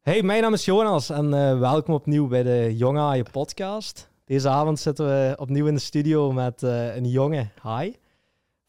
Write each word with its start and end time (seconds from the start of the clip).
Hey, 0.00 0.22
mijn 0.22 0.42
naam 0.42 0.52
is 0.52 0.64
Jonas 0.64 1.10
en 1.10 1.24
uh, 1.24 1.58
welkom 1.58 1.94
opnieuw 1.94 2.28
bij 2.28 2.42
de 2.42 2.76
Jonge 2.76 2.98
Haaien 2.98 3.30
podcast. 3.30 4.10
Deze 4.24 4.48
avond 4.48 4.78
zitten 4.78 5.06
we 5.06 5.34
opnieuw 5.38 5.66
in 5.66 5.74
de 5.74 5.80
studio 5.80 6.32
met 6.32 6.62
uh, 6.62 6.96
een 6.96 7.08
jonge 7.08 7.48
haai. 7.58 7.96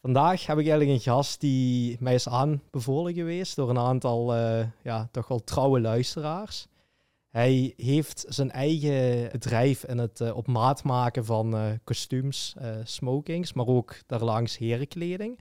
Vandaag 0.02 0.46
heb 0.46 0.58
ik 0.58 0.68
eigenlijk 0.68 0.90
een 0.90 1.14
gast 1.14 1.40
die 1.42 1.98
mij 2.00 2.14
is 2.14 2.28
aanbevolen 2.28 3.14
geweest 3.14 3.56
door 3.56 3.70
een 3.70 3.78
aantal 3.78 4.36
uh, 4.36 4.66
ja, 4.84 5.08
toch 5.12 5.28
wel 5.28 5.44
trouwe 5.44 5.82
luisteraars. 5.82 6.68
Hij 7.30 7.74
heeft 7.78 8.26
zijn 8.28 8.52
eigen 8.52 9.30
bedrijf 9.32 9.84
in 9.84 9.98
het 9.98 10.32
op 10.32 10.48
maat 10.48 10.84
maken 10.84 11.26
van 11.26 11.80
kostuums, 11.84 12.56
smokings, 12.84 13.54
maar 13.54 13.68
ook 13.68 13.96
daarlangs 14.06 14.58
herenkleding. 14.58 15.40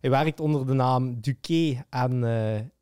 Hij 0.00 0.10
werkt 0.10 0.40
onder 0.40 0.66
de 0.66 0.72
naam 0.72 1.20
Duquet 1.20 1.84
en 1.90 2.24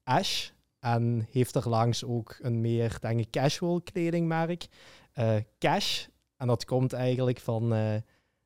Ash. 0.04 0.50
En 0.94 1.26
heeft 1.30 1.54
er 1.54 1.68
langs 1.68 2.04
ook 2.04 2.38
een 2.40 2.60
meer, 2.60 2.96
denk 3.00 3.20
ik, 3.20 3.30
casual 3.30 3.80
kledingmerk. 3.80 4.66
Uh, 5.18 5.34
Cash. 5.58 6.06
En 6.36 6.46
dat 6.46 6.64
komt 6.64 6.92
eigenlijk 6.92 7.38
van 7.40 7.74
uh, 7.74 7.80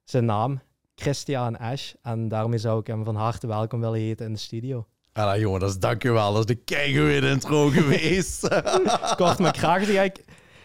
zijn 0.04 0.24
naam, 0.24 0.60
Christian 0.94 1.58
Ash. 1.58 1.92
En 2.02 2.28
daarmee 2.28 2.58
zou 2.58 2.80
ik 2.80 2.86
hem 2.86 3.04
van 3.04 3.16
harte 3.16 3.46
welkom 3.46 3.80
willen 3.80 4.00
heten 4.00 4.26
in 4.26 4.32
de 4.32 4.38
studio. 4.38 4.86
Ah, 5.12 5.38
jongens, 5.38 5.78
dank 5.78 6.04
u 6.04 6.10
wel. 6.10 6.32
Dat 6.32 6.48
is 6.48 6.56
de 6.56 6.62
keigoede 6.64 7.28
intro 7.28 7.68
geweest. 7.68 8.48
Kort 9.16 9.38
maar 9.38 9.52
krachtig. 9.52 10.12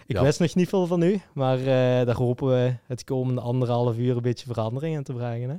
Ik, 0.07 0.17
wist 0.17 0.39
nog 0.39 0.55
niet 0.55 0.69
veel 0.69 0.87
van 0.87 1.01
u, 1.01 1.21
maar 1.33 1.59
uh, 1.59 1.65
daar 1.65 2.15
hopen 2.15 2.47
we 2.47 2.75
het 2.85 3.03
komende 3.03 3.41
anderhalf 3.41 3.97
uur 3.97 4.15
een 4.15 4.21
beetje 4.21 4.45
verandering 4.45 4.95
in 4.95 5.03
te 5.03 5.13
brengen. 5.13 5.49
Hè? 5.49 5.55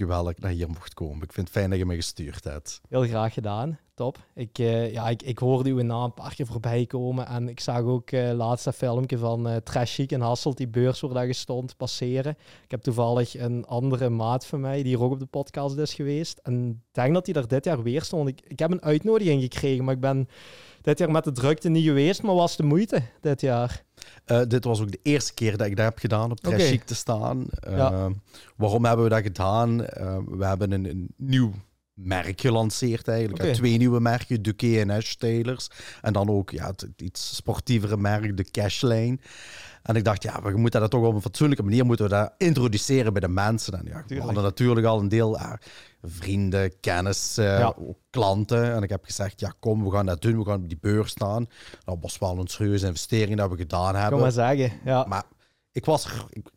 U 0.00 0.06
wel 0.06 0.24
dat 0.24 0.32
ik 0.32 0.40
naar 0.40 0.50
hier 0.50 0.68
mocht 0.68 0.94
komen. 0.94 1.22
Ik 1.22 1.32
vind 1.32 1.48
het 1.48 1.56
fijn 1.56 1.70
dat 1.70 1.78
je 1.78 1.86
me 1.86 1.94
gestuurd 1.94 2.44
hebt. 2.44 2.80
Heel 2.88 3.02
graag 3.02 3.34
gedaan. 3.34 3.78
Top. 3.94 4.18
Ik, 4.34 4.58
uh, 4.58 4.92
ja, 4.92 5.08
ik, 5.08 5.22
ik 5.22 5.38
hoorde 5.38 5.70
uw 5.70 5.82
naam 5.82 6.04
een 6.04 6.14
paar 6.14 6.34
keer 6.34 6.46
voorbij 6.46 6.86
komen 6.86 7.26
en 7.26 7.48
ik 7.48 7.60
zag 7.60 7.80
ook 7.80 8.10
uh, 8.10 8.32
laatste 8.32 8.72
filmpje 8.72 9.18
van 9.18 9.48
uh, 9.48 9.56
Trash 9.56 9.94
Chic 9.94 10.12
en 10.12 10.20
Hasselt, 10.20 10.56
die 10.56 10.68
beurs 10.68 11.00
waar 11.00 11.12
daar 11.12 11.34
stond, 11.34 11.76
passeren. 11.76 12.36
Ik 12.64 12.70
heb 12.70 12.80
toevallig 12.80 13.38
een 13.38 13.66
andere 13.66 14.08
maat 14.08 14.46
van 14.46 14.60
mij 14.60 14.82
die 14.82 14.96
hier 14.96 15.02
ook 15.02 15.12
op 15.12 15.18
de 15.18 15.26
podcast 15.26 15.76
is 15.76 15.94
geweest. 15.94 16.38
En 16.42 16.68
ik 16.68 16.94
denk 16.94 17.14
dat 17.14 17.24
hij 17.24 17.34
daar 17.34 17.48
dit 17.48 17.64
jaar 17.64 17.82
weer 17.82 18.02
stond. 18.02 18.28
Ik, 18.28 18.40
ik 18.46 18.58
heb 18.58 18.70
een 18.70 18.82
uitnodiging 18.82 19.42
gekregen, 19.42 19.84
maar 19.84 19.94
ik 19.94 20.00
ben 20.00 20.28
dit 20.82 20.98
jaar 20.98 21.10
met 21.10 21.24
de 21.24 21.32
drukte 21.32 21.68
niet 21.68 21.84
geweest, 21.84 22.22
maar 22.22 22.34
was 22.34 22.56
de 22.56 22.62
moeite 22.62 23.02
dit 23.20 23.40
jaar? 23.40 23.86
Uh, 24.26 24.40
dit 24.48 24.64
was 24.64 24.80
ook 24.80 24.90
de 24.90 25.00
eerste 25.02 25.34
keer 25.34 25.56
dat 25.56 25.66
ik 25.66 25.76
dat 25.76 25.84
heb 25.84 25.98
gedaan, 25.98 26.30
op 26.30 26.40
Trash 26.40 26.54
okay. 26.54 26.82
te 26.84 26.94
staan. 26.94 27.46
Uh, 27.68 28.06
Waarom 28.56 28.84
hebben 28.84 29.04
we 29.04 29.10
dat 29.10 29.22
gedaan? 29.22 29.80
Uh, 29.80 30.18
we 30.26 30.44
hebben 30.44 30.72
een, 30.72 30.84
een, 30.84 31.08
nieuw 31.16 31.52
merk 31.94 32.40
gelanceerd 32.40 33.08
eigenlijk. 33.08 33.42
Okay. 33.42 33.54
Twee 33.54 33.76
nieuwe 33.76 34.00
merken, 34.00 34.42
Duque 34.42 34.80
en 34.80 34.90
Ash 34.90 35.12
Tailors. 35.12 35.68
En 36.02 36.12
dan 36.12 36.28
ook 36.28 36.50
ja, 36.50 36.66
het, 36.66 36.88
iets 36.96 37.36
sportievere 37.36 37.96
merk, 37.96 38.36
de 38.36 38.50
Cashlane. 38.50 39.18
En 39.82 39.96
ik 39.96 40.04
dacht, 40.04 40.22
ja, 40.22 40.42
we 40.42 40.56
moeten 40.56 40.80
dat 40.80 40.90
toch 40.90 41.04
op 41.04 41.14
een 41.14 41.20
fatsoenlijke 41.20 41.62
manier 41.62 41.84
moeten 41.84 42.04
we 42.04 42.10
dat 42.10 42.32
introduceren 42.36 43.12
bij 43.12 43.20
de 43.20 43.28
mensen. 43.28 43.72
En 43.72 43.84
ja, 43.84 44.04
we 44.06 44.20
hadden 44.20 44.42
natuurlijk 44.42 44.86
al 44.86 45.00
een 45.00 45.08
deel 45.08 45.38
vrienden, 46.02 46.80
kennis, 46.80 47.38
uh, 47.38 47.58
ja. 47.58 47.74
klanten. 48.10 48.74
En 48.74 48.82
ik 48.82 48.90
heb 48.90 49.04
gezegd, 49.04 49.40
ja, 49.40 49.52
kom, 49.60 49.84
we 49.84 49.90
gaan 49.90 50.06
dat 50.06 50.22
doen. 50.22 50.38
We 50.38 50.44
gaan 50.44 50.62
op 50.62 50.68
die 50.68 50.78
beurs 50.80 51.10
staan. 51.10 51.46
Dat 51.84 51.96
was 52.00 52.18
wel 52.18 52.38
een 52.38 52.46
serieuze 52.46 52.86
investering 52.86 53.36
dat 53.36 53.50
we 53.50 53.56
gedaan 53.56 53.94
hebben. 53.94 54.12
Kom 54.12 54.20
maar 54.20 54.32
zeggen, 54.32 54.72
ja. 54.84 55.04
Maar 55.04 55.24
ik 55.72 55.84
was 55.84 56.04
er, 56.04 56.24
ik, 56.30 56.48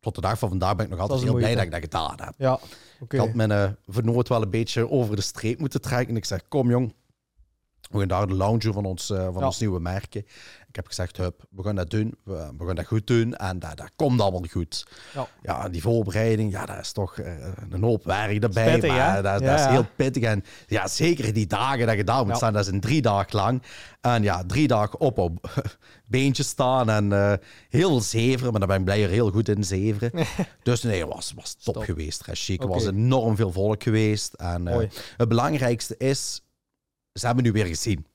tot 0.00 0.14
de 0.14 0.20
dag 0.20 0.38
van 0.38 0.48
vandaag 0.48 0.76
ben 0.76 0.84
ik 0.84 0.90
nog 0.90 1.00
altijd 1.00 1.22
heel 1.22 1.34
blij 1.34 1.54
dat 1.54 1.64
ik 1.64 1.70
dat 1.70 1.80
gedaan 1.80 2.16
heb. 2.16 2.34
Ja, 2.38 2.52
okay. 3.00 3.20
Ik 3.20 3.26
had 3.26 3.34
mijn 3.34 3.50
uh, 3.50 3.68
vernoot 3.86 4.28
wel 4.28 4.42
een 4.42 4.50
beetje 4.50 4.90
over 4.90 5.16
de 5.16 5.22
streep 5.22 5.58
moeten 5.58 5.80
trekken. 5.80 6.08
En 6.08 6.16
ik 6.16 6.24
zeg, 6.24 6.48
kom 6.48 6.70
jong, 6.70 6.94
we 7.90 7.98
gaan 7.98 8.08
daar 8.08 8.26
de 8.26 8.34
launch 8.34 8.64
van 8.64 8.84
ons, 8.84 9.10
uh, 9.10 9.24
van 9.24 9.38
ja. 9.38 9.46
ons 9.46 9.60
nieuwe 9.60 9.80
merken. 9.80 10.26
Ik 10.74 10.80
heb 10.80 10.88
gezegd, 10.88 11.16
hup, 11.16 11.44
we 11.50 11.62
gaan 11.62 11.74
dat 11.74 11.90
doen. 11.90 12.14
We, 12.24 12.52
we 12.58 12.66
gaan 12.66 12.74
dat 12.74 12.86
goed 12.86 13.06
doen. 13.06 13.34
En 13.34 13.58
dat, 13.58 13.76
dat 13.76 13.90
komt 13.96 14.20
allemaal 14.20 14.44
goed. 14.50 14.86
Ja. 15.14 15.28
ja, 15.42 15.68
die 15.68 15.82
voorbereiding, 15.82 16.52
ja, 16.52 16.66
dat 16.66 16.78
is 16.78 16.92
toch 16.92 17.18
uh, 17.18 17.26
een 17.70 17.82
hoop 17.82 18.04
werk 18.04 18.42
erbij. 18.42 18.72
Pittig, 18.72 18.90
maar 18.90 19.22
dat, 19.22 19.40
ja, 19.40 19.46
dat 19.46 19.58
is 19.58 19.66
heel 19.66 19.86
pittig. 19.96 20.22
En 20.22 20.44
ja, 20.66 20.88
zeker 20.88 21.32
die 21.32 21.46
dagen 21.46 21.86
dat 21.86 21.96
je 21.96 22.04
daar 22.04 22.26
moet 22.26 22.36
staan, 22.36 22.52
dat 22.52 22.66
is 22.66 22.72
een 22.72 22.80
drie 22.80 23.02
dagen 23.02 23.36
lang. 23.36 23.62
En 24.00 24.22
ja, 24.22 24.44
drie 24.46 24.66
dagen 24.66 25.00
op 25.00 25.18
op 25.18 25.62
beentjes 26.06 26.48
staan 26.48 26.90
en 26.90 27.10
uh, 27.10 27.32
heel 27.68 28.00
zeveren. 28.00 28.50
Maar 28.50 28.60
dan 28.60 28.68
ben 28.68 28.78
ik 28.78 28.84
blij 28.84 29.02
er 29.02 29.10
heel 29.10 29.30
goed 29.30 29.48
in 29.48 29.64
zeveren. 29.64 30.26
dus 30.62 30.82
nee, 30.82 31.06
was, 31.06 31.32
was 31.36 31.54
top 31.54 31.76
geweest. 31.76 32.22
Chic. 32.32 32.62
Okay. 32.62 32.74
was 32.74 32.86
enorm 32.86 33.36
veel 33.36 33.52
volk 33.52 33.82
geweest. 33.82 34.32
En 34.32 34.66
het 35.16 35.28
belangrijkste 35.28 35.96
is, 35.96 36.42
ze 37.12 37.26
hebben 37.26 37.44
nu 37.44 37.52
weer 37.52 37.66
gezien. 37.66 38.06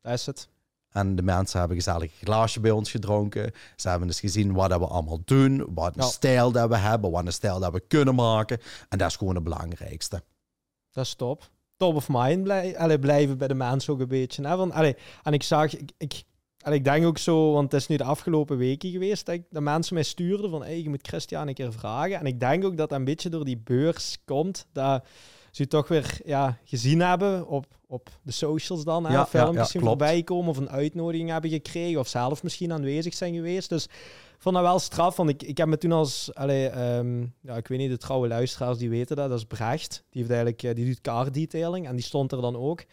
Dat 0.00 0.12
is 0.12 0.26
het. 0.26 0.48
En 0.96 1.16
de 1.16 1.22
mensen 1.22 1.58
hebben 1.58 1.76
gezellig 1.76 2.02
een 2.02 2.26
glaasje 2.26 2.60
bij 2.60 2.70
ons 2.70 2.90
gedronken. 2.90 3.52
Ze 3.76 3.88
hebben 3.88 4.08
dus 4.08 4.20
gezien 4.20 4.52
wat 4.52 4.68
we 4.68 4.86
allemaal 4.86 5.20
doen, 5.24 5.66
wat 5.74 5.96
een 5.96 6.02
ja. 6.02 6.08
stijl 6.08 6.52
dat 6.52 6.68
we 6.68 6.76
hebben, 6.76 7.10
wat 7.10 7.26
een 7.26 7.32
stijl 7.32 7.60
dat 7.60 7.72
we 7.72 7.80
kunnen 7.80 8.14
maken. 8.14 8.60
En 8.88 8.98
dat 8.98 9.08
is 9.08 9.16
gewoon 9.16 9.34
het 9.34 9.44
belangrijkste. 9.44 10.22
Dat 10.92 11.04
is 11.04 11.14
top. 11.14 11.50
Top 11.76 11.94
of 11.94 12.08
mind 12.08 12.42
blij, 12.42 12.78
allee, 12.78 12.98
blijven 12.98 13.38
bij 13.38 13.48
de 13.48 13.54
mensen 13.54 13.92
ook 13.92 14.00
een 14.00 14.08
beetje. 14.08 14.46
Hè? 14.46 14.56
Want, 14.56 14.72
allee, 14.72 14.96
en 15.22 15.32
ik 15.32 15.42
zag, 15.42 15.76
ik, 15.76 15.92
ik, 15.98 16.22
allee, 16.60 16.78
ik 16.78 16.84
denk 16.84 17.06
ook 17.06 17.18
zo, 17.18 17.52
want 17.52 17.72
het 17.72 17.80
is 17.80 17.88
nu 17.88 17.96
de 17.96 18.04
afgelopen 18.04 18.56
weken 18.56 18.90
geweest, 18.90 19.26
dat, 19.26 19.34
ik, 19.34 19.42
dat 19.50 19.62
mensen 19.62 19.94
mij 19.94 20.02
stuurden 20.02 20.50
van, 20.50 20.62
hey, 20.62 20.82
je 20.82 20.88
moet 20.88 21.06
Christian 21.06 21.48
een 21.48 21.54
keer 21.54 21.72
vragen. 21.72 22.18
En 22.18 22.26
ik 22.26 22.40
denk 22.40 22.64
ook 22.64 22.76
dat 22.76 22.88
dat 22.88 22.98
een 22.98 23.04
beetje 23.04 23.28
door 23.28 23.44
die 23.44 23.60
beurs 23.64 24.18
komt, 24.24 24.66
dat 24.72 25.04
ze 25.50 25.66
toch 25.66 25.88
weer 25.88 26.20
ja, 26.24 26.58
gezien 26.64 27.00
hebben 27.00 27.46
op, 27.46 27.66
op 27.86 28.08
de 28.22 28.32
socials 28.32 28.84
dan. 28.84 29.06
Hè, 29.06 29.12
ja, 29.12 29.26
filmpjes 29.26 29.72
ja, 29.72 29.80
ja, 29.80 29.86
voorbij 29.86 30.22
komen 30.22 30.50
of 30.50 30.56
een 30.56 30.70
uitnodiging 30.70 31.30
hebben 31.30 31.50
gekregen 31.50 32.00
of 32.00 32.08
zelf 32.08 32.42
misschien 32.42 32.72
aanwezig 32.72 33.14
zijn 33.14 33.34
geweest. 33.34 33.68
Dus 33.68 33.84
ik 34.36 34.42
vond 34.42 34.54
dat 34.54 34.64
wel 34.64 34.78
straf, 34.78 35.16
want 35.16 35.30
ik, 35.30 35.42
ik 35.42 35.56
heb 35.56 35.68
me 35.68 35.78
toen 35.78 35.92
als... 35.92 36.34
Allee, 36.34 36.96
um, 36.96 37.34
ja, 37.40 37.56
ik 37.56 37.68
weet 37.68 37.78
niet, 37.78 37.90
de 37.90 37.96
trouwe 37.96 38.28
luisteraars 38.28 38.78
die 38.78 38.90
weten 38.90 39.16
dat, 39.16 39.28
dat 39.28 39.38
is 39.38 39.44
Brecht. 39.44 40.04
Die, 40.10 40.22
heeft 40.22 40.34
eigenlijk, 40.34 40.62
eh, 40.62 40.74
die 40.74 40.86
doet 40.86 41.00
car 41.00 41.32
detailing 41.32 41.86
en 41.86 41.96
die 41.96 42.04
stond 42.04 42.32
er 42.32 42.40
dan 42.40 42.56
ook. 42.56 42.84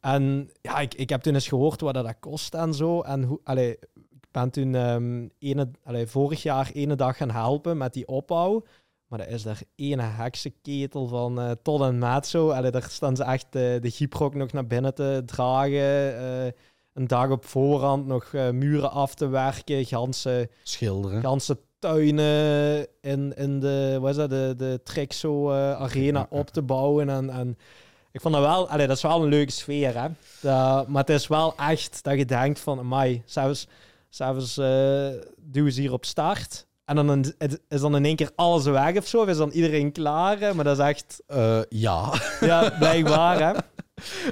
En 0.00 0.50
ja, 0.60 0.78
ik, 0.78 0.94
ik 0.94 1.08
heb 1.08 1.22
toen 1.22 1.34
eens 1.34 1.48
gehoord 1.48 1.80
wat 1.80 1.94
dat 1.94 2.14
kost 2.20 2.54
en 2.54 2.74
zo. 2.74 3.00
En 3.00 3.22
hoe, 3.22 3.40
allee, 3.44 3.70
ik 3.94 4.28
ben 4.30 4.50
toen 4.50 4.74
um, 4.74 5.30
ene, 5.38 5.70
allee, 5.84 6.06
vorig 6.06 6.42
jaar 6.42 6.70
ene 6.72 6.94
dag 6.94 7.16
gaan 7.16 7.30
helpen 7.30 7.76
met 7.76 7.92
die 7.92 8.08
opbouw. 8.08 8.64
Maar 9.08 9.18
dat 9.18 9.28
is 9.28 9.42
daar 9.42 9.62
ene 9.76 10.02
heksenketel 10.02 11.06
van 11.06 11.40
uh, 11.40 11.50
tot 11.62 11.80
en 11.80 11.98
maat 11.98 12.26
zo. 12.26 12.50
Allee, 12.50 12.70
daar 12.70 12.86
staan 12.90 13.16
ze 13.16 13.24
echt 13.24 13.44
uh, 13.44 13.80
de 13.80 13.90
gyprok 13.90 14.34
nog 14.34 14.52
naar 14.52 14.66
binnen 14.66 14.94
te 14.94 15.22
dragen. 15.26 16.14
Uh, 16.20 16.46
een 16.92 17.06
dag 17.06 17.30
op 17.30 17.44
voorhand 17.44 18.06
nog 18.06 18.32
muren 18.32 18.90
af 18.90 19.14
te 19.14 19.28
werken. 19.28 19.84
Ganse, 19.84 20.50
Schilderen. 20.62 21.20
Ganse 21.20 21.58
tuinen 21.78 22.86
in, 23.00 23.34
in 23.36 23.60
de, 23.60 23.98
wat 24.00 24.10
is 24.10 24.16
dat, 24.16 24.30
de, 24.30 24.54
de 24.56 24.80
Trixo 24.84 25.52
arena 25.52 26.26
op 26.30 26.50
te 26.50 26.62
bouwen. 26.62 27.08
En, 27.08 27.30
en 27.30 27.58
ik 28.12 28.20
vond 28.20 28.34
dat 28.34 28.42
wel, 28.42 28.68
allee, 28.68 28.86
dat 28.86 28.96
is 28.96 29.02
wel 29.02 29.22
een 29.22 29.28
leuke 29.28 29.52
sfeer. 29.52 30.00
Hè? 30.00 30.08
Dat, 30.40 30.88
maar 30.88 31.00
het 31.00 31.10
is 31.10 31.26
wel 31.26 31.56
echt 31.56 32.02
dat 32.02 32.16
je 32.18 32.24
denkt 32.24 32.60
van, 32.60 32.86
mai, 32.86 33.22
zelfs, 33.24 33.68
zelfs 34.08 34.54
doen 35.36 35.70
ze 35.70 35.80
hier 35.80 35.92
op 35.92 36.04
start. 36.04 36.66
En 36.84 36.96
dan 36.96 37.24
is 37.68 37.80
dan 37.80 37.96
in 37.96 38.04
één 38.04 38.16
keer 38.16 38.30
alles 38.34 38.64
weg 38.64 38.96
of 38.96 39.06
zo? 39.06 39.20
Of 39.20 39.28
is 39.28 39.36
dan 39.36 39.50
iedereen 39.50 39.92
klaar? 39.92 40.54
Maar 40.54 40.64
dat 40.64 40.78
is 40.78 40.84
echt... 40.84 41.22
Uh, 41.28 41.60
ja. 41.68 42.12
Ja, 42.40 42.70
blijkbaar, 42.78 43.38
hè? 43.38 43.52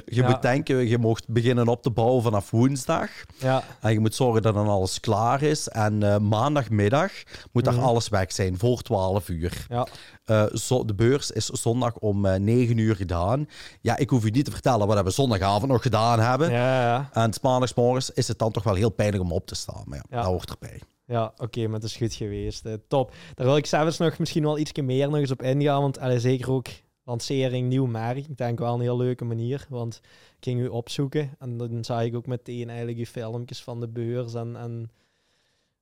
Je 0.04 0.22
moet 0.22 0.42
denken, 0.42 0.88
je 0.88 0.98
mocht 0.98 1.28
beginnen 1.28 1.68
op 1.68 1.82
te 1.82 1.90
bouwen 1.90 2.22
vanaf 2.22 2.50
woensdag. 2.50 3.10
Ja. 3.38 3.62
En 3.80 3.92
je 3.92 4.00
moet 4.00 4.14
zorgen 4.14 4.42
dat 4.42 4.54
dan 4.54 4.68
alles 4.68 5.00
klaar 5.00 5.42
is. 5.42 5.68
En 5.68 6.00
uh, 6.00 6.18
maandagmiddag 6.18 7.12
moet 7.52 7.64
daar 7.64 7.74
mm. 7.74 7.80
alles 7.80 8.08
weg 8.08 8.32
zijn, 8.32 8.58
voor 8.58 8.82
12 8.82 9.28
uur. 9.28 9.66
Ja. 9.68 9.86
Uh, 10.26 10.44
zo, 10.54 10.84
de 10.84 10.94
beurs 10.94 11.30
is 11.30 11.46
zondag 11.46 11.98
om 11.98 12.26
uh, 12.26 12.34
9 12.34 12.78
uur 12.78 12.96
gedaan. 12.96 13.48
Ja, 13.80 13.96
ik 13.96 14.10
hoef 14.10 14.24
u 14.24 14.30
niet 14.30 14.44
te 14.44 14.50
vertellen 14.50 14.86
wat 14.86 15.04
we 15.04 15.10
zondagavond 15.10 15.72
nog 15.72 15.82
gedaan 15.82 16.20
hebben. 16.20 16.50
Ja, 16.50 16.82
ja. 16.82 17.08
En 17.12 17.32
maandagsmorgens 17.42 18.10
is 18.10 18.28
het 18.28 18.38
dan 18.38 18.52
toch 18.52 18.62
wel 18.62 18.74
heel 18.74 18.90
pijnlijk 18.90 19.22
om 19.22 19.32
op 19.32 19.46
te 19.46 19.54
staan. 19.54 19.82
Maar 19.84 20.04
ja, 20.10 20.16
dat 20.16 20.24
hoort 20.24 20.50
erbij. 20.50 20.80
Ja, 21.12 21.24
oké, 21.24 21.42
okay, 21.42 21.64
maar 21.64 21.74
het 21.74 21.84
is 21.84 21.96
goed 21.96 22.14
geweest. 22.14 22.68
Top. 22.88 23.14
Daar 23.34 23.46
wil 23.46 23.56
ik 23.56 23.66
zelfs 23.66 23.98
nog 23.98 24.18
misschien 24.18 24.42
wel 24.42 24.58
iets 24.58 24.72
meer 24.72 25.10
nog 25.10 25.18
eens 25.18 25.30
op 25.30 25.42
ingaan. 25.42 25.80
Want 25.80 25.98
allee, 25.98 26.20
zeker 26.20 26.50
ook 26.50 26.68
lancering, 27.04 27.68
nieuw 27.68 27.86
merk. 27.86 28.16
Ik 28.16 28.36
denk 28.36 28.58
wel 28.58 28.74
een 28.74 28.80
heel 28.80 28.96
leuke 28.96 29.24
manier. 29.24 29.66
Want 29.68 30.00
ik 30.36 30.44
ging 30.44 30.60
u 30.60 30.66
opzoeken 30.66 31.34
en 31.38 31.56
dan 31.56 31.84
zag 31.84 32.02
ik 32.02 32.14
ook 32.14 32.26
meteen 32.26 32.68
eigenlijk 32.68 32.98
je 32.98 33.06
filmpjes 33.06 33.62
van 33.62 33.80
de 33.80 33.88
beurs 33.88 34.34
en, 34.34 34.56
en 34.56 34.90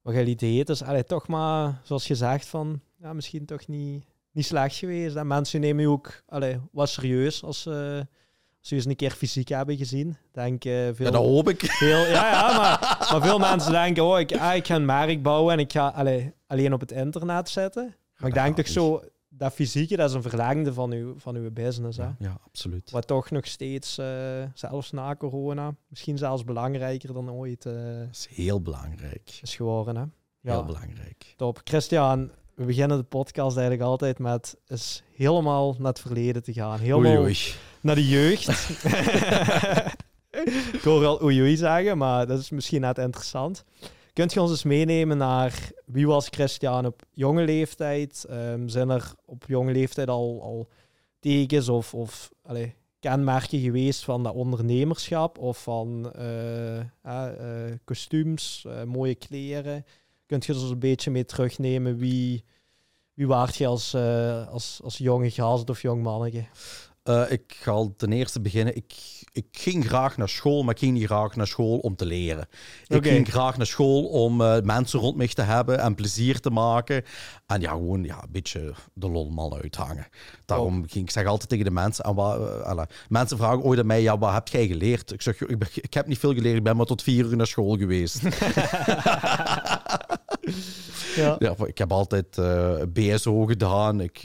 wat 0.03 0.15
jullie 0.15 0.37
deed. 0.37 0.67
Dus 0.67 0.83
allee, 0.83 1.05
toch 1.05 1.29
maar, 1.29 1.81
zoals 1.85 2.07
gezegd, 2.07 2.47
van 2.47 2.81
ja, 2.99 3.13
misschien 3.13 3.45
toch 3.45 3.67
niet, 3.67 4.05
niet 4.33 4.47
slecht 4.47 4.77
geweest. 4.77 5.17
En 5.17 5.27
mensen 5.27 5.61
nemen 5.61 5.83
je 5.83 5.89
ook 5.89 6.23
allee, 6.27 6.59
wat 6.73 6.89
serieus 6.89 7.43
als 7.43 7.63
ze... 7.63 7.97
Uh, 7.97 8.19
als 8.61 8.71
eens 8.71 8.85
een 8.85 8.97
keer 8.97 9.11
fysiek 9.11 9.49
hebben 9.49 9.77
gezien. 9.77 10.17
Denk, 10.33 10.65
uh, 10.65 10.73
veel, 10.73 11.07
ja, 11.07 11.11
dat 11.11 11.25
hoop 11.25 11.49
ik. 11.49 11.61
Veel, 11.65 12.07
ja, 12.07 12.31
ja 12.31 12.57
maar, 12.59 13.07
maar 13.13 13.23
veel 13.23 13.39
mensen 13.39 13.73
denken, 13.73 14.05
oh, 14.05 14.19
ik, 14.21 14.37
ah, 14.37 14.55
ik 14.55 14.67
ga 14.67 14.75
een 14.75 14.85
merk 14.85 15.23
bouwen 15.23 15.53
en 15.53 15.59
ik 15.59 15.73
ga 15.73 15.89
allee, 15.89 16.33
alleen 16.47 16.73
op 16.73 16.81
het 16.81 16.93
internet 16.93 17.49
zetten. 17.49 17.95
Maar 18.17 18.29
ik 18.29 18.35
denk 18.35 18.57
toch 18.57 18.69
zo, 18.69 19.03
dat 19.29 19.53
fysieke, 19.53 19.97
dat 19.97 20.09
is 20.09 20.15
een 20.15 20.23
verlengde 20.23 20.73
van 20.73 20.93
uw, 20.93 21.15
van 21.19 21.37
uw 21.37 21.51
business. 21.51 21.99
Hè? 21.99 22.05
Ja, 22.05 22.17
ja, 22.19 22.39
absoluut. 22.45 22.91
Wat 22.91 23.07
toch 23.07 23.31
nog 23.31 23.47
steeds, 23.47 23.99
eh, 23.99 24.07
zelfs 24.55 24.91
na 24.91 25.17
corona, 25.17 25.75
misschien 25.89 26.19
zelfs 26.19 26.45
belangrijker 26.45 27.13
dan 27.13 27.31
ooit 27.31 27.67
eh, 27.67 27.73
Dat 27.75 28.09
is 28.11 28.29
heel 28.31 28.63
belangrijk. 28.63 29.39
is 29.43 29.57
geworden. 29.57 29.97
Hè? 29.97 30.05
Ja, 30.43 30.53
Heel 30.53 30.65
belangrijk. 30.65 31.35
top. 31.37 31.61
Christian, 31.65 32.31
we 32.61 32.67
beginnen 32.67 32.99
de 32.99 33.05
podcast 33.05 33.57
eigenlijk 33.57 33.89
altijd 33.89 34.19
met 34.19 34.57
is 34.67 35.03
helemaal 35.15 35.75
naar 35.79 35.89
het 35.89 36.01
verleden 36.01 36.43
te 36.43 36.53
gaan. 36.53 36.79
Helemaal 36.79 37.11
Oei, 37.11 37.19
oei. 37.19 37.39
naar 37.81 37.95
de 37.95 38.09
jeugd. 38.09 38.49
Ik 40.73 40.81
hoor 40.83 41.07
al 41.07 41.23
oei 41.23 41.41
oei 41.41 41.57
zeggen, 41.57 41.99
maar 41.99 42.27
dat 42.27 42.39
is 42.39 42.51
misschien 42.51 42.81
net 42.81 42.99
interessant. 42.99 43.65
Kunt 44.13 44.33
je 44.33 44.41
ons 44.41 44.51
eens 44.51 44.63
meenemen 44.63 45.17
naar 45.17 45.71
wie 45.87 46.07
was 46.07 46.29
Christian 46.31 46.87
op 46.87 47.03
jonge 47.13 47.45
leeftijd? 47.45 48.27
Ehm, 48.29 48.69
zijn 48.69 48.91
er 48.91 49.13
op 49.25 49.45
jonge 49.47 49.73
leeftijd 49.73 50.09
al, 50.09 50.41
al 50.43 50.69
tekens 51.21 51.69
of, 51.69 51.95
of 51.95 52.31
kenmerken 52.99 53.61
geweest 53.61 54.05
van 54.05 54.23
dat 54.23 54.35
ondernemerschap 54.35 55.39
of 55.39 55.63
van 55.63 56.13
eh, 56.13 56.79
eh, 56.79 57.75
kostuums, 57.85 58.65
eh, 58.67 58.83
mooie 58.83 59.15
kleren? 59.15 59.85
Kunt 60.31 60.45
je 60.47 60.53
ons 60.53 60.71
een 60.71 60.79
beetje 60.79 61.11
mee 61.11 61.25
terugnemen? 61.25 61.97
Wie, 61.97 62.45
wie 63.15 63.27
waart 63.27 63.57
je 63.57 63.67
als, 63.67 63.95
eh, 63.95 64.49
als, 64.49 64.81
als 64.85 64.99
jonge 64.99 65.31
gast 65.31 65.71
of 65.71 65.83
jong 65.83 66.03
manneke? 66.03 66.45
Eh, 67.11 67.31
ik 67.33 67.43
ga 67.61 67.71
al 67.71 67.95
ten 67.97 68.13
eerste 68.13 68.41
beginnen. 68.41 68.77
Ik, 68.77 68.93
ik 69.33 69.47
ging 69.51 69.87
graag 69.87 70.17
naar 70.17 70.29
school, 70.29 70.63
maar 70.63 70.75
ik 70.75 70.81
ging 70.81 70.93
niet 70.93 71.07
graag 71.07 71.37
naar 71.37 71.47
school 71.47 71.79
om 71.79 71.97
te 71.97 72.07
leren. 72.07 72.49
Ik 72.87 73.07
ging 73.07 73.29
graag 73.29 73.57
naar 73.57 73.67
school 73.67 74.05
om 74.05 74.41
eh, 74.41 74.61
mensen 74.63 75.01
rond 75.01 75.17
mij 75.17 75.29
te 75.29 75.43
hebben 75.43 75.79
en 75.79 75.95
plezier 75.95 76.41
te 76.41 76.51
maken. 76.51 77.05
En 77.47 77.61
ja, 77.61 77.71
gewoon 77.71 78.05
ja, 78.05 78.23
een 78.23 78.33
beetje 78.33 78.75
de 78.93 79.11
lolman 79.11 79.55
uithangen. 79.55 80.07
Daarom 80.45 80.85
ging 80.89 81.05
ik 81.05 81.11
zeg 81.11 81.27
altijd 81.27 81.49
tegen 81.49 81.65
de 81.65 81.71
mensen... 81.71 82.05
En 82.05 82.15
wat, 82.15 82.63
eh, 82.65 82.81
mensen 83.09 83.37
vragen 83.37 83.63
ooit 83.63 83.79
aan 83.79 83.87
mij, 83.87 84.03
ja, 84.03 84.19
wat 84.19 84.33
heb 84.33 84.49
jij 84.49 84.67
geleerd? 84.67 85.13
Ik 85.13 85.23
zeg, 85.23 85.39
"Joh, 85.39 85.51
ik, 85.51 85.59
ben- 85.59 85.69
ik 85.75 85.95
heb 85.95 86.07
niet 86.07 86.19
veel 86.19 86.35
geleerd, 86.35 86.57
ik 86.57 86.63
ben 86.63 86.77
maar 86.77 86.87
tot 86.87 87.03
vier 87.03 87.25
uur 87.27 87.37
naar 87.37 87.47
school 87.47 87.77
geweest. 87.77 88.21
Ja. 91.17 91.37
ja, 91.39 91.55
ik 91.65 91.79
heb 91.79 91.93
altijd 91.93 92.41
BSO 92.93 93.45
gedaan. 93.47 94.01
Ik 94.01 94.25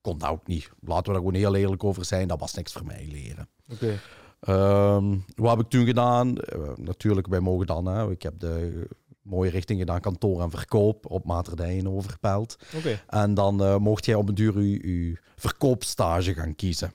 kon 0.00 0.18
dat 0.18 0.28
ook 0.28 0.46
niet. 0.46 0.70
Laten 0.80 1.04
we 1.04 1.12
daar 1.12 1.18
gewoon 1.18 1.34
heel 1.34 1.54
eerlijk 1.54 1.84
over 1.84 2.04
zijn. 2.04 2.28
Dat 2.28 2.40
was 2.40 2.54
niks 2.54 2.72
voor 2.72 2.86
mij 2.86 3.06
leren. 3.10 3.48
Oké. 3.72 4.00
Ehm, 4.40 5.18
wat 5.34 5.56
heb 5.56 5.64
ik 5.64 5.70
toen 5.70 5.86
gedaan? 5.86 6.38
Eh, 6.38 6.76
natuurlijk, 6.76 7.26
wij 7.26 7.40
mogen 7.40 7.66
dan. 7.66 7.86
Hè. 7.86 8.10
Ik 8.10 8.22
heb 8.22 8.38
de 8.38 8.88
mooie 9.22 9.50
richting 9.50 9.78
gedaan, 9.78 10.00
kantoor 10.00 10.42
en 10.42 10.50
verkoop 10.50 11.10
op 11.10 11.24
Materdijen 11.24 11.88
overpeld. 11.88 12.56
Oké. 12.76 13.00
En 13.06 13.34
dan 13.34 13.62
eh, 13.62 13.76
mocht 13.76 14.04
jij 14.04 14.14
op 14.14 14.28
een 14.28 14.34
duur 14.34 14.62
je 14.62 15.18
verkoopstage 15.36 16.34
gaan 16.34 16.54
kiezen. 16.54 16.94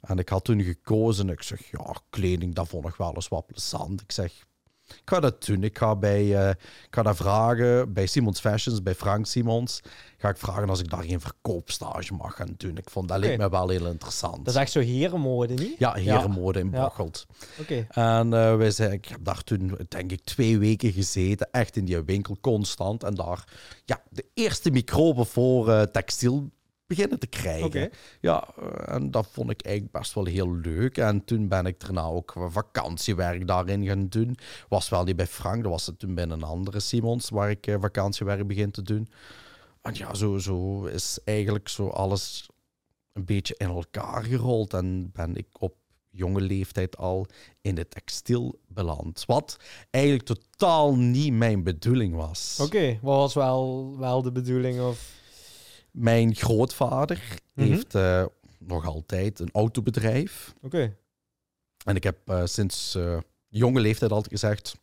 En 0.00 0.18
ik 0.18 0.28
had 0.28 0.44
toen 0.44 0.62
gekozen, 0.62 1.28
ik 1.28 1.42
zeg, 1.42 1.70
ja, 1.70 1.94
kleding, 2.10 2.54
dat 2.54 2.68
vond 2.68 2.86
ik 2.86 2.94
wel 2.94 3.14
eens 3.14 3.28
wat 3.28 3.46
plezant. 3.46 4.00
Ik 4.00 4.12
zeg, 4.12 4.46
ik 4.96 5.02
ga 5.04 5.20
dat 5.20 5.44
doen. 5.46 5.62
Ik 5.62 5.78
ga, 5.78 5.96
bij, 5.96 6.36
eh, 6.36 6.48
ik 6.50 6.88
ga 6.90 7.02
dat 7.02 7.16
vragen 7.16 7.92
bij 7.92 8.06
Simons 8.06 8.40
Fashions, 8.40 8.82
bij 8.82 8.94
Frank 8.94 9.26
Simons. 9.26 9.80
Ga 10.18 10.28
ik 10.28 10.36
vragen 10.36 10.68
als 10.68 10.80
ik 10.80 10.90
daar 10.90 11.02
geen 11.02 11.20
verkoopstage 11.20 12.14
mag 12.14 12.36
gaan 12.36 12.54
doen. 12.56 12.76
Ik 12.76 12.90
vond 12.90 13.08
dat 13.08 13.18
leek 13.18 13.38
me 13.38 13.48
wel 13.48 13.68
heel 13.68 13.86
interessant. 13.86 14.44
Dat 14.44 14.54
is 14.54 14.60
echt 14.60 14.72
zo 14.72 14.80
herenmode, 14.80 15.54
niet? 15.54 15.78
Ja, 15.78 15.92
herenmode 15.92 16.58
in 16.58 16.70
Ja. 16.72 16.82
Bocholt. 16.82 17.26
Oké. 17.60 17.86
En 17.88 18.34
eh, 18.34 18.56
wij 18.56 18.70
zijn, 18.70 18.92
ik 18.92 19.04
heb 19.04 19.24
daar 19.24 19.42
toen, 19.42 19.78
denk 19.88 20.12
ik, 20.12 20.24
twee 20.24 20.58
weken 20.58 20.92
gezeten. 20.92 21.48
Echt 21.50 21.76
in 21.76 21.84
die 21.84 22.02
winkel, 22.02 22.36
constant. 22.40 23.02
En 23.02 23.14
daar, 23.14 23.44
ja, 23.84 24.02
de 24.08 24.24
eerste 24.34 24.70
microben 24.70 25.26
voor 25.26 25.70
eh, 25.70 25.82
textiel 25.82 26.50
beginnen 26.86 27.18
te 27.18 27.26
krijgen. 27.26 27.90
Ja, 28.20 28.48
eh, 28.56 28.94
en 28.94 29.10
dat 29.10 29.26
vond 29.30 29.50
ik 29.50 29.62
eigenlijk 29.62 29.96
best 29.96 30.14
wel 30.14 30.24
heel 30.24 30.54
leuk. 30.56 30.98
En 30.98 31.24
toen 31.24 31.48
ben 31.48 31.66
ik 31.66 31.80
daarna 31.80 32.02
ook 32.02 32.34
vakantiewerk 32.48 33.46
daarin 33.46 33.86
gaan 33.86 34.08
doen. 34.08 34.36
Was 34.68 34.88
wel 34.88 35.04
niet 35.04 35.16
bij 35.16 35.26
Frank, 35.26 35.62
dat 35.62 35.72
was 35.72 35.86
het 35.86 35.98
toen 35.98 36.14
bij 36.14 36.24
een 36.24 36.42
andere 36.42 36.80
Simons, 36.80 37.30
waar 37.30 37.50
ik 37.50 37.66
eh, 37.66 37.80
vakantiewerk 37.80 38.46
begin 38.46 38.70
te 38.70 38.82
doen. 38.82 39.08
En 39.82 39.94
ja, 39.94 40.14
zo, 40.14 40.38
zo 40.38 40.84
is 40.84 41.18
eigenlijk 41.24 41.68
zo 41.68 41.88
alles 41.88 42.48
een 43.12 43.24
beetje 43.24 43.54
in 43.58 43.68
elkaar 43.68 44.24
gerold. 44.24 44.74
En 44.74 45.10
ben 45.12 45.36
ik 45.36 45.46
op 45.58 45.74
jonge 46.10 46.40
leeftijd 46.40 46.96
al 46.96 47.26
in 47.60 47.74
de 47.74 47.88
textiel 47.88 48.60
beland. 48.68 49.24
Wat 49.26 49.56
eigenlijk 49.90 50.24
totaal 50.24 50.96
niet 50.96 51.32
mijn 51.32 51.62
bedoeling 51.62 52.14
was. 52.14 52.58
Oké, 52.62 52.98
wat 53.02 53.16
was 53.16 53.34
wel, 53.34 53.94
wel 53.98 54.22
de 54.22 54.32
bedoeling? 54.32 54.80
Of... 54.80 55.22
Mijn 55.94 56.34
grootvader 56.34 57.22
Mhm. 57.54 57.68
heeft 57.68 57.94
eh, 57.94 58.24
nog 58.58 58.86
altijd 58.86 59.38
een 59.38 59.50
autobedrijf. 59.52 60.54
Oké. 60.62 60.96
En 61.84 61.96
ik 61.96 62.02
heb 62.02 62.18
eh, 62.28 62.42
sinds 62.44 62.94
eh, 62.94 63.18
jonge 63.48 63.80
leeftijd 63.80 64.10
altijd 64.10 64.32
gezegd... 64.32 64.76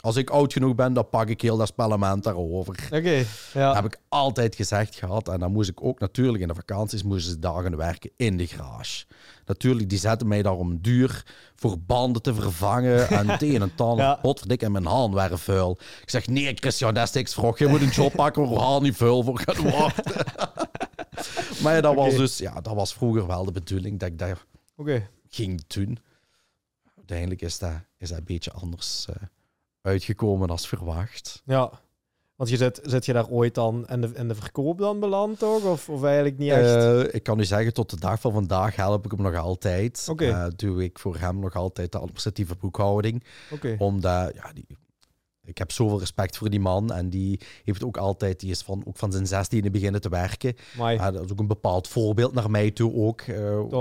Als 0.00 0.16
ik 0.16 0.30
oud 0.30 0.52
genoeg 0.52 0.74
ben, 0.74 0.92
dan 0.92 1.08
pak 1.08 1.28
ik 1.28 1.40
heel 1.40 1.56
dat 1.56 1.68
spellement 1.68 2.24
daarover. 2.24 2.88
Oké, 2.92 3.24
ja. 3.52 3.66
Dat 3.66 3.74
heb 3.74 3.84
ik 3.84 4.00
altijd 4.08 4.54
gezegd 4.54 4.94
gehad. 4.94 5.28
En 5.28 5.40
dan 5.40 5.52
moest 5.52 5.70
ik 5.70 5.84
ook 5.84 6.00
natuurlijk 6.00 6.42
in 6.42 6.48
de 6.48 6.54
vakanties 6.54 7.02
moesten 7.02 7.32
ze 7.32 7.38
dagen 7.38 7.76
werken 7.76 8.10
in 8.16 8.36
de 8.36 8.46
garage. 8.46 9.04
Natuurlijk, 9.46 9.88
die 9.88 9.98
zetten 9.98 10.28
mij 10.28 10.42
daarom 10.42 10.78
duur 10.82 11.24
voor 11.54 11.78
banden 11.78 12.22
te 12.22 12.34
vervangen. 12.34 13.08
En 13.14 13.28
het 13.28 13.42
een 13.42 13.72
ander. 13.76 14.04
Ja. 14.04 14.14
Potverdik, 14.14 14.62
en 14.62 14.72
mijn 14.72 14.86
handen 14.86 15.18
waren 15.18 15.38
vuil. 15.38 15.78
Ik 16.02 16.10
zeg, 16.10 16.26
nee 16.26 16.54
Christian, 16.54 16.94
dat 16.94 17.08
is 17.08 17.12
niks 17.12 17.34
vroeg. 17.34 17.58
Je 17.58 17.66
moet 17.66 17.80
een 17.80 17.88
job 17.88 18.12
pakken 18.12 18.42
waar 18.42 18.52
je 18.52 18.58
handen 18.58 18.82
niet 18.82 18.96
vuil 18.96 19.22
voor 19.22 19.38
gaat 19.38 19.56
worden. 19.56 19.92
maar 21.62 21.74
ja, 21.74 21.80
dat 21.80 21.94
was 21.94 22.14
dus, 22.14 22.38
ja, 22.38 22.60
dat 22.60 22.74
was 22.74 22.94
vroeger 22.94 23.26
wel 23.26 23.44
de 23.44 23.52
bedoeling 23.52 23.98
dat 23.98 24.08
ik 24.08 24.36
Oké. 24.76 25.08
ging 25.28 25.66
doen. 25.66 25.98
Uiteindelijk 26.96 27.42
is 27.42 27.58
dat, 27.58 27.72
is 27.98 28.08
dat 28.08 28.18
een 28.18 28.24
beetje 28.24 28.52
anders 28.52 29.06
eh, 29.08 29.14
uitgekomen 29.84 30.48
als 30.48 30.68
verwacht. 30.68 31.42
Ja. 31.44 31.70
Want 32.36 32.50
je 32.50 32.56
zit, 32.56 32.80
zit 32.82 33.04
je 33.04 33.12
daar 33.12 33.28
ooit 33.28 33.54
dan 33.54 33.86
in 33.86 34.00
de, 34.00 34.10
in 34.14 34.28
de 34.28 34.34
verkoop 34.34 34.78
dan 34.78 35.00
beland, 35.00 35.38
toch? 35.38 35.64
Of, 35.64 35.88
of 35.88 36.04
eigenlijk 36.04 36.38
niet 36.38 36.50
echt? 36.50 36.74
Eh, 36.74 37.14
ik 37.14 37.22
kan 37.22 37.38
u 37.38 37.44
zeggen, 37.44 37.74
tot 37.74 37.90
de 37.90 38.00
dag 38.00 38.20
van 38.20 38.32
vandaag 38.32 38.76
help 38.76 39.04
ik 39.04 39.10
hem 39.10 39.22
nog 39.22 39.36
altijd. 39.36 40.06
Oké. 40.10 40.24
Eh, 40.24 40.46
doe 40.56 40.84
ik 40.84 40.98
voor 40.98 41.16
hem 41.16 41.38
nog 41.38 41.54
altijd 41.54 41.92
de 41.92 41.98
administratieve 41.98 42.54
boekhouding. 42.56 43.24
Oké. 43.50 43.76
Omdat, 43.78 44.34
ja, 44.34 44.52
die, 44.52 44.66
ik 45.44 45.58
heb 45.58 45.72
zoveel 45.72 45.98
respect 45.98 46.36
voor 46.36 46.50
die 46.50 46.60
man. 46.60 46.92
En 46.92 47.10
die 47.10 47.40
heeft 47.64 47.84
ook 47.84 47.96
altijd, 47.96 48.40
die 48.40 48.50
is 48.50 48.62
van, 48.62 48.82
ook 48.86 48.96
van 48.96 49.12
zijn 49.12 49.26
zestiende 49.26 49.70
beginnen 49.70 50.00
te 50.00 50.08
werken. 50.08 50.54
Ja, 50.76 51.10
dat 51.10 51.24
is 51.24 51.32
ook 51.32 51.40
een 51.40 51.46
bepaald 51.46 51.88
voorbeeld 51.88 52.34
naar 52.34 52.50
mij 52.50 52.70
toe 52.70 52.94
ook. 52.94 53.24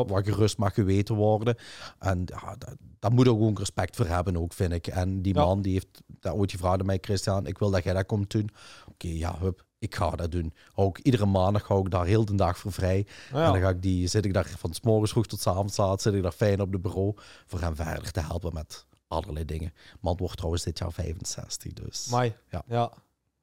waar 0.08 0.24
gerust 0.24 0.58
mag 0.58 0.74
geweten 0.74 1.16
worden. 1.16 1.56
En 2.00 2.24
ja, 2.26 2.56
dat, 2.58 2.76
daar 3.04 3.12
moet 3.14 3.28
ook 3.28 3.60
respect 3.60 3.96
voor 3.96 4.06
hebben 4.08 4.38
ook, 4.38 4.54
vind 4.54 4.72
ik. 4.72 4.88
En 4.88 5.22
die 5.22 5.34
Ja. 5.34 5.46
man 5.46 5.62
die 5.62 5.74
heeft 5.74 6.02
dat 6.20 6.34
ooit 6.34 6.52
gevraagd 6.52 6.80
aan 6.80 6.86
mij, 6.86 6.98
Christian, 7.02 7.46
ik 7.48 7.58
wil 7.58 7.72
dat 7.72 7.84
jij 7.84 7.94
dat 7.94 8.06
komt 8.06 8.32
doen. 8.32 8.50
Oké, 8.90 9.08
ja, 9.08 9.38
hup, 9.40 9.66
ik 9.80 9.96
ga 9.96 10.10
dat 10.10 10.32
doen. 10.32 10.54
Hou 10.74 10.88
ik, 10.88 10.98
iedere 10.98 11.26
maandag 11.26 11.68
hou 11.68 11.86
ik 11.86 11.92
daar 11.92 12.06
heel 12.06 12.26
de 12.26 12.36
dag 12.36 12.58
voor 12.58 12.72
vrij. 12.72 13.08
Ja. 13.32 13.46
En 13.46 13.52
dan 13.52 13.62
ga 13.62 13.70
ik 13.70 13.82
die, 13.82 14.08
zit 14.08 14.26
ik 14.26 14.34
daar 14.34 14.48
van 14.58 14.74
s 14.74 14.82
morgens 14.82 15.12
vroeg 15.12 15.28
tot 15.28 15.40
s 15.42 15.48
avonds 15.48 15.78
laat, 15.78 16.02
zit 16.02 16.14
ik 16.14 16.22
daar 16.24 16.32
fijn 16.32 16.62
op 16.62 16.72
de 16.72 16.80
bureau 16.80 17.14
voor 17.46 17.62
hem 17.62 17.76
verder 17.76 18.12
te 18.12 18.22
helpen 18.22 18.54
met 18.54 18.86
allerlei 19.08 19.46
dingen. 19.46 19.74
Man 20.02 20.18
wordt 20.18 20.38
trouwens 20.38 20.64
dit 20.64 20.78
jaar 20.78 20.92
65, 20.94 21.74
dus. 21.74 22.08
Mai. 22.10 22.34
Ja. 22.50 22.64
Ja. 22.68 22.92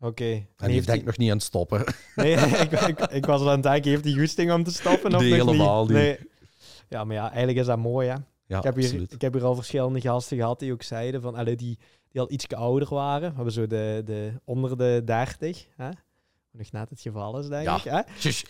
Oké. 0.00 0.24
en 0.24 0.46
die 0.56 0.68
heeft 0.70 0.86
denkt 0.86 1.04
nog 1.04 1.16
niet 1.16 1.30
aan 1.30 1.36
het 1.36 1.46
stoppen. 1.46 1.84
Nee, 2.14 2.32
ik, 2.64 2.72
ik, 2.72 3.00
ik 3.00 3.26
was 3.26 3.40
al 3.40 3.46
aan 3.48 3.54
het 3.54 3.62
denken, 3.62 3.90
heeft 3.90 4.04
hij 4.04 4.12
goesting 4.12 4.52
om 4.52 4.64
te 4.64 4.72
stoppen 4.72 5.14
of 5.14 5.20
Nee, 5.20 5.32
helemaal 5.32 5.82
niet. 5.84 5.92
Nee. 5.92 6.18
Ja, 6.88 7.04
maar 7.04 7.16
ja, 7.16 7.28
eigenlijk 7.28 7.58
is 7.58 7.66
dat 7.66 7.78
mooi, 7.78 8.08
hè. 8.08 8.14
Ja, 8.50 8.58
Ik 8.58 8.64
heb, 8.64 8.74
hier, 8.74 8.84
absoluut. 8.84 9.12
ik 9.12 9.20
heb 9.20 9.32
hier 9.32 9.44
al 9.44 9.54
verschillende 9.54 10.00
gasten 10.00 10.36
gehad 10.36 10.58
die 10.58 10.72
ook 10.72 10.82
zeiden 10.82 11.20
van, 11.20 11.34
allee, 11.34 11.56
die, 11.56 11.78
die 12.08 12.20
al 12.20 12.30
iets 12.30 12.48
ouder 12.48 12.88
waren. 12.94 13.28
We 13.28 13.34
hebben 13.34 13.52
zo 13.52 13.66
de, 13.66 14.02
de 14.04 14.32
onder 14.44 14.76
de 14.78 15.02
30, 15.04 15.66
hè. 15.76 15.88
Nog 16.52 16.72
net 16.72 16.90
het 16.90 17.00
geval 17.00 17.38
is, 17.38 17.48
denk 17.48 17.64
Ja. 17.64 17.76
ik. 17.76 17.84
Hè? 17.84 17.96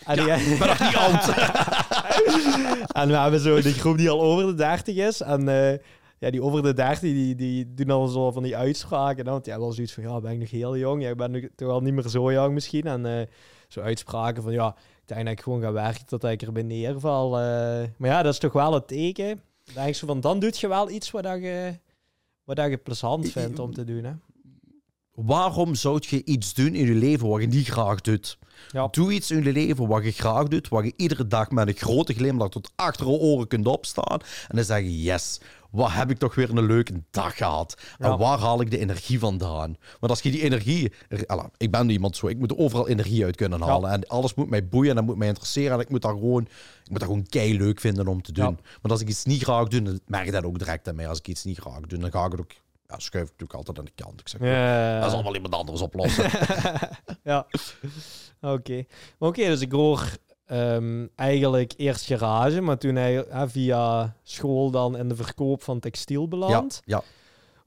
En 0.05 0.25
ja, 0.25 0.35
die- 0.35 0.45
ik 0.53 0.59
ben 0.59 0.67
nog 0.67 0.79
niet 0.79 0.95
oud. 0.95 1.27
en 3.01 3.07
we 3.07 3.17
hebben 3.17 3.39
zo 3.39 3.61
de 3.61 3.73
groep 3.73 3.97
die 3.97 4.09
al 4.09 4.21
over 4.21 4.45
de 4.45 4.53
30 4.53 4.95
is. 4.95 5.21
En 5.21 5.47
eh, 5.49 5.77
ja, 6.17 6.29
die 6.31 6.41
over 6.43 6.63
de 6.63 6.73
30, 6.73 6.99
die, 6.99 7.35
die 7.35 7.73
doen 7.73 7.89
al 7.89 8.07
zo 8.07 8.31
van 8.31 8.43
die 8.43 8.57
uitspraken. 8.57 9.25
Want 9.25 9.45
ja, 9.45 9.59
wel 9.59 9.71
zoiets 9.71 9.93
van, 9.93 10.03
ja, 10.03 10.19
ben 10.21 10.31
ik 10.31 10.39
nog 10.39 10.49
heel 10.49 10.77
jong? 10.77 11.01
Ja, 11.03 11.09
ik 11.09 11.17
ben 11.17 11.31
nog 11.31 11.41
toch 11.55 11.69
al 11.69 11.81
niet 11.81 11.93
meer 11.93 12.07
zo 12.09 12.31
jong 12.33 12.53
misschien. 12.53 12.83
En 12.85 13.05
eh, 13.05 13.27
zo 13.67 13.81
uitspraken 13.81 14.43
van, 14.43 14.51
ja, 14.51 14.75
ik 15.01 15.07
denk 15.07 15.23
dat 15.23 15.31
ik 15.33 15.41
gewoon 15.41 15.61
ga 15.61 15.71
werken 15.71 16.05
totdat 16.05 16.31
ik 16.31 16.41
erbij 16.41 16.63
neerval. 16.63 17.25
eh. 17.39 17.87
maar 17.97 18.09
ja, 18.09 18.21
dat 18.23 18.33
is 18.33 18.39
toch 18.39 18.53
wel 18.53 18.73
het 18.73 18.87
teken. 18.87 19.41
Dan 19.73 19.83
denk 19.83 19.95
zo 19.95 20.07
van, 20.07 20.21
dan 20.21 20.39
doet 20.39 20.59
je 20.59 20.67
wel 20.67 20.89
iets 20.89 21.11
wat 21.11 21.23
dat 21.23 21.41
je, 21.41 21.79
wat 22.43 22.55
dat 22.55 22.69
je 22.69 22.77
plezant 22.77 23.31
vindt 23.31 23.59
om 23.59 23.73
te 23.73 23.83
doen, 23.83 24.03
hè. 24.03 24.13
Waarom 25.25 25.75
zou 25.75 25.99
je 26.07 26.23
iets 26.25 26.53
doen 26.53 26.73
in 26.75 26.85
je 26.85 26.93
leven 26.93 27.27
wat 27.27 27.41
je 27.41 27.47
niet 27.47 27.67
graag 27.67 28.01
doet? 28.01 28.37
Ja. 28.71 28.87
Doe 28.91 29.11
iets 29.13 29.31
in 29.31 29.43
je 29.43 29.51
leven 29.51 29.87
wat 29.87 30.03
je 30.03 30.11
graag 30.11 30.47
doet, 30.47 30.67
waar 30.69 30.85
je 30.85 30.93
iedere 30.95 31.27
dag 31.27 31.51
met 31.51 31.67
een 31.67 31.73
grote 31.73 32.13
glimlach 32.13 32.49
tot 32.49 32.71
achter 32.75 33.05
je 33.07 33.11
oren 33.11 33.47
kunt 33.47 33.67
opstaan. 33.67 34.19
En 34.47 34.55
dan 34.55 34.63
zeg 34.63 34.79
je, 34.81 35.01
yes, 35.01 35.39
wat 35.69 35.91
heb 35.91 36.09
ik 36.09 36.17
toch 36.17 36.35
weer 36.35 36.49
een 36.49 36.65
leuke 36.65 37.03
dag 37.11 37.37
gehad. 37.37 37.77
En 37.99 38.17
waar 38.17 38.39
haal 38.39 38.61
ik 38.61 38.71
de 38.71 38.77
energie 38.77 39.19
vandaan? 39.19 39.75
Want 39.99 40.11
als 40.11 40.21
je 40.21 40.31
die 40.31 40.41
energie... 40.41 40.91
er- 41.09 41.49
ik 41.57 41.71
ben 41.71 41.89
iemand 41.89 42.15
zo, 42.15 42.27
ik 42.27 42.37
moet 42.37 42.57
overal 42.57 42.87
energie 42.87 43.25
uit 43.25 43.35
kunnen 43.35 43.61
halen. 43.61 43.91
En 43.91 44.07
alles 44.07 44.33
moet 44.33 44.49
mij 44.49 44.67
boeien 44.67 44.89
en 44.89 44.95
dat 44.95 45.05
moet 45.05 45.17
mij 45.17 45.27
interesseren. 45.27 45.73
En 45.73 45.79
ik 45.79 45.89
moet 45.89 46.01
dat 46.01 46.11
gewoon, 46.11 46.41
ik 46.83 46.89
moet 46.89 46.99
dat 46.99 47.07
gewoon 47.07 47.25
kei 47.29 47.57
leuk 47.57 47.79
vinden 47.79 48.07
om 48.07 48.21
te 48.21 48.31
doen. 48.31 48.43
Want 48.81 48.91
als 48.93 49.01
ik 49.01 49.07
iets 49.09 49.25
niet 49.25 49.43
graag 49.43 49.67
doe, 49.67 49.81
dan 49.81 49.99
merk 50.07 50.25
je 50.25 50.31
dat 50.31 50.43
ook 50.43 50.59
direct 50.59 50.87
aan 50.87 50.95
mij. 50.95 51.07
Als 51.07 51.17
ik 51.17 51.27
iets 51.27 51.43
niet 51.43 51.57
graag 51.57 51.79
doe, 51.79 51.99
dan 51.99 52.11
ga 52.11 52.25
ik 52.25 52.31
het 52.31 52.39
ook... 52.41 52.51
Ja, 52.91 52.99
schuif 52.99 53.23
ik 53.23 53.29
natuurlijk 53.31 53.53
altijd 53.53 53.79
aan 53.79 53.85
de 53.85 54.03
kant. 54.03 54.19
Ik 54.19 54.27
zeg, 54.27 54.41
Ja. 54.41 54.99
dat 55.01 55.11
zal 55.11 55.23
wel 55.23 55.35
iemand 55.35 55.53
anders 55.53 55.81
oplossen. 55.81 56.29
ja. 57.23 57.47
Oké. 58.41 58.83
Maar 59.19 59.29
Oké, 59.29 59.45
dus 59.45 59.61
ik 59.61 59.71
hoor 59.71 60.17
ehm, 60.45 61.07
eigenlijk 61.15 61.73
eerst 61.77 62.05
garage, 62.05 62.61
maar 62.61 62.77
toen 62.77 62.95
hij 62.95 63.25
via 63.47 64.15
school 64.23 64.71
dan 64.71 64.97
in 64.97 65.07
de 65.07 65.15
verkoop 65.15 65.63
van 65.63 65.79
textiel 65.79 66.21
ja, 66.21 66.27
beland. 66.27 66.81
ja. 66.85 67.01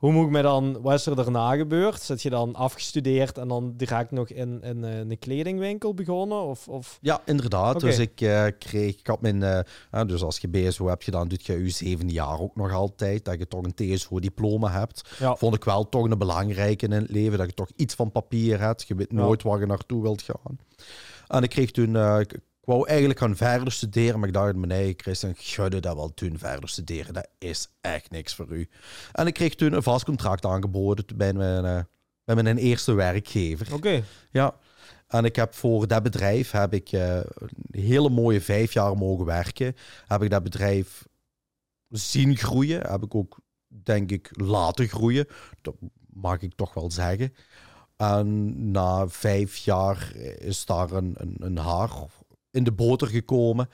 Hoe 0.04 0.12
moet 0.12 0.24
ik 0.24 0.30
me 0.30 0.42
dan, 0.42 0.80
wat 0.82 0.94
is 0.94 1.06
er 1.06 1.16
daarna 1.16 1.56
gebeurd? 1.56 2.02
Zit 2.02 2.22
je 2.22 2.30
dan 2.30 2.54
afgestudeerd 2.54 3.38
en 3.38 3.48
dan 3.48 3.74
direct 3.76 4.10
nog 4.10 4.28
in, 4.28 4.62
in, 4.62 4.84
eh, 4.84 4.98
een 4.98 5.18
kledingwinkel 5.18 5.94
begonnen? 5.94 6.42
Of, 6.42 6.68
of... 6.68 6.98
Ja, 7.00 7.20
inderdaad. 7.24 7.80
Dus 7.80 7.98
ik 7.98 8.20
eh, 8.20 8.46
kreeg, 8.58 8.98
ik 8.98 9.06
had 9.06 9.20
mijn, 9.20 9.42
eh, 9.42 10.02
dus 10.06 10.22
als 10.22 10.38
je 10.38 10.48
BSO 10.48 10.88
hebt 10.88 11.04
gedaan, 11.04 11.28
doet 11.28 11.46
je 11.46 11.64
je 11.64 11.70
zevende 11.70 12.12
jaar 12.12 12.40
ook 12.40 12.56
nog 12.56 12.72
altijd, 12.72 13.24
dat 13.24 13.38
je 13.38 13.48
toch 13.48 13.64
een 13.64 13.74
TSO-diploma 13.74 14.70
hebt. 14.70 15.16
Ja. 15.18 15.36
Vond 15.36 15.54
ik 15.54 15.64
wel 15.64 15.88
toch 15.88 16.04
een 16.10 16.18
belangrijke 16.18 16.84
in 16.84 16.92
het 16.92 17.10
leven, 17.10 17.38
dat 17.38 17.46
je 17.46 17.54
toch 17.54 17.70
iets 17.76 17.94
van 17.94 18.12
papier 18.12 18.60
hebt. 18.60 18.88
Je 18.88 18.94
weet 18.94 19.10
Ja. 19.10 19.16
nooit 19.16 19.42
waar 19.42 19.60
je 19.60 19.66
naartoe 19.66 20.02
wilt 20.02 20.22
gaan. 20.22 20.58
En 21.26 21.42
ik 21.42 21.50
kreeg 21.50 21.70
toen, 21.70 21.96
ik, 22.64 22.70
wou 22.70 22.88
eigenlijk 22.88 23.18
gaan 23.18 23.36
verder 23.36 23.72
studeren, 23.72 24.18
maar 24.18 24.28
ik 24.28 24.34
dacht, 24.34 24.54
mijn 24.54 24.70
eigen 24.70 24.94
Christian, 24.96 25.34
je 25.36 25.80
dat 25.80 25.94
wel 25.94 26.12
doen, 26.14 26.38
verder 26.38 26.68
studeren, 26.68 27.14
dat 27.14 27.28
is 27.38 27.68
echt 27.80 28.10
niks 28.10 28.34
voor 28.34 28.48
u. 28.48 28.68
En 29.12 29.26
ik 29.26 29.34
kreeg 29.34 29.54
toen 29.54 29.72
een 29.72 29.82
vast 29.82 30.04
contract 30.04 30.44
aangeboden 30.44 31.04
bij 31.16 31.32
mijn, 31.32 31.64
eh, 31.64 31.80
bij 32.24 32.34
mijn 32.34 32.56
eerste 32.56 32.92
werkgever. 32.92 33.74
Oké. 33.74 34.04
Ja. 34.30 34.54
En 35.08 35.24
ik 35.24 35.36
heb 35.36 35.54
voor 35.54 35.86
dat 35.86 36.02
bedrijf 36.02 36.50
heb 36.50 36.74
ik 36.74 36.92
eh, 36.92 37.16
een 37.16 37.80
hele 37.80 38.08
mooie 38.08 38.40
vijf 38.40 38.72
jaar 38.72 38.96
mogen 38.96 39.24
werken. 39.24 39.76
Heb 40.06 40.22
ik 40.22 40.30
dat 40.30 40.42
bedrijf 40.42 41.06
zien 41.88 42.36
groeien. 42.36 42.90
Heb 42.90 43.02
ik 43.02 43.14
ook, 43.14 43.38
denk 43.68 44.10
ik, 44.10 44.30
laten 44.32 44.88
groeien. 44.88 45.26
Dat 45.62 45.74
mag 46.06 46.40
ik 46.40 46.54
toch 46.54 46.74
wel 46.74 46.90
zeggen. 46.90 47.34
En 47.96 48.70
na 48.70 49.08
vijf 49.08 49.56
jaar 49.56 50.16
is 50.38 50.64
daar 50.64 50.90
een, 50.90 51.14
een, 51.16 51.36
een 51.38 51.58
haar 51.58 51.90
in 52.54 52.64
de 52.64 52.72
boter 52.72 53.06
gekomen. 53.08 53.68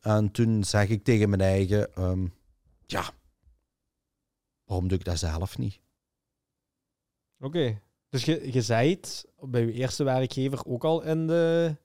En 0.00 0.30
toen 0.30 0.64
zeg 0.64 0.88
ik 0.88 1.04
tegen 1.04 1.28
mijn 1.28 1.40
eigen, 1.40 1.94
ehm, 1.94 2.26
ja, 2.86 3.10
waarom 4.64 4.88
doe 4.88 4.98
ik 4.98 5.04
dat 5.04 5.18
zelf 5.18 5.58
niet? 5.58 5.80
Oké. 7.40 7.80
Dus 8.08 8.24
je, 8.24 8.52
je 8.52 8.62
zijt 8.62 9.26
bij 9.40 9.60
je 9.66 9.72
eerste 9.72 10.04
werkgever 10.04 10.66
ook 10.66 10.84
al 10.84 11.02
in 11.02 11.26
de 11.26 11.76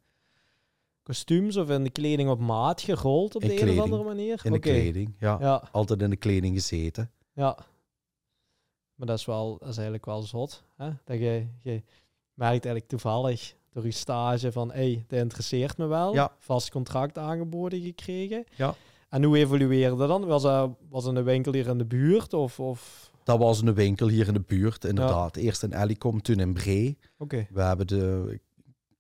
kostuums 1.04 1.58
of 1.58 1.70
in 1.70 1.84
de 1.84 1.90
kleding 1.90 2.30
op 2.30 2.40
maat 2.40 2.82
gerold 2.82 3.36
op 3.36 3.42
In 3.42 3.48
de 3.48 3.62
een 3.62 3.70
of 3.70 3.80
andere 3.80 4.04
manier? 4.04 4.42
In 4.44 4.52
de 4.52 4.60
kleding, 4.60 5.16
ja. 5.20 5.38
Ja, 5.40 5.70
Altijd 5.72 6.02
in 6.02 6.10
de 6.10 6.16
kleding 6.16 6.56
gezeten. 6.56 7.12
ja. 7.34 7.58
Maar 8.96 9.08
dat 9.08 9.18
is, 9.20 9.26
wel, 9.26 9.58
dat 9.58 9.68
is 9.70 9.76
eigenlijk 9.76 10.06
wel 10.06 10.22
zot. 10.22 10.64
Hè? 10.76 10.90
Dat 11.04 11.18
je, 11.18 11.48
je 11.62 11.84
merkt 12.34 12.66
eigenlijk 12.66 12.88
toevallig 12.88 13.56
door 13.74 13.84
je 13.86 13.92
stage 13.92 14.52
van, 14.52 14.72
hé, 14.72 14.76
hey, 14.76 15.06
dat 15.08 15.20
interesseert 15.20 15.78
me 15.78 15.86
wel. 15.86 16.14
Ja. 16.14 16.32
Vast 16.40 16.72
contract 16.72 17.18
aangeboden 17.18 17.82
gekregen. 17.82 18.44
Ja. 18.56 18.76
En 19.10 19.24
hoe 19.24 19.38
evolueerde 19.38 19.96
dat 19.96 20.08
dan? 20.08 20.26
Was 20.26 20.42
dat, 20.42 20.72
was 20.90 21.04
dat 21.04 21.16
een 21.16 21.24
winkel 21.24 21.54
hier 21.54 21.68
in 21.68 21.78
de 21.78 21.86
buurt? 21.86 22.34
Of, 22.34 22.60
of... 22.60 23.12
Dat 23.24 23.40
was 23.40 23.62
een 23.62 23.74
winkel 23.74 24.08
hier 24.08 24.28
in 24.28 24.34
de 24.34 24.44
buurt, 24.48 24.86
inderdaad. 24.86 25.36
Eerst 25.36 25.64
in 25.64 25.74
Ellicom, 25.74 26.22
toen 26.22 26.40
in 26.40 26.54
Bree. 26.54 26.98
Oké. 27.18 27.48
We 27.52 27.62
hebben 27.62 27.88
de, 27.88 28.40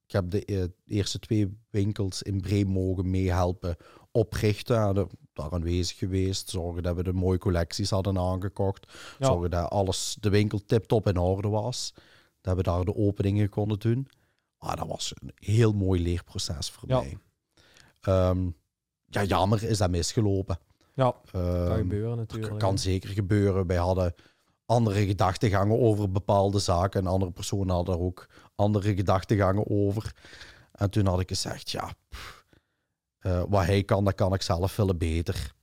ik 0.05 0.11
heb 0.11 0.29
de 0.29 0.45
eh, 0.45 0.63
eerste 0.97 1.19
twee 1.19 1.57
winkels 1.69 2.21
in 2.21 2.41
Bree 2.41 2.65
mogen 2.65 3.09
meehelpen 3.09 3.75
oprichten. 4.11 4.77
En 4.77 4.93
de- 4.93 5.07
daar 5.33 5.51
aanwezig 5.51 5.97
geweest. 5.97 6.49
Zorgen 6.49 6.83
dat 6.83 6.95
we 6.95 7.03
de 7.03 7.13
mooie 7.13 7.37
collecties 7.37 7.89
hadden 7.89 8.17
aangekocht. 8.17 8.93
Zorgen 9.19 9.49
dat 9.49 9.69
alles, 9.69 10.17
de 10.19 10.29
winkel 10.29 10.59
tip-top 10.65 11.07
in 11.07 11.17
orde 11.17 11.47
was. 11.47 11.93
Dat 12.41 12.55
we 12.55 12.63
daar 12.63 12.83
de 12.85 12.95
openingen 12.95 13.49
konden 13.49 13.79
doen. 13.79 14.07
Maar 14.63 14.75
dat 14.75 14.87
was 14.87 15.13
een 15.21 15.31
heel 15.35 15.71
mooi 15.73 16.01
leerproces 16.01 16.69
voor 16.69 16.89
Ja. 16.89 16.99
mij. 16.99 17.17
Ehm, 18.01 18.49
ja, 19.05 19.23
jammer 19.23 19.63
is 19.63 19.77
dat 19.77 19.89
misgelopen. 19.89 20.59
Ja, 20.93 21.15
Ehm, 21.31 21.65
kan 21.67 21.77
gebeuren 21.77 22.09
dat 22.09 22.17
natuurlijk. 22.17 22.59
kan 22.59 22.73
hè. 22.73 22.77
zeker 22.79 23.09
gebeuren. 23.09 23.67
Wij 23.67 23.77
hadden 23.77 24.13
andere 24.65 25.05
gedachtegangen 25.05 25.79
over 25.79 26.11
bepaalde 26.11 26.59
zaken. 26.59 27.01
En 27.01 27.07
andere 27.07 27.31
personen 27.31 27.75
hadden 27.75 27.95
er 27.95 28.01
ook 28.01 28.27
andere 28.55 28.95
gedachtegangen 28.95 29.69
over. 29.69 30.15
En 30.71 30.89
toen 30.89 31.05
had 31.05 31.19
ik 31.19 31.27
gezegd, 31.27 31.69
ja, 31.71 31.91
pff, 32.09 32.45
eh, 33.19 33.43
wat 33.49 33.65
hij 33.65 33.83
kan, 33.83 34.03
dat 34.03 34.15
kan 34.15 34.33
ik 34.33 34.41
zelf 34.41 34.71
veel 34.71 34.95
beter. 34.95 35.53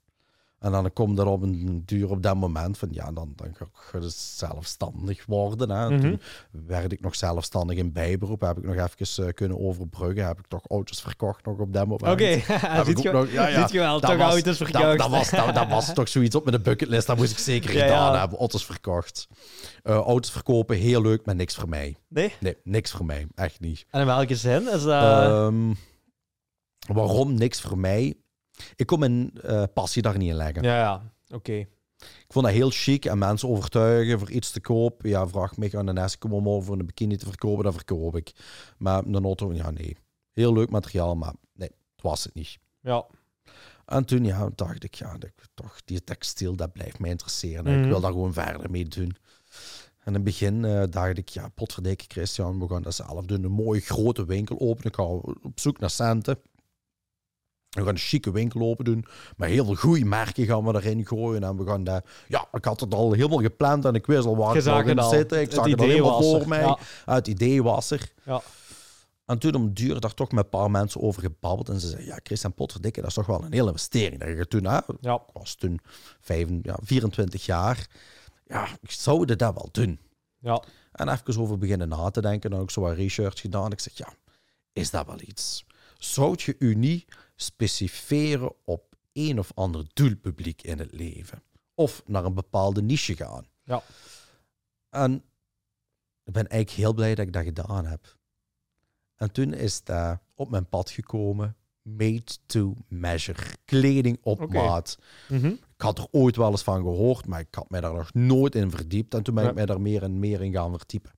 En 0.60 0.72
dan 0.72 0.92
komt 0.92 1.18
er 1.18 1.26
op 1.26 1.42
een 1.42 1.82
duur 1.86 2.10
op 2.10 2.22
dat 2.22 2.36
moment 2.36 2.78
van, 2.78 2.88
ja, 2.90 3.12
dan, 3.12 3.32
dan 3.36 3.54
ga 3.72 3.98
je 3.98 4.08
zelfstandig 4.10 5.26
worden. 5.26 5.70
Hè. 5.70 5.90
Mhm. 5.90 6.00
Toen 6.00 6.20
werd 6.66 6.92
ik 6.92 7.00
nog 7.00 7.14
zelfstandig 7.16 7.76
in 7.76 7.92
bijberoep. 7.92 8.40
Heb 8.40 8.58
ik 8.58 8.64
nog 8.64 8.74
even 8.74 9.26
eh, 9.26 9.32
kunnen 9.34 9.60
overbruggen. 9.60 10.26
Heb 10.26 10.38
ik 10.38 10.46
toch 10.48 10.62
auto's 10.68 11.00
verkocht 11.00 11.44
nog 11.44 11.58
op 11.58 11.72
dat 11.72 11.86
moment. 11.86 12.12
Oké, 12.12 12.30
ziet 12.84 12.98
ik 12.98 13.02
je, 13.02 13.08
ook 13.08 13.14
nog- 13.14 13.32
ja, 13.32 13.48
ja. 13.48 13.60
ziet 13.60 13.70
je 13.72 13.78
wel, 13.78 14.00
Dat 14.00 14.10
toch 14.10 14.18
was- 14.18 14.32
auto's 14.32 14.56
verkocht. 14.56 14.98
dat, 14.98 15.10
was, 15.10 15.30
dat, 15.30 15.54
dat 15.54 15.68
was 15.68 15.94
toch 15.94 16.08
zoiets 16.08 16.34
op 16.34 16.44
mijn 16.44 16.62
bucketlist. 16.62 17.06
Dat 17.06 17.16
moest 17.16 17.30
ik 17.32 17.38
zeker 17.38 17.74
Ja, 17.74 17.82
gedaan 17.82 18.18
hebben. 18.18 18.38
Auto's 18.38 18.64
verkocht. 18.66 19.28
Eh, 19.82 19.94
auto's 19.96 20.30
verkopen, 20.30 20.76
heel 20.76 21.02
leuk, 21.02 21.24
maar 21.26 21.34
niks 21.34 21.54
voor 21.54 21.68
mij. 21.68 21.96
Nee? 22.08 22.32
Nee, 22.40 22.56
niks 22.64 22.90
voor 22.90 23.04
mij. 23.06 23.26
Echt 23.34 23.60
niet. 23.60 23.86
En 23.90 24.00
in 24.00 24.06
welke 24.06 24.36
zin 24.36 24.62
is 24.72 24.82
dat? 24.82 25.02
Ehm, 25.02 25.72
waarom 26.92 27.34
niks 27.34 27.60
voor 27.60 27.78
mij? 27.78 28.14
Ik 28.76 28.86
kon 28.86 28.98
mijn 28.98 29.30
eh, 29.42 29.62
passie 29.74 30.02
daar 30.02 30.18
niet 30.18 30.30
in 30.30 30.36
leggen. 30.36 30.62
ja, 30.62 30.78
ja. 30.78 31.12
Oké. 31.34 31.66
Ik 32.00 32.32
vond 32.32 32.44
dat 32.44 32.54
heel 32.54 32.70
chic 32.70 33.04
en 33.04 33.18
mensen 33.18 33.48
overtuigen 33.48 34.18
voor 34.18 34.30
iets 34.30 34.50
te 34.50 34.60
kopen. 34.60 35.08
Ja, 35.08 35.28
vraag 35.28 35.56
mij 35.56 35.72
aan 35.76 35.86
de 35.86 35.92
Nescom 35.92 36.32
om 36.32 36.48
over 36.48 36.78
een 36.78 36.86
bikini 36.86 37.16
te 37.16 37.26
verkopen, 37.26 37.64
dat 37.64 37.74
verkoop 37.74 38.16
ik. 38.16 38.32
Maar 38.78 39.04
een 39.04 39.24
auto, 39.24 39.52
ja, 39.52 39.70
nee. 39.70 39.96
Heel 40.32 40.52
leuk 40.52 40.70
materiaal, 40.70 41.16
maar 41.16 41.34
nee, 41.52 41.68
het 41.68 42.02
was 42.02 42.24
het 42.24 42.34
niet. 42.34 42.58
Ja. 42.80 43.06
En 43.86 44.04
toen 44.04 44.24
ja, 44.24 44.50
dacht 44.54 44.84
ik, 44.84 44.94
ja, 44.94 45.18
dat, 45.18 45.30
toch, 45.54 45.80
die 45.84 46.04
textiel, 46.04 46.56
dat 46.56 46.72
blijft 46.72 46.98
mij 46.98 47.10
interesseren. 47.10 47.64
Mhm. 47.64 47.82
Ik 47.82 47.88
wil 47.88 48.00
daar 48.00 48.12
gewoon 48.12 48.32
verder 48.32 48.70
mee 48.70 48.84
doen. 48.84 49.16
En 49.98 50.06
in 50.06 50.14
het 50.14 50.24
begin 50.24 50.64
eh, 50.64 50.82
dacht 50.90 51.18
ik, 51.18 51.28
ja, 51.28 51.48
potverdikke 51.48 52.04
Christian, 52.08 52.58
we 52.58 52.68
gaan 52.68 52.82
dat 52.82 52.94
zelf 52.94 53.24
doen. 53.24 53.44
Een 53.44 53.50
mooie 53.50 53.80
grote 53.80 54.24
winkel 54.24 54.60
openen. 54.60 54.86
Ik 54.86 54.94
ga 54.94 55.02
op 55.02 55.60
zoek 55.60 55.78
naar 55.78 55.90
centen. 55.90 56.38
We 57.70 57.80
gaan 57.84 57.88
een 57.88 57.96
chique 57.98 58.32
winkel 58.32 58.60
open 58.60 58.84
doen. 58.84 59.04
Met 59.36 59.48
heel 59.48 59.64
veel 59.64 59.74
goede 59.74 60.04
merken 60.04 60.46
gaan 60.46 60.64
we 60.64 60.74
erin 60.74 61.06
gooien. 61.06 61.42
En 61.42 61.56
we 61.56 61.66
gaan 61.66 61.84
dat... 61.84 62.04
Ja, 62.28 62.48
ik 62.52 62.64
had 62.64 62.80
het 62.80 62.94
al 62.94 63.12
helemaal 63.12 63.38
gepland 63.38 63.84
en 63.84 63.94
ik 63.94 64.06
wist 64.06 64.26
al 64.26 64.36
waar 64.36 64.56
ik 64.56 64.64
het 64.64 64.98
in 64.98 65.02
zitten. 65.04 65.40
Ik 65.40 65.52
zag 65.52 65.66
het 65.66 65.80
al 65.80 65.86
helemaal 65.86 66.22
voor 66.22 66.40
er. 66.40 66.48
mij. 66.48 66.60
Ja. 66.60 66.78
Het 67.04 67.26
idee 67.28 67.62
was 67.62 67.90
er. 67.90 68.12
Ja. 68.24 68.42
En 69.26 69.38
toen 69.38 69.54
om 69.54 69.74
duur 69.74 70.00
daar 70.00 70.14
toch 70.14 70.32
met 70.32 70.44
een 70.44 70.50
paar 70.50 70.70
mensen 70.70 71.00
over 71.00 71.22
gebabbeld. 71.22 71.68
En 71.68 71.80
ze 71.80 71.86
zeiden, 71.86 72.06
ja, 72.06 72.18
Christian 72.22 72.54
Potverdikke, 72.54 73.00
dat 73.00 73.08
is 73.08 73.14
toch 73.14 73.26
wel 73.26 73.44
een 73.44 73.52
hele 73.52 73.66
investering. 73.70 74.20
Dat 74.20 74.28
je 74.28 74.48
toen, 74.48 74.64
hè, 74.64 74.78
Ja. 75.00 75.14
ik 75.14 75.32
was 75.32 75.54
toen 75.54 75.80
25, 76.20 76.72
ja, 76.72 76.78
24 76.82 77.46
jaar. 77.46 77.86
Ja, 78.46 78.68
ik 78.80 78.90
zou 78.90 79.24
dat 79.24 79.40
wel 79.40 79.68
doen. 79.72 79.98
Ja. 80.38 80.62
En 80.92 81.08
even 81.08 81.40
over 81.40 81.58
beginnen 81.58 81.88
na 81.88 82.10
te 82.10 82.20
denken. 82.20 82.50
En 82.52 82.58
ook 82.58 82.70
zo 82.70 82.80
wat 82.80 82.96
research 82.96 83.40
gedaan. 83.40 83.72
Ik 83.72 83.80
zeg, 83.80 83.96
ja, 83.96 84.12
is 84.72 84.90
dat 84.90 85.06
wel 85.06 85.20
iets? 85.20 85.64
Zou 86.00 86.34
je 86.36 86.56
u 86.58 86.74
niet 86.74 87.04
specifieren 87.36 88.52
op 88.64 88.96
een 89.12 89.38
of 89.38 89.52
ander 89.54 89.84
doelpubliek 89.92 90.62
in 90.62 90.78
het 90.78 90.92
leven? 90.92 91.42
Of 91.74 92.02
naar 92.06 92.24
een 92.24 92.34
bepaalde 92.34 92.82
niche 92.82 93.16
gaan? 93.16 93.46
Ja. 93.62 93.82
En 94.90 95.14
ik 96.24 96.32
ben 96.32 96.48
eigenlijk 96.48 96.70
heel 96.80 96.94
blij 96.94 97.14
dat 97.14 97.26
ik 97.26 97.32
dat 97.32 97.44
gedaan 97.44 97.86
heb. 97.86 98.16
En 99.16 99.32
toen 99.32 99.54
is 99.54 99.84
dat 99.84 100.18
op 100.34 100.50
mijn 100.50 100.68
pad 100.68 100.90
gekomen. 100.90 101.56
Made 101.82 102.22
to 102.46 102.74
measure. 102.88 103.42
Kleding 103.64 104.18
op 104.22 104.52
maat. 104.52 104.98
Mhm. 105.28 105.46
Ik 105.46 105.60
had 105.76 105.98
er 105.98 106.06
ooit 106.10 106.36
wel 106.36 106.50
eens 106.50 106.62
van 106.62 106.82
gehoord, 106.82 107.26
maar 107.26 107.40
ik 107.40 107.54
had 107.54 107.70
mij 107.70 107.80
daar 107.80 107.94
nog 107.94 108.14
nooit 108.14 108.54
in 108.54 108.70
verdiept. 108.70 109.14
En 109.14 109.22
toen 109.22 109.34
ben 109.34 109.42
Ja. 109.44 109.48
ik 109.48 109.54
mij 109.56 109.66
daar 109.66 109.80
meer 109.80 110.02
en 110.02 110.18
meer 110.18 110.42
in 110.42 110.52
gaan 110.52 110.70
verdiepen. 110.76 111.10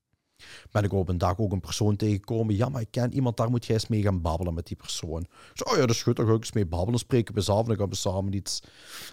Ben 0.70 0.84
ik 0.84 0.92
op 0.92 1.08
een 1.08 1.18
dag 1.18 1.38
ook 1.38 1.52
een 1.52 1.60
persoon 1.60 1.96
tegengekomen. 1.96 2.56
Ja, 2.56 2.68
maar 2.68 2.80
ik 2.80 2.90
ken 2.90 3.12
iemand, 3.14 3.36
daar 3.36 3.50
moet 3.50 3.66
jij 3.66 3.74
eens 3.74 3.88
mee 3.88 4.02
gaan 4.02 4.20
babbelen 4.20 4.54
met 4.54 4.66
die 4.66 4.76
persoon. 4.76 5.26
Zo, 5.54 5.64
oh 5.64 5.74
ja, 5.74 5.80
dat 5.80 5.90
is 5.90 6.02
goed, 6.02 6.16
daar 6.16 6.26
ga 6.26 6.32
ik 6.32 6.38
eens 6.38 6.52
mee 6.52 6.66
babbelen. 6.66 7.00
Spreken 7.00 7.34
we 7.34 7.52
af, 7.52 7.66
dan 7.66 7.76
gaan 7.76 7.88
we 7.88 7.94
samen 7.94 8.32
iets. 8.32 8.62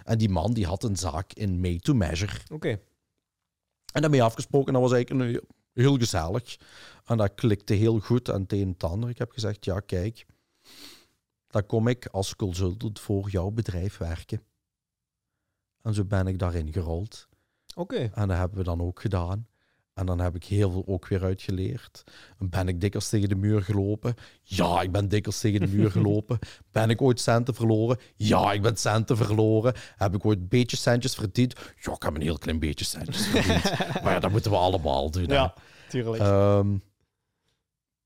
En 0.04 0.18
die 0.18 0.28
man, 0.28 0.52
die 0.52 0.66
had 0.66 0.84
een 0.84 0.96
zaak 0.96 1.32
in 1.32 1.60
Made 1.60 1.80
to 1.80 1.94
Measure. 1.94 2.32
Oké. 2.52 2.80
En 3.92 4.00
daarmee 4.00 4.22
afgesproken, 4.22 4.72
dat 4.72 4.82
was 4.82 4.92
eigenlijk 4.92 5.24
een 5.24 5.40
heel 5.72 5.96
gezellig. 5.96 6.58
En 7.04 7.16
dat 7.16 7.34
klikte 7.34 7.74
heel 7.74 7.98
goed 7.98 8.30
aan 8.30 8.40
het 8.40 8.52
een 8.52 8.60
en 8.60 8.68
het 8.68 8.84
ander. 8.84 9.08
Ik 9.08 9.18
heb 9.18 9.30
gezegd, 9.32 9.64
ja 9.64 9.80
kijk, 9.80 10.26
dan 11.46 11.66
kom 11.66 11.88
ik 11.88 12.06
als 12.06 12.36
consultant 12.36 13.00
voor 13.00 13.30
jouw 13.30 13.50
bedrijf 13.50 13.96
werken. 13.96 14.42
En 15.82 15.94
zo 15.94 16.04
ben 16.04 16.26
ik 16.26 16.38
daarin 16.38 16.72
gerold. 16.72 17.28
Oké. 17.74 18.10
En 18.14 18.28
dat 18.28 18.36
hebben 18.36 18.58
we 18.58 18.64
dan 18.64 18.80
ook 18.80 19.00
gedaan. 19.00 19.46
En 20.00 20.06
dan 20.06 20.20
heb 20.20 20.34
ik 20.34 20.44
heel 20.44 20.70
veel 20.70 20.84
ook 20.86 21.08
weer 21.08 21.22
uitgeleerd. 21.22 22.04
En 22.38 22.50
ben 22.50 22.68
ik 22.68 22.80
dikwijls 22.80 23.08
tegen 23.08 23.28
de 23.28 23.34
muur 23.34 23.62
gelopen? 23.62 24.14
Ja, 24.42 24.80
ik 24.82 24.92
ben 24.92 25.08
dikwijls 25.08 25.40
tegen 25.40 25.60
de 25.60 25.66
muur 25.66 25.90
gelopen. 26.00 26.38
Ben 26.72 26.90
ik 26.90 27.02
ooit 27.02 27.20
centen 27.20 27.54
verloren? 27.54 27.98
Ja, 28.16 28.52
ik 28.52 28.62
ben 28.62 28.76
centen 28.76 29.16
verloren. 29.16 29.74
Heb 29.96 30.14
ik 30.14 30.24
ooit 30.24 30.38
een 30.38 30.48
beetje 30.48 30.76
centjes 30.76 31.14
verdiend? 31.14 31.54
Ja, 31.80 31.92
ik 31.92 32.02
heb 32.02 32.14
een 32.14 32.20
heel 32.22 32.38
klein 32.38 32.58
beetje 32.58 32.84
centjes 32.84 33.26
verdiend. 33.26 33.62
maar 34.02 34.12
ja, 34.12 34.18
dat 34.20 34.30
moeten 34.30 34.50
we 34.50 34.56
allemaal 34.56 35.10
doen. 35.10 35.28
hè. 35.28 35.34
Ja, 35.34 35.54
tuurlijk. 35.88 36.22
Ehm, 36.22 36.76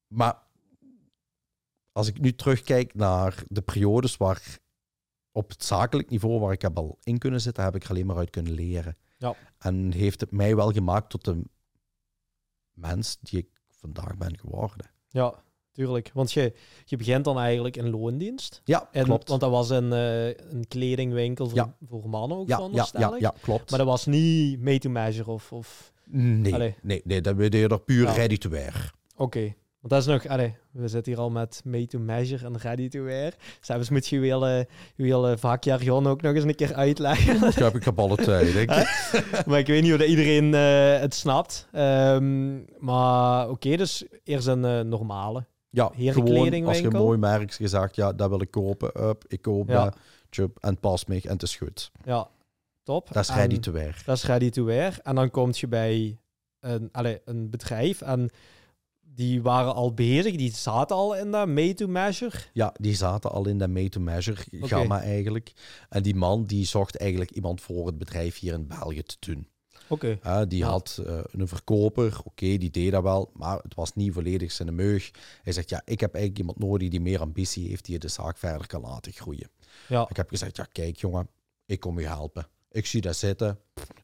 maar 0.07 0.43
als 1.93 2.09
ik 2.09 2.21
nu 2.21 2.35
terugkijk 2.35 2.95
naar 2.95 3.43
de 3.49 3.63
periodes 3.63 4.17
waar 4.17 4.59
op 5.33 5.49
het 5.51 5.65
zakelijk 5.65 6.11
niveau 6.11 6.41
waar 6.41 6.53
ik 6.53 6.63
heb 6.63 6.77
al 6.77 6.99
in 7.03 7.19
kunnen 7.19 7.41
zitten, 7.41 7.65
heb 7.65 7.75
ik 7.75 7.85
er 7.85 7.91
alleen 7.91 8.07
maar 8.07 8.17
uit 8.17 8.31
kunnen 8.31 8.53
leren. 8.53 8.97
Ja. 9.19 9.35
En 9.59 9.93
heeft 9.93 10.21
het 10.21 10.31
mij 10.31 10.57
wel 10.57 10.73
gemaakt 10.73 11.11
tot 11.11 11.25
de 11.25 11.43
mens 12.75 13.19
die 13.21 13.39
ik 13.39 13.47
vandaag 13.71 14.17
ben 14.17 14.39
geworden. 14.39 14.91
ja, 15.09 15.35
tuurlijk. 15.73 16.11
Want 16.15 16.33
je, 16.33 16.53
je 16.85 16.97
begint 16.97 17.25
dan 17.25 17.39
eigenlijk 17.39 17.77
in 17.77 17.91
loondienst. 17.91 18.61
Ja, 18.65 18.89
En, 18.93 19.05
klopt. 19.05 19.29
Want 19.29 19.41
dat 19.41 19.51
was 19.51 19.71
een, 19.71 19.93
eh, 19.93 20.27
een 20.27 20.65
kledingwinkel 20.69 21.49
voor, 21.49 21.59
Ja. 21.59 21.77
voor 21.89 22.09
mannen 22.09 22.39
ook, 22.39 22.49
ja, 22.49 22.53
ja, 22.53 22.57
veronderstel 22.57 23.01
ja, 23.01 23.15
ik. 23.15 23.21
ja, 23.21 23.35
klopt. 23.41 23.71
Maar 23.71 23.79
dat 23.79 23.89
was 23.89 24.07
niet 24.07 24.61
made 24.61 24.79
to 24.79 24.91
measure 24.91 25.31
of... 25.31 25.53
of... 25.53 25.93
nee, 26.05 26.55
Allee. 26.55 26.75
nee, 26.83 27.01
nee, 27.05 27.21
dat 27.21 27.37
je 27.39 27.69
er 27.69 27.81
puur 27.81 28.05
Ja. 28.05 28.13
ready 28.13 28.37
to 28.37 28.49
wear. 28.51 28.93
Oké. 29.17 29.55
Want 29.85 29.97
dat 30.05 30.17
is 30.17 30.23
nog... 30.23 30.33
Allee, 30.33 30.55
we 30.71 30.89
zitten 30.89 31.13
hier 31.13 31.21
al 31.21 31.31
met 31.31 31.61
made 31.65 31.87
to 31.87 31.99
measure 31.99 32.45
en 32.45 32.59
ready 32.59 32.89
to 32.89 33.03
wear. 33.03 33.33
Zelfs 33.61 33.91
moet 33.91 34.07
je 34.07 34.21
je 34.21 34.23
hele, 34.23 34.69
je 34.95 35.05
hele 35.05 35.39
vakjargon 35.39 36.07
ook 36.07 36.23
nog 36.23 36.35
eens 36.35 36.45
een 36.45 36.55
keer 36.55 36.75
uitleggen. 36.75 37.41
Dat 37.41 37.55
heb 37.55 37.75
ik 37.75 37.87
op 37.87 37.99
alle 37.99 38.17
tijd, 38.17 38.53
denk 38.53 38.71
ik. 38.71 39.47
maar 39.47 39.59
ik 39.59 39.67
weet 39.67 39.83
niet 39.83 39.95
of 39.95 40.03
iedereen 40.03 40.55
eh, 40.55 41.01
het 41.01 41.15
snapt. 41.15 41.69
Ehm, 41.73 42.57
maar 42.79 43.51
oké, 43.51 43.77
dus 43.77 44.05
eerst 44.23 44.47
een 44.47 44.65
eh, 44.65 44.81
normale. 44.81 45.45
Ja, 45.71 45.91
gewoon 45.97 46.65
als 46.65 46.79
je 46.79 46.85
een 46.85 46.93
mooi 46.93 47.19
merk 47.19 47.53
gezegd, 47.53 47.97
ja, 47.97 48.13
dat 48.13 48.29
wil 48.29 48.41
ik 48.41 48.51
kopen. 48.51 49.09
Up, 49.09 49.25
ik 49.27 49.43
koop 49.43 49.69
Ja. 49.69 49.85
dat. 49.85 49.97
Tjup, 50.29 50.59
en 50.61 50.71
het 50.71 50.81
past 50.81 51.09
me 51.09 51.21
en 51.23 51.33
het 51.33 51.43
is 51.43 51.57
goed. 51.57 51.91
Ja, 52.05 52.29
top. 52.83 53.13
Dat 53.13 53.23
is 53.23 53.29
En- 53.29 53.37
ready 53.37 53.59
to 53.59 53.73
wear. 53.73 54.03
Dat 54.05 54.17
is 54.17 54.25
ready 54.25 54.51
to 54.51 54.65
wear. 54.65 54.99
En 55.03 55.15
dan 55.15 55.31
kom 55.31 55.51
je 55.53 55.69
bij 55.69 56.19
een, 56.61 56.89
allee, 56.93 57.21
een 57.25 57.51
bedrijf 57.51 58.01
en 58.01 58.31
die 59.15 59.43
waren 59.43 59.75
al 59.75 59.95
bezig, 59.95 60.37
die 60.37 60.55
zaten 60.55 60.97
al 60.97 61.15
in 61.17 61.31
dat 61.31 61.49
made 61.49 61.75
to 61.75 61.87
measure. 61.87 62.37
Ja, 62.53 62.75
die 62.81 62.95
zaten 62.95 63.31
al 63.31 63.47
in 63.49 63.59
dat 63.59 63.69
made-to-measure 63.69 64.45
gamma 64.51 65.01
eigenlijk. 65.03 65.53
En 65.89 66.03
die 66.03 66.15
man 66.15 66.45
die 66.45 66.65
zocht 66.67 66.97
eigenlijk 66.97 67.31
iemand 67.31 67.61
voor 67.61 67.87
het 67.87 67.99
bedrijf 67.99 68.39
hier 68.39 68.53
in 68.53 68.67
België 68.67 69.03
te 69.03 69.17
doen. 69.21 69.49
Oké. 69.89 70.19
Uh, 70.27 70.43
die 70.49 70.59
Ja. 70.59 70.69
had 70.69 71.01
eh, 71.07 71.19
een 71.31 71.49
verkoper, 71.49 72.19
oké, 72.25 72.57
die 72.57 72.71
deed 72.71 72.91
dat 72.93 73.03
wel, 73.03 73.31
maar 73.35 73.59
het 73.63 73.75
was 73.75 73.95
niet 73.95 74.13
volledig 74.13 74.53
zijn 74.53 74.75
meug. 74.75 75.11
Hij 75.43 75.53
zegt, 75.53 75.69
ja, 75.71 75.83
ik 75.85 76.01
heb 76.01 76.15
eigenlijk 76.15 76.39
iemand 76.47 76.59
nodig 76.59 76.89
die 76.89 77.01
meer 77.01 77.21
ambitie 77.21 77.69
heeft, 77.69 77.85
die 77.85 77.99
de 77.99 78.09
zaak 78.09 78.39
verder 78.39 78.67
kan 78.67 78.81
laten 78.81 79.13
groeien. 79.13 79.51
Ja. 79.89 80.07
Ik 80.09 80.17
heb 80.17 80.29
gezegd, 80.29 80.57
ja, 80.57 80.65
kijk 80.73 80.97
jongen, 80.97 81.29
ik 81.67 81.81
kom 81.81 82.01
je 82.01 82.07
helpen. 82.07 82.47
Ik 82.71 82.87
zie 82.87 83.01
dat 83.01 83.17
zitten, 83.17 83.59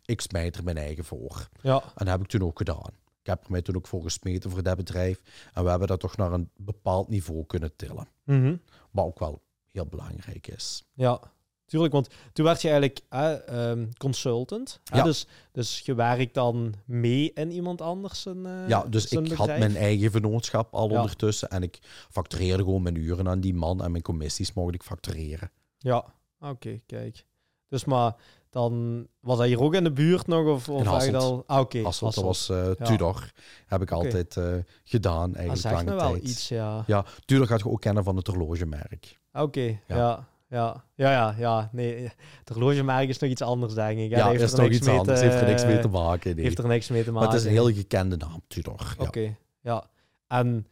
ik 0.04 0.20
smijt 0.20 0.56
er 0.56 0.64
mijn 0.64 0.76
eigen 0.76 1.04
voor. 1.04 1.48
Ja. 1.62 1.82
En 1.82 1.90
dat 2.04 2.08
heb 2.08 2.20
ik 2.20 2.26
toen 2.26 2.42
ook 2.44 2.58
gedaan. 2.58 2.92
Ik 3.20 3.26
heb 3.26 3.44
er 3.44 3.50
mij 3.50 3.62
toen 3.62 3.76
ook 3.76 3.86
voor 3.86 4.02
gesmeten 4.02 4.50
voor 4.50 4.62
dat 4.62 4.76
bedrijf. 4.76 5.20
En 5.54 5.64
we 5.64 5.70
hebben 5.70 5.88
dat 5.88 6.00
toch 6.00 6.16
naar 6.16 6.32
een 6.32 6.50
bepaald 6.56 7.08
niveau 7.08 7.46
kunnen 7.46 7.76
tillen. 7.76 8.08
Mhm. 8.24 8.56
Wat 8.90 9.04
ook 9.04 9.18
wel 9.18 9.42
heel 9.72 9.86
belangrijk 9.86 10.46
is. 10.46 10.84
Ja, 10.94 11.20
tuurlijk. 11.66 11.92
Want 11.92 12.08
toen 12.32 12.44
werd 12.44 12.62
je 12.62 12.68
eigenlijk 12.68 13.00
eh, 13.08 13.48
ehm, 13.70 13.86
consultant. 13.98 14.80
hè. 14.84 15.02
Dus, 15.02 15.26
dus 15.52 15.80
je 15.80 15.94
werkt 15.94 16.34
dan 16.34 16.74
mee 16.84 17.32
in 17.32 17.50
iemand 17.50 17.80
anders 17.80 18.24
een 18.24 18.46
eh, 18.46 18.68
ja, 18.68 18.84
dus 18.84 19.06
ik 19.12 19.32
had 19.32 19.46
mijn 19.46 19.76
eigen 19.76 20.10
vennootschap 20.10 20.74
al 20.74 20.90
Ja. 20.90 20.96
ondertussen. 21.00 21.48
En 21.48 21.62
ik 21.62 21.78
factureerde 22.10 22.62
gewoon 22.62 22.82
mijn 22.82 22.96
uren 22.96 23.28
aan 23.28 23.40
die 23.40 23.54
man. 23.54 23.82
En 23.84 23.90
mijn 23.90 24.02
commissies 24.02 24.52
mocht 24.52 24.74
ik 24.74 24.82
factureren. 24.82 25.50
Ja, 25.78 26.04
oké, 26.40 26.80
kijk. 26.86 27.24
Dus 27.68 27.84
maar 27.84 28.14
dan 28.50 29.06
was 29.20 29.38
hij 29.38 29.46
hier 29.46 29.60
ook 29.60 29.74
in 29.74 29.84
de 29.84 29.92
buurt 29.92 30.26
nog? 30.26 30.46
Of, 30.46 30.68
of 30.68 31.04
je 31.04 31.16
al... 31.16 31.42
Ah, 31.46 31.60
oké. 31.60 31.82
Hasselt, 31.82 32.14
dat 32.14 32.24
was 32.24 32.48
eh, 32.48 32.66
Ja. 32.78 32.84
Tudor. 32.84 33.32
Heb 33.66 33.82
ik 33.82 33.90
altijd 33.90 34.36
eh, 34.36 34.44
gedaan, 34.84 35.26
Dat 35.28 35.36
eigenlijk 35.38 35.68
zegt 35.68 35.84
me 35.84 35.90
lange 35.90 36.00
wel 36.02 36.10
tijd. 36.12 36.22
iets, 36.28 36.48
ja. 36.48 36.84
Ja, 36.86 37.04
Tudor 37.24 37.46
gaat 37.46 37.58
je 37.60 37.68
ook 37.68 37.80
kennen 37.80 38.04
van 38.04 38.16
het 38.16 38.26
horlogemerk. 38.26 39.20
Oké, 39.32 39.60
Ja. 39.60 39.78
ja. 39.86 40.28
Ja, 40.48 40.84
ja, 40.94 41.10
ja, 41.10 41.34
ja. 41.38 41.68
Nee, 41.72 42.02
het 42.38 42.48
horlogemerk 42.48 43.08
is 43.08 43.18
nog 43.18 43.30
iets 43.30 43.42
anders, 43.42 43.74
denk 43.74 43.98
ik. 43.98 44.10
hè. 44.10 44.16
Ja, 44.16 44.28
heeft 44.28 44.42
is 44.42 44.52
er 44.52 44.60
niks 44.62 44.76
iets 44.76 44.86
mee 44.86 44.98
anders. 44.98 45.18
te- 45.20 45.24
Heeft 45.26 45.40
er 45.40 45.46
niks 45.46 45.64
mee 45.64 45.78
te 45.80 45.88
maken. 45.88 46.34
nee. 46.36 46.44
Heeft 46.44 46.58
er 46.58 46.66
niks 46.66 46.88
mee 46.88 47.04
te 47.04 47.10
Maar 47.12 47.20
maken. 47.22 47.36
het 47.36 47.40
is 47.40 47.46
een 47.46 47.52
heel 47.64 47.72
gekende 47.72 48.16
naam, 48.16 48.42
Tudor. 48.46 48.94
Ja. 48.98 49.04
Oké, 49.06 49.36
ja. 49.60 49.84
En 50.26 50.66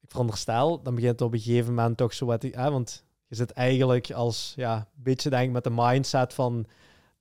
ik 0.00 0.10
veronderstel, 0.10 0.82
dan 0.82 0.94
begint 0.94 1.12
het 1.12 1.20
op 1.22 1.32
een 1.32 1.38
gegeven 1.40 1.74
moment 1.74 1.96
toch 1.96 2.12
zo 2.14 2.26
wat... 2.26 2.42
Hè, 2.42 2.70
want 2.70 3.04
je 3.26 3.34
zit 3.34 3.50
eigenlijk 3.50 4.10
als, 4.10 4.52
ja, 4.56 4.76
een 4.76 5.02
beetje 5.02 5.30
denk 5.30 5.44
ik 5.46 5.52
met 5.52 5.64
de 5.64 5.70
mindset 5.74 6.34
van... 6.34 6.66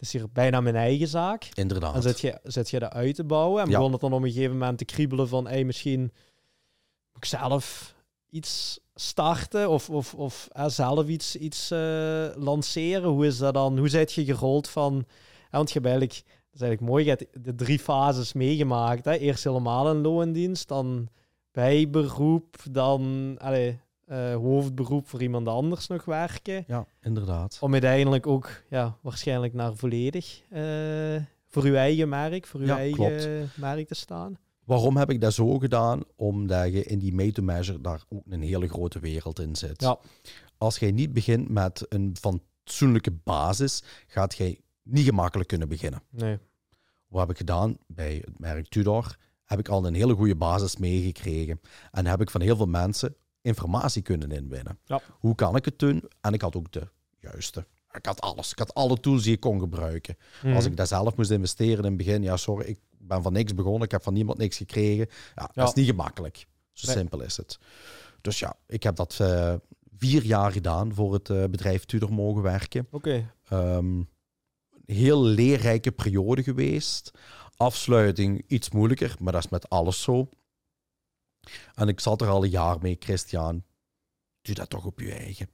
Is 0.04 0.12
hier 0.12 0.30
bijna 0.34 0.62
mijn 0.62 0.76
eigen 0.76 1.08
zaak. 1.08 1.50
Inderdaad. 1.54 1.96
En 1.96 2.02
zit 2.02 2.20
je, 2.20 2.39
zit 2.44 2.70
je 2.70 2.80
dat 2.80 2.92
uit 2.92 3.16
te 3.16 3.24
bouwen. 3.24 3.63
En 3.63 3.70
begon 3.70 3.92
het 3.92 4.02
dan 4.02 4.13
op 4.13 4.22
een 4.22 4.32
gegeven 4.32 4.58
moment 4.58 4.78
te 4.78 4.86
kriebelen 4.86 5.28
van... 5.28 5.48
Hey, 5.48 5.63
misschien 5.63 6.02
moet 6.02 7.18
ik 7.18 7.26
zelf 7.26 7.96
iets 8.30 8.80
starten 8.96 9.70
of, 9.70 9.89
of, 9.89 10.13
of 10.13 10.48
hè, 10.52 10.70
zelf 10.70 11.08
iets, 11.08 11.36
iets 11.36 11.72
eh, 11.72 12.28
lanceren. 12.36 13.10
Hoe 13.10 13.26
is 13.26 13.38
dat 13.38 13.54
dan? 13.54 13.78
Hoe 13.78 13.89
zijt 13.89 14.13
je 14.13 14.26
gerold 14.26 14.70
van... 14.70 15.06
hè, 15.50 15.58
want 15.58 15.72
je 15.72 15.80
hebt 15.80 15.86
eigenlijk... 15.86 16.24
Dat 16.26 16.62
is 16.62 16.62
eigenlijk 16.62 16.92
mooi. 16.92 17.04
Je 17.04 17.10
hebt 17.10 17.46
de 17.46 17.56
drie 17.56 17.80
fases 17.80 18.34
meegemaakt. 18.34 19.06
Hè? 19.06 19.13
Eerst 19.13 19.44
helemaal 19.44 19.89
een 19.89 20.02
loondienst, 20.02 20.68
dan 20.68 21.08
bijberoep, 21.52 22.56
dan 22.72 23.36
allee, 23.39 23.80
eh, 24.13 24.36
hoofdberoep 24.36 25.08
voor 25.08 25.21
iemand 25.21 25.47
anders 25.47 25.88
nog 25.88 26.06
werken. 26.06 26.63
Ja, 26.67 26.86
inderdaad. 27.02 27.58
Om 27.62 27.71
uiteindelijk 27.71 28.28
ook 28.28 28.49
ja, 28.69 28.97
waarschijnlijk 29.02 29.54
naar 29.54 29.76
volledig 29.76 30.41
eh, 30.49 31.21
voor 31.47 31.63
uw 31.63 31.76
eigen 31.76 32.10
merk, 32.10 32.45
voor 32.47 32.60
uw 32.60 32.65
Ja, 32.65 32.78
eigen 32.78 33.52
merk 33.56 33.88
te 33.88 33.95
staan. 33.95 34.38
Waarom 34.63 34.97
heb 34.97 35.10
ik 35.10 35.21
dat 35.21 35.34
zo 35.34 35.58
gedaan? 35.60 36.04
Omdat 36.15 36.71
je 36.71 36.84
in 36.84 36.99
die 36.99 37.13
made-to-measure 37.13 37.82
daar 37.82 38.04
ook 38.10 38.23
een 38.30 38.41
hele 38.41 38.67
grote 38.67 38.99
wereld 38.99 39.39
in 39.39 39.56
zit. 39.56 39.82
Ja. 39.82 39.99
Als 40.58 40.78
jij 40.78 40.91
niet 40.91 41.13
begint 41.13 41.49
met 41.49 41.86
een 41.89 42.15
fatsoenlijke 42.19 43.12
basis, 43.12 43.84
gaat 44.08 44.36
jij 44.36 44.60
niet 44.84 45.06
gemakkelijk 45.06 45.49
kunnen 45.49 45.67
beginnen. 45.67 46.02
Nee. 46.10 46.38
Wat 47.08 47.21
heb 47.21 47.30
ik 47.30 47.38
gedaan 47.38 47.78
bij 47.88 48.21
het 48.26 48.39
merk 48.39 48.67
Tudor? 48.67 49.17
Heb 49.43 49.60
ik 49.60 49.67
al 49.67 49.86
een 49.86 49.93
hele 49.93 50.13
goede 50.13 50.36
basis 50.36 50.78
meegekregen. 50.78 51.60
En 51.91 52.06
heb 52.06 52.21
ik 52.21 52.30
van 52.30 52.41
heel 52.41 52.56
veel 52.56 52.65
mensen 52.65 53.15
informatie 53.43 54.01
kunnen 54.01 54.32
inwinnen. 54.32 54.79
Ja. 54.86 55.01
Hoe 55.19 55.36
kan 55.36 55.56
ik 55.56 55.65
het 55.65 55.79
doen? 55.79 56.03
En 56.21 56.34
ik 56.34 56.41
had 56.41 56.56
ook 56.56 56.71
de 56.71 56.88
juiste. 57.19 57.65
Ik 57.91 58.06
had 58.06 58.21
alles. 58.21 58.51
Ik 58.51 58.60
had 58.60 58.73
alle 58.73 58.99
tools 58.99 59.23
die 59.23 59.34
ik 59.34 59.39
kon 59.39 59.60
gebruiken. 59.60 60.17
Mhm. 60.43 60.56
Als 60.56 60.65
ik 60.65 60.77
daar 60.77 60.88
zelf 60.88 61.15
moest 61.15 61.32
investeren 61.32 61.77
in 61.77 61.84
het 61.84 61.97
begin, 61.97 62.23
ja, 62.23 62.38
sorry, 62.38 62.65
ik 62.65 62.79
ben 62.97 63.21
van 63.23 63.34
niks 63.34 63.56
begonnen. 63.56 63.82
Ik 63.82 63.91
heb 63.91 64.03
van 64.03 64.13
niemand 64.13 64.38
niks 64.38 64.58
gekregen. 64.58 65.08
Ja, 65.36 65.41
Ja. 65.41 65.49
dat 65.53 65.67
is 65.67 65.73
niet 65.73 65.86
gemakkelijk. 65.89 66.47
Zo 66.71 66.88
Nee. 66.88 66.95
simpel 66.95 67.21
is 67.21 67.38
het. 67.38 67.60
Dus 68.21 68.39
ja, 68.39 68.56
ik 68.67 68.84
heb 68.84 68.95
dat 68.95 69.17
eh, 69.21 69.53
vier 69.97 70.23
jaar 70.23 70.51
gedaan 70.51 70.93
voor 70.93 71.13
het 71.13 71.29
eh, 71.29 71.43
bedrijf 71.43 71.86
Tudor 71.86 72.13
mogen 72.13 72.41
werken. 72.41 72.88
Oké. 72.91 73.34
Ehm, 73.49 74.01
heel 74.86 75.23
leerrijke 75.23 75.91
periode 75.91 76.43
geweest. 76.43 77.12
Afsluiting 77.58 78.43
iets 78.47 78.69
moeilijker, 78.69 79.15
maar 79.19 79.34
dat 79.34 79.43
is 79.43 79.49
met 79.49 79.69
alles 79.69 80.01
zo. 80.01 80.29
En 81.75 81.88
ik 81.88 81.99
zat 81.99 82.21
er 82.21 82.27
al 82.27 82.43
een 82.43 82.49
jaar 82.49 82.77
mee, 82.82 82.97
Christian. 82.99 83.63
Doe 84.41 84.56
dat 84.56 84.69
toch 84.69 84.86
op 84.86 84.99
je 84.99 85.13
eigen. 85.13 85.49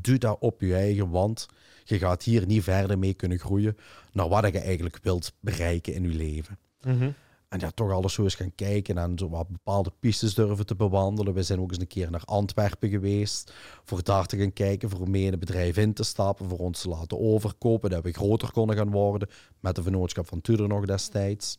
Doe 0.00 0.18
dat 0.18 0.36
op 0.40 0.60
je 0.60 0.74
eigen, 0.74 1.10
want 1.10 1.46
je 1.84 1.98
gaat 1.98 2.22
hier 2.22 2.46
niet 2.46 2.62
verder 2.62 2.98
mee 2.98 3.14
kunnen 3.14 3.38
groeien 3.38 3.76
naar 4.12 4.28
wat 4.28 4.52
je 4.52 4.58
eigenlijk 4.58 4.98
wilt 5.02 5.32
bereiken 5.40 5.94
in 5.94 6.02
je 6.02 6.16
leven. 6.16 6.58
Mhm. 6.80 7.10
En 7.48 7.58
ja, 7.58 7.70
toch 7.70 7.90
alles 7.90 8.12
zo 8.12 8.22
eens 8.22 8.34
gaan 8.34 8.54
kijken 8.54 8.98
en 8.98 9.18
zo 9.18 9.28
wat 9.28 9.48
bepaalde 9.48 9.92
pistes 10.00 10.34
durven 10.34 10.66
te 10.66 10.74
bewandelen. 10.74 11.34
We 11.34 11.42
zijn 11.42 11.60
ook 11.60 11.70
eens 11.70 11.80
een 11.80 11.86
keer 11.86 12.10
naar 12.10 12.24
Antwerpen 12.24 12.88
geweest. 12.88 13.52
Voor 13.84 14.02
daar 14.02 14.26
te 14.26 14.38
gaan 14.38 14.52
kijken, 14.52 14.90
voor 14.90 15.10
mee 15.10 15.24
in 15.24 15.30
het 15.30 15.40
bedrijf 15.40 15.76
in 15.76 15.92
te 15.92 16.02
stappen. 16.02 16.48
Voor 16.48 16.58
ons 16.58 16.80
te 16.80 16.88
laten 16.88 17.18
overkopen, 17.18 17.90
dat 17.90 18.02
we 18.02 18.12
groter 18.12 18.52
konden 18.52 18.76
gaan 18.76 18.90
worden. 18.90 19.28
Met 19.60 19.74
de 19.74 19.82
vennootschap 19.82 20.26
van 20.26 20.40
Tudor 20.40 20.68
nog 20.68 20.86
destijds. 20.86 21.58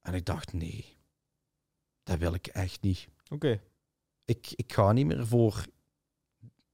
En 0.00 0.14
ik 0.14 0.24
dacht, 0.24 0.52
nee, 0.52 0.97
dat 2.08 2.18
wil 2.18 2.34
ik 2.34 2.46
echt 2.46 2.82
niet. 2.82 3.08
Oké. 3.28 3.60
Ik, 4.24 4.52
ik 4.56 4.72
ga 4.72 4.92
niet 4.92 5.06
meer 5.06 5.26
voor... 5.26 5.64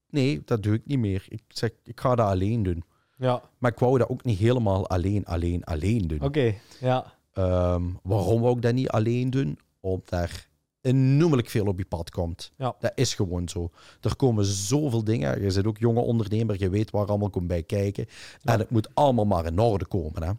Nee, 0.09 0.41
dat 0.45 0.63
doe 0.63 0.73
ik 0.73 0.85
niet 0.85 0.99
meer. 0.99 1.25
Ik 1.29 1.43
zeg, 1.47 1.71
ik 1.83 1.99
ga 1.99 2.15
dat 2.15 2.27
alleen 2.27 2.63
doen. 2.63 2.83
Ja. 3.17 3.41
Maar 3.57 3.71
ik 3.71 3.79
wou 3.79 3.97
dat 3.97 4.09
ook 4.09 4.23
niet 4.23 4.39
helemaal 4.39 4.89
alleen, 4.89 5.25
alleen, 5.25 5.63
alleen 5.63 6.07
doen. 6.07 6.21
Oké. 6.21 6.55
Ja. 6.79 7.13
Ehm, 7.33 7.83
waarom 8.03 8.41
we 8.41 8.47
ook 8.47 8.61
dat 8.61 8.73
niet 8.73 8.89
alleen 8.89 9.29
doen? 9.29 9.59
Omdat 9.79 10.11
er 10.11 10.47
enormelijk 10.81 11.49
veel 11.49 11.65
op 11.65 11.77
je 11.77 11.85
pad 11.85 12.09
komt. 12.09 12.51
Ja. 12.57 12.75
Dat 12.79 12.91
is 12.95 13.13
gewoon 13.13 13.49
zo. 13.49 13.69
Er 14.01 14.15
komen 14.15 14.45
zoveel 14.45 15.03
dingen. 15.03 15.41
Je 15.41 15.53
bent 15.53 15.67
ook 15.67 15.77
jonge 15.77 15.99
ondernemer, 15.99 16.59
je 16.59 16.69
weet 16.69 16.91
waar 16.91 17.07
allemaal 17.07 17.29
komt 17.29 17.47
bij 17.47 17.63
kijken. 17.63 18.05
Ja. 18.41 18.53
En 18.53 18.59
het 18.59 18.69
moet 18.69 18.95
allemaal 18.95 19.25
maar 19.25 19.45
in 19.45 19.59
orde 19.59 19.85
komen. 19.85 20.23
Hè? 20.23 20.31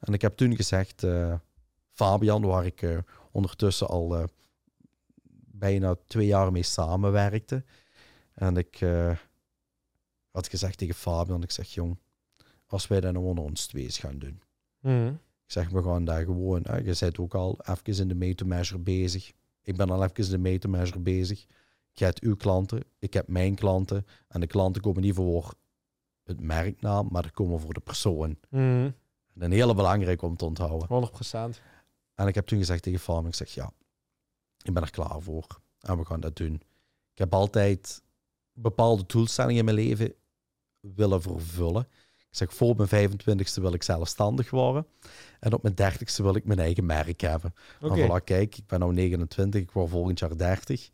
En 0.00 0.12
ik 0.12 0.22
heb 0.22 0.36
toen 0.36 0.56
gezegd, 0.56 1.02
eh, 1.02 1.34
Fabian, 1.92 2.42
waar 2.42 2.66
ik 2.66 2.82
eh, 2.82 2.98
ondertussen 3.32 3.88
al 3.88 4.16
eh, 4.16 4.24
bijna 5.62 5.96
twee 6.06 6.26
jaar 6.26 6.52
mee 6.52 6.62
samenwerkte. 6.62 7.64
En 8.34 8.56
ik 8.56 8.80
eh, 8.80 9.16
had 10.30 10.48
gezegd 10.48 10.78
tegen 10.78 10.94
Fabian, 10.94 11.42
ik 11.42 11.50
zeg, 11.50 11.68
jong, 11.68 11.98
als 12.66 12.86
wij 12.86 13.00
dat 13.00 13.12
nou 13.12 13.24
onder 13.24 13.44
ons 13.44 13.66
twee's 13.66 13.98
gaan 13.98 14.18
doen. 14.18 14.42
Mhm. 14.80 15.08
Ik 15.44 15.58
zeg, 15.58 15.68
we 15.68 15.82
gaan 15.82 16.04
daar 16.04 16.24
gewoon, 16.24 16.60
hè, 16.62 16.76
je 16.76 16.96
bent 17.00 17.18
ook 17.18 17.34
al 17.34 17.58
even 17.64 18.00
in 18.00 18.08
de 18.08 18.14
made-to-measure 18.14 18.80
bezig. 18.80 19.32
Ik 19.62 19.76
ben 19.76 19.90
al 19.90 20.02
even 20.04 20.24
in 20.24 20.30
de 20.30 20.38
made-to-measure 20.38 20.98
bezig. 20.98 21.46
Je 21.92 22.04
hebt 22.04 22.20
uw 22.20 22.36
klanten, 22.36 22.84
ik 22.98 23.12
heb 23.12 23.28
mijn 23.28 23.54
klanten. 23.54 24.06
En 24.28 24.40
de 24.40 24.46
klanten 24.46 24.82
komen 24.82 25.02
niet 25.02 25.14
voor 25.14 25.54
het 26.24 26.40
merknaam, 26.40 27.08
maar 27.10 27.22
die 27.22 27.30
komen 27.30 27.60
voor 27.60 27.74
de 27.74 27.80
persoon. 27.80 28.38
Mhm. 28.48 28.90
Een 29.34 29.52
hele 29.52 29.74
belangrijk 29.74 30.22
om 30.22 30.36
te 30.36 30.44
onthouden. 30.44 30.88
100%. 30.88 31.60
En 32.22 32.28
ik 32.28 32.34
heb 32.34 32.46
toen 32.46 32.58
gezegd 32.58 32.82
tegen 32.82 33.00
Fabian, 33.00 33.26
ik 33.26 33.34
zeg, 33.34 33.54
ja, 33.54 33.72
ik 34.62 34.74
ben 34.74 34.82
er 34.82 34.90
klaar 34.90 35.20
voor. 35.20 35.46
En 35.80 35.98
we 35.98 36.04
gaan 36.04 36.20
dat 36.20 36.36
doen. 36.36 36.54
Ik 37.12 37.18
heb 37.18 37.34
altijd 37.34 38.02
bepaalde 38.52 39.04
doelstellingen 39.06 39.58
in 39.58 39.64
mijn 39.64 39.76
leven 39.76 40.14
willen 40.80 41.22
vervullen. 41.22 41.88
Ik 42.18 42.38
zeg, 42.38 42.54
voor 42.54 42.76
mijn 42.76 43.10
25ste 43.10 43.60
wil 43.62 43.72
ik 43.72 43.82
zelfstandig 43.82 44.50
worden. 44.50 44.86
En 45.40 45.52
op 45.52 45.62
mijn 45.62 45.74
30ste 45.74 46.16
wil 46.22 46.34
ik 46.36 46.44
mijn 46.44 46.58
eigen 46.58 46.86
merk 46.86 47.20
hebben. 47.20 47.54
En 47.80 47.88
voilà, 48.20 48.24
kijk, 48.24 48.56
ik 48.58 48.66
ben 48.66 48.80
nu 48.80 48.92
29, 48.92 49.60
ik 49.60 49.70
word 49.70 49.90
volgend 49.90 50.18
jaar 50.18 50.36
30. 50.36 50.90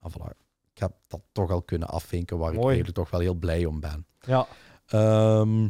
En 0.00 0.10
voilà, 0.12 0.36
ik 0.72 0.78
heb 0.78 0.92
dat 1.06 1.20
toch 1.32 1.50
al 1.50 1.62
kunnen 1.62 1.88
afvinken, 1.88 2.38
waar 2.38 2.52
ik 2.52 2.58
eigenlijk 2.64 2.94
toch 2.96 3.10
wel 3.10 3.20
heel 3.20 3.34
blij 3.34 3.64
om 3.64 3.80
ben. 3.80 4.06
Ja, 4.20 4.46
Ehm, 4.86 5.68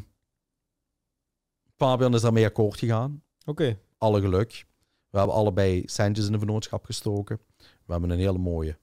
Fabian 1.77 2.15
is 2.15 2.21
daarmee 2.21 2.45
akkoord 2.47 2.79
gegaan. 2.79 3.23
oké. 3.45 3.79
Alle 3.99 4.21
geluk. 4.21 4.67
We 5.15 5.21
hebben 5.21 5.39
allebei 5.39 5.83
centjes 5.87 6.27
in 6.27 6.33
de 6.33 6.39
vennootschap 6.39 6.85
gestoken. 6.85 7.41
We 7.57 7.93
hebben 7.93 8.11
een 8.11 8.19
hele 8.19 8.39
mooie 8.39 8.77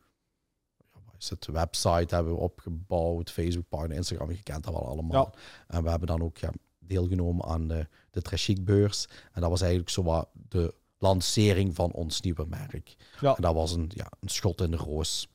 wat 0.91 1.15
is 1.19 1.29
het, 1.29 1.45
website 1.45 2.15
hebben 2.15 2.33
we 2.33 2.39
opgebouwd, 2.39 3.31
Facebookpagina, 3.31 3.95
Instagram, 3.95 4.31
je 4.31 4.43
kent 4.43 4.63
dat 4.63 4.73
wel 4.73 4.87
allemaal. 4.87 5.35
En 5.67 5.83
we 5.83 5.89
hebben 5.89 6.07
dan 6.07 6.21
ook 6.21 6.37
ja, 6.37 6.51
deelgenomen 6.79 7.45
aan 7.45 7.67
de, 7.67 7.87
de 8.11 8.21
Trashic-beurs. 8.21 9.07
En 9.31 9.41
dat 9.41 9.49
was 9.49 9.61
eigenlijk 9.61 9.91
zo 9.91 10.03
wat 10.03 10.29
de 10.49 10.73
lancering 10.97 11.75
van 11.75 11.91
ons 11.91 12.21
nieuwe 12.21 12.45
merk. 12.45 12.95
Ja. 13.19 13.35
En 13.35 13.41
dat 13.41 13.53
was 13.53 13.71
een, 13.71 13.91
ja, 13.93 14.11
een 14.19 14.29
schot 14.29 14.61
in 14.61 14.71
de 14.71 14.77
roos. 14.77 15.27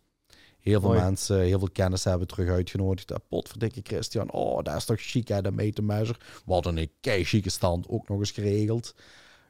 Heel 0.58 0.80
veel 0.80 0.92
mensen, 0.92 1.40
heel 1.40 1.58
veel 1.58 1.70
kennis 1.70 2.04
hebben 2.04 2.26
we 2.26 2.34
terug 2.34 2.48
uitgenodigd. 2.48 3.10
Uh, 3.10 3.16
Potverdikke 3.28 3.80
Christian, 3.82 4.32
oh, 4.32 4.62
dat 4.62 4.76
is 4.76 4.84
toch 4.84 5.00
chic 5.00 5.28
hè, 5.28 5.42
de. 5.42 5.54
We 5.54 6.14
hadden 6.46 6.76
een 6.76 6.90
kei 7.00 7.24
chique 7.24 7.50
stand 7.50 7.88
ook 7.88 8.08
nog 8.08 8.18
eens 8.18 8.30
geregeld. 8.30 8.94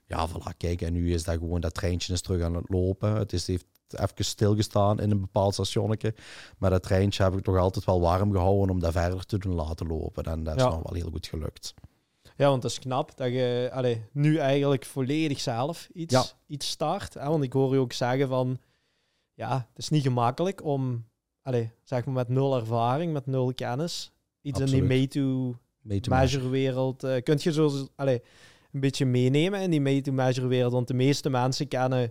Ja, 0.06 0.28
voilà, 0.28 0.56
kijk, 0.56 0.82
en 0.82 0.92
nu 0.92 1.12
is 1.12 1.24
dat 1.24 1.34
gewoon, 1.38 1.60
dat 1.60 1.74
treintje 1.74 2.12
is 2.12 2.20
terug 2.20 2.42
aan 2.42 2.54
het 2.54 2.68
lopen. 2.68 3.14
Het 3.14 3.32
is, 3.32 3.46
heeft 3.46 3.66
even 3.88 4.24
stilgestaan 4.24 5.00
in 5.00 5.10
een 5.10 5.20
bepaald 5.20 5.54
stationnetje. 5.54 6.14
Maar 6.58 6.70
dat 6.70 6.82
treintje 6.82 7.22
heb 7.22 7.34
ik 7.36 7.44
toch 7.44 7.56
altijd 7.56 7.84
wel 7.84 8.00
warm 8.00 8.32
gehouden 8.32 8.70
om 8.70 8.80
dat 8.80 8.92
verder 8.92 9.26
te 9.26 9.38
doen 9.38 9.54
laten 9.54 9.86
lopen. 9.86 10.24
En 10.24 10.44
dat 10.44 10.56
is 10.56 10.62
Ja. 10.62 10.68
nog 10.68 10.82
wel 10.82 10.94
heel 10.94 11.10
goed 11.10 11.26
gelukt. 11.26 11.74
Ja, 12.36 12.48
want 12.48 12.62
het 12.62 12.72
is 12.72 12.78
knap 12.78 13.16
dat 13.16 13.28
je 13.28 13.70
allee, 13.72 14.04
nu 14.12 14.36
eigenlijk 14.36 14.84
volledig 14.84 15.40
zelf 15.40 15.88
iets, 15.92 16.14
Ja. 16.14 16.24
iets 16.46 16.68
start. 16.70 17.14
Hè? 17.14 17.28
Want 17.28 17.42
ik 17.44 17.52
hoor 17.52 17.72
je 17.74 17.80
ook 17.80 17.92
zeggen 17.92 18.28
van, 18.28 18.58
ja, 19.34 19.54
het 19.68 19.78
is 19.78 19.88
niet 19.88 20.02
gemakkelijk 20.02 20.64
om, 20.64 21.04
allee, 21.42 21.70
zeg 21.82 22.04
maar 22.04 22.14
met 22.14 22.28
nul 22.28 22.56
ervaring, 22.56 23.12
met 23.12 23.26
nul 23.26 23.54
kennis, 23.54 24.12
iets 24.42 24.60
in 24.60 24.66
die 24.66 24.82
made-to-measure 24.82 26.42
Mate 26.42 26.48
wereld. 26.48 27.04
eh 27.04 27.22
kunt 27.22 27.42
je 27.42 27.52
zo 27.52 27.86
allee, 27.96 28.22
een 28.76 28.82
beetje 28.82 29.04
meenemen 29.06 29.60
in 29.60 29.70
die 29.70 29.80
made-to-measure 29.80 30.46
wereld? 30.46 30.72
Want 30.72 30.88
de 30.88 30.94
meeste 30.94 31.30
mensen 31.30 31.68
kennen 31.68 32.10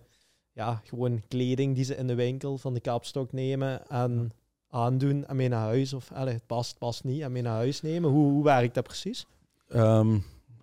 ja, 0.54 0.82
gewoon 0.84 1.22
kleding 1.28 1.76
die 1.76 1.84
ze 1.84 1.96
in 1.96 2.08
de 2.08 2.16
winkel 2.16 2.58
van 2.58 2.74
de 2.74 2.80
kapstok 2.80 3.32
nemen 3.32 3.88
en 3.88 4.32
aandoen 4.70 5.26
en 5.28 5.36
mee 5.36 5.48
naar 5.48 5.60
huis. 5.66 5.94
Of 5.94 6.12
allee, 6.12 6.34
het 6.34 6.46
past, 6.46 6.78
past 6.78 7.04
niet 7.04 7.22
en 7.22 7.32
mee 7.32 7.42
naar 7.42 7.56
huis 7.56 7.82
nemen. 7.82 8.10
Hoe, 8.10 8.32
hoe 8.32 8.44
werkt 8.44 8.74
dat 8.74 8.84
precies? 8.84 9.26
Ehm, 9.68 10.18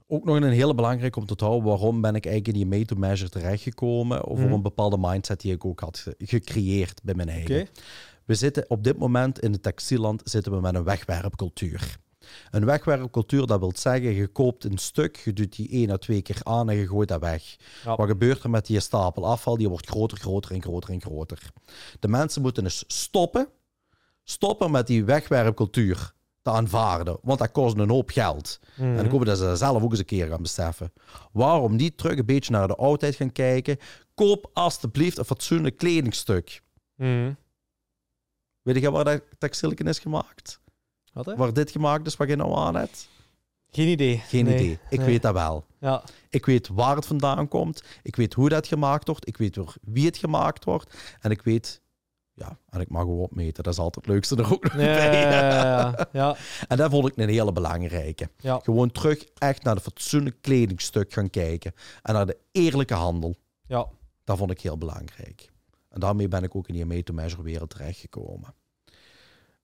ook 0.06 0.24
nog 0.24 0.36
een 0.36 0.42
hele 0.42 0.74
belangrijk 0.74 1.16
om 1.16 1.26
te 1.26 1.34
houden. 1.44 1.64
Waarom 1.68 2.00
ben 2.00 2.14
ik 2.14 2.26
eigenlijk 2.26 2.56
in 2.58 2.62
die 2.68 2.78
made-to-measure 2.78 3.30
terechtgekomen? 3.30 4.24
Over 4.24 4.44
Mhm. 4.44 4.52
een 4.52 4.62
bepaalde 4.62 4.98
mindset 5.00 5.40
die 5.40 5.52
ik 5.52 5.64
ook 5.64 5.80
had 5.80 5.98
ge- 5.98 6.14
gecreëerd 6.18 7.00
bij 7.02 7.14
mijn 7.14 7.28
eigen. 7.28 7.68
We 8.24 8.34
zitten 8.34 8.64
op 8.68 8.84
dit 8.84 8.98
moment 8.98 9.40
in 9.40 9.52
het 9.52 9.62
textielland 9.62 10.20
zitten 10.24 10.52
we 10.52 10.60
met 10.60 10.74
een 10.74 10.84
wegwerpcultuur. 10.84 11.96
Een 12.50 12.64
wegwerpcultuur, 12.64 13.46
dat 13.46 13.58
wil 13.58 13.72
zeggen, 13.74 14.14
je 14.14 14.26
koopt 14.26 14.64
een 14.64 14.78
stuk, 14.78 15.16
je 15.16 15.32
doet 15.32 15.56
die 15.56 15.68
één 15.68 15.90
à 15.90 15.96
twee 15.96 16.22
keer 16.22 16.40
aan 16.42 16.70
en 16.70 16.76
je 16.76 16.86
gooit 16.86 17.08
dat 17.08 17.20
weg. 17.20 17.56
Ja. 17.84 17.96
Wat 17.96 18.08
gebeurt 18.08 18.42
er 18.42 18.50
met 18.50 18.66
die 18.66 18.80
stapel 18.80 19.26
afval? 19.26 19.56
Die 19.56 19.68
wordt 19.68 19.88
groter, 19.88 20.18
groter 20.18 20.52
en 20.52 20.62
groter 20.62 20.90
en 20.90 21.00
groter. 21.00 21.38
De 22.00 22.08
mensen 22.08 22.42
moeten 22.42 22.62
dus 22.62 22.84
stoppen, 22.86 23.48
stoppen 24.24 24.70
met 24.70 24.86
die 24.86 25.04
wegwerpcultuur 25.04 26.12
te 26.42 26.50
aanvaarden, 26.50 27.18
want 27.22 27.38
dat 27.38 27.50
kost 27.50 27.76
een 27.76 27.90
hoop 27.90 28.10
geld. 28.10 28.60
Mhm. 28.76 28.96
En 28.96 29.04
ik 29.04 29.10
hoop 29.10 29.24
dat 29.24 29.38
ze 29.38 29.44
dat 29.44 29.58
zelf 29.58 29.82
ook 29.82 29.90
eens 29.90 29.98
een 29.98 30.04
keer 30.04 30.26
gaan 30.26 30.42
beseffen. 30.42 30.92
Waarom 31.32 31.76
niet 31.76 31.98
terug 31.98 32.18
een 32.18 32.26
beetje 32.26 32.52
naar 32.52 32.68
de 32.68 32.76
oudheid 32.76 33.14
gaan 33.14 33.32
kijken? 33.32 33.78
Koop 34.14 34.50
alstublieft 34.52 35.18
een 35.18 35.24
fatsoenlijk 35.24 35.76
kledingstuk. 35.76 36.62
Mhm. 36.96 37.32
Weet 38.62 38.80
je 38.80 38.90
waar 38.90 39.04
dat 39.04 39.22
textielken 39.38 39.86
is 39.86 39.98
gemaakt? 39.98 40.60
Wat 41.12 41.26
hè? 41.26 41.36
Waar 41.36 41.52
dit 41.52 41.70
gemaakt 41.70 42.06
is, 42.06 42.16
wat 42.16 42.28
je 42.28 42.36
nou 42.36 42.54
aan 42.56 42.74
hebt? 42.74 43.08
Geen 43.70 43.88
idee. 43.88 44.16
Geen 44.18 44.44
Nee. 44.44 44.54
idee. 44.54 44.78
Ik 44.90 44.98
Nee. 44.98 45.06
weet 45.06 45.22
dat 45.22 45.32
wel. 45.32 45.64
Ja, 45.78 46.02
Ik 46.30 46.46
weet 46.46 46.68
waar 46.68 46.96
het 46.96 47.06
vandaan 47.06 47.48
komt. 47.48 47.82
Ik 48.02 48.16
weet 48.16 48.34
hoe 48.34 48.48
dat 48.48 48.66
gemaakt 48.66 49.06
wordt. 49.08 49.28
Ik 49.28 49.36
weet 49.36 49.54
door 49.54 49.74
wie 49.82 50.06
het 50.06 50.16
gemaakt 50.16 50.64
wordt. 50.64 50.94
En 51.20 51.30
ik 51.30 51.42
weet... 51.42 51.80
Ja, 52.34 52.58
en 52.70 52.80
ik 52.80 52.88
mag 52.88 53.02
ook 53.02 53.20
opmeten. 53.20 53.62
Dat 53.62 53.72
is 53.72 53.78
altijd 53.78 54.04
het 54.04 54.14
leukste 54.14 54.36
er 54.36 54.52
ook 54.52 54.62
nog 54.62 54.72
ja, 54.72 54.78
bij. 54.78 55.20
ja, 55.20 56.06
ja, 56.12 56.36
En 56.68 56.76
dat 56.76 56.90
vond 56.90 57.06
ik 57.08 57.16
een 57.16 57.28
hele 57.28 57.52
belangrijke. 57.52 58.30
ja. 58.36 58.60
Gewoon 58.62 58.90
terug 58.90 59.24
echt 59.38 59.62
naar 59.62 59.74
de 59.74 59.80
fatsoenlijk 59.80 60.36
kledingstuk 60.40 61.12
gaan 61.12 61.30
kijken. 61.30 61.72
En 62.02 62.14
naar 62.14 62.26
de 62.26 62.36
eerlijke 62.52 62.94
handel. 62.94 63.34
ja. 63.66 63.88
Dat 64.24 64.38
vond 64.38 64.50
ik 64.50 64.60
heel 64.60 64.78
belangrijk. 64.78 65.50
En 65.88 66.00
daarmee 66.00 66.28
ben 66.28 66.42
ik 66.42 66.56
ook 66.56 66.68
in 66.68 66.74
die 66.74 66.84
made-to-measure 66.86 67.42
wereld 67.42 67.70
terechtgekomen. 67.70 68.54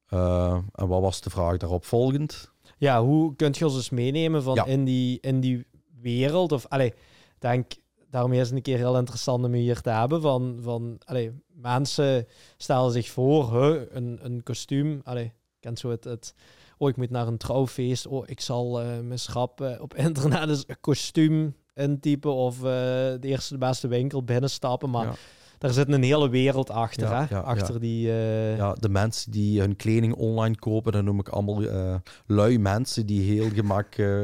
Eh, 0.08 0.58
en 0.72 0.88
wat 0.88 1.00
was 1.00 1.20
de 1.20 1.30
vraag 1.30 1.56
daarop 1.56 1.84
volgend? 1.84 2.50
Ja, 2.78 3.02
hoe 3.02 3.36
kunt 3.36 3.58
je 3.58 3.64
ons 3.64 3.74
eens 3.74 3.90
meenemen 3.90 4.42
van 4.42 4.54
Ja. 4.54 4.64
in, 4.64 4.84
die, 4.84 5.18
in 5.20 5.40
die 5.40 5.66
wereld? 6.00 6.52
Of, 6.52 6.66
allee, 6.68 6.94
denk, 7.38 7.72
daarmee 8.10 8.40
is 8.40 8.46
het 8.46 8.56
een 8.56 8.62
keer 8.62 8.76
heel 8.76 8.96
interessant 8.98 9.44
om 9.44 9.54
je 9.54 9.60
hier 9.60 9.80
te 9.80 9.90
hebben. 9.90 10.20
Van, 10.20 10.58
van 10.62 10.98
allee, 11.04 11.32
mensen 11.46 12.26
stellen 12.56 12.92
zich 12.92 13.08
voor, 13.08 13.52
huh, 13.52 13.82
een, 13.90 14.18
een 14.22 14.42
kostuum. 14.42 15.00
Allee, 15.04 15.24
ik 15.24 15.32
ken 15.60 15.76
zo 15.76 15.90
het, 15.90 16.04
het, 16.04 16.34
oh, 16.78 16.88
ik 16.88 16.96
moet 16.96 17.10
naar 17.10 17.26
een 17.26 17.36
trouwfeest. 17.38 18.06
Oh, 18.06 18.22
ik 18.28 18.40
zal 18.40 18.80
eh 18.80 18.86
mijn 19.00 19.18
schap 19.18 19.60
eh, 19.60 19.80
op 19.80 19.94
internet 20.06 20.48
eens 20.48 20.64
een 20.66 20.80
kostuum 20.80 21.56
intypen 21.74 22.32
of 22.34 22.58
de 22.58 23.18
eerste 23.20 23.52
de 23.52 23.58
beste 23.58 23.88
winkel 23.88 24.22
binnenstappen. 24.24 24.90
Maar 24.90 25.06
Ja. 25.06 25.14
Daar 25.58 25.70
zit 25.70 25.88
een 25.92 26.02
hele 26.02 26.28
wereld 26.28 26.70
achter, 26.70 27.08
Ja, 27.08 27.26
hè? 27.26 27.34
ja, 27.34 27.40
achter 27.40 27.72
ja. 27.74 27.80
die... 27.80 28.08
eh, 28.10 28.56
Ja, 28.56 28.72
de 28.74 28.88
mensen 28.88 29.30
die 29.32 29.60
hun 29.60 29.76
kleding 29.76 30.14
online 30.14 30.56
kopen, 30.56 30.92
dat 30.92 31.04
noem 31.04 31.18
ik 31.20 31.28
allemaal 31.28 31.62
eh, 31.62 31.94
lui 32.26 32.58
mensen 32.58 33.06
die 33.06 33.32
heel 33.32 33.48
gemak, 33.50 33.94
eh, 33.94 34.20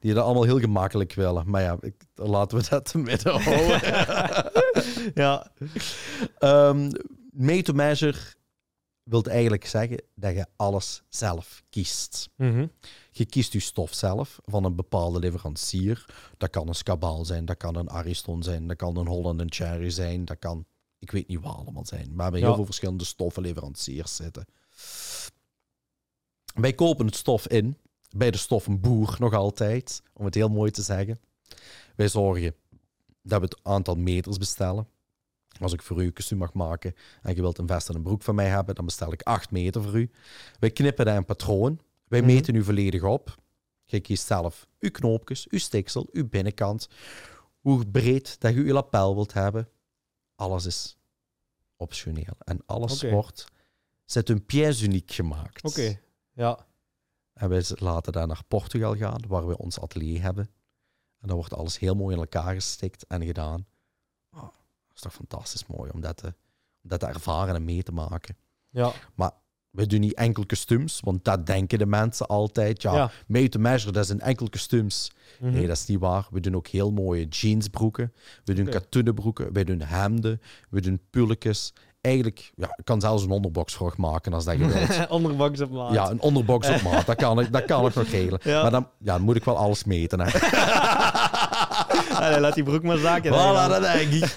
die 0.00 0.14
dat 0.14 0.24
allemaal 0.24 0.42
heel 0.44 0.58
gemakkelijk 0.60 1.14
willen. 1.14 1.50
Maar 1.50 1.62
ja, 1.62 1.76
ik, 1.80 1.94
laten 2.14 2.58
we 2.58 2.66
dat 2.68 2.84
te 2.84 2.98
midden 2.98 3.40
houden. 3.42 3.80
ja. 5.24 5.46
Ehm 6.38 6.90
made 7.36 7.62
to 7.62 7.72
measure 7.72 8.18
wil 9.02 9.22
eigenlijk 9.22 9.66
zeggen 9.66 10.02
dat 10.14 10.34
je 10.34 10.46
alles 10.56 11.02
zelf 11.08 11.62
kiest. 11.70 12.28
Mhm. 12.36 12.66
Je 13.16 13.24
kiest 13.24 13.52
je 13.52 13.60
stof 13.60 13.94
zelf 13.94 14.40
van 14.44 14.64
een 14.64 14.74
bepaalde 14.74 15.18
leverancier. 15.18 16.06
Dat 16.38 16.50
kan 16.50 16.68
een 16.68 16.74
Scabal 16.74 17.24
zijn, 17.24 17.44
dat 17.44 17.56
kan 17.56 17.76
een 17.76 17.90
Ariston 17.90 18.42
zijn, 18.42 18.66
dat 18.66 18.76
kan 18.76 18.96
een 18.96 19.06
Holland 19.06 19.54
Cherry 19.54 19.90
zijn, 19.90 20.24
dat 20.24 20.38
kan, 20.38 20.64
ik 20.98 21.10
weet 21.10 21.28
niet 21.28 21.40
wat 21.40 21.56
allemaal 21.56 21.86
zijn. 21.86 22.06
Maar 22.06 22.16
we 22.16 22.22
hebben 22.22 22.40
Ja. 22.40 22.46
heel 22.46 22.54
veel 22.54 22.64
verschillende 22.64 23.04
stoffenleveranciers 23.04 24.16
zitten. 24.16 24.46
Wij 26.54 26.72
kopen 26.72 27.06
het 27.06 27.16
stof 27.16 27.48
in, 27.48 27.76
bij 28.16 28.30
de 28.30 28.38
stoffenboer 28.38 29.16
nog 29.18 29.34
altijd, 29.34 30.02
om 30.12 30.24
het 30.24 30.34
heel 30.34 30.48
mooi 30.48 30.70
te 30.70 30.82
zeggen. 30.82 31.20
Wij 31.96 32.08
zorgen 32.08 32.54
dat 33.22 33.40
we 33.40 33.44
het 33.46 33.58
aantal 33.62 33.94
meters 33.96 34.36
bestellen. 34.38 34.88
Als 35.60 35.72
ik 35.72 35.82
voor 35.82 36.02
u 36.02 36.04
een 36.04 36.12
kostuum 36.12 36.38
mag 36.38 36.52
maken 36.52 36.94
en 37.22 37.34
je 37.34 37.40
wilt 37.40 37.58
een 37.58 37.66
vest 37.66 37.88
en 37.88 37.94
een 37.94 38.02
broek 38.02 38.22
van 38.22 38.34
mij 38.34 38.48
hebben, 38.48 38.74
dan 38.74 38.84
bestel 38.84 39.12
ik 39.12 39.22
8 39.22 39.50
meter 39.50 39.82
voor 39.82 39.98
u. 39.98 40.10
Wij 40.58 40.70
knippen 40.70 41.04
daar 41.04 41.16
een 41.16 41.24
patroon. 41.24 41.80
Wij 42.14 42.22
Mhm. 42.22 42.32
meten 42.32 42.54
u 42.54 42.64
volledig 42.64 43.02
op. 43.02 43.34
Je 43.84 44.00
kiest 44.00 44.26
zelf 44.26 44.66
uw 44.80 44.90
knoopjes, 44.90 45.48
uw 45.48 45.58
stiksel, 45.58 46.08
uw 46.12 46.28
binnenkant. 46.28 46.88
hoe 47.60 47.86
breed 47.86 48.40
dat 48.40 48.54
je 48.54 48.64
je 48.64 48.72
lapel 48.72 49.14
wilt 49.14 49.32
hebben. 49.32 49.68
Alles 50.34 50.64
is 50.66 50.96
optioneel. 51.76 52.32
En 52.38 52.62
alles 52.66 53.02
wordt, 53.02 53.44
zit 54.04 54.28
een 54.28 54.44
pièce 54.44 54.84
uniek 54.84 55.12
gemaakt. 55.12 55.64
Oké, 55.64 56.00
ja. 56.32 56.66
En 57.32 57.48
wij 57.48 57.64
laten 57.74 58.12
daar 58.12 58.26
naar 58.26 58.42
Portugal 58.48 58.96
gaan, 58.96 59.22
waar 59.28 59.46
we 59.46 59.58
ons 59.58 59.80
atelier 59.80 60.22
hebben. 60.22 60.50
En 61.20 61.28
dan 61.28 61.36
wordt 61.36 61.54
alles 61.54 61.78
heel 61.78 61.94
mooi 61.94 62.14
in 62.14 62.20
elkaar 62.20 62.54
gestikt 62.54 63.06
en 63.06 63.24
gedaan. 63.24 63.66
Oh, 64.30 64.40
dat 64.42 64.94
is 64.94 65.00
toch 65.00 65.14
fantastisch 65.14 65.66
mooi 65.66 65.90
om 65.90 66.00
dat, 66.00 66.16
te, 66.16 66.26
om 66.82 66.88
dat 66.88 67.00
te 67.00 67.06
ervaren 67.06 67.54
en 67.54 67.64
mee 67.64 67.82
te 67.82 67.92
maken. 67.92 68.36
Ja, 68.70 68.92
We 69.74 69.86
doen 69.86 70.00
niet 70.00 70.14
enkel 70.14 70.46
kostuums, 70.46 71.00
want 71.04 71.24
dat 71.24 71.46
denken 71.46 71.78
de 71.78 71.86
mensen 71.86 72.26
altijd. 72.26 72.82
Ja, 72.82 72.94
ja. 72.94 73.10
made 73.26 73.48
to 73.48 73.58
measure, 73.60 73.92
dat 73.92 74.04
is 74.04 74.10
een 74.10 74.20
enkel 74.20 74.48
kostuums. 74.50 75.10
Mhm. 75.40 75.52
Nee, 75.52 75.66
dat 75.66 75.76
is 75.76 75.86
niet 75.86 75.98
waar. 75.98 76.26
We 76.30 76.40
doen 76.40 76.56
ook 76.56 76.66
heel 76.66 76.90
mooie 76.90 77.26
jeansbroeken. 77.28 78.12
We 78.44 78.54
doen 78.54 78.68
katoenen 78.68 79.14
broeken. 79.14 79.52
We 79.52 79.64
doen 79.64 79.80
hemden. 79.80 80.40
We 80.70 80.80
doen 80.80 81.00
pulletjes. 81.10 81.72
Eigenlijk, 82.00 82.52
ja, 82.56 82.66
ik 82.76 82.84
kan 82.84 83.00
zelfs 83.00 83.22
een 83.22 83.30
onderboksvraag 83.30 83.96
maken 83.96 84.32
als 84.32 84.44
dat 84.44 84.58
je 84.58 84.66
wilt. 84.66 85.08
Onderbox 85.18 85.60
op 85.60 85.70
maat. 85.70 85.92
Ja, 85.92 86.10
een 86.10 86.20
onderbox 86.20 86.68
op 86.68 86.82
maat. 86.82 87.06
Dat 87.06 87.16
kan 87.16 87.40
ik, 87.40 87.52
dat 87.52 87.64
kan 87.64 87.86
ik 87.86 87.94
nog 87.94 88.08
regelen. 88.08 88.40
Ja. 88.42 88.62
Maar 88.62 88.70
dan, 88.70 88.88
ja, 88.98 89.12
dan 89.12 89.22
moet 89.22 89.36
ik 89.36 89.44
wel 89.44 89.56
alles 89.56 89.84
meten. 89.84 90.20
Hè. 90.20 90.38
Allee, 92.24 92.40
laat 92.40 92.54
die 92.54 92.64
broek 92.64 92.82
maar 92.82 92.98
zakken. 92.98 93.32
voilà, 93.32 93.68
dat 93.70 93.82
denk 93.82 94.12
ik. 94.12 94.36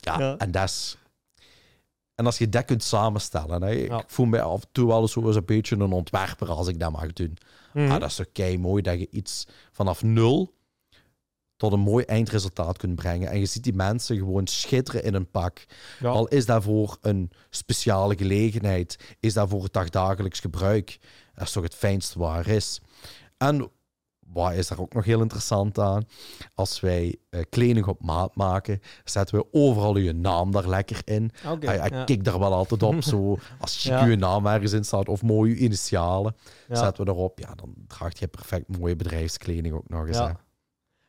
Ja, 0.00 0.18
Ja. 0.18 0.34
en 0.38 0.50
dat 0.50 0.62
is... 0.68 0.96
En 2.14 2.26
als 2.26 2.38
je 2.38 2.48
dat 2.48 2.64
kunt 2.64 2.82
samenstellen... 2.82 3.62
Hè, 3.62 3.70
ik 3.70 3.88
Ja. 3.90 4.04
voel 4.06 4.26
mij 4.26 4.42
af 4.42 4.62
en 4.62 4.68
toe 4.72 4.86
wel 4.86 5.00
eens 5.00 5.14
een 5.36 5.44
beetje 5.44 5.76
een 5.76 5.92
ontwerper 5.92 6.50
als 6.50 6.68
ik 6.68 6.80
dat 6.80 6.92
mag 6.92 7.12
doen. 7.12 7.36
Mhm. 7.72 7.90
Ah, 7.90 8.00
dat 8.00 8.08
is 8.10 8.14
toch 8.16 8.32
kei 8.32 8.58
mooi 8.58 8.82
dat 8.82 8.98
je 8.98 9.08
iets 9.10 9.46
vanaf 9.72 10.02
nul 10.02 10.52
tot 11.56 11.72
een 11.72 11.80
mooi 11.80 12.04
eindresultaat 12.04 12.78
kunt 12.78 12.94
brengen. 12.94 13.28
En 13.30 13.38
je 13.38 13.46
ziet 13.46 13.62
die 13.64 13.74
mensen 13.74 14.16
gewoon 14.16 14.46
schitteren 14.46 15.04
in 15.04 15.14
een 15.14 15.30
pak. 15.30 15.64
Ja. 16.00 16.08
Al 16.08 16.26
is 16.28 16.46
dat 16.46 16.62
voor 16.62 16.98
een 17.00 17.30
speciale 17.50 18.16
gelegenheid, 18.16 19.14
is 19.20 19.34
dat 19.34 19.48
voor 19.48 19.62
het 19.62 19.72
dagdagelijks 19.72 20.40
gebruik. 20.40 20.98
Dat 21.34 21.46
is 21.46 21.52
toch 21.52 21.62
het 21.62 21.74
fijnste 21.74 22.18
waar 22.18 22.46
is. 22.48 22.80
En 23.36 23.70
wat 24.34 24.52
is 24.52 24.68
daar 24.68 24.80
ook 24.80 24.92
nog 24.94 25.04
heel 25.04 25.20
interessant 25.20 25.78
aan? 25.78 26.04
Als 26.54 26.80
wij 26.80 27.16
eh, 27.30 27.40
kleding 27.50 27.86
op 27.86 28.02
maat 28.02 28.36
maken, 28.36 28.80
zetten 29.04 29.36
we 29.38 29.46
overal 29.52 29.96
je 29.96 30.12
naam 30.12 30.50
daar 30.50 30.68
lekker 30.68 31.00
in. 31.04 31.30
Oké, 31.50 31.68
Ah, 31.78 31.84
ik 31.86 31.92
ja. 31.92 32.04
kijk 32.04 32.24
daar 32.24 32.38
wel 32.38 32.52
altijd 32.52 32.82
op. 32.82 33.02
Zo, 33.02 33.38
als 33.60 33.82
je 33.82 33.90
Ja. 33.90 34.04
je 34.04 34.16
naam 34.16 34.46
ergens 34.46 34.72
in 34.72 34.84
staat 34.84 35.08
of 35.08 35.22
mooie 35.22 35.56
initialen, 35.56 36.36
Ja. 36.68 36.74
zetten 36.76 37.04
we 37.04 37.10
erop. 37.10 37.38
Ja, 37.38 37.54
dan 37.54 37.74
draagt 37.86 38.18
je 38.18 38.26
perfect 38.28 38.78
mooie 38.78 38.96
bedrijfskleding 38.96 39.74
ook 39.74 39.88
nog 39.88 40.06
eens. 40.06 40.16
Ja. 40.16 40.42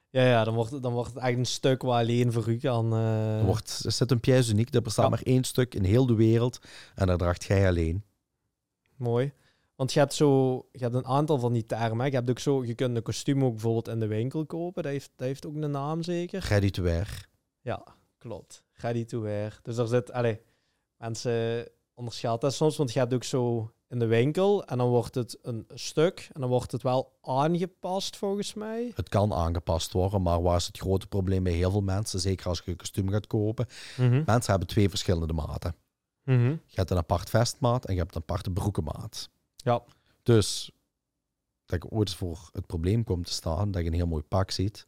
Ja, 0.10 0.24
ja, 0.26 0.44
dan 0.44 0.54
wordt, 0.54 0.72
het, 0.72 0.84
dan 0.84 0.94
wordt 0.94 1.14
het 1.14 1.24
echt 1.24 1.38
een 1.38 1.46
stuk 1.46 1.82
waar 1.82 2.02
alleen 2.02 2.32
voor 2.32 2.48
u 2.50 2.58
kan... 2.58 2.94
Er, 2.94 3.44
wordt, 3.46 3.82
er 3.86 3.92
zit 3.92 4.12
een 4.12 4.20
pièce 4.20 4.52
uniek. 4.52 4.74
Er 4.74 4.82
bestaat 4.82 5.10
maar 5.10 5.22
één 5.24 5.44
stuk 5.44 5.76
in 5.76 5.84
heel 5.84 6.06
de 6.06 6.14
wereld. 6.16 6.60
En 6.96 7.08
daar 7.08 7.18
draagt 7.18 7.44
jij 7.44 7.68
alleen. 7.68 8.04
Mooi. 8.96 9.34
Want 9.76 9.94
je 9.94 10.00
hebt 10.00 10.14
zo, 10.14 10.56
je 10.72 10.80
hebt 10.80 10.96
een 10.96 11.06
aantal 11.06 11.40
van 11.40 11.54
die 11.54 11.66
termen. 11.66 12.00
hè. 12.00 12.06
Je 12.06 12.16
hebt 12.16 12.30
ook 12.30 12.40
zo, 12.40 12.66
je 12.66 12.76
kunt 12.76 12.96
een 12.96 13.04
kostuum 13.04 13.44
ook 13.44 13.52
bijvoorbeeld 13.52 13.88
in 13.88 14.00
de 14.00 14.08
winkel 14.08 14.46
kopen. 14.46 14.84
Dat 14.84 14.92
heeft, 14.92 15.12
dat 15.16 15.28
heeft 15.28 15.46
ook 15.46 15.56
een 15.56 15.72
naam 15.72 16.04
zeker. 16.04 16.46
Ready 16.50 16.70
to 16.70 16.84
wear. 16.84 17.28
Ja, 17.62 17.84
klopt. 18.18 18.64
Ready 18.74 19.06
to 19.06 19.22
wear. 19.22 19.60
Dus 19.64 19.76
daar 19.76 19.88
zit, 19.88 20.12
allee, 20.12 20.42
mensen 20.98 21.68
onderschatten 21.94 22.50
dat 22.50 22.54
soms, 22.58 22.78
want 22.78 22.94
je 22.94 23.00
hebt 23.00 23.14
ook 23.14 23.24
zo 23.24 23.72
in 23.88 24.00
de 24.00 24.06
winkel 24.06 24.66
en 24.66 24.78
dan 24.78 24.90
wordt 24.90 25.16
het 25.16 25.40
een 25.42 25.66
stuk 25.74 26.30
en 26.34 26.42
dan 26.42 26.50
wordt 26.50 26.72
het 26.72 26.82
wel 26.84 27.18
aangepast 27.22 28.18
volgens 28.18 28.54
mij. 28.54 28.92
Het 28.96 29.10
kan 29.10 29.34
aangepast 29.34 29.92
worden, 29.92 30.22
maar 30.22 30.42
waar 30.42 30.56
is 30.56 30.68
het 30.68 30.78
grote 30.78 31.08
probleem 31.08 31.44
bij 31.44 31.54
heel 31.54 31.72
veel 31.72 31.82
mensen? 31.82 32.20
Zeker 32.20 32.48
als 32.48 32.62
je 32.66 32.72
een 32.72 32.78
kostuum 32.78 33.10
gaat 33.10 33.28
kopen. 33.28 33.68
Mensen 33.98 34.50
hebben 34.52 34.68
twee 34.68 34.90
verschillende 34.90 35.34
maten. 35.34 35.76
Mhm. 36.24 36.50
Je 36.50 36.76
hebt 36.76 36.90
een 36.90 36.98
apart 36.98 37.30
vestmaat 37.30 37.86
en 37.86 37.94
je 37.94 38.00
hebt 38.00 38.16
een 38.16 38.22
aparte 38.22 38.52
broekenmaat. 38.52 39.30
Ja. 39.66 39.84
Dus 40.24 40.72
dat 41.66 41.84
je 41.84 41.90
ooit 41.90 42.14
voor 42.14 42.50
het 42.52 42.66
probleem 42.66 43.04
komt 43.04 43.26
te 43.26 43.34
staan, 43.34 43.72
dat 43.72 43.82
je 43.82 43.88
een 43.88 43.94
heel 43.94 44.08
mooi 44.08 44.24
pak 44.24 44.52
ziet. 44.52 44.86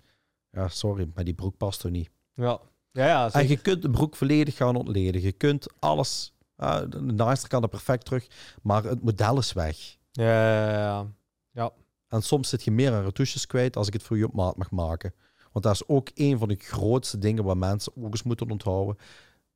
Ja, 0.51 0.67
sorry, 0.67 1.09
maar 1.15 1.23
die 1.23 1.33
broek 1.33 1.57
past 1.57 1.83
er 1.83 1.91
niet. 1.91 2.09
Ja, 2.33 2.59
ja, 2.91 3.05
ja 3.05 3.31
En 3.31 3.47
je 3.47 3.57
kunt 3.57 3.81
de 3.81 3.89
broek 3.89 4.15
volledig 4.15 4.55
gaan 4.55 4.75
ontleden. 4.75 5.21
Je 5.21 5.31
kunt 5.31 5.67
alles, 5.79 6.33
uh, 6.57 6.81
de 6.89 7.01
naaister 7.01 7.49
kan 7.49 7.63
er 7.63 7.69
perfect 7.69 8.05
terug, 8.05 8.27
maar 8.61 8.83
het 8.83 9.03
model 9.03 9.37
is 9.37 9.53
weg. 9.53 9.97
Ja, 10.11 10.71
ja, 10.71 11.07
ja. 11.51 11.71
En 12.07 12.21
soms 12.21 12.49
zit 12.49 12.63
je 12.63 12.71
meer 12.71 12.93
aan 12.93 13.03
retouches 13.03 13.47
kwijt 13.47 13.75
als 13.75 13.87
ik 13.87 13.93
het 13.93 14.03
voor 14.03 14.17
je 14.17 14.27
op 14.27 14.33
maat 14.33 14.57
mag 14.57 14.71
maken. 14.71 15.13
Want 15.51 15.65
dat 15.65 15.73
is 15.73 15.87
ook 15.87 16.09
een 16.13 16.37
van 16.37 16.47
de 16.47 16.55
grootste 16.55 17.17
dingen 17.17 17.43
waar 17.43 17.57
mensen 17.57 17.93
ook 17.95 18.11
eens 18.11 18.23
moeten 18.23 18.51
onthouden. 18.51 18.97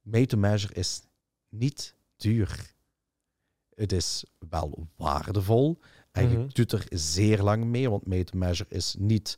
Made 0.02 0.26
to 0.26 0.38
measure 0.38 0.74
is 0.74 1.02
niet 1.50 1.96
duur. 2.16 2.74
Het 3.76 3.92
is 3.92 4.26
wel 4.50 4.88
waardevol. 4.96 5.80
En 6.12 6.26
Mhm. 6.26 6.40
je 6.40 6.48
doet 6.48 6.72
er 6.72 6.86
zeer 6.90 7.42
lang 7.42 7.64
mee, 7.66 7.90
want 7.90 8.06
made 8.06 8.24
to 8.24 8.38
measure 8.38 8.70
is 8.70 8.96
niet 9.00 9.38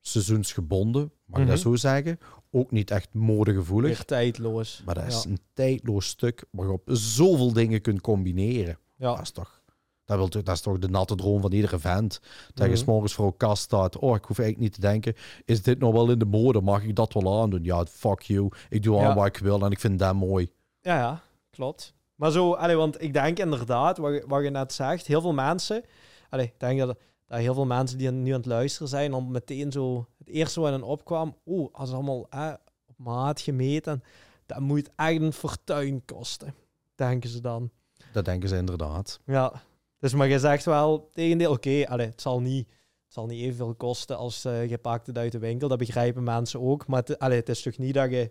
seizoensgebonden, 0.00 1.12
mag 1.24 1.40
ik 1.40 1.46
dat 1.46 1.54
Mhm. 1.56 1.64
zo 1.64 1.76
zeggen. 1.76 2.18
Ook 2.50 2.70
niet 2.70 2.90
echt 2.90 3.14
modegevoelig. 3.14 3.90
Weer 3.96 4.04
tijdloos. 4.04 4.82
Maar 4.86 4.94
dat 4.94 5.06
is 5.06 5.22
ja. 5.22 5.30
een 5.30 5.38
tijdloos 5.52 6.06
stuk 6.06 6.44
waarop 6.50 6.88
je 6.88 6.94
zoveel 6.96 7.52
dingen 7.52 7.80
kunt 7.80 8.00
combineren. 8.00 8.78
Ja. 8.96 9.10
Dat 9.14 9.20
is 9.20 9.30
toch, 9.30 9.62
dat, 10.04 10.16
wil, 10.16 10.28
dat 10.44 10.48
is 10.54 10.60
toch 10.60 10.78
de 10.78 10.88
natte 10.88 11.14
droom 11.14 11.40
van 11.40 11.52
iedere 11.52 11.78
vent. 11.78 12.20
Dat 12.54 12.64
je 12.66 12.72
Mhm. 12.72 12.80
s 12.80 12.84
morgens 12.84 13.14
voor 13.14 13.36
kast 13.36 13.62
staat. 13.62 13.96
Oh, 13.98 14.16
ik 14.16 14.24
hoef 14.24 14.38
eigenlijk 14.38 14.58
niet 14.58 14.72
te 14.74 14.88
denken, 14.88 15.14
is 15.44 15.62
dit 15.62 15.78
nou 15.78 15.92
wel 15.92 16.10
in 16.10 16.18
de 16.18 16.24
mode? 16.24 16.60
Mag 16.60 16.82
ik 16.82 16.96
dat 16.96 17.12
wel 17.12 17.40
aandoen? 17.42 17.64
Ja, 17.64 17.84
fuck 17.86 18.20
you. 18.22 18.48
Ik 18.68 18.82
doe 18.82 18.96
aan 18.98 19.02
Ja. 19.02 19.14
wat 19.14 19.26
ik 19.26 19.36
wil 19.36 19.64
en 19.64 19.70
ik 19.70 19.80
vind 19.80 19.98
dat 19.98 20.14
mooi. 20.14 20.50
Ja, 20.80 20.98
ja, 20.98 21.22
klopt. 21.50 21.94
Maar 22.22 22.30
zo, 22.30 22.52
allee, 22.52 22.76
want 22.76 23.02
ik 23.02 23.12
denk 23.12 23.38
inderdaad, 23.38 23.98
wat, 23.98 24.12
je- 24.12 24.24
wat 24.26 24.42
je 24.42 24.50
net 24.50 24.72
zegt, 24.72 25.06
heel 25.06 25.20
veel 25.20 25.32
mensen, 25.32 25.84
allee, 26.30 26.46
ik 26.46 26.60
denk 26.60 26.78
dat, 26.78 26.98
dat 27.26 27.38
heel 27.38 27.54
veel 27.54 27.66
mensen 27.66 27.98
die 27.98 28.10
nu 28.10 28.30
aan 28.30 28.36
het 28.36 28.46
luisteren 28.46 28.88
zijn, 28.88 29.10
dan 29.10 29.30
meteen 29.30 29.72
zo, 29.72 30.06
het 30.18 30.28
eerste 30.28 30.60
wat 30.60 30.70
hen 30.70 30.82
opkwam, 30.82 31.36
oeh, 31.46 31.68
als 31.72 31.88
het 31.88 31.98
allemaal 31.98 32.26
eh, 32.30 32.52
op 32.86 32.94
maat 32.96 33.40
gemeten, 33.40 34.02
dat 34.46 34.60
moet 34.60 34.90
echt 34.96 35.20
een 35.20 35.32
fortuin 35.32 36.04
kosten, 36.04 36.54
denken 36.94 37.30
ze 37.30 37.40
dan. 37.40 37.70
Dat 38.12 38.24
denken 38.24 38.48
ze 38.48 38.56
inderdaad. 38.56 39.20
Ja, 39.26 39.52
dus 39.98 40.14
maar 40.14 40.28
je 40.28 40.38
zegt 40.38 40.64
wel, 40.64 41.08
tegendeel, 41.12 41.50
oké, 41.52 41.84
allee, 41.88 42.06
het 42.06 42.20
zal 42.20 42.40
niet... 42.40 42.68
Het 43.04 43.20
zal 43.20 43.30
niet 43.30 43.42
evenveel 43.42 43.74
kosten 43.74 44.16
als 44.16 44.44
eh, 44.44 44.68
je 44.70 44.78
pakt 44.78 45.06
het 45.06 45.18
uit 45.18 45.32
de 45.32 45.38
winkel. 45.38 45.68
Dat 45.68 45.78
begrijpen 45.78 46.22
mensen 46.22 46.60
ook. 46.60 46.86
Maar 46.86 47.02
het, 47.04 47.18
allee, 47.18 47.38
het 47.38 47.48
is 47.48 47.62
toch 47.62 47.78
niet 47.78 47.94
dat 47.94 48.10
je, 48.10 48.30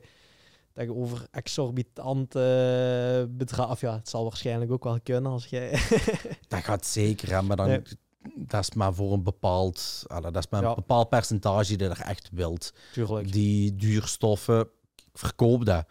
dat 0.73 0.85
je 0.85 0.93
over 0.95 1.27
exorbitant 1.31 2.35
eh 2.35 3.23
bedrag... 3.29 3.69
Of 3.69 3.81
ja, 3.81 3.93
het 3.95 4.09
zal 4.09 4.23
waarschijnlijk 4.23 4.71
ook 4.71 4.83
wel 4.83 4.99
kunnen 5.03 5.31
als 5.31 5.45
je... 5.45 5.69
Dat 6.47 6.63
gaat 6.63 6.85
zeker, 6.85 7.31
hè, 7.31 7.41
maar 7.41 7.57
dan, 7.57 7.67
Nee. 7.67 7.81
dat 8.35 8.61
is 8.61 8.73
maar 8.73 8.93
voor 8.93 9.13
een 9.13 9.23
bepaald, 9.23 10.03
dat 10.07 10.35
is 10.37 10.49
maar 10.49 10.61
een 10.63 10.69
Ja. 10.69 10.75
bepaald 10.75 11.09
percentage 11.09 11.75
dat 11.75 11.97
je 11.97 12.01
er 12.01 12.07
echt 12.07 12.29
wilt. 12.31 12.73
Tuurlijk. 12.93 13.31
Die 13.31 13.75
duurstoffen, 13.75 14.59
ik 14.95 15.03
verkoop 15.13 15.65
dat. 15.65 15.85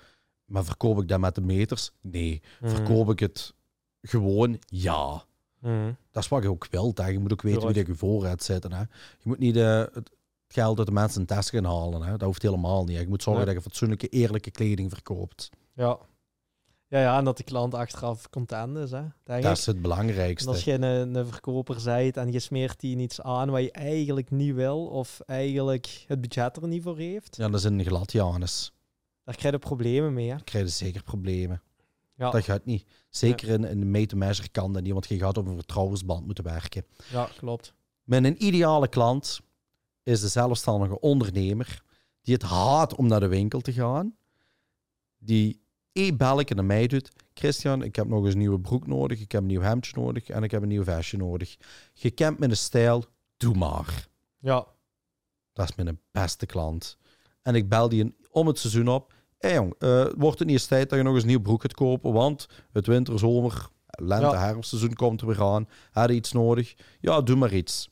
Maar 0.45 0.65
verkoop 0.65 1.01
ik 1.03 1.09
dat 1.09 1.21
met 1.21 1.35
de 1.35 1.41
meters? 1.41 1.91
Nee. 2.01 2.43
Mhm. 2.61 2.75
Verkoop 2.75 3.11
ik 3.11 3.19
het 3.19 3.55
gewoon? 4.03 4.59
Ja. 4.67 5.25
Mhm. 5.59 5.93
Dat 6.11 6.23
is 6.23 6.29
wat 6.29 6.43
je 6.43 6.51
ook 6.51 6.67
wilt. 6.71 6.99
Hè. 6.99 7.07
Je 7.07 7.19
moet 7.19 7.33
ook 7.33 7.43
weten 7.43 7.61
wie 7.61 7.69
Tuurlijk. 7.73 7.87
dat 7.89 7.97
je 7.97 8.07
voor 8.07 8.27
hebt 8.27 8.43
zitten. 8.45 8.73
Hè. 8.73 8.81
Je 8.81 8.87
moet 9.23 9.39
niet 9.39 9.57
eh, 9.57 9.79
het 9.93 10.11
geld 10.53 10.79
uit 10.79 10.87
de 10.87 10.93
mensen 10.93 11.21
een 11.21 11.27
test 11.27 11.51
gaan 11.51 11.65
halen. 11.65 12.03
Hè. 12.03 12.11
Dat 12.11 12.23
hoeft 12.23 12.43
helemaal 12.43 12.85
niet. 12.85 12.97
hè. 12.97 13.03
Je 13.03 13.09
moet 13.09 13.23
zorgen 13.23 13.45
Nee. 13.45 13.55
dat 13.55 13.63
je 13.65 13.71
fatsoenlijke, 13.71 14.09
eerlijke 14.09 14.51
kleding 14.51 14.91
verkoopt. 14.91 15.51
Ja. 15.75 15.99
Ja, 16.89 17.01
ja, 17.01 17.19
en 17.19 17.25
dat 17.25 17.37
de 17.37 17.43
klant 17.43 17.75
achteraf 17.75 18.31
content 18.31 18.77
is, 18.77 18.91
hè. 18.91 19.01
Denk 19.01 19.43
Dat 19.43 19.53
ik. 19.53 19.59
is 19.59 19.67
het 19.67 19.77
En 19.77 19.83
belangrijkste. 19.83 20.49
als 20.49 20.65
je 20.65 20.73
een, 20.73 21.15
een 21.15 21.27
verkoper 21.27 21.81
zijt 21.81 22.17
en 22.17 22.33
je 22.33 22.39
smeert 22.39 22.81
die 22.81 22.97
iets 22.99 23.21
aan 23.21 23.51
wat 23.51 23.63
je 23.63 23.71
eigenlijk 23.73 24.31
niet 24.31 24.55
wil, 24.55 24.87
of 24.87 25.21
eigenlijk 25.27 26.05
het 26.07 26.21
budget 26.21 26.57
er 26.57 26.69
niet 26.69 26.83
voor 26.83 26.99
heeft, 26.99 27.37
Ja, 27.37 27.49
dat 27.49 27.55
is 27.61 27.65
een 27.65 27.85
glad 27.85 28.13
Janus. 28.13 28.73
daar 29.25 29.35
krijg 29.37 29.55
je 29.55 29.61
problemen 29.61 30.13
mee, 30.15 30.31
hè. 30.31 30.37
Krijg 30.45 30.65
je 30.65 30.71
zeker 30.71 31.03
problemen. 31.03 31.63
Ja, 32.15 32.31
Dat 32.31 32.45
gaat 32.45 32.65
niet. 32.65 32.87
Zeker 33.11 33.49
in, 33.49 33.65
in 33.65 33.81
de 33.81 33.87
mate-measure 33.87 34.49
kan 34.49 34.73
dat 34.73 34.83
niet, 34.83 34.93
want 34.93 35.09
je 35.09 35.19
gaat 35.19 35.39
op 35.39 35.47
een 35.47 35.55
vertrouwensband 35.55 36.27
moeten 36.27 36.45
werken. 36.45 36.85
ja 37.11 37.29
klopt. 37.37 37.75
Mijn 38.05 38.25
een 38.25 38.45
ideale 38.45 38.89
klant 38.89 39.41
is 40.03 40.21
de 40.21 40.29
zelfstandige 40.29 41.01
ondernemer 41.01 41.83
die 42.23 42.35
het 42.35 42.43
haat 42.43 42.95
om 42.95 43.07
naar 43.07 43.21
de 43.21 43.29
winkel 43.29 43.61
te 43.61 43.73
gaan. 43.73 44.17
Die 45.19 45.63
e-belletje 45.93 46.55
naar 46.55 46.65
mij 46.65 46.87
doet. 46.87 47.11
Christian, 47.35 47.83
ik 47.83 47.97
heb 47.97 48.07
nog 48.09 48.25
eens 48.25 48.33
een 48.33 48.39
nieuwe 48.39 48.61
broek 48.61 48.87
nodig. 48.87 49.21
Ik 49.21 49.33
heb 49.33 49.41
een 49.41 49.47
nieuw 49.47 49.61
hemdje 49.61 50.01
nodig. 50.01 50.29
En 50.29 50.43
ik 50.43 50.51
heb 50.51 50.63
een 50.63 50.69
nieuw 50.69 50.85
vestje 50.85 51.17
nodig. 51.17 51.57
Je 51.93 52.11
kent 52.11 52.39
mijn 52.39 52.57
stijl. 52.57 53.05
Doe 53.37 53.55
maar. 53.55 54.09
Ja, 54.39 54.67
Dat 55.53 55.69
is 55.69 55.77
mijn 55.77 56.01
beste 56.11 56.47
klant. 56.47 56.97
En 57.43 57.55
ik 57.55 57.69
bel 57.69 57.89
die 57.89 58.17
om 58.31 58.47
het 58.47 58.59
seizoen 58.59 58.89
op. 58.89 59.13
Hé 59.39 59.49
hey 59.49 59.57
jong, 59.57 59.75
eh, 59.79 60.07
wordt 60.17 60.39
het 60.39 60.49
niet 60.49 60.57
eens 60.57 60.67
tijd 60.67 60.89
dat 60.89 60.99
je 60.99 61.05
nog 61.05 61.15
eens 61.15 61.23
een 61.23 61.29
nieuw 61.29 61.41
broek 61.41 61.63
gaat 61.63 61.75
kopen? 61.75 62.13
Want 62.13 62.49
het 62.73 62.87
winter, 62.87 63.19
zomer, 63.19 63.69
lente, 63.87 64.25
Ja. 64.27 64.39
herfstseizoen 64.39 64.95
komt 64.95 65.21
er 65.21 65.27
weer 65.27 65.43
aan. 65.43 65.69
Had 65.91 66.09
je 66.09 66.15
iets 66.15 66.33
nodig? 66.33 66.75
Ja, 67.01 67.21
doe 67.21 67.37
maar 67.37 67.55
iets. 67.55 67.89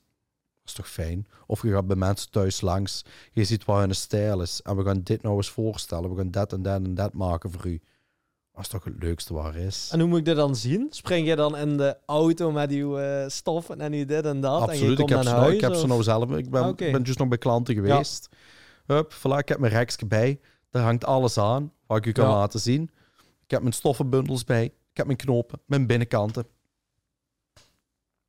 Is 0.69 0.75
toch 0.75 0.89
fijn? 0.89 1.27
Of 1.47 1.63
je 1.63 1.71
gaat 1.73 1.87
bij 1.87 1.97
mensen 1.97 2.31
thuis 2.31 2.61
langs, 2.61 3.05
je 3.33 3.45
ziet 3.45 3.65
wat 3.65 3.79
hun 3.79 3.95
stijl 3.95 4.43
is. 4.43 4.61
En 4.63 4.77
we 4.77 4.85
gaan 4.85 5.01
dit 5.03 5.23
nou 5.23 5.37
eens 5.37 5.51
voorstellen. 5.51 6.11
We 6.11 6.17
gaan 6.17 6.31
dat 6.31 6.53
en 6.53 6.63
dat 6.63 6.75
en 6.85 6.95
dat 6.95 7.13
maken 7.13 7.51
voor 7.51 7.67
u. 7.67 7.81
Dat 8.53 8.63
is 8.63 8.69
toch 8.69 8.85
het 8.85 9.03
leukste 9.03 9.35
waar 9.35 9.57
is. 9.57 9.89
En 9.93 10.01
hoe 10.01 10.09
moet 10.09 10.19
ik 10.19 10.25
dat 10.25 10.37
dan 10.37 10.57
zien? 10.57 10.87
Spring 10.91 11.27
je 11.27 11.37
dan 11.37 11.57
in 11.57 11.77
de 11.77 11.97
auto 12.07 12.51
met 12.51 12.71
uw 12.71 12.99
eh, 12.99 13.29
stoffen 13.29 13.81
en 13.81 13.93
uw 13.93 14.05
dit 14.05 14.25
en 14.25 14.41
dat? 14.41 14.61
en 14.61 14.65
je 14.67 14.71
Absoluut, 14.71 14.91
ik 14.91 14.97
komt 14.97 15.09
heb, 15.11 15.19
naar 15.19 15.25
ze, 15.27 15.31
nou- 15.31 15.43
huis? 15.43 15.55
ik 15.55 15.61
heb 15.61 15.75
ze 15.75 15.87
nou 15.87 16.03
zelf. 16.03 16.31
Ik 16.31 16.51
ben, 16.51 16.69
ik 16.69 16.77
ben 16.93 17.03
just 17.03 17.19
nog 17.19 17.29
bij 17.29 17.39
klanten 17.39 17.75
geweest. 17.75 18.29
Hup, 18.87 19.13
voilà, 19.15 19.37
ik 19.39 19.49
heb 19.49 19.59
mijn 19.59 19.73
rekje 19.73 20.07
bij. 20.07 20.41
Daar 20.71 20.83
hangt 20.83 21.05
alles 21.05 21.39
aan, 21.39 21.73
wat 21.87 21.97
ik 21.99 22.07
u 22.07 22.13
kan 22.13 22.25
Ja. 22.29 22.31
laten 22.35 22.61
zien. 22.61 22.91
Ik 23.45 23.51
heb 23.51 23.61
mijn 23.61 23.75
stoffenbundels 23.75 24.45
bij. 24.45 24.65
Ik 24.65 24.97
heb 24.97 25.07
mijn 25.07 25.19
knopen, 25.19 25.61
mijn 25.67 25.87
binnenkkanten. 25.87 26.47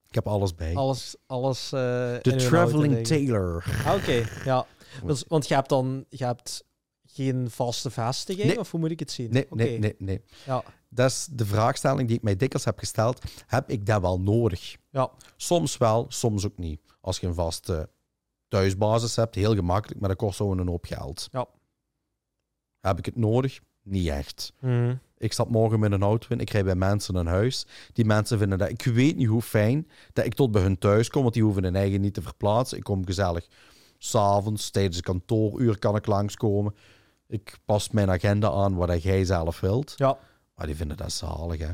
Ik 0.09 0.15
heb 0.15 0.27
alles 0.27 0.55
bij. 0.55 0.75
Alles, 0.75 1.15
alles 1.25 1.65
eh, 1.65 1.79
De 1.79 2.19
auto 2.23 2.37
Traveling. 2.37 3.07
Tailor. 3.07 3.65
Ah, 3.85 3.93
Oké, 3.95 4.25
ja. 4.45 4.65
Dus, 5.05 5.23
want 5.27 5.47
je 5.47 5.53
hebt 5.53 5.69
dan 5.69 6.05
je 6.09 6.25
hebt 6.25 6.63
geen 7.05 7.49
vaste 7.49 7.89
vestiging, 7.89 8.47
Nee. 8.47 8.59
of 8.59 8.71
hoe 8.71 8.79
moet 8.79 8.91
ik 8.91 8.99
het 8.99 9.11
zien? 9.11 9.31
Nee, 9.31 9.45
nee, 9.49 9.79
nee, 9.79 9.95
nee. 9.97 10.21
Ja, 10.45 10.63
Dat 10.89 11.09
is 11.09 11.27
de 11.31 11.45
vraagstelling 11.45 12.07
die 12.07 12.17
ik 12.17 12.23
mij 12.23 12.35
dikwijls 12.35 12.65
heb 12.65 12.79
gesteld. 12.79 13.21
Heb 13.47 13.69
ik 13.69 13.85
dat 13.85 14.01
wel 14.01 14.19
nodig? 14.19 14.75
ja, 14.89 15.11
Soms 15.37 15.77
wel, 15.77 16.05
soms 16.09 16.45
ook 16.45 16.57
niet. 16.57 16.81
Als 17.01 17.19
je 17.19 17.27
een 17.27 17.33
vaste 17.33 17.89
thuisbasis 18.47 19.15
hebt, 19.15 19.35
heel 19.35 19.55
gemakkelijk, 19.55 19.99
maar 19.99 20.09
dat 20.09 20.17
kost 20.17 20.37
gewoon 20.37 20.57
een 20.59 20.67
hoop 20.67 20.85
geld. 20.85 21.27
Ja. 21.31 21.47
Heb 22.79 22.97
ik 22.97 23.05
het 23.05 23.15
nodig? 23.15 23.59
Niet 23.83 24.07
echt. 24.07 24.53
Mhm. 24.59 24.95
Ik 25.19 25.33
stap 25.33 25.49
morgen 25.49 25.79
met 25.79 25.91
een 25.91 26.01
auto 26.01 26.27
in, 26.29 26.39
ik 26.39 26.49
rijd 26.49 26.65
bij 26.65 26.75
mensen 26.75 27.15
een 27.15 27.27
huis. 27.27 27.65
Die 27.93 28.05
mensen 28.05 28.37
vinden 28.37 28.57
dat... 28.57 28.69
Ik 28.69 28.83
weet 28.83 29.15
niet 29.15 29.27
hoe 29.27 29.41
fijn 29.41 29.87
dat 30.13 30.25
ik 30.25 30.33
tot 30.33 30.51
bij 30.51 30.61
hun 30.61 30.77
thuis 30.77 31.09
kom, 31.09 31.21
want 31.21 31.33
die 31.33 31.43
hoeven 31.43 31.63
hun 31.63 31.75
eigen 31.75 32.01
niet 32.01 32.13
te 32.13 32.21
verplaatsen. 32.21 32.77
Ik 32.77 32.83
kom 32.83 33.05
gezellig 33.05 33.47
s'avonds, 33.97 34.69
tijdens 34.69 34.97
een 34.97 35.03
kantooruur 35.03 35.79
kan 35.79 35.95
ik 35.95 36.05
langskomen. 36.05 36.75
Ik 37.27 37.57
pas 37.65 37.89
mijn 37.89 38.09
agenda 38.09 38.49
aan 38.51 38.75
wat 38.75 38.87
dat 38.87 39.03
jij 39.03 39.25
zelf 39.25 39.59
wilt. 39.59 39.93
ja. 39.97 40.17
Maar 40.55 40.67
die 40.67 40.75
vinden 40.77 40.97
dat 40.97 41.11
zalig, 41.11 41.59
hè. 41.59 41.71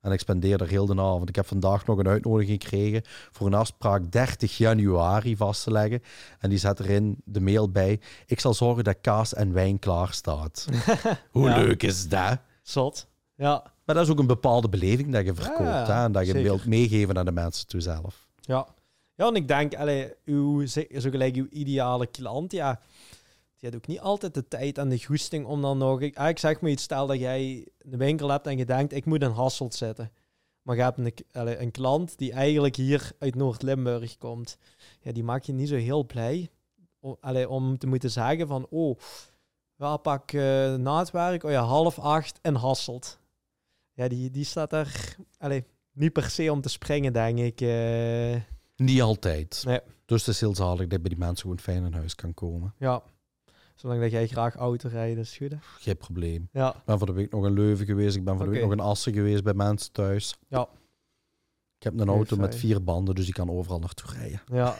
En 0.00 0.12
ik 0.12 0.20
spendeer 0.20 0.60
er 0.60 0.68
heel 0.68 0.86
de 0.86 1.00
avond. 1.00 1.28
Ik 1.28 1.36
heb 1.36 1.46
vandaag 1.46 1.86
nog 1.86 1.98
een 1.98 2.08
uitnodiging 2.08 2.62
gekregen 2.62 3.02
voor 3.30 3.46
een 3.46 3.54
afspraak 3.54 4.12
30 4.12 4.56
januari 4.56 5.36
vast 5.36 5.62
te 5.62 5.70
leggen. 5.72 6.02
En 6.38 6.48
die 6.50 6.58
zet 6.58 6.80
erin 6.80 7.16
de 7.24 7.40
mail 7.40 7.70
bij. 7.70 8.00
Ik 8.26 8.40
zal 8.40 8.54
zorgen 8.54 8.84
dat 8.84 8.96
kaas 9.00 9.34
en 9.34 9.52
wijn 9.52 9.78
klaar 9.78 10.12
staat. 10.12 10.66
Hoe 11.30 11.48
Ja. 11.48 11.56
leuk 11.58 11.82
is 11.82 12.08
dat? 12.08 12.38
Zot. 12.70 13.06
Ja, 13.34 13.62
Maar 13.84 13.94
dat 13.94 14.04
is 14.04 14.10
ook 14.10 14.18
een 14.18 14.26
bepaalde 14.26 14.68
beleving 14.68 15.12
dat 15.12 15.24
je 15.24 15.34
verkoopt. 15.34 15.60
Ja, 15.60 15.86
hè? 15.86 16.04
En 16.04 16.12
dat 16.12 16.26
je 16.26 16.32
zeker. 16.32 16.42
wilt 16.42 16.66
meegeven 16.66 17.18
aan 17.18 17.24
de 17.24 17.32
mensen 17.32 17.66
toe 17.66 17.80
zelf. 17.80 18.28
ja. 18.40 18.66
Ja, 19.14 19.26
en 19.26 19.34
ik 19.34 19.48
denk, 19.48 19.74
allee, 19.74 20.12
uw, 20.24 20.66
zo 20.66 21.10
gelijk 21.10 21.36
uw 21.36 21.46
ideale 21.50 22.06
klant, 22.06 22.52
ja, 22.52 22.80
die 23.60 23.70
heeft 23.70 23.74
ook 23.74 23.86
niet 23.86 24.00
altijd 24.00 24.34
de 24.34 24.48
tijd 24.48 24.78
en 24.78 24.88
de 24.88 25.04
goesting 25.04 25.46
om 25.46 25.62
dan 25.62 25.78
nog... 25.78 26.00
Ik, 26.00 26.16
ah, 26.16 26.28
ik 26.28 26.38
zeg 26.38 26.60
maar 26.60 26.70
iets, 26.70 26.82
stel 26.82 27.06
dat 27.06 27.18
jij 27.18 27.68
een 27.78 27.98
winkel 27.98 28.30
hebt 28.30 28.46
en 28.46 28.56
je 28.56 28.64
denkt, 28.64 28.92
ik 28.92 29.04
moet 29.04 29.22
in 29.22 29.30
Hasselt 29.30 29.74
zitten. 29.74 30.12
Maar 30.62 30.76
je 30.76 30.82
hebt 30.82 30.98
een, 30.98 31.14
allee, 31.32 31.58
een 31.58 31.70
klant 31.70 32.18
die 32.18 32.32
eigenlijk 32.32 32.76
hier 32.76 33.12
uit 33.18 33.34
Noord-Limburg 33.34 34.18
komt. 34.18 34.56
Ja, 35.00 35.12
die 35.12 35.24
maak 35.24 35.42
je 35.42 35.52
niet 35.52 35.68
zo 35.68 35.76
heel 35.76 36.06
blij 36.06 36.50
om, 37.00 37.16
allee, 37.20 37.48
om 37.48 37.78
te 37.78 37.86
moeten 37.86 38.10
zeggen 38.10 38.46
van, 38.46 38.66
oh, 38.70 38.98
ja, 39.80 39.96
pak 39.96 40.32
eh, 40.32 40.74
na 40.74 40.98
het 40.98 41.10
werk, 41.10 41.42
oh 41.44 41.50
ja, 41.50 41.62
half 41.62 41.98
acht 41.98 42.38
in 42.42 42.54
Hasselt. 42.54 43.18
Ja, 43.92 44.08
die, 44.08 44.30
die 44.30 44.44
staat 44.44 44.70
daar 44.70 45.16
allee, 45.38 45.64
niet 45.92 46.12
per 46.12 46.30
se 46.30 46.52
om 46.52 46.60
te 46.60 46.68
springen, 46.68 47.12
denk 47.12 47.38
ik. 47.38 47.60
eh. 47.60 48.40
Niet 48.76 49.02
altijd. 49.02 49.62
Nee. 49.66 49.80
Dus 50.04 50.26
het 50.26 50.34
is 50.34 50.40
heel 50.40 50.54
zalig 50.54 50.80
dat 50.80 50.90
je 50.92 51.00
bij 51.00 51.08
die 51.08 51.18
mensen 51.18 51.40
gewoon 51.42 51.58
fijn 51.60 51.84
in 51.84 51.92
huis 51.92 52.14
kan 52.14 52.34
komen. 52.34 52.74
Ja. 52.78 53.02
Zolang 53.74 54.00
dat 54.00 54.10
jij 54.10 54.26
graag 54.26 54.54
auto 54.54 54.88
rijdt, 54.88 55.18
is 55.18 55.36
goed. 55.36 55.50
hè? 55.50 55.56
Geen 55.60 55.96
probleem. 55.96 56.48
Ja. 56.52 56.68
Ik 56.74 56.84
ben 56.84 56.98
voor 56.98 57.06
de 57.06 57.12
week 57.12 57.30
nog 57.30 57.46
in 57.46 57.52
Leuven 57.52 57.86
geweest. 57.86 58.16
Ik 58.16 58.24
ben 58.24 58.36
voor 58.36 58.44
de 58.44 58.50
week 58.50 58.62
nog 58.62 58.72
in 58.72 58.80
Assen 58.80 59.12
geweest 59.12 59.42
bij 59.42 59.54
mensen 59.54 59.92
thuis. 59.92 60.34
Ja. 60.48 60.68
Ik 61.76 61.82
heb 61.82 62.00
een 62.00 62.08
auto 62.08 62.36
met 62.36 62.56
vier 62.56 62.84
banden, 62.84 63.14
dus 63.14 63.24
die 63.24 63.34
kan 63.34 63.50
overal 63.50 63.78
naartoe 63.78 64.10
rijden. 64.10 64.40
Ja, 64.46 64.76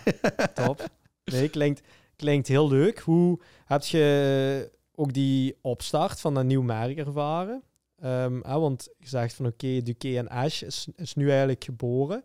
top. 0.54 0.88
Nee, 1.24 1.48
klinkt, 1.48 1.80
klinkt 2.16 2.48
heel 2.48 2.68
leuk. 2.68 2.98
Hoe 2.98 3.40
heb 3.64 3.82
je 3.82 4.70
ook 5.00 5.12
die 5.12 5.58
opstart 5.60 6.20
van 6.20 6.36
een 6.36 6.46
nieuw 6.46 6.62
merk 6.62 6.98
ervaren? 6.98 7.62
Ehm, 7.96 8.40
hè, 8.42 8.58
want 8.58 8.88
je 8.98 9.08
zegt 9.08 9.34
van 9.34 9.46
oké, 9.46 9.82
Duque 9.82 10.18
en 10.18 10.28
Ash 10.28 10.62
is, 10.62 10.88
is 10.96 11.14
nu 11.14 11.28
eigenlijk 11.28 11.64
geboren. 11.64 12.24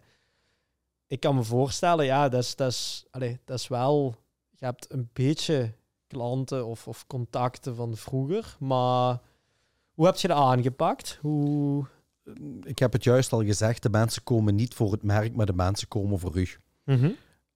Ik 1.07 1.19
kan 1.19 1.35
me 1.35 1.43
voorstellen, 1.43 2.05
ja, 2.05 2.29
dat 2.29 2.43
is, 2.43 2.55
dat 2.55 2.71
is, 2.71 3.05
allee, 3.11 3.39
dat 3.45 3.59
is 3.59 3.67
wel... 3.67 4.15
Je 4.57 4.65
hebt 4.65 4.91
een 4.91 5.09
beetje 5.13 5.73
klanten 6.07 6.65
of, 6.65 6.87
of 6.87 7.07
contacten 7.07 7.75
van 7.75 7.97
vroeger, 7.97 8.55
maar 8.59 9.21
hoe 9.93 10.05
heb 10.05 10.15
je 10.15 10.27
dat 10.27 10.37
aangepakt? 10.37 11.19
Hoe... 11.21 11.85
Ik 12.63 12.79
heb 12.79 12.93
het 12.93 13.03
juist 13.03 13.33
al 13.33 13.43
gezegd, 13.43 13.83
de 13.83 13.89
mensen 13.89 14.23
komen 14.23 14.55
niet 14.55 14.73
voor 14.73 14.91
het 14.91 15.03
merk, 15.03 15.35
maar 15.35 15.45
de 15.45 15.53
mensen 15.53 15.87
komen 15.87 16.19
voor 16.19 16.37
u. 16.37 16.47
Mhm. 16.83 17.11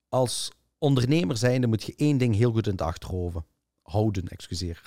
Als 0.10 0.52
ondernemer 0.78 1.38
zijnde 1.38 1.68
moet 1.68 1.84
je 1.84 1.94
één 1.96 2.18
ding 2.18 2.36
heel 2.36 2.52
goed 2.52 2.66
in 2.66 2.72
het 2.72 2.82
achterhoofd 2.82 3.38
houden. 3.90 4.28
Excuseer. 4.28 4.82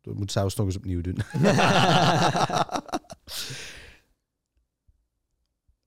Dat 0.00 0.14
moet 0.14 0.32
zelfs 0.32 0.54
nog 0.54 0.66
eens 0.66 0.76
opnieuw 0.76 1.00
doen. 1.00 1.18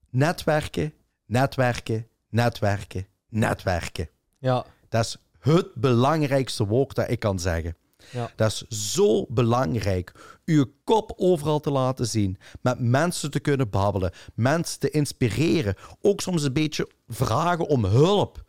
netwerken, 0.09 0.93
netwerken, 1.25 2.07
netwerken, 2.29 3.07
netwerken. 3.29 4.09
Ja, 4.39 4.65
Dat 4.89 5.05
is 5.05 5.17
het 5.39 5.73
belangrijkste 5.73 6.65
woord 6.65 6.95
dat 6.95 7.09
ik 7.09 7.19
kan 7.19 7.39
zeggen. 7.39 7.77
Ja. 8.11 8.31
Dat 8.35 8.51
is 8.51 8.91
zo 8.93 9.25
belangrijk. 9.29 10.39
Uw 10.45 10.65
kop 10.83 11.13
overal 11.17 11.59
te 11.59 11.71
laten 11.71 12.07
zien. 12.07 12.37
Met 12.61 12.79
mensen 12.79 13.31
te 13.31 13.39
kunnen 13.39 13.69
babbelen. 13.69 14.11
Mensen 14.33 14.79
te 14.79 14.89
inspireren. 14.89 15.75
Ook 16.01 16.21
soms 16.21 16.43
een 16.43 16.53
beetje 16.53 16.89
vragen 17.07 17.67
om 17.67 17.85
hulp. 17.85 18.43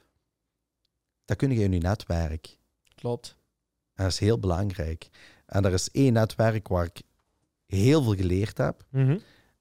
Dat 1.25 1.37
kun 1.37 1.51
je 1.51 1.63
in 1.65 1.73
uw 1.73 1.79
netwerk. 1.81 2.59
klopt. 2.95 3.37
En 3.97 4.05
dat 4.05 4.13
is 4.13 4.19
heel 4.19 4.39
belangrijk. 4.39 5.09
En 5.47 5.65
er 5.65 5.73
is 5.73 5.91
één 5.91 6.13
netwerk 6.13 6.69
waar 6.69 6.85
ik 6.85 7.03
heel 7.67 8.03
veel 8.03 8.15
geleerd 8.15 8.59
heb. 8.59 8.85
Mhm. 8.91 9.19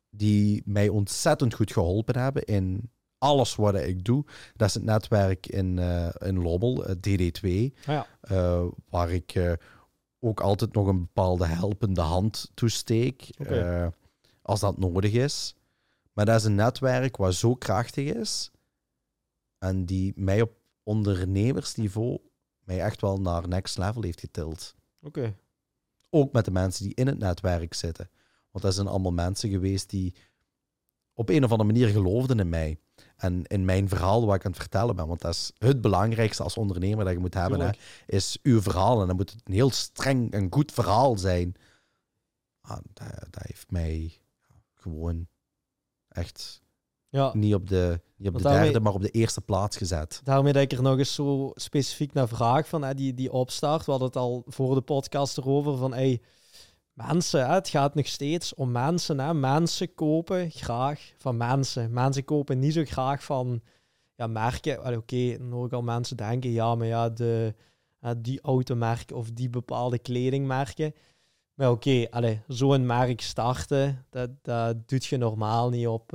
Die 0.09 0.61
mij 0.65 0.89
ontzettend 0.89 1.53
goed 1.53 1.71
geholpen 1.71 2.19
hebben 2.19 2.43
in 2.45 2.89
alles 3.17 3.55
wat 3.55 3.75
ik 3.75 4.03
doe. 4.05 4.25
Dat 4.55 4.67
is 4.67 4.73
het 4.73 4.83
netwerk 4.83 5.47
in, 5.47 5.79
eh, 5.79 6.09
in 6.19 6.41
Lommel, 6.41 6.85
eh, 6.85 6.95
DD2. 6.95 7.73
Ah 7.79 7.93
ja. 7.93 8.07
eh, 8.21 8.65
waar 8.89 9.11
ik 9.11 9.31
eh, 9.35 9.53
ook 10.19 10.39
altijd 10.41 10.73
nog 10.73 10.87
een 10.87 10.99
bepaalde 10.99 11.45
helpende 11.45 12.01
hand 12.01 12.51
toesteek. 12.53 13.29
Als 14.41 14.59
dat 14.59 14.77
nodig 14.77 15.11
is. 15.11 15.55
Maar 16.13 16.25
dat 16.25 16.35
is 16.39 16.43
een 16.43 16.55
netwerk 16.55 17.17
wat 17.17 17.33
zo 17.33 17.55
krachtig 17.55 18.13
is. 18.13 18.51
En 19.57 19.85
die 19.85 20.13
mij 20.15 20.41
op 20.41 20.51
ondernemersniveau 20.83 22.19
mij 22.65 22.81
echt 22.81 23.01
wel 23.01 23.21
naar 23.21 23.47
next 23.47 23.77
level 23.77 24.01
heeft 24.01 24.19
getild. 24.19 24.75
Oké. 25.01 25.35
Ook 26.09 26.31
met 26.31 26.45
de 26.45 26.51
mensen 26.51 26.85
die 26.85 26.95
in 26.95 27.07
het 27.07 27.17
netwerk 27.17 27.73
zitten. 27.73 28.09
Want 28.51 28.63
dat 28.63 28.73
zijn 28.73 28.87
allemaal 28.87 29.11
mensen 29.11 29.49
geweest 29.49 29.89
die 29.89 30.15
op 31.13 31.29
een 31.29 31.43
of 31.43 31.51
andere 31.51 31.71
manier 31.71 31.87
geloofden 31.87 32.39
in 32.39 32.49
mij. 32.49 32.79
En 33.15 33.43
in 33.43 33.65
mijn 33.65 33.89
verhaal 33.89 34.25
wat 34.25 34.35
ik 34.35 34.45
aan 34.45 34.51
het 34.51 34.59
vertellen 34.59 34.95
ben. 34.95 35.07
Want 35.07 35.21
dat 35.21 35.33
is 35.33 35.51
het 35.57 35.81
belangrijkste 35.81 36.43
als 36.43 36.57
ondernemer 36.57 37.05
dat 37.05 37.13
je 37.13 37.19
moet 37.19 37.33
hebben. 37.33 37.59
Hè, 37.59 37.69
is 38.05 38.39
uw 38.43 38.61
verhaal. 38.61 39.01
En 39.01 39.07
dan 39.07 39.15
moet 39.15 39.31
het 39.31 39.41
een 39.43 39.53
heel 39.53 39.71
streng 39.71 40.31
en 40.31 40.47
goed 40.53 40.71
verhaal 40.71 41.17
zijn. 41.17 41.55
Ah, 42.61 42.77
dat, 42.93 43.07
dat 43.29 43.43
heeft 43.43 43.71
mij 43.71 44.21
gewoon 44.73 45.27
echt 46.07 46.61
Ja, 47.15 47.31
niet 47.33 47.53
op 47.53 47.67
de, 47.69 47.99
niet 48.17 48.27
op 48.27 48.33
Want 48.33 48.37
de 48.37 48.41
daarmee- 48.49 48.63
derde, 48.63 48.79
maar 48.79 48.93
op 48.93 49.01
de 49.01 49.09
eerste 49.09 49.41
plaats 49.41 49.77
gezet. 49.77 50.21
daarmee 50.23 50.53
dat 50.53 50.61
ik 50.61 50.71
er 50.71 50.81
nog 50.81 50.97
eens 50.97 51.13
zo 51.13 51.51
specifiek 51.53 52.13
naar 52.13 52.27
vraag 52.27 52.67
van 52.67 52.81
hè, 52.83 52.93
die, 52.93 53.13
die 53.13 53.31
opstart. 53.31 53.85
We 53.85 53.91
hadden 53.91 54.07
het 54.07 54.17
al 54.17 54.43
voor 54.47 54.75
de 54.75 54.81
podcast 54.81 55.37
erover 55.37 55.77
van 55.77 55.93
hey, 55.93 56.21
mensen, 56.93 57.47
hè, 57.47 57.53
het 57.53 57.69
gaat 57.69 57.95
nog 57.95 58.07
steeds 58.07 58.53
om 58.53 58.71
mensen. 58.71 59.19
Hè. 59.19 59.33
Mensen 59.33 59.93
kopen 59.93 60.51
graag 60.51 61.13
van 61.17 61.37
mensen. 61.37 61.93
Mensen 61.93 62.23
kopen 62.23 62.59
niet 62.59 62.73
zo 62.73 62.83
graag 62.85 63.23
van 63.23 63.61
ja, 64.15 64.27
merken. 64.27 64.95
Oké, 64.97 65.37
dan 65.37 65.51
hoor 65.51 65.65
ik 65.65 65.73
al 65.73 65.81
mensen 65.81 66.17
denken, 66.17 66.51
ja, 66.51 66.75
maar 66.75 66.87
ja, 66.87 67.09
de, 67.09 67.55
die 68.17 68.41
automerken 68.41 69.15
of 69.15 69.31
die 69.31 69.49
bepaalde 69.49 69.99
kledingmerken. 69.99 70.93
Maar 71.55 71.71
oké, 71.71 72.07
allee, 72.09 72.41
zo'n 72.47 72.85
merk 72.85 73.21
starten, 73.21 74.05
dat, 74.09 74.29
dat 74.41 74.87
doet 74.87 75.05
je 75.05 75.17
normaal 75.17 75.69
niet 75.69 75.87
op, 75.87 76.13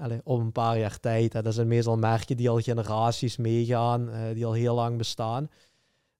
allee, 0.00 0.20
op 0.24 0.40
een 0.40 0.52
paar 0.52 0.78
jaar 0.78 1.00
tijd. 1.00 1.32
Dat 1.32 1.54
zijn 1.54 1.68
meestal 1.68 1.96
merken 1.96 2.36
die 2.36 2.50
al 2.50 2.60
generaties 2.60 3.36
meegaan, 3.36 4.10
eh, 4.10 4.34
die 4.34 4.46
al 4.46 4.52
heel 4.52 4.74
lang 4.74 4.98
bestaan. 4.98 5.50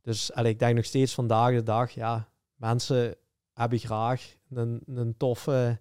Dus 0.03 0.33
allee, 0.33 0.53
ik 0.53 0.59
denk 0.59 0.77
nog 0.77 0.85
steeds 0.85 1.15
vandaag 1.15 1.55
de 1.55 1.63
dag, 1.63 1.91
ja, 1.91 2.29
mensen 2.57 3.15
hebben 3.53 3.79
graag 3.79 4.35
een, 4.51 4.83
een 4.87 5.17
toffe 5.17 5.79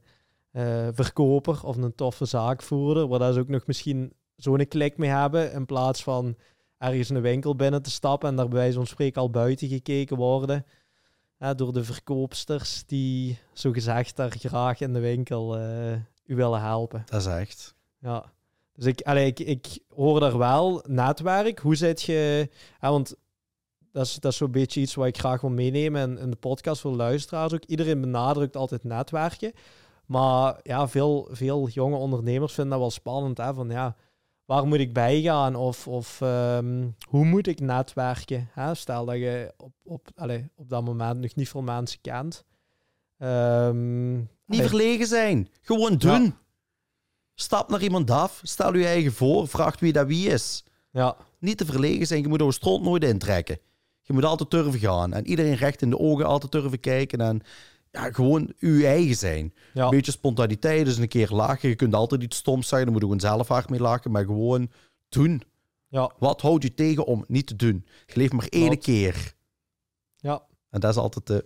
eh, 0.51 0.87
verkoper 0.91 1.63
of 1.63 1.77
een 1.77 1.95
toffe 1.95 2.25
zaakvoerder, 2.25 3.07
waar 3.07 3.33
ze 3.33 3.39
ook 3.39 3.47
nog 3.47 3.67
misschien 3.67 4.13
zo'n 4.35 4.67
klik 4.67 4.97
mee 4.97 5.09
hebben, 5.09 5.51
in 5.51 5.65
plaats 5.65 6.03
van 6.03 6.35
ergens 6.77 7.09
een 7.09 7.21
winkel 7.21 7.55
binnen 7.55 7.81
te 7.81 7.91
stappen 7.91 8.29
en 8.29 8.35
daar 8.35 8.47
bij 8.47 8.71
zo'n 8.71 8.85
spreek 8.85 9.17
al 9.17 9.29
buiten 9.29 9.67
gekeken 9.67 10.17
worden. 10.17 10.65
Door 11.55 11.73
de 11.73 11.83
verkoopsters 11.83 12.83
die 12.85 13.39
zogezegd 13.53 14.15
daar 14.15 14.31
graag 14.31 14.79
in 14.79 14.93
de 14.93 14.99
winkel 14.99 15.57
eh, 15.57 15.91
u 16.25 16.35
willen 16.35 16.61
helpen. 16.61 17.03
Dat 17.05 17.21
is 17.21 17.27
echt. 17.27 17.75
Ja. 17.99 18.31
Dus 18.73 18.85
ik, 18.85 19.01
allee, 19.01 19.27
ik, 19.27 19.39
ik 19.39 19.79
hoor 19.95 20.19
daar 20.19 20.37
wel 20.37 20.83
netwerk. 20.87 21.59
Hoe 21.59 21.75
zit 21.75 22.01
je... 22.01 22.49
Ja, 22.81 22.89
want 22.89 23.15
dat 23.91 24.05
is, 24.05 24.15
dat 24.15 24.31
is 24.31 24.37
zo'n 24.37 24.51
beetje 24.51 24.81
iets 24.81 24.95
wat 24.95 25.07
ik 25.07 25.17
graag 25.17 25.41
wil 25.41 25.49
meenemen 25.49 26.09
in, 26.09 26.17
in 26.17 26.29
de 26.29 26.35
podcast 26.35 26.81
voor 26.81 26.95
luisteraars 26.95 27.53
ook. 27.53 27.63
Iedereen 27.63 28.01
benadrukt 28.01 28.57
altijd 28.57 28.83
netwerken. 28.83 29.51
Maar 30.05 30.59
ja, 30.63 30.87
veel, 30.87 31.27
veel 31.31 31.67
jonge 31.67 31.97
ondernemers 31.97 32.53
vinden 32.53 32.71
dat 32.71 32.81
wel 32.81 32.91
spannend. 32.91 33.37
Hè? 33.37 33.53
Van 33.53 33.69
ja, 33.69 33.95
waar 34.47 34.67
moet 34.67 34.79
ik 34.79 34.93
bij 34.93 35.21
gaan? 35.21 35.55
Of, 35.55 35.87
of 35.87 36.21
ehm, 36.21 36.87
hoe 37.09 37.25
moet 37.25 37.47
ik 37.47 37.59
netwerken? 37.59 38.49
Hè? 38.51 38.75
Stel 38.75 39.05
dat 39.05 39.15
je 39.15 39.53
op, 39.57 39.71
op, 39.83 40.07
allez, 40.15 40.41
op 40.55 40.69
dat 40.69 40.83
moment 40.83 41.19
nog 41.19 41.35
niet 41.35 41.49
veel 41.49 41.61
mensen 41.61 42.01
kent. 42.01 42.43
Ehm, 43.17 44.15
Niet 44.45 44.61
verlegen 44.61 45.07
zijn. 45.07 45.49
Gewoon 45.61 45.97
doen. 45.97 46.35
Stap 47.35 47.69
naar 47.69 47.81
iemand 47.83 48.11
af. 48.11 48.39
Stel 48.43 48.75
je 48.75 48.85
eigen 48.85 49.11
voor. 49.13 49.47
Vraag 49.47 49.79
wie 49.79 49.93
dat 49.93 50.07
wie 50.07 50.29
is. 50.29 50.63
ja, 50.91 51.15
Niet 51.39 51.57
te 51.57 51.65
verlegen 51.65 52.07
zijn. 52.07 52.21
Je 52.21 52.27
moet 52.27 52.41
een 52.41 52.51
stront 52.53 52.83
nooit 52.83 53.03
intrekken. 53.03 53.59
Je 54.01 54.13
moet 54.13 54.25
altijd 54.25 54.51
durven 54.51 54.79
gaan. 54.79 55.13
En 55.13 55.27
iedereen 55.27 55.53
recht 55.55 55.81
in 55.81 55.89
de 55.89 55.99
ogen 55.99 56.25
altijd 56.25 56.51
durven 56.51 56.79
kijken. 56.79 57.21
En 57.21 57.41
ja, 57.91 58.11
gewoon 58.11 58.53
je 58.57 58.85
eigen 58.87 59.15
zijn. 59.15 59.53
ja, 59.73 59.83
Een 59.83 59.89
beetje 59.89 60.11
spontaniteit. 60.11 60.85
Dus 60.85 60.97
een 60.97 61.07
keer 61.07 61.29
lachen. 61.31 61.69
Je 61.69 61.75
kunt 61.75 61.93
altijd 61.93 62.23
iets 62.23 62.37
stoms 62.37 62.67
zeggen. 62.67 62.87
Dan 62.87 62.93
moet 62.93 63.01
je 63.03 63.09
gewoon 63.13 63.35
zelf 63.35 63.47
hard 63.47 63.69
mee 63.69 63.79
lachen. 63.79 64.11
Maar 64.11 64.25
gewoon 64.25 64.71
doen. 65.09 65.41
ja, 65.87 66.11
Wat 66.19 66.41
houdt 66.41 66.63
je 66.63 66.73
tegen 66.73 67.05
om 67.05 67.23
niet 67.27 67.47
te 67.47 67.55
doen? 67.55 67.85
Je 68.05 68.13
leeft 68.17 68.33
maar 68.33 68.47
één 68.49 68.79
keer. 68.79 69.33
ja. 70.15 70.45
En 70.69 70.79
dat 70.79 70.91
is 70.91 70.97
altijd 70.97 71.27
de, 71.27 71.45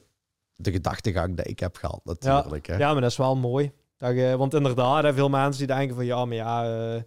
de 0.55 0.71
gedachtegang 0.71 1.35
die 1.35 1.45
ik 1.45 1.59
heb 1.59 1.75
gehad, 1.75 2.01
natuurlijk. 2.05 2.67
hè. 2.67 2.75
Ja, 2.77 2.91
maar 2.91 3.01
dat 3.01 3.11
is 3.11 3.17
wel 3.17 3.35
mooi. 3.35 3.71
Dat 3.97 4.15
je, 4.15 4.35
want 4.37 4.53
inderdaad, 4.53 5.03
hè, 5.03 5.13
veel 5.13 5.29
mensen 5.29 5.67
die 5.67 5.75
denken 5.75 5.95
van 5.95 6.05
ja, 6.05 6.25
maar 6.25 6.35
ja, 6.35 6.63
eh, 6.95 7.01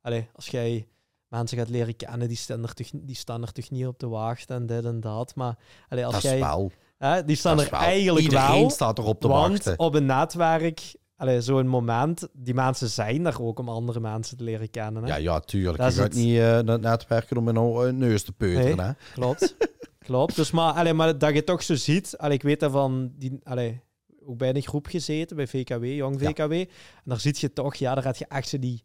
allee, 0.00 0.28
als 0.34 0.46
jij 0.48 0.88
mensen 1.28 1.58
gaat 1.58 1.68
leren 1.68 1.96
kennen, 1.96 2.28
die 2.28 2.36
staan, 2.36 2.62
er 2.62 2.74
toch, 2.74 2.88
die 2.94 3.16
staan 3.16 3.42
er 3.42 3.52
toch 3.52 3.70
niet 3.70 3.86
op 3.86 3.98
te 3.98 4.08
wachten 4.08 4.56
en 4.56 4.66
dit 4.66 4.84
en 4.84 5.00
dat. 5.00 5.34
Maar 5.34 5.58
allee, 5.88 6.04
als 6.04 6.14
dat 6.14 6.22
jij, 6.22 6.34
is 6.34 6.40
wel. 6.40 6.72
Hè, 7.08 7.24
die 7.24 7.36
staan 7.36 7.58
er 7.58 7.64
is 7.64 7.70
wel. 7.70 7.80
eigenlijk 7.80 8.24
Iedereen 8.24 8.60
wel. 8.60 8.70
staat 8.70 8.98
erop 8.98 9.20
te 9.20 9.28
want 9.28 9.52
wachten. 9.52 9.78
op 9.78 9.94
een 9.94 10.06
netwerk, 10.06 10.94
zo'n 11.38 11.68
moment, 11.68 12.28
die 12.32 12.54
mensen 12.54 12.88
zijn 12.88 13.26
er 13.26 13.42
ook 13.42 13.58
om 13.58 13.68
andere 13.68 14.00
mensen 14.00 14.36
te 14.36 14.44
leren 14.44 14.70
kennen. 14.70 15.02
Hè? 15.02 15.08
Ja, 15.08 15.16
ja, 15.16 15.40
tuurlijk. 15.40 15.78
Dat 15.78 15.94
je 15.94 16.00
gaat 16.00 16.08
het. 16.14 16.22
niet 16.22 16.38
naar 16.38 16.64
het 16.66 16.80
netwerken 16.80 17.36
om 17.36 17.48
een 17.48 17.86
uh, 17.86 17.92
neus 17.92 18.22
te 18.22 18.32
peuteren. 18.32 18.76
Nee. 18.76 18.86
Hè? 18.86 18.92
Klopt. 19.14 19.56
Klopt. 19.98 20.36
Dus 20.36 20.50
maar, 20.50 20.72
allee, 20.72 20.94
maar 20.94 21.18
dat 21.18 21.34
je 21.34 21.44
toch 21.44 21.62
zo 21.62 21.74
ziet, 21.74 22.14
allee, 22.18 22.36
ik 22.36 22.42
weet 22.42 22.60
dat 22.60 22.70
van 22.70 23.12
die, 23.16 23.40
allee, 23.42 23.80
ook 24.26 24.38
bij 24.38 24.54
een 24.54 24.62
groep 24.62 24.86
gezeten, 24.86 25.36
bij 25.36 25.46
VKW, 25.46 25.84
Jong 25.84 26.20
Ja. 26.20 26.28
VKW. 26.30 26.52
En 26.52 26.68
daar 27.04 27.20
zie 27.20 27.34
je 27.38 27.52
toch, 27.52 27.74
ja, 27.74 27.94
daar 27.94 28.04
had 28.04 28.18
je 28.18 28.26
echt 28.28 28.48
zo 28.48 28.58
die, 28.58 28.84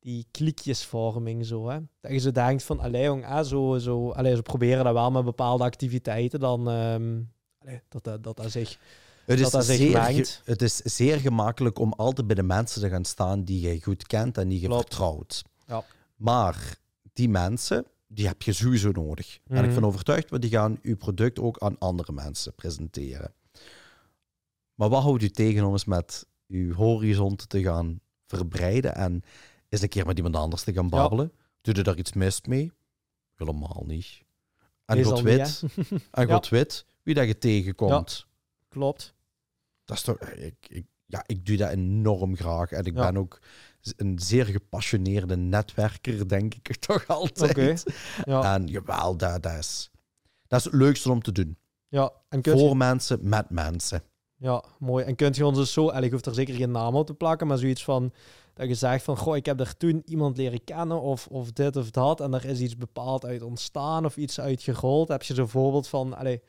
die 0.00 0.26
klikjesvorming 0.30 1.46
zo, 1.46 1.68
hè. 1.68 1.78
Dat 2.00 2.12
je 2.12 2.18
zo 2.18 2.30
denkt 2.30 2.62
van, 2.62 2.80
allee 2.80 3.04
jong, 3.04 3.44
zo, 3.46 3.78
zo, 3.78 4.10
allee, 4.10 4.34
ze 4.36 4.42
proberen 4.42 4.84
dat 4.84 4.92
wel 4.92 5.10
met 5.10 5.24
bepaalde 5.24 5.64
activiteiten 5.64 6.40
dan, 6.40 6.68
ehm, 6.70 7.20
allee, 7.60 7.80
dat, 7.88 8.04
dat, 8.04 8.22
dat 8.24 8.36
dat 8.36 8.50
zich, 8.50 8.78
Het, 9.24 9.36
is 9.38 9.42
dat 9.42 9.52
dat 9.52 9.64
zich 9.64 9.76
zeer 9.76 10.40
het 10.44 10.62
is 10.62 10.76
zeer 10.76 11.18
gemakkelijk 11.20 11.78
om 11.78 11.92
altijd 11.92 12.26
bij 12.26 12.36
de 12.36 12.42
mensen 12.42 12.80
te 12.80 12.88
gaan 12.88 13.04
staan 13.04 13.44
die 13.44 13.60
je 13.60 13.82
goed 13.82 14.06
kent 14.06 14.38
en 14.38 14.48
die 14.48 14.60
je 14.60 14.66
Klopt. 14.66 14.80
vertrouwt. 14.86 15.42
Ja. 15.66 15.84
Maar 16.16 16.76
die 17.12 17.28
mensen, 17.28 17.84
die 18.06 18.26
heb 18.26 18.42
je 18.42 18.52
sowieso 18.52 18.90
nodig. 18.90 19.38
En 19.48 19.56
ik 19.58 19.64
Mhm. 19.64 19.74
ben 19.74 19.84
overtuigd, 19.84 20.30
want 20.30 20.42
die 20.42 20.50
gaan 20.50 20.78
uw 20.82 20.96
product 20.96 21.38
ook 21.38 21.58
aan 21.58 21.78
andere 21.78 22.12
mensen 22.12 22.54
presenteren. 22.54 23.32
Maar 24.74 24.88
wat 24.88 25.02
houdt 25.02 25.22
u 25.22 25.30
tegen 25.30 25.64
om 25.64 25.72
eens 25.72 25.84
met 25.84 26.26
uw 26.48 26.74
horizon 26.74 27.36
te 27.36 27.62
gaan 27.62 28.00
verbreiden 28.26 28.94
en 28.94 29.22
eens 29.68 29.82
een 29.82 29.88
keer 29.88 30.06
met 30.06 30.16
iemand 30.16 30.36
anders 30.36 30.62
te 30.62 30.72
gaan 30.72 30.88
babbelen? 30.88 31.32
Doe 31.60 31.74
je 31.74 31.82
daar 31.82 31.98
iets 31.98 32.12
mis 32.12 32.40
mee? 32.40 32.72
Helemaal 33.36 33.84
niet. 33.86 34.22
En 34.84 35.02
God 35.04 35.24
niet, 35.24 35.62
en 36.10 36.26
Ja. 36.26 36.34
God 36.34 36.48
weet 36.48 36.84
wie 37.02 37.14
dat 37.14 37.26
je 37.26 37.38
tegenkomt. 37.38 38.26
klopt. 38.68 39.14
Dat 39.84 39.96
is 39.96 40.02
toch, 40.02 40.18
ik, 40.20 40.54
ik, 40.68 40.86
ja, 41.06 41.22
ik 41.26 41.46
doe 41.46 41.56
dat 41.56 41.70
enorm 41.70 42.36
graag. 42.36 42.70
En 42.72 42.84
ik 42.84 42.94
Ja. 42.94 43.00
ben 43.10 43.16
ook 43.20 43.38
een 43.96 44.18
zeer 44.18 44.44
gepassioneerde 44.44 45.36
netwerker, 45.36 46.28
denk 46.28 46.54
ik 46.54 46.76
toch 46.86 47.06
altijd. 47.06 47.84
Ja, 48.24 48.54
En 48.54 48.66
jawel, 48.66 49.16
dat, 49.16 49.42
dat, 49.42 49.58
is, 49.58 49.90
dat 50.46 50.58
is 50.58 50.64
het 50.64 50.74
leukste 50.74 51.10
om 51.10 51.22
te 51.22 51.32
doen. 51.32 51.56
ja. 51.88 52.12
En 52.28 52.38
je, 52.42 52.50
Voor 52.50 52.76
mensen, 52.76 53.18
met 53.28 53.50
mensen. 53.50 54.02
Ja, 54.36 54.64
mooi. 54.78 55.04
En 55.04 55.14
kunt 55.16 55.36
je 55.36 55.46
ons 55.46 55.56
dus 55.58 55.72
zo, 55.72 55.88
en 55.88 56.02
ik 56.02 56.10
hoef 56.12 56.24
er 56.24 56.34
zeker 56.34 56.54
geen 56.54 56.70
naam 56.70 56.94
op 56.96 57.06
te 57.06 57.14
plakken, 57.14 57.46
maar 57.46 57.58
zoiets 57.58 57.84
van 57.84 58.12
dat 58.54 58.68
je 58.68 58.74
zegt 58.74 59.04
van, 59.04 59.16
goh, 59.16 59.36
ik 59.36 59.46
heb 59.46 59.60
er 59.60 59.76
toen 59.76 60.02
iemand 60.04 60.36
leren 60.36 60.64
kennen 60.64 61.00
of, 61.00 61.26
of 61.26 61.52
dit 61.52 61.76
of 61.76 61.90
dat 61.90 62.20
en 62.20 62.34
er 62.34 62.44
is 62.44 62.60
iets 62.60 62.76
bepaald 62.76 63.24
uit 63.24 63.42
ontstaan 63.42 64.04
of 64.04 64.16
iets 64.16 64.40
uit 64.40 64.62
gerold. 64.62 65.08
Heb 65.08 65.22
je 65.22 65.34
zo'n 65.34 65.48
voorbeeld 65.48 65.88
van, 65.88 66.16
allee, 66.16 66.34
een 66.34 66.42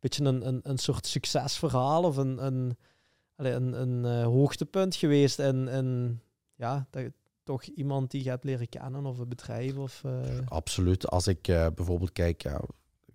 beetje 0.00 0.24
een, 0.24 0.46
een, 0.46 0.60
een 0.62 0.78
soort 0.78 1.06
succesverhaal 1.06 2.04
of 2.04 2.16
een, 2.16 2.44
een, 2.46 2.76
een, 3.36 3.80
een 3.80 4.04
eh, 4.04 4.24
hoogtepunt 4.24 4.94
geweest 4.96 5.38
en, 5.38 5.68
en 5.68 6.20
ja, 6.54 6.86
dat 6.90 7.04
toch 7.42 7.62
iemand 7.62 8.10
die 8.10 8.22
je 8.24 8.28
hebt 8.30 8.44
leren 8.44 8.68
kennen 8.68 9.06
of 9.06 9.18
een 9.18 9.28
bedrijf 9.28 9.76
of... 9.76 10.04
eh, 10.04 10.38
Absoluut. 10.44 11.08
Als 11.08 11.26
ik 11.26 11.48
eh, 11.48 11.66
bijvoorbeeld 11.74 12.12
kijk, 12.12 12.42
ja, 12.42 12.60
ik 13.06 13.14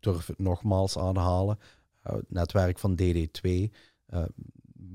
durf 0.00 0.26
het 0.26 0.38
nogmaals 0.38 0.98
aanhalen. 0.98 1.58
eh, 2.02 2.14
het 2.14 2.30
netwerk 2.30 2.78
van 2.78 2.98
DD2 3.02 3.50
eh, 4.06 4.22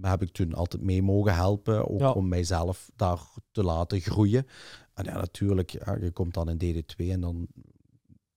heb 0.01 0.21
ik 0.21 0.31
toen 0.31 0.53
altijd 0.53 0.83
mee 0.83 1.01
mogen 1.01 1.35
helpen. 1.35 1.89
Ook 1.89 1.99
Ja. 1.99 2.11
om 2.11 2.27
mijzelf 2.27 2.89
daar 2.95 3.19
te 3.51 3.63
laten 3.63 3.99
groeien. 4.01 4.47
En 4.93 5.03
ja, 5.05 5.13
natuurlijk, 5.17 5.69
ja, 5.69 5.95
je 6.01 6.11
komt 6.11 6.33
dan 6.33 6.49
in 6.49 6.57
DD2 6.83 6.95
en 7.11 7.21
dan 7.21 7.47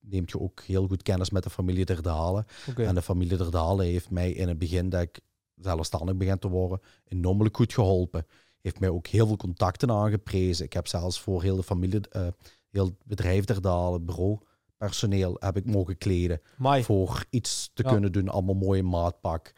neemt 0.09 0.31
je 0.31 0.39
ook 0.39 0.61
heel 0.61 0.87
goed 0.87 1.03
kennis 1.03 1.29
met 1.29 1.43
de 1.43 1.49
familie 1.49 1.85
der 1.85 2.01
Dalen. 2.01 2.45
En 2.75 2.95
de 2.95 3.01
familie 3.01 3.37
der 3.37 3.51
Dalen 3.51 3.85
heeft 3.85 4.09
mij 4.09 4.31
in 4.31 4.47
het 4.47 4.57
begin 4.57 4.89
dat 4.89 5.01
ik 5.01 5.19
zelfstandig 5.55 6.15
begin 6.15 6.39
te 6.39 6.47
worden, 6.47 6.79
enorm 7.05 7.47
goed 7.51 7.73
geholpen. 7.73 8.25
Heeft 8.61 8.79
mij 8.79 8.89
ook 8.89 9.07
heel 9.07 9.27
veel 9.27 9.37
contacten 9.37 9.91
aangeprezen. 9.91 10.65
Ik 10.65 10.73
heb 10.73 10.87
zelfs 10.87 11.19
voor 11.19 11.41
heel 11.41 11.55
de 11.55 11.63
familie, 11.63 12.01
eh, 12.09 12.27
heel 12.69 12.85
het 12.85 12.95
bedrijf 13.03 13.45
der 13.45 13.61
Dalen, 13.61 14.05
bureaupersoneel, 14.05 15.35
heb 15.39 15.57
ik 15.57 15.65
mogen 15.65 15.97
kleden. 15.97 16.41
Voor 16.81 17.25
iets 17.29 17.71
te 17.73 17.83
Ja. 17.83 17.89
kunnen 17.91 18.11
doen, 18.11 18.29
allemaal 18.29 18.55
mooi 18.55 18.81
maatpak. 18.83 19.53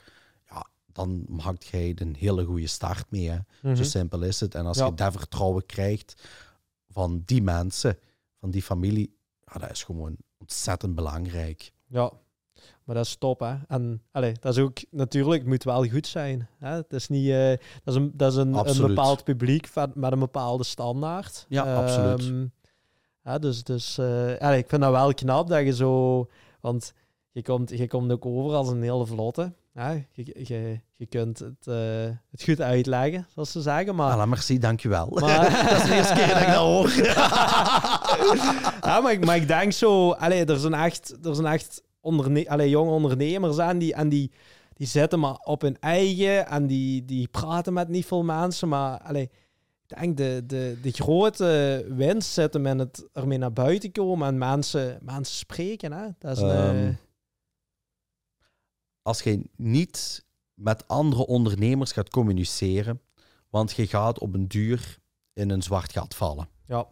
Ja, 0.50 0.68
dan 0.86 1.24
maakt 1.28 1.66
jij 1.66 1.92
een 1.96 2.16
hele 2.16 2.46
goede 2.46 2.68
start 2.68 3.12
mee. 3.12 3.30
Hè? 3.30 3.38
Mhm. 3.62 3.76
Zo 3.76 3.84
simpel 3.84 4.22
is 4.22 4.40
het. 4.40 4.56
En 4.56 4.66
als 4.66 4.78
Ja. 4.78 4.86
je 4.86 4.94
dat 4.94 5.12
vertrouwen 5.12 5.66
krijgt 5.66 6.30
van 6.90 7.22
die 7.26 7.42
mensen, 7.42 7.98
van 8.40 8.52
die 8.52 8.62
familie, 8.64 9.16
ja, 9.46 9.60
dat 9.60 9.72
is 9.72 9.84
gewoon 9.84 10.16
ontzettend 10.42 10.96
belangrijk. 10.96 11.72
Ja, 11.88 12.12
maar 12.84 12.96
dat 12.96 13.06
is 13.06 13.16
top, 13.16 13.40
hè. 13.40 13.56
En 13.68 14.02
allee, 14.12 14.34
dat 14.40 14.58
is 14.58 14.64
ook 14.64 14.78
natuurlijk, 14.90 15.46
moet 15.46 15.64
wel 15.64 15.88
goed 15.88 16.08
zijn. 16.08 16.48
Hè? 16.58 16.76
Het 16.76 16.94
is 16.94 17.08
niet, 17.08 17.30
eh, 17.30 17.48
dat 17.84 17.94
is 17.94 17.96
een, 17.96 18.12
dat 18.14 18.32
is 18.32 18.38
een, 18.38 18.48
een 18.48 18.56
Absoluut. 18.56 18.88
bepaald 18.88 19.24
publiek 19.24 19.70
met 19.94 20.12
een 20.12 20.20
bepaalde 20.20 20.64
standaard. 20.64 21.46
Ja, 21.50 21.76
absoluut. 21.76 22.20
Ehm, 22.20 22.46
ja, 23.24 23.40
dus 23.40 23.64
dus 23.64 23.98
eh, 23.98 24.38
allee, 24.38 24.58
ik 24.58 24.70
vind 24.70 24.82
dat 24.82 24.92
wel 24.92 25.14
knap 25.14 25.48
dat 25.48 25.64
je 25.64 25.74
zo, 25.74 26.28
want 26.62 26.94
je 27.32 27.42
komt, 27.42 27.70
je 27.70 27.88
komt 27.88 28.12
ook 28.12 28.26
over 28.26 28.56
als 28.56 28.70
een 28.70 28.82
hele 28.82 29.06
vlotte. 29.06 29.54
Hè? 29.74 29.92
Je, 29.92 30.46
je, 30.46 30.80
je 31.02 31.08
kunt 31.08 31.40
het, 31.40 31.68
eh, 31.68 32.10
het 32.32 32.44
goed 32.44 32.62
uitleggen, 32.62 33.28
zoals 33.34 33.52
ze 33.52 33.62
zeggen, 33.62 33.96
maar... 33.96 34.18
Voilà, 34.18 34.30
merci, 34.30 34.58
dankjewel. 34.60 35.08
Maar- 35.10 35.66
dat 35.70 35.82
is 35.82 35.84
de 35.90 35.96
eerste 35.96 36.14
keer 36.14 36.28
dat 36.28 36.42
ik 36.42 36.48
dat 36.48 36.56
hoor. 36.56 36.92
ja, 38.90 39.00
maar 39.02 39.12
ik, 39.12 39.26
maar 39.26 39.36
ik 39.36 39.48
denk 39.48 39.72
zo, 39.72 40.12
allee, 40.12 40.46
er 40.46 40.60
zijn 40.60 40.74
echt, 40.74 41.18
er 41.26 41.36
zijn 41.36 41.48
echt 41.48 41.84
onderne 42.00 42.50
allee, 42.50 42.70
jonge 42.70 42.92
ondernemers 42.92 43.58
aan 43.60 43.78
die, 43.78 43.94
en 43.94 44.10
die, 44.10 44.32
die 44.74 44.88
zitten 44.88 45.20
maar 45.20 45.36
op 45.44 45.62
hun 45.62 45.78
eigen 45.80 46.48
en 46.48 46.68
die, 46.68 47.06
die 47.06 47.28
praten 47.28 47.74
met 47.74 47.88
niet 47.88 48.06
veel 48.06 48.24
mensen. 48.24 48.68
Maar 48.68 49.00
allee, 49.00 49.30
ik 49.88 49.98
denk 50.00 50.18
de, 50.18 50.44
de, 50.46 50.78
de 50.82 50.92
grote 50.92 51.86
winst 51.90 52.30
zit 52.32 52.54
hem 52.54 52.66
in 52.66 52.80
het 52.80 53.08
ermee 53.14 53.38
naar 53.38 53.54
buiten 53.54 53.92
komen 53.92 54.28
en 54.28 54.38
mensen, 54.38 55.00
mensen 55.02 55.36
spreken. 55.36 55.92
Hè? 55.92 56.08
Dat 56.20 56.38
is 56.38 56.44
een, 56.44 56.50
Ehm, 56.50 56.88
eh, 56.88 56.94
Als 59.02 59.22
je 59.22 59.42
niet 59.56 60.24
met 60.62 60.88
andere 60.88 61.26
ondernemers 61.26 61.92
gaat 61.92 62.10
communiceren, 62.10 63.02
want 63.50 63.72
je 63.72 63.88
gaat 63.88 64.20
op 64.20 64.34
een 64.34 64.48
duur 64.48 64.98
in 65.34 65.50
een 65.50 65.62
zwart 65.64 65.92
gat 65.92 66.16
vallen. 66.16 66.48
ja, 66.68 66.88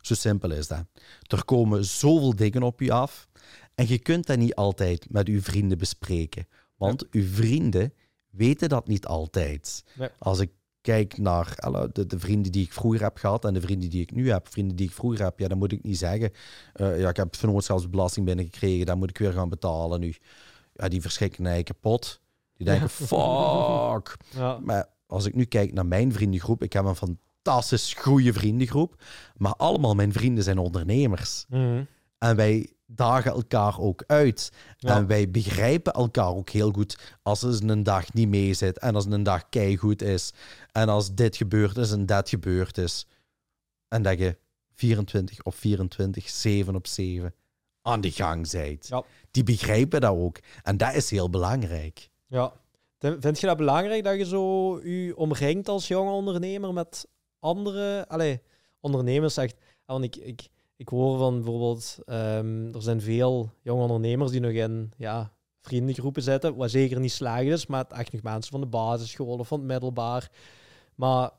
Zo 0.00 0.14
simpel 0.14 0.50
is 0.50 0.68
dat. 0.68 0.84
Er 1.26 1.44
komen 1.44 1.84
zoveel 1.84 2.36
dingen 2.36 2.62
op 2.62 2.80
je 2.80 2.92
af 2.92 3.28
en 3.74 3.88
je 3.88 3.98
kunt 3.98 4.26
dat 4.26 4.38
niet 4.38 4.54
altijd 4.54 5.10
met 5.10 5.28
uw 5.28 5.40
vrienden 5.40 5.78
bespreken. 5.78 6.46
Want 6.76 7.10
uw 7.10 7.26
vrienden 7.26 7.92
weten 8.30 8.68
dat 8.68 8.86
niet 8.88 9.06
altijd. 9.06 9.84
Nee. 9.94 10.08
Als 10.18 10.38
ik 10.38 10.50
kijk 10.80 11.18
naar 11.18 11.54
alle, 11.56 11.90
de, 11.92 12.06
de 12.06 12.18
vrienden 12.18 12.52
die 12.52 12.64
ik 12.64 12.72
vroeger 12.72 13.02
heb 13.02 13.16
gehad 13.16 13.44
en 13.44 13.54
de 13.54 13.60
vrienden 13.60 13.90
die 13.90 14.00
ik 14.00 14.12
nu 14.12 14.30
heb, 14.30 14.48
vrienden 14.48 14.76
die 14.76 14.86
ik 14.86 14.92
vroeger 14.92 15.24
heb, 15.24 15.38
ja, 15.38 15.48
dan 15.48 15.58
moet 15.58 15.72
ik 15.72 15.82
niet 15.82 15.98
zeggen. 15.98 16.32
eh, 16.72 17.00
ja, 17.00 17.08
ik 17.08 17.16
heb 17.16 17.36
vennootschapsbelasting 17.36 18.26
binnengekregen, 18.26 18.86
dan 18.86 18.98
moet 18.98 19.10
ik 19.10 19.18
weer 19.18 19.32
gaan 19.32 19.48
betalen 19.48 20.00
nu. 20.00 20.14
Ja, 20.74 20.88
die 20.88 21.00
verschrikken 21.00 21.42
mij 21.42 21.62
kapot. 21.62 22.20
Die 22.60 22.68
denken, 22.68 22.88
fuck. 22.90 24.16
Maar 24.66 24.88
als 25.06 25.24
ik 25.24 25.34
nu 25.34 25.44
kijk 25.44 25.72
naar 25.72 25.86
mijn 25.86 26.12
vriendengroep, 26.12 26.62
ik 26.62 26.72
heb 26.72 26.84
een 26.84 27.18
fantastisch 27.42 27.94
goede 27.94 28.32
vriendengroep, 28.32 29.02
maar 29.36 29.54
allemaal 29.56 29.94
mijn 29.94 30.12
vrienden 30.12 30.44
zijn 30.44 30.58
ondernemers. 30.58 31.44
Mhm. 31.48 31.84
En 32.18 32.36
wij 32.36 32.72
dagen 32.86 33.32
elkaar 33.32 33.78
ook 33.78 34.04
uit. 34.06 34.52
Ja. 34.76 34.96
En 34.96 35.06
wij 35.06 35.30
begrijpen 35.30 35.92
elkaar 35.92 36.34
ook 36.34 36.50
heel 36.50 36.72
goed 36.72 37.18
als 37.22 37.42
er 37.42 37.70
een 37.70 37.82
dag 37.82 38.12
niet 38.12 38.28
mee 38.28 38.54
zit. 38.54 38.78
En 38.78 38.94
als 38.94 39.04
een 39.04 39.22
dag 39.22 39.48
keigoed 39.48 40.02
is. 40.02 40.32
En 40.72 40.88
als 40.88 41.14
dit 41.14 41.36
gebeurd 41.36 41.76
is 41.76 41.90
en 41.90 42.06
dat 42.06 42.28
gebeurd 42.28 42.78
is. 42.78 43.06
En 43.88 44.02
dat 44.02 44.18
je 44.18 44.38
24 44.74 45.42
op 45.42 45.54
24, 45.54 46.28
7 46.28 46.74
op 46.74 46.86
7 46.86 47.34
aan 47.82 48.00
de 48.00 48.10
gang. 48.10 48.50
Ja. 48.50 49.02
Die 49.30 49.42
begrijpen 49.42 50.00
dat 50.00 50.16
ook. 50.16 50.38
En 50.62 50.76
dat 50.76 50.94
is 50.94 51.10
heel 51.10 51.30
belangrijk. 51.30 52.10
Ja. 52.30 52.52
Vind 52.98 53.40
je 53.40 53.46
dat 53.46 53.56
belangrijk 53.56 54.04
dat 54.04 54.16
je 54.16 54.24
zo 54.24 54.78
je 54.82 55.16
omringt 55.16 55.68
als 55.68 55.88
jonge 55.88 56.10
ondernemer 56.10 56.72
met 56.72 57.08
andere 57.38 58.08
allee, 58.08 58.42
ondernemers? 58.80 59.34
Zegt, 59.34 59.56
ja, 59.58 59.92
want 59.92 60.04
ik, 60.04 60.16
ik, 60.16 60.48
ik 60.76 60.88
hoor 60.88 61.18
van 61.18 61.34
bijvoorbeeld, 61.34 61.98
ehm, 62.04 62.74
er 62.74 62.82
zijn 62.82 63.00
veel 63.00 63.50
jonge 63.62 63.82
ondernemers 63.82 64.30
die 64.30 64.40
nog 64.40 64.50
in 64.50 64.92
ja, 64.96 65.32
vriendengroepen 65.60 66.22
zitten, 66.22 66.56
wat 66.56 66.70
zeker 66.70 67.00
niet 67.00 67.12
slaag 67.12 67.42
is, 67.42 67.66
maar 67.66 67.86
echt 67.86 68.12
nog 68.12 68.22
mensen 68.22 68.50
van 68.50 68.60
de 68.60 68.66
basisschool 68.66 69.38
of 69.38 69.48
van 69.48 69.58
het 69.58 69.68
middelbaar. 69.68 70.30
Maar 70.94 71.30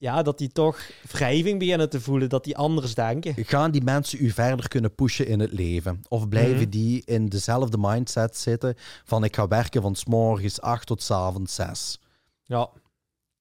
ja, 0.00 0.22
dat 0.22 0.38
die 0.38 0.48
toch 0.52 0.80
wrijving 1.10 1.58
beginnen 1.58 1.90
te 1.90 2.00
voelen, 2.00 2.28
dat 2.28 2.44
die 2.44 2.56
anders 2.56 2.94
denken. 2.94 3.34
Gaan 3.44 3.70
die 3.70 3.82
mensen 3.82 4.24
u 4.24 4.30
verder 4.30 4.68
kunnen 4.68 4.94
pushen 4.94 5.26
in 5.26 5.40
het 5.40 5.52
leven? 5.52 6.00
Of 6.08 6.28
blijven 6.28 6.60
Mhm. 6.60 6.70
die 6.70 7.02
in 7.04 7.28
dezelfde 7.28 7.76
mindset 7.80 8.36
zitten 8.36 8.74
van 9.04 9.24
ik 9.24 9.36
ga 9.36 9.48
werken 9.48 9.82
van 9.82 9.94
s 9.96 10.04
morgens 10.04 10.60
8 10.60 10.86
tot 10.86 11.02
's 11.02 11.10
avonds 11.10 11.54
6? 11.54 12.00
Ja. 12.44 12.70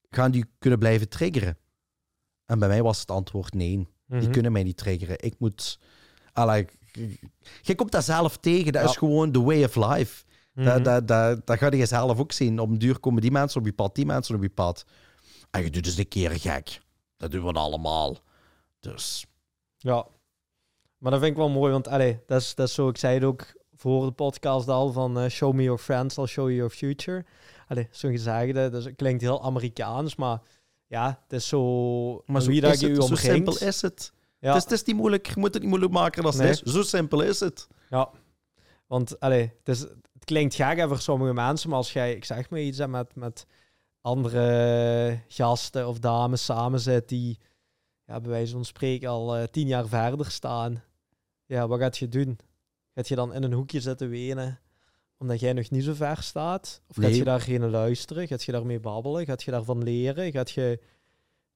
gaan 0.09 0.31
die 0.31 0.45
kunnen 0.59 0.79
blijven 0.79 1.09
triggeren? 1.09 1.57
En 2.45 2.59
bij 2.59 2.67
mij 2.67 2.81
was 2.83 2.99
het 2.99 3.11
antwoord 3.11 3.53
nee. 3.53 3.87
Die 4.07 4.19
Mhm. 4.21 4.31
kunnen 4.31 4.51
mij 4.51 4.63
niet 4.63 4.77
triggeren. 4.77 5.15
Ik 5.19 5.35
moet... 5.39 5.79
Je 7.61 7.75
komt 7.75 7.91
dat 7.91 8.03
zelf 8.03 8.37
tegen. 8.37 8.71
Dat 8.73 8.81
Ja. 8.83 8.89
is 8.89 8.97
gewoon 8.97 9.31
the 9.31 9.41
way 9.43 9.63
of 9.63 9.75
life. 9.75 10.23
Mhm. 10.53 10.65
dat, 10.65 10.83
dat, 10.83 11.07
dat, 11.07 11.47
dat 11.47 11.57
ga 11.57 11.71
je 11.71 11.85
zelf 11.85 12.19
ook 12.19 12.31
zien. 12.31 12.59
Op 12.59 12.69
een 12.69 12.77
duur 12.77 12.99
komen 12.99 13.21
die 13.21 13.31
mensen 13.31 13.59
op 13.59 13.65
je 13.65 13.73
pad, 13.73 13.95
die 13.95 14.05
mensen 14.05 14.35
op 14.35 14.41
je 14.41 14.49
pad. 14.49 14.85
En 15.51 15.63
je 15.63 15.69
doet 15.69 15.83
dus 15.83 15.97
een 15.97 16.07
keer 16.07 16.31
gek. 16.31 16.81
Dat 17.17 17.31
doen 17.31 17.45
we 17.45 17.51
allemaal. 17.53 18.17
Dus 18.79 19.25
Ja, 19.77 20.07
maar 20.97 21.11
dat 21.11 21.19
vind 21.19 21.31
ik 21.31 21.37
wel 21.37 21.49
mooi, 21.49 21.71
want 21.71 21.87
allee, 21.87 22.19
dat, 22.25 22.41
is, 22.41 22.55
dat 22.55 22.67
is 22.67 22.73
zo, 22.73 22.89
ik 22.89 22.97
zei 22.97 23.13
het 23.13 23.23
ook 23.23 23.53
voor 23.73 24.05
de 24.05 24.11
podcast 24.11 24.67
al, 24.67 24.91
van 24.91 25.19
eh, 25.19 25.29
show 25.29 25.53
me 25.53 25.63
your 25.63 25.79
friends, 25.79 26.17
I'll 26.17 26.25
show 26.25 26.45
you 26.45 26.55
your 26.55 26.71
future. 26.71 27.25
Allee, 27.67 27.87
zo'n 27.91 28.11
gezegde, 28.11 28.69
dus 28.69 28.85
het 28.85 28.95
klinkt 28.95 29.21
heel 29.21 29.43
Amerikaans, 29.43 30.15
maar 30.15 30.41
ja, 30.87 31.19
het 31.23 31.33
is 31.33 31.47
zo, 31.47 32.23
maar 32.25 32.41
zo, 32.41 32.49
wie 32.49 32.61
dat 32.61 32.79
je 32.79 32.89
het, 32.89 33.03
zo 33.03 33.15
simpel 33.15 33.57
is 33.57 33.81
het. 33.81 34.13
Ja, 34.39 34.47
Het, 34.47 34.57
is, 34.57 34.63
het 34.63 34.71
is 34.71 34.83
niet 34.83 34.95
moeilijk. 34.95 35.27
Je 35.27 35.33
moet 35.39 35.53
het 35.53 35.61
niet 35.61 35.69
moeilijk 35.69 35.93
maken 35.93 36.23
Nee. 36.23 36.31
het 36.31 36.65
is. 36.65 36.73
Zo 36.73 36.83
simpel 36.83 37.21
is 37.21 37.39
het. 37.39 37.67
ja, 37.89 38.09
want 38.87 39.19
allee, 39.19 39.53
het, 39.63 39.67
is, 39.75 39.79
het 39.79 40.25
klinkt 40.25 40.55
gek 40.55 40.87
voor 40.87 40.99
sommige 40.99 41.33
mensen, 41.33 41.69
maar 41.69 41.77
als 41.77 41.93
jij, 41.93 42.15
ik 42.15 42.25
zeg 42.25 42.49
maar 42.49 42.59
iets, 42.59 42.77
hè, 42.77 42.87
met, 42.87 43.15
met 43.15 43.45
andere 44.01 45.19
gasten 45.27 45.87
of 45.87 45.99
dames 45.99 46.45
samen 46.45 46.79
zit 46.79 47.09
die, 47.09 47.39
ja, 48.05 48.19
bij 48.19 48.29
wijze 48.29 48.53
van 48.53 48.65
spreken 48.65 49.09
al 49.09 49.35
eh, 49.35 49.43
tien 49.43 49.67
jaar 49.67 49.87
verder 49.87 50.31
staan, 50.31 50.83
ja, 51.45 51.67
wat 51.67 51.79
gaat 51.79 51.97
je 51.97 52.07
doen? 52.09 52.39
Gaat 52.95 53.07
je 53.07 53.15
dan 53.15 53.33
in 53.33 53.43
een 53.43 53.53
hoekje 53.53 53.79
zitten 53.81 54.09
wenen 54.09 54.59
omdat 55.17 55.39
jij 55.39 55.53
nog 55.53 55.69
niet 55.69 55.83
zo 55.83 55.93
ver 55.93 56.23
staat? 56.23 56.81
Of 56.87 56.95
gaat 56.95 57.05
Nee. 57.05 57.15
je 57.15 57.23
daar 57.23 57.41
geen 57.41 57.69
luisteren? 57.69 58.27
Gaat 58.27 58.43
je 58.43 58.51
daarmee 58.51 58.79
babbelen? 58.79 59.25
Gaat 59.25 59.43
je 59.43 59.51
daarvan 59.51 59.83
leren? 59.83 60.31
Gaat 60.31 60.51
je 60.51 60.79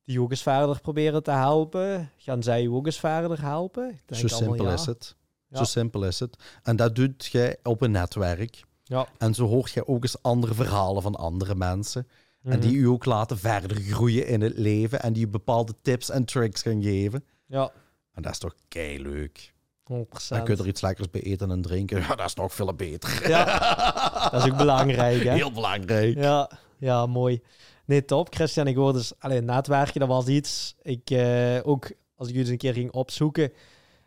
die 0.04 0.22
ook 0.22 0.32
eens 0.32 0.42
verder 0.42 0.82
proberen 0.82 1.24
te 1.24 1.32
helpen? 1.32 2.12
Gaan 2.18 2.44
zij 2.44 2.62
je 2.62 2.72
ook 2.72 2.86
eens 2.86 3.00
verder 3.00 3.42
helpen? 3.42 3.90
Ik 3.90 4.02
denk 4.06 4.22
Zo 4.22 4.28
simpel 4.36 4.66
ja. 4.66 4.74
is 4.74 4.86
het. 4.86 5.16
Ja. 5.48 5.58
Zo 5.58 5.64
simpel 5.64 6.06
is 6.06 6.20
het. 6.20 6.38
En 6.64 6.76
dat 6.76 6.96
doet 6.96 7.26
je 7.26 7.60
op 7.64 7.82
een 7.82 7.92
netwerk. 7.92 8.64
Ja. 8.84 9.08
En 9.18 9.34
zo 9.34 9.48
hoort 9.48 9.72
je 9.72 9.88
ook 9.88 10.04
eens 10.04 10.22
andere 10.22 10.54
verhalen 10.54 11.02
van 11.02 11.16
andere 11.16 11.56
mensen. 11.56 12.08
En 12.44 12.50
Mhm. 12.50 12.60
die 12.60 12.76
u 12.76 12.86
ook 12.88 13.06
laten 13.06 13.38
verder 13.38 13.78
groeien 13.82 14.28
in 14.28 14.42
het 14.42 14.58
leven. 14.58 15.02
En 15.02 15.14
die 15.14 15.24
u 15.26 15.28
bepaalde 15.28 15.74
tips 15.82 16.10
en 16.10 16.26
tricks 16.26 16.62
gaan 16.62 16.82
geven. 16.82 17.24
Ja, 17.46 17.72
En 18.14 18.22
dat 18.22 18.32
is 18.32 18.38
toch 18.38 18.56
kei 18.68 19.02
leuk. 19.02 19.54
100%. 19.84 20.30
Dan 20.30 20.44
kun 20.46 20.56
je 20.56 20.62
er 20.62 20.68
iets 20.68 20.82
lekkers 20.82 21.10
bij 21.10 21.22
eten 21.22 21.52
en 21.52 21.62
drinken. 21.62 22.00
Ja, 22.08 22.16
dat 22.16 22.26
is 22.26 22.34
nog 22.34 22.54
veel 22.54 22.74
beter. 22.74 23.30
Ja, 23.30 24.30
dat 24.32 24.46
is 24.46 24.52
ook 24.52 24.58
belangrijk, 24.58 25.24
hè? 25.24 25.32
Heel 25.42 25.52
belangrijk. 25.52 26.16
Ja, 26.18 26.52
ja, 26.78 27.06
mooi. 27.06 27.42
Nee, 27.86 28.06
top. 28.06 28.34
Christian, 28.36 28.68
ik 28.68 28.76
hoor 28.76 28.94
dus... 28.94 29.14
Alleen 29.20 29.46
netwerken, 29.46 30.00
dat 30.00 30.10
was 30.10 30.28
iets... 30.28 30.76
Ik 30.82 31.10
eh, 31.10 31.60
ook, 31.64 31.92
als 32.16 32.28
ik 32.28 32.34
jullie 32.36 32.40
eens 32.40 32.50
een 32.50 32.58
keer 32.58 32.74
ging 32.74 32.92
opzoeken... 32.92 33.52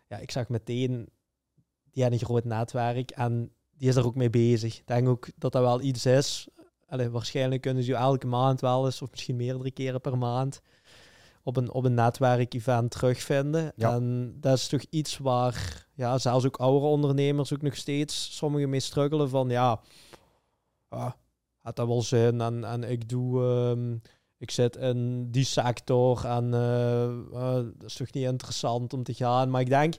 Ja, 0.08 0.16
ik 0.18 0.30
zag 0.30 0.48
meteen... 0.48 1.08
Die 1.92 2.02
had 2.02 2.12
een 2.12 2.18
groot 2.18 2.44
netwerk 2.44 3.10
en 3.10 3.50
die 3.78 3.88
is 3.88 3.96
er 3.96 4.04
ook 4.06 4.14
mee 4.14 4.30
bezig. 4.30 4.76
Ik 4.78 4.86
denk 4.86 5.08
ook 5.08 5.28
dat 5.36 5.52
dat 5.52 5.62
wel 5.62 5.80
iets 5.80 6.06
is. 6.06 6.48
Allee, 6.88 7.10
waarschijnlijk 7.10 7.62
kunnen 7.62 7.82
ze 7.82 7.90
je 7.90 7.96
elke 7.96 8.26
maand 8.26 8.60
wel 8.60 8.84
eens... 8.84 9.02
Of 9.02 9.10
misschien 9.10 9.36
meerdere 9.36 9.70
keren 9.70 10.00
per 10.00 10.18
maand... 10.18 10.60
Op 11.42 11.56
een, 11.56 11.72
op 11.72 11.84
een 11.84 11.94
netwerkevent 11.94 12.90
terugvinden. 12.90 13.72
Ja. 13.76 13.92
En 13.92 14.36
dat 14.40 14.56
is 14.56 14.68
toch 14.68 14.84
iets 14.90 15.18
waar... 15.18 15.86
Ja, 15.94 16.18
zelfs 16.18 16.46
ook 16.46 16.56
oudere 16.56 16.86
ondernemers 16.86 17.54
ook 17.54 17.62
nog 17.62 17.76
steeds... 17.76 18.36
Sommigen 18.36 18.68
mee 18.68 18.80
struggelen 18.80 19.28
van... 19.28 19.48
Ja, 19.48 19.80
ah, 20.88 21.12
had 21.66 21.76
dat 21.76 21.86
wel 21.86 22.02
zin 22.02 22.40
en, 22.40 22.64
en 22.64 22.84
ik 22.84 23.08
doe, 23.08 23.42
ehm, 23.42 23.96
ik 24.38 24.50
zit 24.50 24.76
in 24.76 25.30
die 25.30 25.44
sector 25.44 26.24
en 26.24 26.54
eh, 26.54 27.04
eh, 27.04 27.64
dat 27.76 27.86
is 27.86 27.94
toch 27.94 28.12
niet 28.12 28.24
interessant 28.24 28.92
om 28.92 29.02
te 29.02 29.14
gaan. 29.14 29.50
Maar 29.50 29.60
ik 29.60 29.68
denk, 29.68 29.94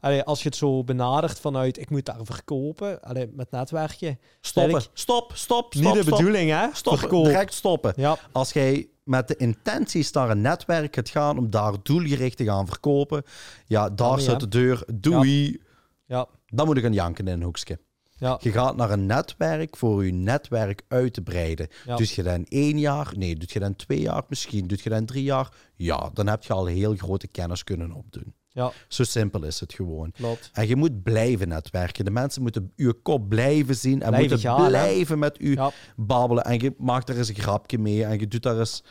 allee, 0.00 0.22
als 0.22 0.42
je 0.42 0.48
het 0.48 0.56
zo 0.56 0.84
benadert 0.84 1.40
vanuit 1.40 1.78
ik 1.78 1.90
moet 1.90 2.04
daar 2.04 2.20
verkopen, 2.22 3.02
allee, 3.02 3.30
met 3.32 3.50
netwerken, 3.50 4.18
Stoppen. 4.40 4.80
Stop, 4.80 4.92
stop, 4.94 5.32
stop. 5.34 5.74
niet 5.74 5.92
de 5.92 6.02
stop. 6.02 6.18
bedoeling 6.18 6.50
hè, 6.50 6.68
verkoop. 6.72 7.24
Direct 7.24 7.54
stoppen. 7.54 7.92
Ja, 7.96 8.18
Als 8.32 8.52
jij 8.52 8.88
met 9.04 9.28
de 9.28 9.36
intenties 9.36 10.12
naar 10.12 10.30
een 10.30 10.40
netwerk 10.40 10.94
gaat 10.94 11.08
gaan 11.08 11.38
om 11.38 11.50
daar 11.50 11.74
doelgericht 11.82 12.36
te 12.36 12.44
gaan 12.44 12.66
verkopen, 12.66 13.22
ja, 13.66 13.90
daar 13.90 14.20
zit 14.20 14.40
de 14.40 14.48
deur. 14.48 14.84
Doei. 14.94 15.62
ja, 16.06 16.26
Dan 16.46 16.66
moet 16.66 16.76
ik 16.76 16.82
gaan 16.82 16.92
janken 16.92 17.26
in 17.26 17.32
een 17.32 17.42
hoekje. 17.42 17.78
Ja, 18.22 18.38
Je 18.40 18.52
gaat 18.52 18.76
naar 18.76 18.90
een 18.90 19.06
netwerk 19.06 19.76
voor 19.76 20.04
je 20.04 20.12
netwerk 20.12 20.82
uit 20.88 21.12
te 21.14 21.22
breiden. 21.22 21.68
Ja. 21.86 21.96
Doet 21.96 22.10
je 22.10 22.22
dat 22.22 22.34
in 22.34 22.46
één 22.48 22.78
jaar? 22.78 23.12
Nee. 23.16 23.36
Doet 23.36 23.52
je 23.52 23.58
dat 23.58 23.68
in 23.68 23.76
twee 23.76 24.00
jaar? 24.00 24.22
Misschien. 24.28 24.66
Doet 24.66 24.80
je 24.82 24.88
dat 24.90 24.98
in 24.98 25.06
drie 25.06 25.22
jaar? 25.24 25.52
Ja, 25.74 26.10
dan 26.14 26.26
heb 26.26 26.44
je 26.44 26.52
al 26.52 26.66
heel 26.66 26.94
grote 26.96 27.26
kennis 27.26 27.64
kunnen 27.64 27.92
opdoen. 27.92 28.34
ja, 28.48 28.72
Zo 28.88 29.04
simpel 29.04 29.44
is 29.44 29.60
het 29.60 29.72
gewoon. 29.74 30.12
klopt. 30.12 30.50
En 30.52 30.68
je 30.68 30.76
moet 30.76 31.02
blijven 31.02 31.48
netwerken. 31.48 32.04
De 32.04 32.10
mensen 32.10 32.42
moeten 32.42 32.72
uw 32.76 32.92
kop 33.02 33.28
blijven 33.28 33.76
zien 33.76 34.02
en 34.02 34.08
Blijven 34.08 34.20
moeten 34.20 34.38
gaan, 34.50 34.62
hè? 34.62 34.68
blijven 34.68 35.18
met 35.18 35.40
u 35.40 35.54
Ja, 35.54 35.70
babbelen. 35.96 36.44
En 36.44 36.58
je 36.60 36.74
maakt 36.78 37.08
er 37.08 37.16
eens 37.18 37.28
een 37.28 37.34
grapje 37.34 37.78
mee 37.78 38.04
en 38.04 38.18
je 38.18 38.28
doet 38.28 38.42
daar 38.42 38.58
eens... 38.58 38.84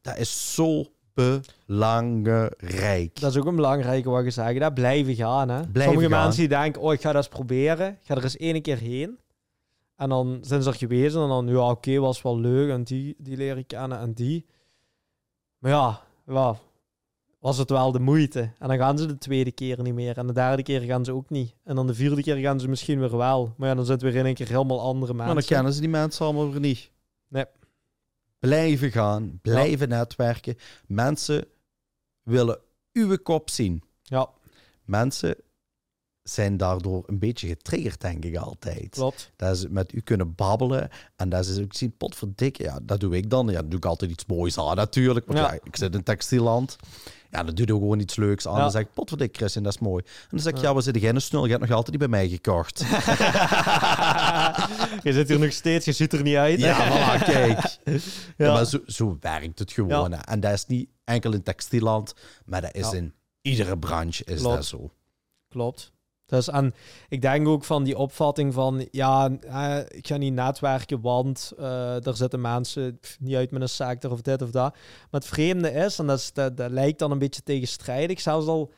Dat 0.00 0.16
is 0.18 0.54
zo 0.54 0.84
belangrijk. 1.14 3.20
dat 3.20 3.30
is 3.30 3.36
ook 3.38 3.46
een 3.46 3.56
belangrijke 3.56 4.10
wat 4.10 4.24
je 4.24 4.30
zegt, 4.30 4.60
dat 4.60 4.74
blijven 4.74 5.14
gaan. 5.14 5.48
Hè. 5.48 5.60
Blijven 5.66 5.92
Sommige 5.92 6.14
gaan. 6.14 6.22
mensen 6.22 6.40
die 6.40 6.48
denken, 6.58 6.82
oh 6.82 6.92
ik 6.92 7.00
ga 7.00 7.12
dat 7.12 7.24
eens 7.24 7.34
proberen, 7.34 7.88
ik 7.88 7.98
ga 8.02 8.14
er 8.14 8.22
eens 8.22 8.36
één 8.36 8.62
keer 8.62 8.78
heen. 8.78 9.18
En 9.96 10.08
dan 10.08 10.38
zijn 10.40 10.62
ze 10.62 10.68
er 10.68 10.74
geweest 10.76 11.14
en 11.14 11.28
dan, 11.28 11.46
ja 11.48 11.70
oké, 11.70 11.98
was 11.98 12.22
wel 12.22 12.38
leuk 12.38 12.70
en 12.70 12.82
die, 12.82 13.14
die 13.18 13.36
leer 13.36 13.58
ik 13.58 13.66
kennen 13.66 13.98
en 13.98 14.12
die. 14.12 14.46
Maar 15.58 15.70
ja, 15.70 16.00
ja, 16.26 16.56
was 17.38 17.58
het 17.58 17.70
wel 17.70 17.92
de 17.92 18.00
moeite. 18.00 18.40
En 18.58 18.68
dan 18.68 18.76
gaan 18.78 18.98
ze 18.98 19.06
de 19.06 19.18
tweede 19.18 19.52
keer 19.52 19.82
niet 19.82 19.94
meer. 19.94 20.18
En 20.18 20.26
de 20.26 20.32
derde 20.32 20.62
keer 20.62 20.80
gaan 20.80 21.04
ze 21.04 21.12
ook 21.12 21.30
niet. 21.30 21.54
En 21.64 21.74
dan 21.76 21.86
de 21.86 21.94
vierde 21.94 22.22
keer 22.22 22.36
gaan 22.36 22.60
ze 22.60 22.68
misschien 22.68 23.00
weer 23.00 23.16
wel. 23.16 23.54
Maar 23.56 23.68
ja, 23.68 23.74
dan 23.74 23.84
zitten 23.84 24.06
we 24.06 24.12
weer 24.12 24.22
in 24.22 24.28
een 24.28 24.34
keer 24.34 24.48
helemaal 24.48 24.80
andere 24.80 25.12
Maar 25.12 25.26
mensen. 25.26 25.46
dan 25.48 25.56
kennen 25.56 25.72
ze 25.72 25.80
die 25.80 25.88
mensen 25.88 26.24
allemaal 26.24 26.50
weer 26.50 26.60
niet. 26.60 26.90
Nee. 27.28 27.44
Blijven 28.48 28.90
gaan, 28.90 29.38
blijven 29.42 29.88
netwerken. 29.88 30.56
Mensen 30.86 31.44
willen 32.22 32.58
uw 32.92 33.16
kop 33.22 33.50
zien. 33.50 33.82
Ja, 34.02 34.28
Mensen 34.84 35.36
zijn 36.22 36.56
daardoor 36.56 37.02
een 37.06 37.18
beetje 37.18 37.48
getriggerd, 37.48 38.00
denk 38.00 38.24
ik 38.24 38.36
altijd. 38.36 38.88
klopt. 38.88 39.32
Dat 39.36 39.58
ze 39.58 39.68
met 39.70 39.92
u 39.92 40.00
kunnen 40.00 40.34
babbelen 40.34 40.88
en 41.16 41.28
dat 41.28 41.46
ze 41.46 41.62
ook 41.62 41.74
zien, 41.74 41.96
potverdikke, 41.96 42.62
ja, 42.62 42.78
dat 42.82 43.00
doe 43.00 43.16
ik 43.16 43.30
dan. 43.30 43.46
Ja, 43.48 43.60
dan 43.60 43.68
doe 43.68 43.78
ik 43.78 43.84
altijd 43.84 44.10
iets 44.10 44.26
moois 44.26 44.58
aan 44.58 44.76
natuurlijk, 44.76 45.26
want 45.26 45.38
Ja. 45.38 45.52
ja. 45.52 45.58
ik 45.64 45.76
zit 45.76 45.94
in 45.94 46.02
textielland. 46.02 46.76
Ja, 47.32 47.42
dan 47.42 47.54
doe 47.54 47.66
je 47.66 47.72
gewoon 47.72 48.00
iets 48.00 48.16
leuks 48.16 48.48
aan. 48.48 48.56
Dan 48.58 48.70
zeg 48.70 48.82
ik, 48.82 48.92
potverdikke 48.94 49.38
Christian, 49.38 49.64
dat 49.64 49.74
is 49.74 49.78
mooi. 49.80 50.04
En 50.04 50.26
dan 50.30 50.40
zeg 50.40 50.52
ik, 50.52 50.58
Ja. 50.60 50.74
we 50.74 50.80
zitten 50.80 51.02
geen 51.02 51.20
snul, 51.20 51.44
je 51.44 51.50
hebt 51.50 51.62
nog 51.62 51.70
altijd 51.72 51.90
niet 51.90 51.98
bij 52.10 52.20
mij 52.20 52.28
gekocht. 52.28 52.78
je 55.02 55.12
zit 55.12 55.28
hier 55.28 55.38
nog 55.38 55.52
steeds, 55.52 55.84
je 55.84 55.92
ziet 55.92 56.12
er 56.12 56.22
niet 56.22 56.36
uit. 56.36 56.60
Ja, 56.60 56.76
voilà, 57.20 57.24
kijk. 57.24 57.76
Ja. 58.36 58.52
Maar 58.52 58.64
zo, 58.66 58.78
zo 58.86 59.16
werkt 59.20 59.58
het 59.58 59.72
gewoon. 59.72 60.14
En 60.14 60.40
dat 60.40 60.52
is 60.52 60.66
niet 60.66 60.88
enkel 61.04 61.32
in 61.32 61.42
textieland, 61.42 62.14
maar 62.44 62.60
dat 62.60 62.74
is 62.74 62.90
Ja. 62.90 62.96
in 62.96 63.14
iedere 63.42 63.78
branche 63.78 64.24
is 64.24 64.40
Klopt. 64.40 64.54
dat 64.56 64.64
zo. 64.66 64.90
Klopt. 65.48 65.92
Dus 66.32 66.48
en 66.48 66.74
ik 67.08 67.22
denk 67.22 67.48
ook 67.48 67.64
van 67.64 67.84
die 67.84 67.98
opvatting 67.98 68.54
van 68.54 68.88
ja, 68.90 69.30
eh, 69.40 69.78
ik 69.88 70.06
ga 70.06 70.16
niet 70.16 70.32
netwerken, 70.32 71.00
want 71.00 71.52
eh 71.58 72.06
er 72.06 72.16
zitten 72.16 72.40
mensen 72.40 72.98
niet 73.20 73.34
uit 73.34 73.50
met 73.50 73.62
een 73.62 73.68
sector 73.68 74.10
of 74.10 74.20
dit 74.20 74.42
of 74.42 74.50
dat. 74.50 74.72
Maar 75.10 75.20
het 75.20 75.26
vreemde 75.26 75.70
is, 75.70 75.98
en 75.98 76.06
dat, 76.06 76.30
dat, 76.34 76.70
lijkt 76.70 76.98
dan 76.98 77.10
een 77.10 77.18
beetje 77.18 77.42
tegenstrijdig, 77.42 78.20
zelfs 78.20 78.46
al 78.46 78.72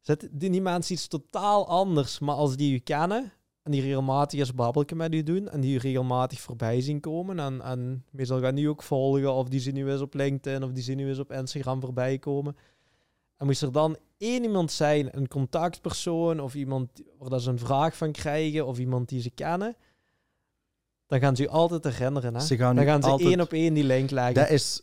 zitten 0.00 0.38
die, 0.38 0.62
mensen 0.62 0.94
iets 0.94 1.06
totaal 1.06 1.68
anders, 1.68 2.18
maar 2.18 2.34
als 2.34 2.56
die 2.56 2.74
u 2.74 2.78
kennen 2.78 3.32
en 3.62 3.72
die 3.72 3.82
regelmatig 3.82 4.38
eens 4.38 4.54
babbelken 4.54 4.96
met 4.96 5.14
u 5.14 5.22
doen 5.22 5.48
en 5.48 5.60
die 5.60 5.78
regelmatig 5.78 6.40
voorbij 6.40 6.80
zien 6.80 7.00
komen 7.00 7.38
en, 7.38 7.60
en 7.60 8.04
meestal 8.10 8.40
gaan 8.40 8.54
die 8.54 8.68
ook 8.68 8.82
volgen 8.82 9.32
of 9.32 9.48
die 9.48 9.60
zien 9.60 9.76
u 9.76 9.90
eens 9.90 10.00
op 10.00 10.14
LinkedIn 10.14 10.62
of 10.62 10.72
die 10.72 10.82
zien 10.82 10.98
u 10.98 11.08
eens 11.08 11.18
op 11.18 11.32
Instagram 11.32 11.80
voorbij 11.80 12.18
komen. 12.18 12.56
En 13.42 13.48
moest 13.48 13.62
er 13.62 13.72
dan 13.72 13.96
één 14.18 14.42
iemand 14.42 14.72
zijn, 14.72 15.16
een 15.16 15.28
contactpersoon 15.28 16.40
of 16.40 16.54
iemand 16.54 17.02
waar 17.18 17.30
dat 17.30 17.42
ze 17.42 17.50
een 17.50 17.58
vraag 17.58 17.96
van 17.96 18.12
krijgen 18.12 18.66
of 18.66 18.78
iemand 18.78 19.08
die 19.08 19.20
ze 19.20 19.30
kennen, 19.30 19.76
dan 21.06 21.20
gaan 21.20 21.36
ze 21.36 21.42
u 21.42 21.46
altijd 21.48 21.84
herinneren. 21.84 22.34
Hè? 22.34 22.40
Ze 22.40 22.56
gaan 22.56 22.76
dan 22.76 22.84
gaan 22.84 23.02
ze 23.02 23.08
altijd- 23.08 23.28
één 23.28 23.40
op 23.40 23.52
één 23.52 23.74
die 23.74 23.84
link 23.84 24.10
leggen. 24.10 24.34
Dat 24.34 24.50
is... 24.50 24.82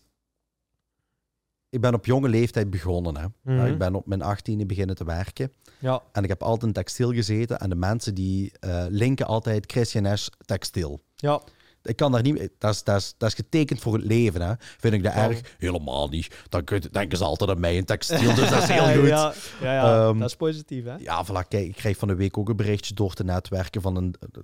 Ik 1.69 1.81
ben 1.81 1.93
op 1.93 2.05
jonge 2.05 2.29
leeftijd 2.29 2.69
begonnen. 2.69 3.17
Hè. 3.17 3.25
Mhm. 3.41 3.65
Ik 3.65 3.77
ben 3.77 3.95
op 3.95 4.05
mijn 4.05 4.21
18e 4.21 4.65
beginnen 4.65 4.95
te 4.95 5.03
werken. 5.05 5.51
Ja, 5.79 6.03
En 6.11 6.23
ik 6.23 6.29
heb 6.29 6.43
altijd 6.43 6.63
in 6.63 6.73
textiel 6.73 7.13
gezeten. 7.13 7.59
En 7.59 7.69
de 7.69 7.75
mensen 7.75 8.13
die 8.15 8.51
eh, 8.59 8.85
linken 8.89 9.25
altijd 9.25 9.71
Christian 9.71 10.17
S. 10.17 10.29
textiel. 10.45 10.99
ja, 11.15 11.41
Ik 11.89 11.95
kan 11.95 12.11
daar 12.11 12.21
niet 12.21 12.33
mee- 12.37 12.49
dat 12.57 12.73
is, 12.73 12.83
dat, 12.83 12.95
is, 12.97 13.13
dat 13.17 13.29
is 13.29 13.35
getekend 13.35 13.79
voor 13.81 13.93
het 13.93 14.03
leven. 14.03 14.41
Hè. 14.41 14.53
Vind 14.57 14.93
ik 14.93 15.03
dat 15.03 15.13
erg? 15.13 15.55
Helemaal 15.57 16.07
niet. 16.07 16.35
Dan 16.49 16.63
denken 16.91 17.17
ze 17.17 17.23
altijd 17.23 17.49
aan 17.49 17.59
mij 17.59 17.75
in 17.75 17.85
textiel. 17.85 18.35
Dus 18.35 18.49
dat 18.49 18.63
is 18.63 18.69
heel 18.79 18.99
goed. 18.99 19.07
ja, 19.07 19.33
ja, 19.61 19.73
ja, 19.73 20.07
Ehm, 20.07 20.19
dat 20.19 20.29
is 20.29 20.35
positief, 20.35 20.85
hè? 20.85 20.95
Ja, 20.95 21.25
voilà, 21.25 21.47
kijk, 21.47 21.65
ik 21.65 21.75
kreeg 21.75 21.97
van 21.97 22.07
de 22.07 22.15
week 22.15 22.37
ook 22.37 22.49
een 22.49 22.55
berichtje 22.55 22.93
door 22.93 23.13
te 23.13 23.23
netwerken 23.23 23.81
van 23.81 23.95
een... 23.95 24.15
eh, 24.19 24.41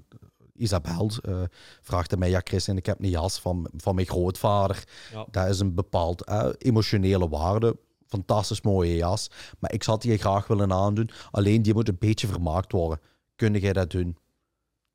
Isabel 0.58 1.12
eh 1.22 1.42
vraagde 1.82 2.18
mij, 2.18 2.30
ja 2.30 2.42
Christian, 2.44 2.78
ik 2.78 2.86
heb 2.86 3.00
een 3.00 3.10
jas 3.10 3.40
van, 3.40 3.68
van 3.78 3.96
mijn 3.96 4.08
grootvader. 4.08 4.84
Ja. 5.14 5.26
Dat 5.32 5.48
is 5.50 5.60
een 5.60 5.74
bepaald 5.76 6.24
eh, 6.24 6.50
emotionele 6.58 7.30
waarde. 7.30 7.78
Fantastisch 8.08 8.62
mooie 8.62 8.96
jas. 8.96 9.30
Maar 9.60 9.74
ik 9.74 9.84
zou 9.84 10.00
die 10.00 10.18
graag 10.18 10.48
willen 10.48 10.74
aandoen. 10.74 11.10
Alleen 11.32 11.62
die 11.62 11.74
moet 11.74 11.88
een 11.88 11.98
beetje 12.00 12.28
vermaakt 12.28 12.72
worden. 12.72 13.00
Kun 13.36 13.54
jij 13.60 13.74
dat 13.74 13.90
doen? 13.92 14.18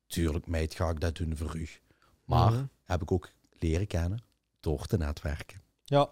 Tuurlijk, 0.07 0.47
meid, 0.47 0.73
ga 0.75 0.89
ik 0.89 0.99
dat 0.99 1.15
doen 1.15 1.37
voor 1.37 1.55
u. 1.57 1.67
Maar 2.23 2.51
Mhm. 2.51 2.63
heb 2.83 3.01
ik 3.01 3.11
ook 3.11 3.29
leren 3.59 3.87
kennen 3.87 4.23
door 4.59 4.85
te 4.85 4.97
netwerken. 4.97 5.61
Ja, 5.83 6.09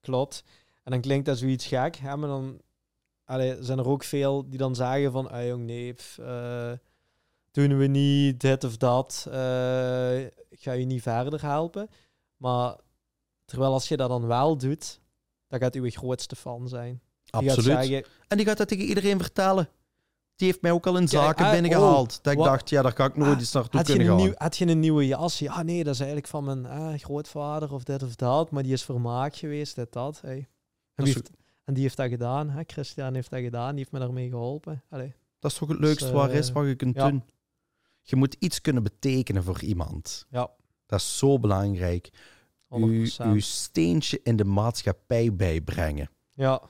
klopt. 0.00 0.44
En 0.84 0.92
dan 0.92 1.00
klinkt 1.00 1.26
dat 1.26 1.38
zoiets 1.38 1.66
gek, 1.66 1.96
hè? 1.96 2.16
maar 2.16 2.28
dan 2.28 2.60
allee, 3.24 3.56
zijn 3.62 3.78
er 3.78 3.86
ook 3.88 4.04
veel 4.04 4.48
die 4.48 4.58
dan 4.58 4.74
zeggen 4.74 5.12
van, 5.12 5.30
ah 5.30 5.46
jong, 5.46 5.64
nee, 5.64 5.92
pff, 5.94 6.18
eh, 6.18 6.72
doen 7.50 7.78
we 7.78 7.86
niet 7.86 8.40
dit 8.40 8.64
of 8.64 8.76
dat, 8.76 9.26
eh, 9.30 10.24
ik 10.24 10.60
ga 10.60 10.72
je 10.72 10.84
niet 10.84 11.02
verder 11.02 11.42
helpen. 11.42 11.88
Maar 12.36 12.76
terwijl 13.44 13.72
als 13.72 13.88
je 13.88 13.96
dat 13.96 14.08
dan 14.08 14.26
wel 14.26 14.56
doet, 14.58 15.00
dan 15.48 15.58
gaat 15.60 15.74
uw 15.74 15.90
grootste 15.90 16.36
fan 16.36 16.68
zijn. 16.68 17.00
Die 17.24 17.50
Absoluut. 17.50 17.64
zeggen, 17.64 18.04
En 18.28 18.36
die 18.36 18.46
gaat 18.46 18.56
dat 18.58 18.68
tegen 18.68 18.84
iedereen 18.84 19.18
vertellen. 19.20 19.68
Die 20.38 20.46
heeft 20.48 20.62
mij 20.62 20.70
ook 20.72 20.86
al 20.86 20.92
in 20.96 20.98
Kijk, 21.08 21.22
zaken 21.22 21.44
ah, 21.44 21.50
binnengehaald. 21.52 22.18
dat 22.22 22.32
ik 22.32 22.38
wat- 22.38 22.46
dacht, 22.48 22.68
ja, 22.70 22.82
daar 22.82 22.92
kan 22.92 23.06
ik 23.08 23.16
nooit 23.16 23.32
Ah, 23.34 23.38
eens 23.38 23.52
naartoe 23.52 23.78
had 23.78 23.86
je, 23.88 23.92
kunnen 23.94 24.12
een 24.12 24.18
gaan. 24.18 24.28
nieuw, 24.28 24.38
had 24.38 24.56
je 24.56 24.66
een 24.66 24.80
nieuwe 24.80 25.06
jas? 25.06 25.38
Ja, 25.38 25.62
nee, 25.62 25.84
dat 25.84 25.92
is 25.94 25.98
eigenlijk 26.00 26.28
van 26.28 26.44
mijn 26.44 26.66
eh, 26.66 26.98
grootvader 27.00 27.72
of 27.72 27.82
dit 27.84 28.02
of 28.02 28.14
dat, 28.14 28.50
maar 28.50 28.62
die 28.62 28.72
is 28.72 28.82
vermaakt 28.84 29.36
geweest, 29.36 29.74
dit, 29.74 29.92
dat. 29.92 30.20
Hey. 30.20 30.36
En, 30.36 30.44
Dat 30.94 31.06
wie 31.06 31.08
is 31.08 31.14
heeft, 31.14 31.30
en 31.64 31.74
die 31.74 31.82
heeft 31.82 31.96
dat 31.96 32.08
gedaan, 32.08 32.50
hè? 32.50 32.62
Christian 32.66 33.14
heeft 33.14 33.30
dat 33.30 33.40
gedaan, 33.40 33.68
die 33.68 33.78
heeft 33.78 33.92
me 33.92 33.98
daarmee 33.98 34.28
geholpen. 34.28 34.82
Allee. 34.90 35.14
Dat 35.38 35.50
is 35.50 35.56
toch 35.58 35.68
het 35.68 35.78
leukste 35.78 36.04
Dus, 36.04 36.12
waar 36.14 36.30
is 36.30 36.52
wat 36.52 36.66
je 36.66 36.74
kunt 36.74 36.94
ja. 36.96 37.10
doen. 37.10 37.24
Je 38.02 38.16
moet 38.16 38.36
iets 38.38 38.60
kunnen 38.60 38.82
betekenen 38.82 39.42
voor 39.44 39.62
iemand. 39.62 40.26
Ja, 40.30 40.50
Dat 40.86 40.98
is 41.00 41.18
zo 41.18 41.38
belangrijk. 41.38 42.10
100%. 42.68 42.68
Uw, 42.68 43.06
uw 43.32 43.40
steentje 43.40 44.20
in 44.22 44.36
de 44.36 44.44
maatschappij 44.44 45.34
bijbrengen. 45.36 46.10
Ja, 46.32 46.60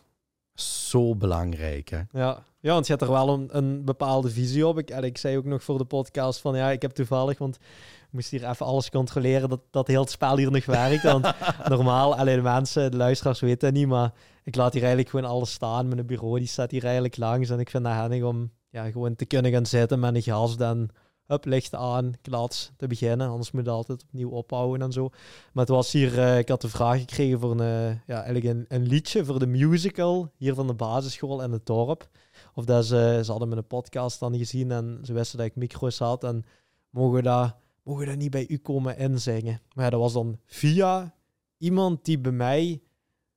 Zo 0.61 1.15
belangrijk, 1.15 1.89
hè? 1.89 2.01
ja. 2.13 2.43
ja, 2.61 2.73
want 2.73 2.87
je 2.87 2.93
hebt 2.93 3.05
er 3.05 3.11
wel 3.13 3.29
een, 3.29 3.49
een 3.51 3.85
bepaalde 3.85 4.31
visie 4.31 4.67
op. 4.67 4.79
Ik, 4.79 4.91
en 4.91 5.05
ik 5.05 5.19
zei 5.19 5.37
ook 5.37 5.45
nog 5.45 5.63
voor 5.63 5.79
de 5.79 5.85
podcast 5.85 6.41
van 6.41 6.57
ja, 6.57 6.71
ik 6.71 6.83
heb 6.83 6.91
toevallig, 6.91 7.39
want 7.39 7.57
ik 7.57 8.09
moest 8.11 8.31
hier 8.31 8.49
even 8.49 8.67
alles 8.67 8.91
controleren 8.91 9.49
dat, 9.49 9.61
dat 9.71 9.87
heel 9.87 10.01
het 10.01 10.11
spel 10.11 10.37
hier 10.37 10.51
nog 10.51 10.67
werkt. 10.67 11.03
Want 11.03 11.35
normaal, 11.69 12.17
alleen 12.17 12.37
de 12.37 12.43
mensen, 12.43 12.91
de 12.91 12.97
luisteraars 12.97 13.41
weten 13.41 13.59
dat 13.59 13.73
niet, 13.73 13.89
maar 13.89 14.13
ik 14.45 14.57
laat 14.57 14.73
hier 14.73 14.83
eigenlijk 14.83 15.11
gewoon 15.11 15.31
alles 15.31 15.53
staan. 15.53 15.89
Mijn 15.89 16.07
bureau 16.07 16.39
die 16.39 16.49
staat 16.49 16.71
hier 16.71 16.85
eigenlijk 16.85 17.17
langs 17.17 17.51
en 17.51 17.61
ik 17.61 17.71
vind 17.71 17.85
dat 17.85 17.93
handig 17.93 18.23
om 18.23 18.51
ja, 18.69 18.91
gewoon 18.91 19.17
te 19.17 19.27
kunnen 19.27 19.53
gaan 19.53 19.67
zitten 19.67 20.01
met 20.01 20.15
een 20.15 20.23
gas 20.23 20.57
dan 20.57 20.91
hup, 21.29 21.45
licht 21.45 21.74
aan, 21.74 22.12
klats, 22.22 22.72
te 22.76 22.87
beginnen. 22.87 23.29
Anders 23.29 23.51
moet 23.51 23.64
je 23.64 23.70
altijd 23.70 24.03
opnieuw 24.03 24.31
ophouden 24.31 24.87
en 24.87 24.93
zo. 24.93 25.09
Maar 25.53 25.64
het 25.64 25.74
was 25.74 25.93
hier, 25.93 26.18
eh, 26.18 26.39
ik 26.39 26.49
had 26.49 26.61
de 26.61 26.68
vraag 26.68 26.99
gekregen 26.99 27.41
voor 27.41 27.51
een, 27.51 27.61
eh, 27.61 28.07
ja, 28.07 28.22
eigenlijk 28.22 28.66
een, 28.68 28.87
liedje 28.87 29.24
voor 29.24 29.39
de 29.39 29.47
musical 29.47 30.33
hier 30.37 30.55
van 30.55 30.66
de 30.66 30.74
basisschool 30.74 31.43
in 31.43 31.53
het 31.53 31.66
dorp. 31.66 32.09
Of 32.55 32.64
dat 32.64 32.87
ze, 32.87 33.20
ze 33.24 33.31
hadden 33.31 33.49
mijn 33.49 33.66
podcast 33.66 34.20
dan 34.20 34.37
gezien 34.37 34.70
en 34.70 35.01
ze 35.03 35.12
wisten 35.12 35.39
dat 35.39 35.47
ik 35.47 35.57
micro's 35.57 35.99
had 35.99 36.24
en 36.24 36.45
mogen 36.91 37.14
we 37.14 37.22
dat, 37.22 37.57
mogen 37.83 38.05
we 38.05 38.11
dat 38.11 38.18
niet 38.18 38.31
bij 38.31 38.49
u 38.49 38.57
komen 38.57 38.99
inzingen. 38.99 39.61
Maar 39.74 39.85
ja, 39.85 39.91
dat 39.91 40.01
was 40.01 40.12
dan 40.12 40.39
via 40.47 41.14
iemand 41.59 42.05
die 42.05 42.18
bij 42.18 42.33
mij 42.33 42.83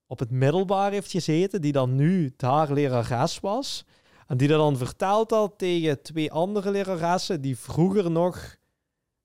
op 0.07 0.19
het 0.19 0.31
middelbaar 0.31 0.91
heeft 0.91 1.11
gezeten, 1.11 1.61
die 1.61 1.71
dan 1.71 1.95
nu 1.95 2.33
daar 2.37 2.73
lerares 2.73 3.39
was. 3.39 3.85
En 4.31 4.37
die 4.37 4.47
dat 4.47 4.57
dan 4.59 4.77
verteld 4.77 5.31
had 5.31 5.53
tegen 5.57 6.01
twee 6.01 6.31
andere 6.31 6.71
leraressen 6.71 7.41
die 7.41 7.57
vroeger 7.57 8.11
nog, 8.11 8.55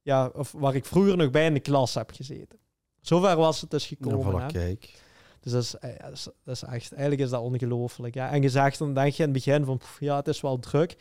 ja, 0.03 0.31
of 0.35 0.53
waar 0.53 0.75
ik 0.75 0.85
vroeger 0.85 1.17
nog 1.17 1.31
bij 1.31 1.47
in 1.47 1.55
de 1.55 1.61
klas 1.61 1.95
heb 1.95 2.11
gezeten. 2.15 2.59
Zover 3.01 3.37
was 3.37 3.61
het 3.61 3.71
dus 3.71 3.89
Ja, 3.89 3.97
gekomen. 3.97 4.43
voilà, 4.43 4.53
kijk. 4.53 4.95
Dus 5.41 5.53
dat 5.53 5.63
is, 5.63 5.75
eh, 5.75 5.91
dat 5.99 6.13
is, 6.13 6.29
dat 6.45 6.55
is 6.55 6.63
echt, 6.63 6.93
eigenlijk 6.93 7.23
is 7.23 7.31
dat 7.31 7.43
ongelooflijk. 7.43 8.15
Ja. 8.15 8.31
En 8.31 8.43
je 8.43 8.49
zegt 8.49 8.79
dan 8.79 8.95
denk 8.95 9.13
je 9.13 9.23
in 9.23 9.29
het 9.35 9.45
begin 9.45 9.65
van, 9.65 9.79
pff, 9.79 10.01
ja, 10.01 10.17
het 10.17 10.29
is 10.29 10.41
wel 10.41 10.59
druk. 10.59 10.97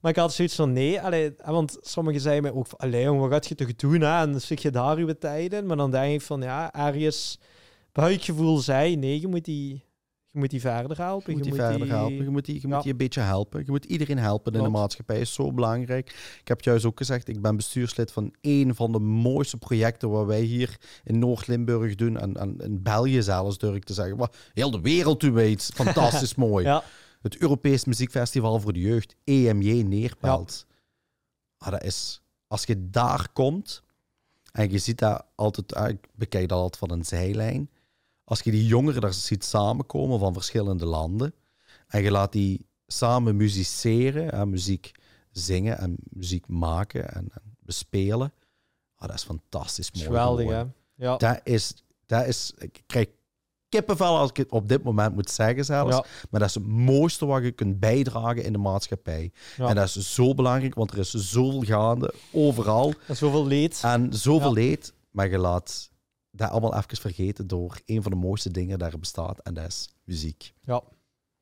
Maar 0.00 0.10
ik 0.10 0.16
had 0.16 0.32
zoiets 0.32 0.54
van, 0.54 0.72
nee, 0.72 1.00
allee, 1.00 1.36
eh, 1.36 1.50
want 1.50 1.78
sommigen 1.80 2.20
zeiden 2.20 2.42
mij 2.42 2.52
ook 2.52 2.66
van, 2.66 2.78
allee, 2.78 3.02
jong, 3.02 3.20
wat 3.20 3.30
gaat 3.32 3.46
je 3.46 3.54
toch 3.54 3.74
doen, 3.76 4.00
hè? 4.00 4.20
En 4.20 4.30
dan 4.32 4.40
zit 4.40 4.62
je 4.62 4.70
daar 4.70 4.96
uw 4.96 5.12
tijd 5.18 5.52
in. 5.52 5.66
Maar 5.66 5.76
dan 5.76 5.90
denk 5.90 6.14
ik 6.14 6.22
van, 6.22 6.42
ja, 6.42 6.72
ergens 6.74 7.38
buikgevoel 7.92 8.58
zei, 8.58 8.96
nee, 8.96 9.20
je 9.20 9.28
moet 9.28 9.44
die, 9.44 9.84
je 10.32 10.38
moet 10.38 10.50
die 10.50 10.60
verder 10.60 10.96
helpen. 10.98 11.30
Je 11.30 11.36
moet 11.36 11.44
die 11.44 11.54
verder 11.54 11.88
helpen. 11.88 12.24
Je 12.24 12.30
moet 12.30 12.44
die, 12.44 12.54
je 12.54 12.60
Ja. 12.68 12.74
moet 12.74 12.82
die 12.82 12.92
een 12.92 12.98
beetje 12.98 13.20
helpen. 13.20 13.62
Je 13.64 13.70
moet 13.70 13.84
iedereen 13.84 14.18
helpen 14.18 14.52
in 14.52 14.62
de 14.62 14.68
maatschappij. 14.68 15.20
is 15.20 15.34
zo 15.34 15.52
belangrijk. 15.52 16.36
Ik 16.40 16.48
heb 16.48 16.62
juist 16.62 16.84
ook 16.84 16.96
gezegd, 16.98 17.28
ik 17.28 17.42
ben 17.42 17.56
bestuurslid 17.56 18.12
van 18.12 18.34
één 18.40 18.74
van 18.74 18.92
de 18.92 18.98
mooiste 18.98 19.56
projecten 19.56 20.10
wat 20.10 20.26
wij 20.26 20.40
hier 20.40 20.76
in 21.04 21.18
Noord-Limburg 21.18 21.94
doen. 21.94 22.16
En, 22.18 22.34
en 22.36 22.56
in 22.58 22.82
België 22.82 23.22
zelfs, 23.22 23.58
durf 23.58 23.74
ik 23.76 23.84
te 23.84 23.94
zeggen. 23.94 24.16
Maar 24.16 24.30
heel 24.52 24.70
de 24.70 24.80
wereld 24.80 25.20
doen 25.20 25.32
wij 25.32 25.48
iets 25.50 25.70
fantastisch 25.84 26.34
mooi. 26.34 26.64
Ja, 26.64 26.82
Het 27.22 27.36
Europees 27.36 27.84
Muziekfestival 27.84 28.60
voor 28.60 28.72
de 28.72 28.80
Jeugd, 28.80 29.16
EMJ 29.24 29.82
Neerpelt. 29.82 30.66
Ah, 31.58 31.70
dat 31.70 31.82
is, 31.82 32.22
als 32.46 32.64
je 32.64 32.90
daar 32.90 33.28
komt 33.32 33.82
en 34.52 34.70
je 34.70 34.78
ziet 34.78 34.98
dat 34.98 35.24
altijd, 35.34 35.74
ah, 35.74 35.88
ik 35.88 36.08
bekijk 36.14 36.48
dat 36.48 36.58
altijd 36.58 36.76
van 36.88 36.98
een 36.98 37.04
zijlijn. 37.04 37.70
Als 38.32 38.40
je 38.40 38.50
die 38.50 38.66
jongeren 38.66 39.00
daar 39.00 39.12
ziet 39.14 39.44
samenkomen 39.44 40.18
van 40.18 40.32
verschillende 40.32 40.86
landen 40.86 41.34
en 41.88 42.02
je 42.02 42.10
laat 42.10 42.32
die 42.32 42.66
samen 42.86 43.36
musiceren 43.36 44.32
en 44.32 44.50
muziek 44.50 44.90
zingen 45.30 45.78
en 45.78 45.96
muziek 46.10 46.48
maken 46.48 47.14
en, 47.14 47.28
en 47.32 47.56
bespelen. 47.60 48.32
Ah, 48.96 49.08
dat 49.08 49.16
is 49.16 49.22
fantastisch 49.24 49.92
mooi. 49.92 50.06
geweldig, 50.06 50.48
hè? 50.48 50.62
Ja, 50.94 51.16
Dat 51.16 51.40
is, 51.44 51.74
dat 52.06 52.26
is, 52.26 52.52
ik 52.58 52.82
krijg 52.86 53.06
kippenvel 53.68 54.16
als 54.18 54.30
ik 54.30 54.36
het 54.36 54.50
op 54.50 54.68
dit 54.68 54.82
moment 54.82 55.14
moet 55.14 55.30
zeggen 55.30 55.64
zelfs. 55.64 55.96
ja, 55.96 56.04
Maar 56.30 56.40
dat 56.40 56.48
is 56.48 56.54
het 56.54 56.66
mooiste 56.66 57.26
wat 57.26 57.42
je 57.42 57.50
kunt 57.52 57.80
bijdragen 57.80 58.44
in 58.44 58.52
de 58.52 58.58
maatschappij. 58.58 59.32
Ja. 59.56 59.68
En 59.68 59.74
dat 59.74 59.84
is 59.96 60.14
zo 60.14 60.34
belangrijk, 60.34 60.74
want 60.74 60.90
er 60.90 60.98
is 60.98 61.10
zoveel 61.10 61.62
gaande, 61.62 62.14
overal. 62.32 62.92
en 63.06 63.16
zoveel 63.16 63.46
leed. 63.46 63.80
En 63.82 64.12
zoveel 64.12 64.48
Ja. 64.48 64.54
leed, 64.54 64.94
maar 65.10 65.30
je 65.30 65.38
laat 65.38 65.90
dat 66.32 66.50
allemaal 66.50 66.76
even 66.76 66.96
vergeten 66.96 67.46
door 67.46 67.80
een 67.86 68.02
van 68.02 68.10
de 68.12 68.18
mooiste 68.18 68.50
dingen 68.50 68.78
er 68.78 68.98
bestaat, 68.98 69.38
en 69.38 69.54
dat 69.54 69.66
is 69.66 69.88
muziek. 70.04 70.52
Ja, 70.60 70.82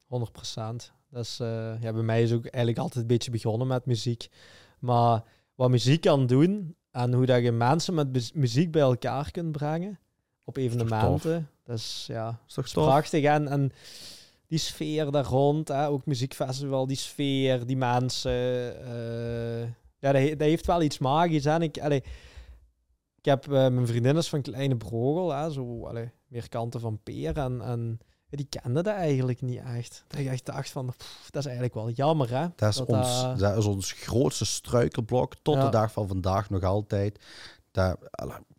100 0.07 0.33
procent. 0.33 0.93
Dat 1.11 1.25
is, 1.25 1.41
eh, 1.41 1.83
ja, 1.83 1.93
bij 1.93 2.03
mij 2.03 2.23
is 2.23 2.33
ook 2.33 2.43
eigenlijk 2.45 2.79
altijd 2.79 3.01
een 3.01 3.07
beetje 3.07 3.31
begonnen 3.31 3.67
met 3.67 3.87
muziek. 3.87 4.29
Maar 4.79 5.23
wat 5.55 5.71
muziek 5.71 6.01
kan 6.01 6.27
doen 6.27 6.77
en 6.91 7.13
hoe 7.13 7.27
dat 7.27 7.43
je 7.43 7.53
mensen 7.53 7.95
met 7.95 8.35
muziek 8.35 8.71
bij 8.73 8.83
elkaar 8.83 9.31
kunt 9.31 9.53
brengen 9.53 9.99
op 10.45 10.57
evenementen, 10.57 11.49
dat 11.65 11.77
is 11.79 12.05
ja, 12.09 12.41
Is 12.47 12.55
toch 12.55 12.69
prachtig. 12.73 13.25
En, 13.25 13.49
en 13.49 13.73
die 14.47 14.59
sfeer 14.59 15.11
daar 15.11 15.25
rond, 15.25 15.69
hè, 15.69 15.89
ook 15.89 16.07
muziekfestival, 16.07 16.87
die 16.87 16.97
sfeer, 16.97 17.67
die 17.67 17.77
mensen, 17.77 18.31
eh, 18.85 19.63
Ja, 19.99 20.13
dat, 20.13 20.23
he- 20.23 20.37
dat 20.37 20.47
heeft 20.49 20.67
wel 20.67 20.83
iets 20.83 20.99
magisch. 20.99 21.45
En 21.45 21.63
Ik, 21.63 21.79
allee, 21.79 22.03
ik 23.21 23.25
heb 23.25 23.45
eh, 23.45 23.51
mijn 23.51 23.87
vriendin 23.87 24.17
is 24.17 24.29
van 24.29 24.43
Kleine 24.43 24.77
Brogel, 24.77 25.33
hè, 25.33 25.51
zo 25.51 25.87
allee, 25.87 26.11
meer 26.27 26.49
kanten 26.49 26.81
van 26.81 27.01
Peer. 27.03 27.37
En, 27.39 27.61
en 27.61 27.99
die 28.29 28.47
kende 28.49 28.83
dat 28.83 28.95
eigenlijk 28.95 29.43
niet 29.43 29.61
echt. 29.77 30.05
Dat 30.09 30.21
ik 30.21 30.27
echt 30.27 30.47
dacht 30.47 30.71
van, 30.71 30.87
pff, 30.97 31.27
dat 31.31 31.41
is 31.41 31.45
eigenlijk 31.45 31.75
wel 31.75 31.91
jammer, 31.91 32.31
hè? 32.31 32.47
Dat 32.57 32.69
is, 32.69 32.77
Dat 32.77 32.87
ons, 32.87 33.23
dat- 33.23 33.39
dat 33.39 33.57
is 33.57 33.65
ons 33.65 33.93
grootste 33.93 34.45
struikelblok 34.45 35.35
tot 35.43 35.55
Ja. 35.55 35.65
de 35.65 35.71
dag 35.71 35.93
van 35.93 36.09
vandaag 36.09 36.51
nog 36.51 36.63
altijd. 36.63 37.25
Dat, 37.71 37.97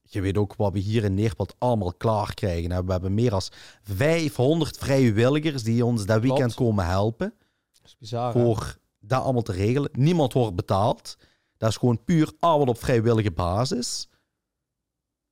je 0.04 0.22
weet 0.22 0.38
ook 0.38 0.56
wat 0.56 0.74
we 0.74 0.80
hier 0.80 1.04
in 1.04 1.14
Neerpad 1.14 1.56
allemaal 1.58 1.94
klaar 1.94 2.34
krijgen. 2.34 2.86
We 2.86 2.92
hebben 2.92 3.14
meer 3.14 3.30
dan 3.30 3.42
500 3.84 4.78
vrijwilligers 4.78 5.64
die 5.64 5.86
ons 5.86 6.06
dat 6.06 6.22
weekend 6.22 6.54
Klopt. 6.56 6.70
komen 6.70 6.86
helpen. 6.86 7.34
Dat 7.72 7.86
is 7.86 7.98
bizar. 7.98 8.34
hè? 8.34 8.42
voor 8.42 8.78
dat 9.00 9.24
allemaal 9.24 9.42
te 9.42 9.52
regelen. 9.52 9.90
Niemand 9.94 10.34
wordt 10.34 10.56
betaald. 10.56 11.18
Dat 11.58 11.70
is 11.70 11.78
gewoon 11.78 12.04
puur 12.04 12.32
allemaal 12.40 12.68
op 12.68 12.80
vrijwillige 12.80 13.32
basis. 13.32 14.08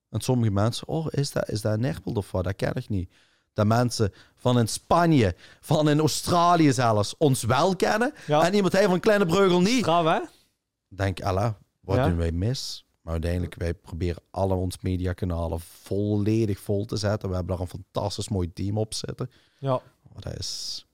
En 0.10 0.22
sommige 0.22 0.52
mensen, 0.52 0.88
oh, 0.88 1.08
is 1.10 1.32
dat, 1.32 1.50
is 1.50 1.62
dat 1.62 1.74
een 1.74 1.86
Erpelt 1.86 2.18
of 2.18 2.32
wat? 2.32 2.44
Dat 2.44 2.56
ken 2.56 2.74
ik 2.74 2.90
niet. 2.90 3.12
Dat 3.54 3.66
mensen 3.66 4.14
van 4.36 4.60
in 4.60 4.68
Spanje, 4.68 5.36
van 5.60 5.90
in 5.90 6.00
Australië 6.00 6.74
zelfs, 6.74 7.18
ons 7.18 7.44
wel 7.44 7.76
kennen. 7.76 8.14
Ja. 8.28 8.46
En 8.46 8.54
iemand 8.54 8.74
hij 8.74 8.86
van 8.86 9.00
Kleine 9.00 9.26
Breugel 9.26 9.62
niet. 9.62 9.80
Straf, 9.80 10.06
hè? 10.06 10.20
Denk, 10.88 11.22
Allah, 11.22 11.54
wat 11.80 11.96
Ja. 11.96 12.08
doen 12.08 12.18
wij 12.18 12.32
mis? 12.32 12.86
Maar 13.02 13.14
uiteindelijk, 13.14 13.56
wij 13.56 13.74
proberen 13.74 14.22
alle 14.32 14.54
ons 14.54 14.78
mediakanalen 14.82 15.60
volledig 15.60 16.60
vol 16.60 16.86
te 16.86 16.98
zetten. 16.98 17.30
We 17.30 17.36
hebben 17.36 17.56
daar 17.56 17.64
een 17.66 17.84
fantastisch 17.84 18.30
mooi 18.30 18.54
team 18.54 18.78
op 18.78 18.94
zitten. 18.94 19.30
Ja. 19.58 19.74
Oh, 19.74 19.82
dat 20.20 20.38
is... 20.38 20.86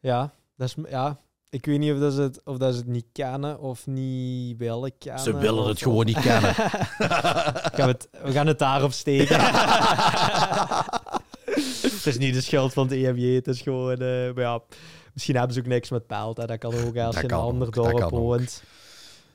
Ja, 0.00 0.32
dat 0.56 0.68
is, 0.68 0.74
ja. 0.88 1.18
Ik 1.54 1.66
weet 1.66 1.78
niet 1.78 1.92
of, 1.92 1.98
dat 1.98 2.12
ze 2.12 2.20
het, 2.20 2.40
of 2.44 2.56
dat 2.56 2.72
ze 2.72 2.78
het 2.78 2.88
niet 2.88 3.06
kennen 3.12 3.58
of 3.60 3.86
niet 3.86 4.58
willen 4.58 4.98
kennen. 4.98 5.22
Ze 5.22 5.36
willen 5.36 5.62
of- 5.62 5.68
het 5.68 5.82
gewoon 5.82 6.04
niet 6.04 6.20
kennen. 6.20 6.54
Gaan 6.54 7.72
we, 7.74 7.82
het, 7.82 8.08
we 8.22 8.32
gaan 8.32 8.46
het 8.46 8.58
daarop 8.58 8.92
steken. 8.92 9.40
het 11.94 12.06
is 12.06 12.18
niet 12.18 12.34
de 12.34 12.40
schuld 12.40 12.72
van 12.72 12.88
het 12.88 12.92
EMJ, 12.96 13.34
het 13.34 13.46
is 13.46 13.60
gewoon... 13.60 13.96
eh, 13.98 14.32
maar 14.34 14.40
ja, 14.44 14.60
misschien 15.12 15.36
hebben 15.36 15.54
ze 15.54 15.60
ook 15.60 15.66
niks 15.66 15.90
met. 15.90 16.02
Hè. 16.08 16.32
Dat 16.46 16.58
kan 16.58 16.74
ook 16.74 16.96
als 16.96 17.16
je 17.16 17.22
in 17.22 17.30
een 17.30 17.36
ander 17.36 17.66
ook, 17.66 17.74
dorp 17.74 18.10
woont. 18.10 18.62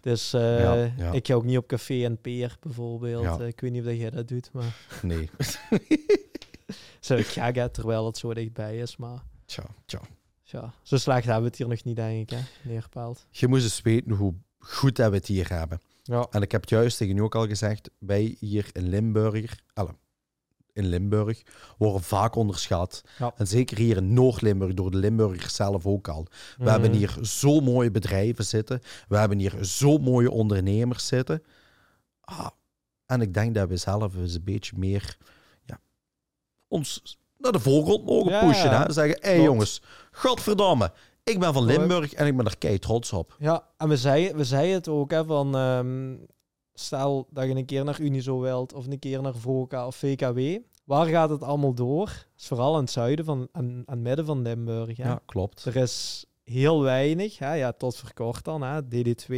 Dus 0.01 0.33
eh, 0.33 0.59
Ja, 0.59 0.91
ja. 0.97 1.11
ik 1.11 1.27
ga 1.27 1.33
ook 1.33 1.43
niet 1.43 1.57
op 1.57 1.67
café 1.67 2.03
en 2.03 2.21
peer, 2.21 2.57
bijvoorbeeld. 2.61 3.23
Ja. 3.23 3.37
Eh, 3.39 3.47
ik 3.47 3.59
weet 3.59 3.71
niet 3.71 3.81
of 3.81 3.87
dat 3.87 3.97
jij 3.97 4.09
dat 4.09 4.27
doet, 4.27 4.49
maar... 4.53 4.75
Nee. 5.01 5.29
Zou 6.99 7.19
ik 7.19 7.55
hè, 7.55 7.69
terwijl 7.69 8.05
het 8.05 8.17
zo 8.17 8.33
dichtbij 8.33 8.77
is, 8.77 8.97
maar... 8.97 9.23
Tja, 9.45 9.63
tja. 9.85 9.99
Ja, 10.51 10.73
zo 10.83 10.97
slecht 10.97 11.23
hebben 11.25 11.41
we 11.43 11.47
het 11.49 11.57
hier 11.57 11.67
nog 11.67 11.83
niet, 11.83 11.95
denk 11.95 12.31
ik, 12.31 12.37
hè, 12.37 12.69
neerpaald. 12.69 13.25
Je 13.29 13.47
moest 13.47 13.63
eens 13.63 13.81
weten 13.81 14.11
hoe 14.11 14.33
goed 14.59 14.95
dat 14.95 15.09
we 15.09 15.15
het 15.17 15.25
hier 15.27 15.49
hebben. 15.49 15.81
Ja. 16.03 16.27
En 16.31 16.41
ik 16.41 16.51
heb 16.51 16.61
het 16.61 16.69
juist 16.69 16.97
tegen 16.97 17.17
u 17.17 17.21
ook 17.21 17.35
al 17.35 17.47
gezegd, 17.47 17.89
wij 17.97 18.35
hier 18.39 18.69
in 18.73 18.87
Limburg, 18.89 19.59
alle, 19.73 19.95
in 20.73 20.85
Limburg, 20.85 21.41
worden 21.77 22.01
vaak 22.03 22.35
onderschat. 22.35 23.03
Ja. 23.17 23.33
En 23.37 23.47
zeker 23.47 23.77
hier 23.77 23.97
in 23.97 24.13
Noord-Limburg, 24.13 24.73
door 24.73 24.91
de 24.91 24.97
Limburgers 24.97 25.55
zelf 25.55 25.85
ook 25.85 26.07
al. 26.07 26.23
We 26.23 26.29
Mhm. 26.63 26.69
hebben 26.69 26.93
hier 26.93 27.17
zo 27.21 27.59
mooie 27.59 27.91
bedrijven 27.91 28.45
zitten. 28.45 28.81
We 29.07 29.17
hebben 29.17 29.39
hier 29.39 29.63
zo 29.65 29.97
mooie 29.97 30.31
ondernemers 30.31 31.07
zitten. 31.07 31.43
Ah, 32.21 32.47
en 33.05 33.21
ik 33.21 33.33
denk 33.33 33.55
dat 33.55 33.69
we 33.69 33.77
zelf 33.77 34.15
eens 34.15 34.33
een 34.35 34.43
beetje 34.43 34.77
meer 34.77 35.17
ja, 35.65 35.79
ons 36.67 37.17
naar 37.39 37.51
de 37.51 37.59
voorgrond 37.59 38.05
mogen 38.05 38.31
Ja, 38.31 38.45
pushen. 38.45 38.69
ja. 38.69 38.83
Hè? 38.85 38.91
Zeggen, 38.93 39.17
hé 39.21 39.29
hey, 39.29 39.41
jongens, 39.41 39.81
godverdamme, 40.11 40.91
ik 41.23 41.39
ben 41.39 41.53
van. 41.53 41.65
Limburg 41.65 42.13
en 42.13 42.27
ik 42.27 42.37
ben 42.37 42.45
er 42.45 42.57
kei 42.57 42.79
trots 42.79 43.13
op. 43.13 43.35
Ja, 43.39 43.63
en 43.77 43.89
we 43.89 43.97
zeiden, 43.97 44.35
we 44.37 44.43
zeiden 44.43 44.73
het 44.75 44.87
ook, 44.87 45.11
hè, 45.11 45.25
van... 45.25 45.55
ehm, 45.55 46.15
stel 46.73 47.27
dat 47.29 47.45
je 47.47 47.55
een 47.55 47.65
keer 47.65 47.83
naar 47.83 47.99
Unizo 47.99 48.39
wilt, 48.39 48.73
of 48.73 48.85
een 48.87 48.99
keer 48.99 49.21
naar 49.21 49.35
VOCA 49.35 49.87
of 49.87 49.95
VKW. 49.95 50.39
Waar 50.83 51.05
gaat 51.05 51.29
het 51.29 51.43
allemaal 51.43 51.73
door? 51.73 52.25
Is 52.37 52.47
vooral 52.47 52.75
aan 52.75 52.81
het 52.81 52.91
zuiden 52.91 53.25
van, 53.25 53.47
aan, 53.51 53.83
aan 53.85 53.95
het 53.95 53.99
midden 53.99 54.25
van 54.25 54.41
Limburg. 54.41 54.97
Hè? 54.97 55.03
Ja, 55.03 55.19
klopt. 55.25 55.65
Er 55.65 55.75
is 55.75 56.25
heel 56.49 56.81
weinig, 56.81 57.37
hè? 57.37 57.53
Ja, 57.53 57.71
tot 57.71 57.95
verkort 57.95 58.43
dan, 58.43 58.61
hè? 58.61 58.81
DD2, 58.81 59.33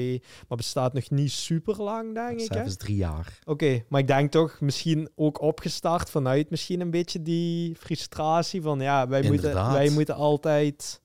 maar 0.48 0.58
bestaat 0.58 0.94
nog 0.94 1.10
niet 1.10 1.32
super 1.32 1.82
lang, 1.82 2.14
denk 2.14 2.40
ik. 2.40 2.54
Zelfs 2.54 2.76
drie 2.76 2.96
jaar. 2.96 3.40
Oké, 3.46 3.84
maar 3.90 4.00
ik 4.00 4.08
denk 4.08 4.32
toch 4.32 4.60
misschien 4.60 5.10
ook 5.16 5.42
opgestart 5.42 6.10
vanuit 6.10 6.50
misschien 6.50 6.82
een 6.82 6.92
beetje 6.92 7.22
die 7.22 7.76
frustratie 7.76 8.62
van 8.62 8.80
ja, 8.80 9.08
wij, 9.08 9.24
moeten, 9.24 9.54
wij 9.54 9.90
moeten 9.90 10.16
altijd. 10.16 11.02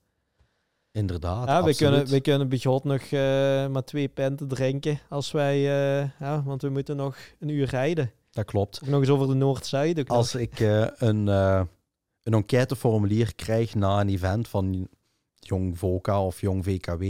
Inderdaad, 0.92 1.48
Ja, 1.48 1.54
absoluut. 1.54 1.76
kunnen, 1.76 2.11
wij 2.11 2.20
kunnen 2.20 2.48
bijvoorbeeld 2.48 2.84
nog 2.84 3.02
eh, 3.02 3.66
maar 3.66 3.84
twee 3.84 4.09
penten 4.09 4.48
drinken 4.48 5.00
als 5.09 5.32
wij, 5.32 5.57
eh, 5.57 6.11
ja, 6.20 6.42
want 6.42 6.62
we 6.62 6.68
moeten 6.68 6.96
nog 6.96 7.16
een 7.38 7.48
uur 7.48 7.68
rijden. 7.68 8.11
Dat 8.30 8.44
klopt. 8.44 8.80
Ook 8.82 8.88
nog 8.88 9.00
eens 9.00 9.09
over 9.09 9.26
de 9.26 9.34
Noord-Zuid. 9.34 10.09
Als 10.09 10.32
nog. 10.32 10.42
ik 10.42 10.61
eh, 10.61 10.86
een, 10.96 11.26
een 11.26 11.68
enquêteformulier 12.34 13.34
krijg 13.34 13.74
na 13.74 14.00
een 14.00 14.09
event 14.09 14.48
van 14.48 14.88
Jong 15.47 15.78
VOCA 15.78 16.24
of 16.24 16.40
Jong 16.40 16.64
VKW, 16.64 17.05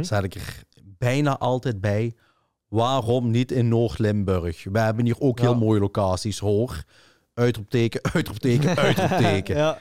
zet 0.00 0.24
ik 0.24 0.34
er 0.34 0.62
bijna 0.98 1.38
altijd 1.38 1.80
bij. 1.80 2.14
Waarom 2.68 3.30
niet 3.30 3.52
in 3.52 3.68
Noord-Limburg? 3.68 4.64
We 4.64 4.78
hebben 4.78 5.04
hier 5.04 5.20
ook 5.20 5.38
Ja. 5.38 5.44
heel 5.44 5.54
mooie 5.56 5.80
locaties, 5.80 6.38
hoor. 6.38 6.84
Uitroepteken, 7.34 8.00
uitroepteken, 8.14 8.76
uitroepteken. 8.86 9.56
ja. 9.56 9.78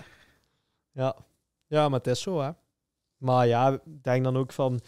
ja. 0.92 1.16
Ja, 1.68 1.90
maar 1.90 1.98
het 1.98 2.08
is 2.08 2.22
zo, 2.22 2.42
hè. 2.42 2.50
Maar 3.18 3.48
ja, 3.48 3.72
ik 3.72 4.04
denk 4.04 4.24
dan 4.24 4.38
ook 4.38 4.52
van... 4.52 4.82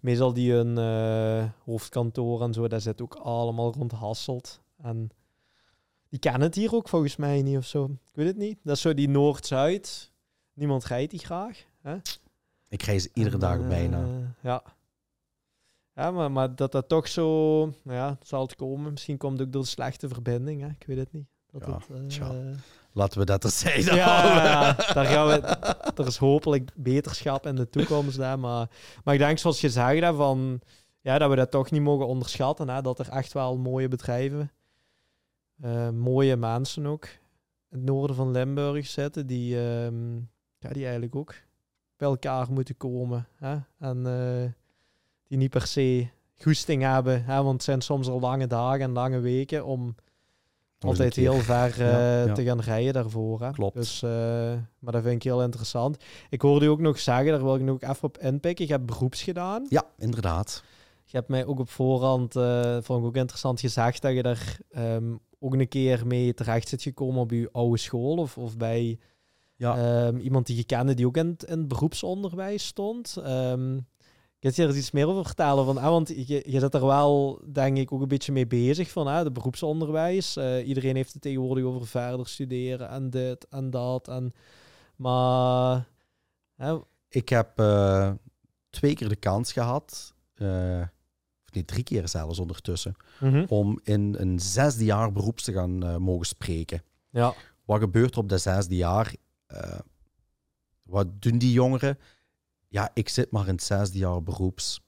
Meestal 0.00 0.32
die 0.32 0.52
een 0.52 0.78
eh, 0.78 1.48
hoofdkantoor 1.64 2.42
en 2.42 2.52
zo, 2.52 2.68
daar 2.68 2.80
zit 2.80 3.02
ook 3.02 3.14
allemaal 3.14 3.72
rond 3.72 3.92
Hasselt. 3.92 4.60
En 4.82 5.10
die 6.08 6.18
kennen 6.18 6.40
het 6.40 6.54
hier 6.54 6.74
ook 6.74 6.88
volgens 6.88 7.16
mij 7.16 7.42
niet 7.42 7.56
of 7.56 7.66
zo. 7.66 7.84
Ik 7.84 8.14
weet 8.14 8.26
het 8.26 8.36
niet. 8.36 8.58
Dat 8.62 8.76
is 8.76 8.80
zo 8.82 8.94
die 8.94 9.08
Noord-Zuid. 9.08 10.12
Niemand 10.54 10.84
rijdt 10.84 11.10
die 11.10 11.20
graag. 11.20 11.64
Hè? 11.82 11.96
Ik 12.72 12.82
reis 12.82 13.08
iedere 13.12 13.38
dag 13.38 13.58
eh, 13.58 13.68
bijna. 13.68 14.04
Ja. 14.40 14.62
Ja, 15.94 16.10
maar, 16.10 16.32
maar 16.32 16.56
dat 16.56 16.72
dat 16.72 16.88
toch 16.88 17.08
zo... 17.08 17.64
Nou 17.64 17.98
ja, 17.98 18.18
zal 18.22 18.42
het 18.42 18.56
komen. 18.56 18.92
Misschien 18.92 19.16
komt 19.16 19.38
het 19.38 19.46
ook 19.46 19.52
door 19.52 19.62
de 19.62 19.68
slechte 19.68 20.08
verbinding, 20.08 20.60
hè. 20.60 20.68
Ik 20.68 20.84
weet 20.86 20.98
het 20.98 21.12
niet. 21.12 21.26
Dat 21.50 21.66
Ja, 21.66 21.74
het, 21.94 22.18
eh. 22.18 22.58
Laten 22.92 23.18
we 23.18 23.24
dat 23.24 23.40
terzijde 23.40 23.94
ja, 24.04 24.44
ja, 24.44 24.72
daar 24.92 25.06
gaan 25.06 25.26
we. 25.26 25.40
Er 25.94 26.06
is 26.06 26.16
hopelijk 26.16 26.70
beterschap 26.76 27.46
in 27.46 27.54
de 27.54 27.68
toekomst. 27.68 28.16
Hè, 28.16 28.36
maar, 28.36 28.70
maar 29.04 29.14
ik 29.14 29.20
denk, 29.20 29.38
zoals 29.38 29.60
je 29.60 29.70
zegt, 29.70 30.00
hè, 30.00 30.14
van, 30.14 30.60
ja, 31.00 31.18
dat 31.18 31.30
we 31.30 31.36
dat 31.36 31.50
toch 31.50 31.70
niet 31.70 31.82
mogen 31.82 32.06
onderschatten. 32.06 32.68
Hè, 32.68 32.82
dat 32.82 32.98
er 32.98 33.08
echt 33.08 33.32
wel 33.32 33.58
mooie 33.58 33.88
bedrijven, 33.88 34.52
eh, 35.60 35.90
mooie 35.90 36.36
mensen 36.36 36.86
ook 36.86 37.04
in 37.04 37.78
het 37.78 37.82
noorden 37.82 38.16
van 38.16 38.30
Limburg 38.30 38.86
zitten, 38.86 39.26
die, 39.26 39.56
ehm, 39.56 40.16
ja, 40.58 40.68
die 40.68 40.82
eigenlijk 40.82 41.16
ook 41.16 41.34
bij 42.02 42.10
elkaar 42.10 42.52
moeten 42.52 42.76
komen. 42.76 43.26
Hè, 43.36 43.56
en 43.78 44.06
eh, 44.06 44.50
die 45.28 45.38
niet 45.38 45.50
per 45.50 45.66
se 45.66 46.08
goesting 46.36 46.82
hebben. 46.82 47.24
Hè, 47.24 47.42
want 47.42 47.52
het 47.52 47.62
zijn 47.62 47.80
soms 47.80 48.08
al 48.08 48.20
lange 48.20 48.46
dagen 48.46 48.80
en 48.80 48.92
lange 48.92 49.20
weken 49.20 49.64
om 49.64 49.94
altijd 50.80 51.16
heel 51.16 51.34
ver 51.34 51.70
eh, 51.70 51.78
Ja, 51.78 52.24
ja. 52.24 52.32
te 52.32 52.44
gaan 52.44 52.60
rijden 52.60 52.92
daarvoor. 52.92 53.40
Hè? 53.40 53.50
Klopt. 53.50 53.74
Dus, 53.74 54.02
eh, 54.02 54.10
maar 54.78 54.92
dat 54.92 55.02
vind 55.02 55.14
ik 55.14 55.22
heel 55.22 55.42
interessant. 55.42 56.04
Ik 56.30 56.40
hoorde 56.40 56.64
u 56.64 56.68
ook 56.68 56.80
nog 56.80 56.98
zeggen, 56.98 57.26
daar 57.26 57.42
wil 57.42 57.54
ik 57.54 57.62
nog 57.62 57.80
even 57.80 58.02
op 58.02 58.18
inpikken. 58.18 58.66
Je 58.66 58.72
hebt 58.72 58.86
beroeps 58.86 59.22
gedaan. 59.22 59.66
Ja, 59.68 59.84
inderdaad. 59.98 60.62
Je 61.04 61.16
hebt 61.16 61.28
mij 61.28 61.46
ook 61.46 61.58
op 61.58 61.70
voorhand, 61.70 62.36
eh 62.36 62.76
vond 62.80 63.00
ik 63.00 63.06
ook 63.06 63.16
interessant, 63.16 63.60
gezegd 63.60 64.02
dat 64.02 64.14
je 64.14 64.22
daar 64.22 64.58
ehm, 64.70 65.14
ook 65.38 65.54
een 65.54 65.68
keer 65.68 66.06
mee 66.06 66.34
terecht 66.34 66.68
zit 66.68 66.82
gekomen 66.82 67.20
op 67.20 67.30
je 67.30 67.48
oude 67.52 67.78
school. 67.78 68.16
Of, 68.16 68.38
of 68.38 68.56
bij 68.56 68.98
Ja. 69.62 70.06
ehm, 70.06 70.16
iemand 70.16 70.46
die 70.46 70.56
je 70.56 70.64
kende 70.64 70.94
die 70.94 71.06
ook 71.06 71.16
in, 71.16 71.26
het- 71.26 71.42
in 71.44 71.58
het 71.58 71.68
beroepsonderwijs 71.68 72.66
stond. 72.66 73.16
Ehm 73.16 73.78
Kun 74.38 74.50
je 74.54 74.62
er 74.66 74.76
iets 74.76 74.90
meer 74.90 75.06
over 75.08 75.24
vertellen? 75.24 75.64
Van, 75.64 75.78
ah, 75.78 75.88
want 75.88 76.08
je, 76.08 76.42
je 76.46 76.60
zit 76.60 76.74
er 76.74 76.86
wel, 76.86 77.42
denk 77.52 77.76
ik, 77.76 77.92
ook 77.92 78.00
een 78.02 78.08
beetje 78.08 78.32
mee 78.32 78.46
bezig 78.46 78.90
van 78.90 79.06
ah, 79.06 79.22
de 79.22 79.32
beroepsonderwijs. 79.32 80.36
Eh, 80.36 80.68
iedereen 80.68 80.96
heeft 80.96 81.12
het 81.12 81.22
tegenwoordig 81.22 81.64
over 81.64 81.86
verder 81.86 82.28
studeren 82.28 82.88
en 82.88 83.10
dit 83.10 83.46
en 83.48 83.70
dat. 83.70 84.08
En, 84.08 84.32
maar 84.96 85.86
hè, 86.56 86.78
Ik 87.08 87.28
heb 87.28 87.58
eh, 87.58 88.12
twee 88.70 88.94
keer 88.94 89.08
de 89.08 89.16
kans 89.16 89.52
gehad, 89.52 90.14
eh, 90.34 90.80
of 91.44 91.52
niet 91.52 91.66
drie 91.66 91.82
keer 91.84 92.08
zelfs 92.08 92.38
ondertussen, 92.38 92.94
mhm. 93.20 93.44
om 93.48 93.80
in 93.82 94.14
een 94.18 94.40
zesde 94.40 94.84
jaar 94.84 95.12
beroeps 95.12 95.42
te 95.42 95.52
gaan 95.52 96.02
mogen 96.02 96.26
spreken. 96.26 96.82
ja, 97.10 97.34
Wat 97.64 97.80
gebeurt 97.80 98.14
er 98.14 98.20
op 98.20 98.28
dat 98.28 98.40
zesde 98.40 98.76
jaar? 98.76 99.14
Eh, 99.52 99.78
wat 100.82 101.22
doen 101.22 101.38
die 101.38 101.52
jongeren? 101.52 101.98
Ja, 102.68 102.90
ik 102.94 103.08
zit 103.08 103.30
maar 103.30 103.46
in 103.46 103.54
het 103.54 103.62
zesde 103.62 103.98
jaar 103.98 104.22
beroeps. 104.22 104.80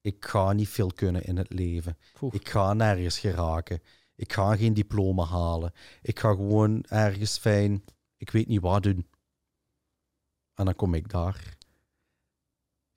Ik 0.00 0.24
ga 0.24 0.52
niet 0.52 0.68
veel 0.68 0.92
kunnen 0.94 1.24
in 1.24 1.36
het 1.36 1.52
leven. 1.52 1.98
Ik 2.30 2.48
ga 2.48 2.72
nergens 2.72 3.18
geraken. 3.18 3.80
Ik 4.14 4.32
ga 4.32 4.56
geen 4.56 4.74
diploma 4.74 5.24
halen. 5.24 5.72
Ik 6.02 6.18
ga 6.18 6.30
gewoon 6.30 6.84
ergens 6.88 7.38
fijn, 7.38 7.84
ik 8.16 8.30
weet 8.30 8.48
niet 8.48 8.60
wat 8.60 8.82
doen. 8.82 9.06
En 10.54 10.64
dan 10.64 10.74
kom 10.74 10.94
ik 10.94 11.10
daar. 11.10 11.56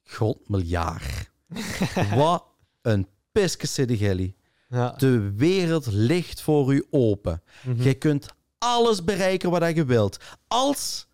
God 0.04 0.50
miljard. 0.50 1.32
wat 2.16 2.46
een 2.82 3.08
Piske 3.32 3.68
Gilly. 3.98 4.36
Ja. 4.70 4.92
De 4.92 5.34
wereld 5.36 5.86
ligt 5.86 6.42
voor 6.42 6.74
u 6.74 6.86
open. 6.90 7.42
Mhm. 7.64 7.82
Je 7.82 7.94
kunt 7.94 8.36
alles 8.66 9.04
bereiken 9.04 9.50
wat 9.50 9.76
je 9.76 9.86
wilt. 9.86 10.18
Als 10.48 11.08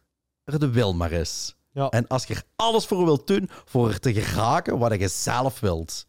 er 0.44 0.60
de 0.60 0.70
wil 0.70 0.94
maar 0.94 1.12
is. 1.12 1.56
Ja. 1.74 1.90
En 1.90 2.08
als 2.08 2.24
je 2.26 2.34
er 2.34 2.44
alles 2.56 2.86
voor 2.86 3.06
wilt 3.06 3.28
doen, 3.28 3.50
voor 3.66 3.90
er 3.90 4.00
te 4.00 4.14
geraken 4.14 4.78
wat 4.78 5.00
je 5.00 5.08
zelf 5.08 5.60
wilt. 5.60 6.06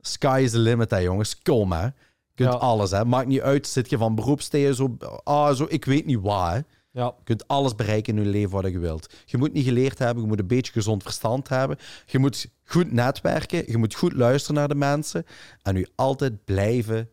Sky 0.00 0.40
is 0.44 0.50
the 0.50 0.58
limit, 0.58 0.90
hè, 0.90 0.96
jongens. 0.98 1.38
Kom, 1.42 1.72
hè. 1.72 1.84
Je 1.84 1.92
kunt 2.34 2.52
Ja. 2.52 2.58
alles, 2.58 2.90
hè. 2.90 3.04
Maakt 3.04 3.26
niet 3.26 3.40
uit, 3.40 3.66
zit 3.66 3.90
je 3.90 3.98
van 3.98 4.14
beroepsteen, 4.14 4.74
zo, 4.74 4.96
ah, 5.24 5.54
zo, 5.54 5.66
ik 5.68 5.84
weet 5.84 6.06
niet 6.06 6.20
waar, 6.20 6.54
hè. 6.54 6.60
ja. 6.90 7.04
Je 7.04 7.24
kunt 7.24 7.48
alles 7.48 7.74
bereiken 7.74 8.16
in 8.16 8.24
je 8.24 8.30
leven 8.30 8.50
wat 8.50 8.70
je 8.72 8.78
wilt. 8.78 9.14
Je 9.24 9.36
moet 9.38 9.52
niet 9.52 9.64
geleerd 9.64 9.98
hebben, 9.98 10.22
je 10.22 10.28
moet 10.28 10.38
een 10.38 10.46
beetje 10.46 10.72
gezond 10.72 11.02
verstand 11.02 11.48
hebben. 11.48 11.78
Je 12.06 12.18
moet 12.18 12.46
goed 12.64 12.92
netwerken, 12.92 13.64
je 13.66 13.76
moet 13.76 13.94
goed 13.94 14.12
luisteren 14.12 14.56
naar 14.56 14.68
de 14.68 14.74
mensen. 14.74 15.26
En 15.62 15.76
je 15.76 15.88
altijd 15.94 16.44
blijven 16.44 17.10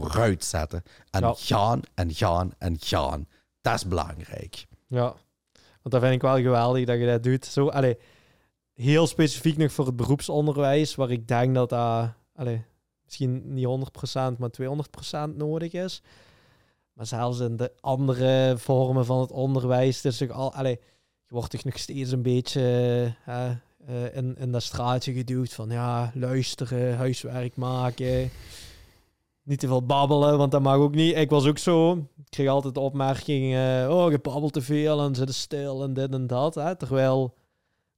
vooruitzetten. 0.00 0.82
En 1.10 1.20
Ja. 1.20 1.34
gaan 1.36 1.80
en 1.94 2.14
gaan 2.14 2.52
en 2.58 2.76
gaan. 2.80 3.26
Dat 3.60 3.74
is 3.74 3.86
belangrijk. 3.86 4.66
Ja, 4.86 5.14
want 5.52 5.90
dat 5.94 6.00
vind 6.00 6.14
ik 6.14 6.22
wel 6.22 6.36
geweldig 6.36 6.84
dat 6.86 6.98
je 6.98 7.06
dat 7.06 7.22
doet. 7.22 7.44
Zo, 7.44 7.68
allee, 7.68 7.98
heel 8.74 9.06
specifiek 9.06 9.56
nog 9.56 9.72
voor 9.72 9.86
het 9.86 9.96
beroepsonderwijs, 9.96 10.94
waar 10.94 11.10
ik 11.10 11.28
denk 11.28 11.54
dat 11.54 11.68
dat 11.68 12.08
allee, 12.34 12.64
misschien 13.04 13.54
niet 13.54 13.64
100%, 13.66 14.38
maar 14.38 14.50
200% 14.50 15.36
nodig 15.36 15.72
is. 15.72 16.02
Maar 16.92 17.06
zelfs 17.06 17.38
in 17.38 17.56
de 17.56 17.72
andere 17.80 18.54
vormen 18.58 19.06
van 19.06 19.20
het 19.20 19.30
onderwijs, 19.32 19.96
het 19.96 20.04
is 20.12 20.18
toch 20.18 20.30
al, 20.30 20.54
allee, 20.54 20.80
je 21.26 21.34
wordt 21.34 21.50
toch 21.50 21.64
nog 21.64 21.78
steeds 21.78 22.10
een 22.10 22.22
beetje 22.22 23.14
eh, 23.26 23.50
in, 24.16 24.36
in 24.38 24.52
dat 24.52 24.62
straatje 24.62 25.12
geduwd 25.12 25.52
van 25.52 25.70
ja, 25.70 26.10
luisteren, 26.14 26.96
huiswerk 26.96 27.56
maken. 27.56 28.30
Niet 29.44 29.58
te 29.58 29.66
veel 29.66 29.82
babbelen, 29.86 30.38
want 30.38 30.52
dat 30.52 30.62
mag 30.62 30.76
ook 30.76 30.94
niet. 30.94 31.16
Ik 31.16 31.30
was 31.30 31.46
ook 31.46 31.58
zo. 31.58 31.92
Ik 31.96 32.04
kreeg 32.28 32.48
altijd 32.48 32.74
de 32.74 32.80
opmerking: 32.80 33.44
oh, 33.88 34.10
je 34.10 34.18
babbelt 34.22 34.52
te 34.52 34.62
veel 34.62 35.00
en 35.00 35.14
zit 35.14 35.34
stil 35.34 35.82
en 35.82 35.94
dit 35.94 36.12
en 36.12 36.26
dat. 36.26 36.54
Hè? 36.54 36.76
Terwijl 36.76 37.34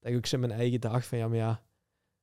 ik 0.03 0.17
ook 0.17 0.27
zo 0.27 0.35
in 0.35 0.41
mijn 0.41 0.59
eigen 0.61 0.81
dag 0.81 1.05
van 1.07 1.19
ja, 1.19 1.29
maar 1.29 1.37
ja. 1.37 1.61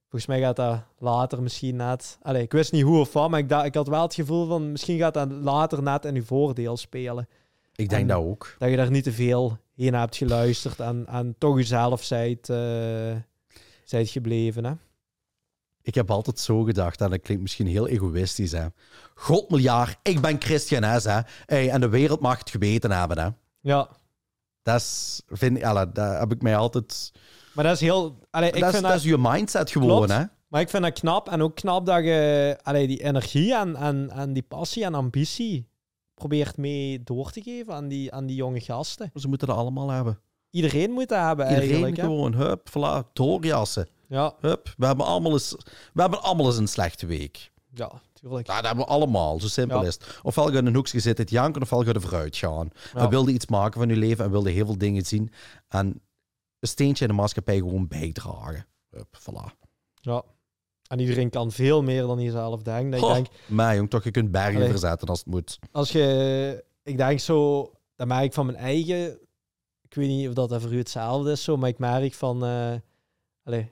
Volgens 0.09 0.32
mij 0.32 0.39
gaat 0.41 0.55
dat 0.55 0.84
later 0.99 1.41
misschien 1.41 1.76
net. 1.76 2.17
Allee, 2.22 2.41
ik 2.41 2.51
wist 2.51 2.72
niet 2.72 2.84
hoe 2.84 2.99
of 2.99 3.13
wat, 3.13 3.30
maar 3.30 3.39
ik, 3.39 3.51
ik 3.51 3.76
had 3.76 3.88
wel 3.88 4.01
het 4.01 4.13
gevoel 4.13 4.47
van 4.47 4.72
misschien 4.72 4.97
gaat 4.97 5.13
dat 5.13 5.32
later 5.32 5.84
net 5.84 6.05
in 6.05 6.15
uw 6.15 6.24
voordeel 6.24 6.78
spelen. 6.78 7.28
Ik 7.76 7.89
denk 7.89 8.01
En- 8.01 8.07
dat 8.07 8.17
ook. 8.17 8.55
Dat 8.59 8.69
je 8.69 8.76
daar 8.76 8.91
niet 8.91 9.03
te 9.03 9.11
veel 9.11 9.57
heen 9.76 9.93
hebt 9.93 10.15
geluisterd 10.17 10.80
en, 10.80 11.05
en 11.07 11.36
toch 11.38 11.55
jezelf 11.57 12.03
zijt, 12.03 12.49
eh 12.49 13.15
zijt 13.84 14.09
gebleven. 14.09 14.65
Hè? 14.65 14.72
Ik 15.84 15.95
heb 15.95 16.11
altijd 16.11 16.39
zo 16.39 16.61
gedacht, 16.63 17.01
en 17.01 17.09
dat 17.09 17.21
klinkt 17.21 17.41
misschien 17.41 17.67
heel 17.67 17.88
egoïstisch, 17.88 18.51
hè. 18.51 18.65
God 19.15 19.49
miljard, 19.49 19.97
ik 20.03 20.21
ben 20.21 20.41
Christian 20.41 21.01
S, 21.01 21.03
hè. 21.03 21.19
Hey, 21.45 21.69
en 21.69 21.82
de 21.82 21.89
wereld 21.89 22.19
mag 22.19 22.38
het 22.39 22.49
geweten 22.49 22.91
hebben, 22.91 23.19
hè. 23.19 23.29
Ja, 23.59 23.89
Dat 24.63 24.79
is, 24.79 25.21
vind 25.27 25.57
ik, 25.57 25.63
dat 25.93 26.19
heb 26.19 26.32
ik 26.32 26.41
mij 26.41 26.57
altijd... 26.57 27.11
maar 27.53 27.63
dat 27.63 27.73
is 27.73 27.79
heel. 27.79 28.19
Allee, 28.29 28.51
ik 28.51 28.59
dat, 28.59 28.63
is, 28.63 28.75
vind 28.75 28.88
dat 28.88 28.95
is 28.95 29.03
je 29.03 29.17
mindset 29.19 29.71
gewoon, 29.71 29.88
Klopt. 29.88 30.11
hè. 30.11 30.23
Maar 30.47 30.61
ik 30.61 30.69
vind 30.69 30.84
dat 30.84 30.99
knap. 30.99 31.29
En 31.29 31.41
ook 31.41 31.55
knap 31.55 31.86
dat 31.86 32.03
je 32.03 32.57
allee, 32.63 32.88
die 32.88 33.03
energie 33.03 33.55
en, 33.55 33.75
en, 33.75 34.09
en 34.09 34.34
die 34.34 34.43
passie 34.43 34.84
en 34.84 34.93
ambitie 34.93 35.67
probeert 36.13 36.57
mee 36.57 37.03
door 37.03 37.32
te 37.32 37.41
geven 37.41 37.73
aan 37.73 37.88
die, 37.88 38.13
aan 38.13 38.25
die 38.25 38.36
jonge 38.36 38.59
gasten. 38.59 39.11
Ze 39.15 39.27
moeten 39.27 39.47
dat 39.47 39.57
allemaal 39.57 39.89
hebben. 39.89 40.19
Iedereen 40.49 40.91
moet 40.91 41.09
dat 41.09 41.25
hebben 41.25 41.47
Iedereen 41.47 41.69
eigenlijk. 41.69 41.97
Hè? 41.97 42.03
gewoon, 42.03 42.34
hup, 42.34 42.69
voilà, 42.69 43.11
doorjassen. 43.13 43.88
Ja, 44.12 44.34
Hup, 44.39 44.74
we 44.78 44.86
hebben 44.86 45.05
allemaal 45.05 45.32
eens, 45.32 45.55
we 45.93 46.01
hebben 46.01 46.22
allemaal 46.22 46.45
eens 46.45 46.57
een 46.57 46.68
slechte 46.68 47.05
week. 47.05 47.51
ja, 47.74 47.91
tuurlijk. 48.14 48.47
Ja, 48.47 48.55
dat 48.55 48.66
hebben 48.66 48.86
we 48.86 48.91
allemaal, 48.91 49.39
zo 49.39 49.47
simpel 49.47 49.82
Ja. 49.82 49.88
is 49.88 49.93
het. 49.93 50.20
Ofwel 50.24 50.45
ga 50.45 50.51
je 50.51 50.57
in 50.57 50.66
een 50.66 50.76
hoekje 50.76 50.99
zitten 50.99 51.26
te 51.26 51.34
janken, 51.34 51.62
ofwel 51.62 51.80
ga 51.82 51.88
je 51.88 51.93
er 51.93 52.01
vooruit 52.01 52.36
gaan. 52.38 52.70
Ja. 52.93 52.99
En 52.99 53.09
wilde 53.09 53.32
iets 53.32 53.47
maken 53.47 53.80
van 53.80 53.89
je 53.89 53.95
leven 53.95 54.26
en 54.26 54.32
wilde 54.32 54.49
heel 54.49 54.66
veel 54.66 54.78
dingen 54.78 55.05
zien. 55.05 55.32
En 55.68 55.86
een 56.59 56.68
steentje 56.68 57.05
in 57.05 57.09
de 57.12 57.18
maatschappij 57.18 57.57
gewoon 57.57 57.88
bijdragen. 57.88 58.66
Hup, 58.89 59.18
voilà. 59.20 59.57
Ja. 60.01 60.24
En 60.88 60.99
iedereen 60.99 61.30
kan 61.30 61.51
veel 61.51 61.84
meer 61.84 62.01
dan 62.01 62.20
je 62.20 62.32
zelf 62.32 62.62
denkt. 62.62 62.95
Ik 62.95 63.01
denk, 63.01 63.28
Maar 63.47 63.76
jong, 63.76 63.89
toch, 63.89 64.03
je 64.03 64.12
kunt 64.12 64.32
bergen 64.32 64.55
Allee. 64.55 64.70
verzetten 64.70 65.07
als 65.07 65.20
het 65.20 65.28
moet. 65.28 65.59
als 65.72 65.91
je... 65.91 66.66
Ik 66.84 66.97
denk 66.97 67.20
zo... 67.20 67.72
Dat 67.95 68.07
merk 68.07 68.24
ik 68.24 68.34
van 68.34 68.45
mijn 68.45 68.57
eigen... 68.57 69.20
Ik 69.82 69.93
weet 69.93 70.07
niet 70.07 70.28
of 70.28 70.34
dat 70.34 70.62
voor 70.62 70.74
u 70.74 70.78
hetzelfde 70.78 71.32
is, 71.32 71.43
zo, 71.43 71.57
maar 71.57 71.70
ik 71.70 71.80
merk 71.80 72.14
van... 72.14 72.43
allee, 73.43 73.72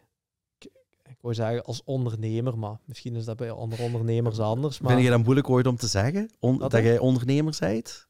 ik, 1.20 1.26
wou 1.26 1.34
zeggen 1.36 1.64
als 1.66 1.82
ondernemer, 1.86 2.58
maar 2.58 2.78
misschien 2.86 3.16
is 3.16 3.26
dat 3.26 3.38
bij 3.38 3.52
andere 3.52 3.84
ondernemers 3.84 4.40
anders. 4.40 4.80
Maar, 4.80 4.92
Vind 4.92 5.04
je 5.04 5.10
dat 5.10 5.24
moeilijk 5.24 5.50
ooit 5.50 5.68
om 5.68 5.76
te 5.76 5.88
zeggen? 5.88 6.30
On- 6.40 6.58
dat 6.58 6.72
dan? 6.72 6.84
jij 6.84 7.00
ondernemer 7.00 7.58
bent? 7.60 8.08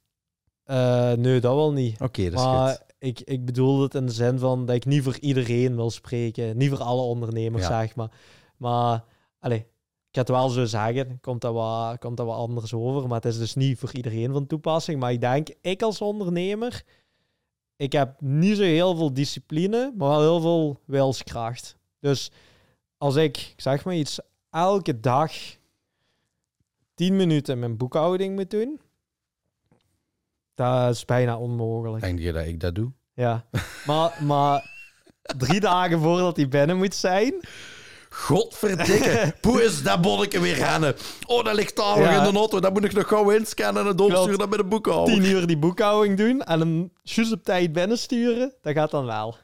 Eh, 0.64 1.12
nee, 1.14 1.40
dat 1.40 1.56
wel 1.56 1.72
niet. 1.72 2.02
Oké, 2.02 2.24
dat 2.24 2.40
is 2.40 2.46
maar 2.46 2.70
goed. 2.70 2.84
ik, 3.00 3.20
ik 3.20 3.46
bedoel 3.46 3.82
het 3.82 3.96
in 3.96 4.06
de 4.06 4.12
zin 4.12 4.40
van 4.40 4.66
dat 4.66 4.76
ik 4.76 4.86
niet 4.86 5.04
voor 5.04 5.18
iedereen 5.20 5.76
wil 5.76 5.90
spreken. 5.92 6.58
Niet 6.58 6.70
voor 6.70 6.82
alle 6.82 7.02
ondernemers, 7.02 7.68
Ja. 7.68 7.80
zeg 7.82 7.96
maar. 7.96 8.12
Maar, 8.58 9.04
allee, 9.40 9.60
ik 9.60 10.16
ga 10.16 10.20
het 10.20 10.30
wel 10.30 10.50
zo 10.50 10.66
zeggen, 10.66 11.20
komt 11.22 11.42
dat, 11.42 11.54
wat, 11.54 12.00
komt 12.00 12.18
dat 12.18 12.26
wat 12.26 12.36
anders 12.38 12.74
over. 12.74 13.08
Maar 13.08 13.22
het 13.22 13.32
is 13.32 13.38
dus 13.38 13.56
niet 13.56 13.80
voor 13.80 13.94
iedereen 13.94 14.32
van 14.32 14.48
toepassing. 14.48 15.00
Maar 15.00 15.12
ik 15.12 15.22
denk, 15.22 15.48
ik 15.62 15.82
als 15.82 16.02
ondernemer, 16.02 16.84
ik 17.76 17.92
heb 17.92 18.22
niet 18.22 18.58
zo 18.58 18.64
heel 18.64 18.96
veel 18.96 19.14
discipline, 19.14 19.94
maar 19.98 20.10
wel 20.10 20.22
heel 20.22 20.42
veel 20.42 20.80
wilskracht. 20.86 21.78
Dus 22.00 22.32
als 23.00 23.16
ik, 23.16 23.38
ik 23.38 23.62
zeg 23.62 23.86
maar 23.86 23.96
iets, 23.96 24.20
elke 24.50 25.00
dag 25.00 25.32
10 26.94 27.16
minuten 27.16 27.60
mijn 27.60 27.78
boekhouding 27.78 28.36
moet 28.36 28.52
doen, 28.52 28.82
dat 30.54 30.96
is 30.96 31.06
bijna 31.06 31.38
onmogelijk. 31.38 32.04
Denk 32.04 32.20
je 32.20 32.32
dat 32.32 32.46
ik 32.46 32.60
dat 32.60 32.76
doe? 32.76 32.92
Ja, 33.14 33.46
maar, 33.88 34.24
maar 34.24 34.70
drie 35.38 35.60
dagen 35.60 36.00
voordat 36.00 36.36
hij 36.36 36.48
binnen 36.48 36.78
moet 36.78 36.96
zijn. 36.96 37.34
Godverdikke, 38.10 39.34
hoe 39.48 39.64
is 39.64 39.84
dat 39.84 40.02
bonnetje 40.02 40.40
weer 40.40 40.56
rennen? 40.56 40.96
Oh, 41.28 41.44
dat 41.44 41.56
ligt 41.56 41.76
daar 41.76 42.00
Ja. 42.00 42.26
in 42.26 42.32
de 42.32 42.38
auto. 42.40 42.60
Dat 42.60 42.74
moet 42.74 42.84
ik 42.84 42.94
nog 42.94 43.08
gauw 43.08 43.30
inscannen 43.30 43.88
en 43.88 43.96
doorsturen 43.96 44.38
naar 44.38 44.50
bij 44.50 44.58
de 44.58 44.64
boekhouder. 44.66 45.14
Tien 45.14 45.24
uur 45.24 45.48
die 45.48 45.58
boekhouding 45.58 46.18
doen 46.18 46.42
en 46.42 46.60
hem 46.60 46.92
juist 47.02 47.32
op 47.32 47.44
tijd 47.44 47.74
binnensturen. 47.74 48.54
Dat 48.62 48.74
gaat 48.74 48.92
dan 48.92 49.06
wel. 49.06 49.38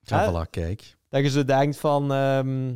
Ja, 0.00 0.32
voilà, 0.46 0.50
kijk. 0.50 0.95
Dat 1.22 1.32
je 1.32 1.38
zo 1.38 1.44
denkt 1.44 1.76
van... 1.78 2.12
ehm, 2.12 2.68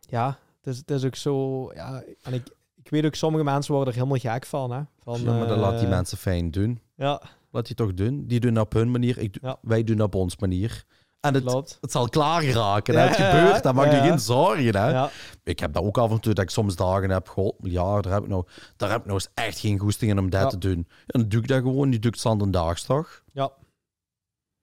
ja, 0.00 0.38
het 0.60 0.74
is, 0.74 0.76
het 0.78 0.90
is 0.90 1.04
ook 1.04 1.16
zo... 1.16 1.70
Ja, 1.74 2.02
en 2.22 2.32
ik, 2.32 2.48
ik 2.82 2.90
weet 2.90 3.04
ook, 3.04 3.14
sommige 3.14 3.44
mensen 3.44 3.74
worden 3.74 3.92
er 3.94 3.98
helemaal 3.98 4.32
gek 4.32 4.46
van. 4.46 4.70
Hè? 4.70 4.80
van 5.02 5.20
ja, 5.20 5.38
maar 5.38 5.46
dat 5.46 5.58
laat 5.58 5.78
die 5.78 5.88
eh, 5.88 5.94
mensen 5.94 6.18
fijn 6.18 6.50
doen. 6.50 6.80
Ja, 6.94 7.22
Laat 7.50 7.66
die 7.66 7.76
toch 7.76 7.94
doen. 7.94 8.26
Die 8.26 8.40
doen 8.40 8.60
op 8.60 8.72
hun 8.72 8.90
manier. 8.90 9.18
Ik, 9.18 9.38
Ja. 9.40 9.58
Wij 9.62 9.84
doen 9.84 10.00
op 10.00 10.14
ons 10.14 10.36
manier. 10.36 10.84
En 11.20 11.34
het, 11.34 11.44
klopt. 11.44 11.78
het 11.80 11.92
zal 11.92 12.08
klaar 12.08 12.42
geraken. 12.42 12.94
Ja. 12.94 13.00
Het 13.06 13.16
gebeurt. 13.16 13.62
Daar 13.62 13.74
maak 13.74 13.92
je 13.92 13.98
geen 13.98 14.18
zorgen. 14.18 14.76
Hè. 14.76 15.08
Ik 15.44 15.58
heb 15.58 15.72
dat 15.72 15.82
ook 15.82 15.98
af 15.98 16.10
en 16.10 16.20
toe, 16.20 16.34
dat 16.34 16.44
ik 16.44 16.50
soms 16.50 16.76
dagen 16.76 17.10
heb. 17.10 17.28
God, 17.28 17.54
ja, 17.62 18.00
daar 18.00 18.12
heb 18.12 18.22
ik 18.22 18.28
nou, 18.28 18.46
daar 18.76 18.90
heb 18.90 18.98
ik 18.98 19.06
nou 19.06 19.18
eens 19.18 19.30
echt 19.34 19.58
geen 19.58 19.78
goesting 19.78 20.10
in 20.10 20.18
om 20.18 20.30
dat 20.30 20.50
te 20.50 20.58
doen. 20.58 20.86
En 21.06 21.20
dan 21.20 21.28
doe 21.28 21.40
ik 21.40 21.48
dat 21.48 21.62
gewoon. 21.62 21.90
Die 21.90 22.00
doe 22.00 22.10
ik 22.10 22.18
zandendaags 22.18 22.82
toch? 22.82 23.22
ja. 23.32 23.50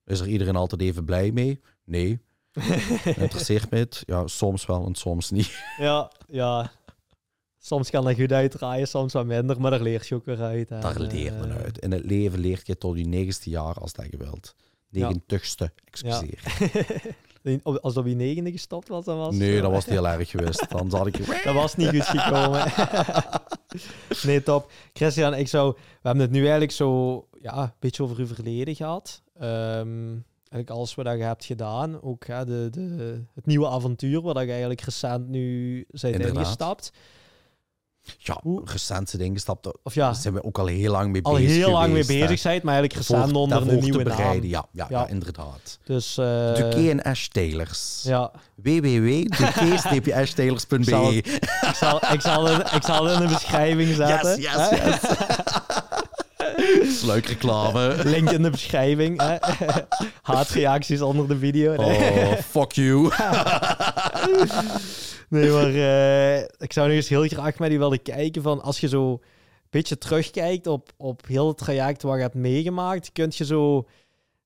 Is 0.05 0.19
er 0.19 0.27
iedereen 0.27 0.55
altijd 0.55 0.81
even 0.81 1.05
blij 1.05 1.31
mee? 1.31 1.61
Nee. 1.83 2.21
Interesseert 3.05 3.69
me 3.71 3.77
het? 3.77 4.03
Ja, 4.05 4.27
soms 4.27 4.65
wel 4.65 4.85
en 4.85 4.95
soms 4.95 5.31
niet. 5.31 5.63
ja, 5.77 6.11
ja. 6.27 6.71
Soms 7.59 7.89
kan 7.89 8.03
dat 8.05 8.15
goed 8.15 8.31
uitdraaien, 8.31 8.87
soms 8.87 9.13
wat 9.13 9.25
minder, 9.25 9.61
maar 9.61 9.71
daar 9.71 9.81
leer 9.81 10.05
je 10.07 10.15
ook 10.15 10.25
weer 10.25 10.41
uit. 10.41 10.69
hè. 10.69 10.79
Daar 10.79 10.99
leert 10.99 11.39
men 11.39 11.51
Eh, 11.51 11.63
uit. 11.63 11.77
In 11.77 11.91
het 11.91 12.05
leven 12.05 12.39
leert 12.39 12.67
je 12.67 12.77
tot 12.77 12.97
je 12.97 13.05
negende 13.05 13.49
jaar 13.49 13.73
als 13.73 13.93
dat 13.93 14.05
je 14.11 14.17
wilt. 14.17 14.55
Ja. 14.89 15.07
Negentigste, 15.07 15.71
excuseer. 15.85 16.39
Als 17.81 17.93
dat 17.93 18.03
wie 18.03 18.15
negende 18.15 18.51
gestopt 18.51 18.87
was, 18.87 19.05
dan 19.05 19.17
was 19.17 19.35
Nee, 19.35 19.61
dat 19.61 19.71
was 19.71 19.85
heel 19.85 20.07
erg 20.07 20.29
geweest. 20.29 20.69
Dan 20.69 20.89
zat 20.89 21.07
ik... 21.07 21.25
Dat 21.43 21.53
was 21.53 21.75
niet 21.75 21.89
goed 21.89 22.03
gekomen. 22.03 22.65
nee, 24.25 24.43
top. 24.43 24.71
Christian, 24.93 25.33
ik 25.33 25.47
zou... 25.47 25.73
We 25.75 25.79
hebben 26.01 26.21
het 26.23 26.31
nu 26.31 26.41
eigenlijk 26.41 26.71
zo 26.71 27.27
ja, 27.41 27.63
een 27.63 27.71
beetje 27.79 28.03
over 28.03 28.17
uw 28.17 28.27
verleden 28.27 28.75
gehad. 28.75 29.21
Ehm, 29.39 30.13
eigenlijk 30.55 30.69
alles 30.69 30.95
wat 30.95 31.05
je 31.17 31.23
hebt 31.23 31.45
gedaan. 31.45 32.01
Ook 32.01 32.25
hè, 32.27 32.45
de, 32.45 32.67
de, 32.71 33.21
het 33.35 33.45
nieuwe 33.45 33.67
avontuur 33.67 34.21
waar 34.21 34.43
je 34.43 34.49
eigenlijk 34.49 34.81
recent 34.81 35.27
nu 35.27 35.85
bent 36.01 36.25
ingestapt. 36.25 36.91
Ja, 38.17 38.39
Hoe- 38.41 38.61
recent 38.65 39.09
zijn 39.09 39.21
ingestapt. 39.21 39.83
Of 39.83 39.93
ja, 39.93 40.05
Daar 40.05 40.15
zijn 40.15 40.33
we 40.33 40.43
ook 40.43 40.57
al 40.57 40.65
heel 40.65 40.91
lang 40.91 41.11
mee 41.11 41.23
al 41.23 41.33
bezig 41.33 41.49
heel 41.51 41.71
lang 41.71 41.93
mee 41.93 42.03
geweest, 42.03 42.21
bezig 42.21 42.39
zijn, 42.39 42.61
maar 42.63 42.73
eigenlijk 42.73 43.05
Voor- 43.05 43.15
recent 43.15 43.35
onder 43.37 43.61
een 43.73 43.79
nieuwe 43.79 44.03
naam. 44.03 44.43
Ja, 44.43 44.65
ja, 44.71 44.85
ja. 44.89 45.07
Inderdaad. 45.07 45.79
Dus... 45.83 46.17
eh, 46.17 46.53
Duque 46.55 46.89
en 46.89 47.01
Ash 47.03 47.27
Taylors. 47.27 48.01
ja, 48.03 48.31
www.duque-ashtaylors.be 48.55 50.83
Zal 50.85 51.13
ik 51.13 51.41
zal, 51.75 51.99
ik, 52.13 52.21
zal 52.21 52.47
in, 52.49 52.59
ik 52.59 52.83
zal 52.83 53.09
in 53.11 53.19
de 53.19 53.27
beschrijving 53.27 53.95
zetten. 53.95 54.41
Yes, 54.41 54.53
hè. 54.55 54.89
yes, 54.89 54.99
yes. 56.57 56.99
Sluikreclame. 56.99 57.95
Link 58.03 58.29
in 58.29 58.41
de 58.41 58.49
beschrijving. 58.49 59.21
hè. 59.21 59.37
Haatreacties 60.33 61.01
onder 61.01 61.27
de 61.27 61.37
video. 61.37 61.75
Oh, 61.75 62.33
fuck 62.33 62.71
you. 62.71 63.09
Nee, 65.29 65.49
maar 65.49 65.73
eh, 65.73 66.41
ik 66.57 66.73
zou 66.73 66.89
nu 66.89 66.95
eens 66.95 67.09
heel 67.09 67.27
graag 67.27 67.59
met 67.59 67.69
die 67.69 67.79
willen 67.79 68.01
kijken 68.01 68.41
van 68.41 68.61
als 68.61 68.79
je 68.79 68.87
zo 68.87 69.11
een 69.11 69.19
beetje 69.69 69.97
terugkijkt 69.97 70.67
op, 70.67 70.91
op 70.97 71.27
heel 71.27 71.47
het 71.47 71.57
traject 71.57 72.01
wat 72.01 72.15
je 72.15 72.21
hebt 72.21 72.33
meegemaakt, 72.33 73.11
kun 73.11 73.31
je 73.35 73.45
zo... 73.45 73.77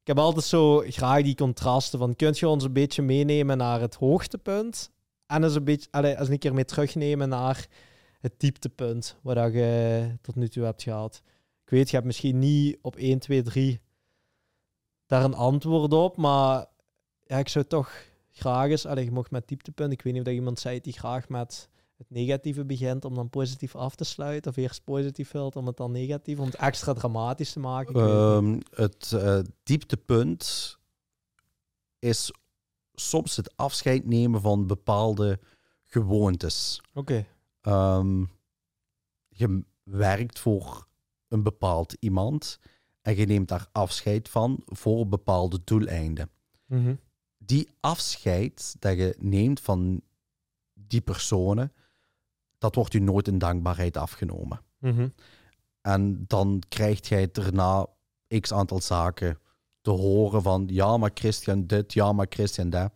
Ik 0.02 0.16
heb 0.16 0.20
altijd 0.20 0.46
zo 0.46 0.84
graag 0.88 1.22
die 1.22 1.36
contrasten 1.36 2.00
van, 2.00 2.16
kun 2.16 2.34
je 2.34 2.48
ons 2.48 2.64
een 2.64 2.74
beetje 2.74 3.02
meenemen 3.02 3.58
naar 3.58 3.82
het 3.82 3.96
hoogtepunt 3.96 4.92
en 5.28 5.44
eens 5.44 5.56
een 5.56 5.64
beetje, 5.64 5.88
allee, 5.92 6.20
eens 6.20 6.30
een 6.30 6.40
keer 6.40 6.54
mee 6.54 6.66
terugnemen 6.66 7.30
naar 7.30 7.68
het 8.20 8.34
dieptepunt 8.38 9.16
wat 9.22 9.36
dat 9.36 9.54
je 9.54 10.08
tot 10.22 10.36
nu 10.36 10.48
toe 10.48 10.64
hebt 10.64 10.84
gehad. 10.84 11.22
Ik 11.70 11.76
weet, 11.76 11.90
je 11.90 11.96
hebt 11.96 12.08
misschien 12.08 12.40
niet 12.40 12.78
op 12.82 12.96
1, 12.96 13.20
2, 13.20 13.42
3 13.42 13.82
daar 15.06 15.24
een 15.24 15.34
antwoord 15.34 15.94
op, 15.94 16.18
maar 16.18 16.66
ja, 17.26 17.38
ik 17.38 17.50
zou 17.50 17.66
toch 17.66 17.92
graag 18.32 18.70
eens, 18.70 18.86
allee, 18.86 19.04
je 19.04 19.12
mocht 19.12 19.32
met 19.32 19.48
dieptepunt, 19.48 19.92
ik 19.92 20.02
weet 20.02 20.14
niet 20.14 20.22
of 20.22 20.28
dat 20.28 20.38
iemand 20.38 20.60
zei 20.60 20.82
die 20.82 20.94
graag 20.94 21.30
met 21.30 21.70
het 21.98 22.10
negatieve 22.10 22.66
begint 22.66 23.06
om 23.06 23.16
dan 23.16 23.30
positief 23.30 23.76
af 23.76 23.96
te 23.96 24.04
sluiten, 24.04 24.52
of 24.52 24.58
eerst 24.58 24.84
positief 24.84 25.32
wilt 25.32 25.56
om 25.56 25.68
het 25.68 25.78
dan 25.78 25.92
negatief, 25.92 26.40
om 26.40 26.46
het 26.46 26.56
extra 26.56 26.94
dramatisch 26.94 27.54
te 27.54 27.60
maken. 27.60 28.64
Het 28.70 29.12
eh, 29.12 29.40
dieptepunt 29.64 30.78
is 32.00 32.32
soms 32.94 33.36
het 33.36 33.58
afscheid 33.58 34.06
nemen 34.06 34.42
van 34.42 34.68
bepaalde 34.68 35.40
gewoontes. 35.86 36.82
Oké, 36.94 37.26
Ehm, 37.62 38.26
je 39.28 39.64
werkt 39.84 40.40
voor 40.40 40.88
een 41.30 41.44
bepaald 41.44 41.96
iemand 42.00 42.60
en 43.02 43.16
je 43.16 43.26
neemt 43.26 43.48
daar 43.48 43.68
afscheid 43.72 44.30
van 44.30 44.62
voor 44.66 45.08
bepaalde 45.08 45.62
doeleinden. 45.64 46.30
Mhm. 46.66 46.96
Die 47.38 47.70
afscheid 47.80 48.76
dat 48.80 48.98
je 48.98 49.16
neemt 49.20 49.60
van 49.60 50.02
die 50.74 51.02
personen, 51.02 51.74
dat 52.58 52.76
wordt 52.76 52.94
u 52.94 53.00
nooit 53.00 53.28
in 53.28 53.38
dankbaarheid 53.38 53.98
afgenomen. 53.98 54.62
Mhm. 54.78 55.08
En 55.82 56.24
dan 56.28 56.64
krijgt 56.68 57.08
jij 57.08 57.32
daarna 57.32 57.88
x 58.40 58.54
aantal 58.54 58.82
zaken 58.82 59.40
te 59.82 59.90
horen 59.90 60.42
van 60.42 60.68
ja, 60.68 60.98
maar 60.98 61.12
Christian 61.14 61.68
dit, 61.68 61.94
ja, 61.94 62.12
maar 62.12 62.28
Christian 62.30 62.70
dat. 62.70 62.92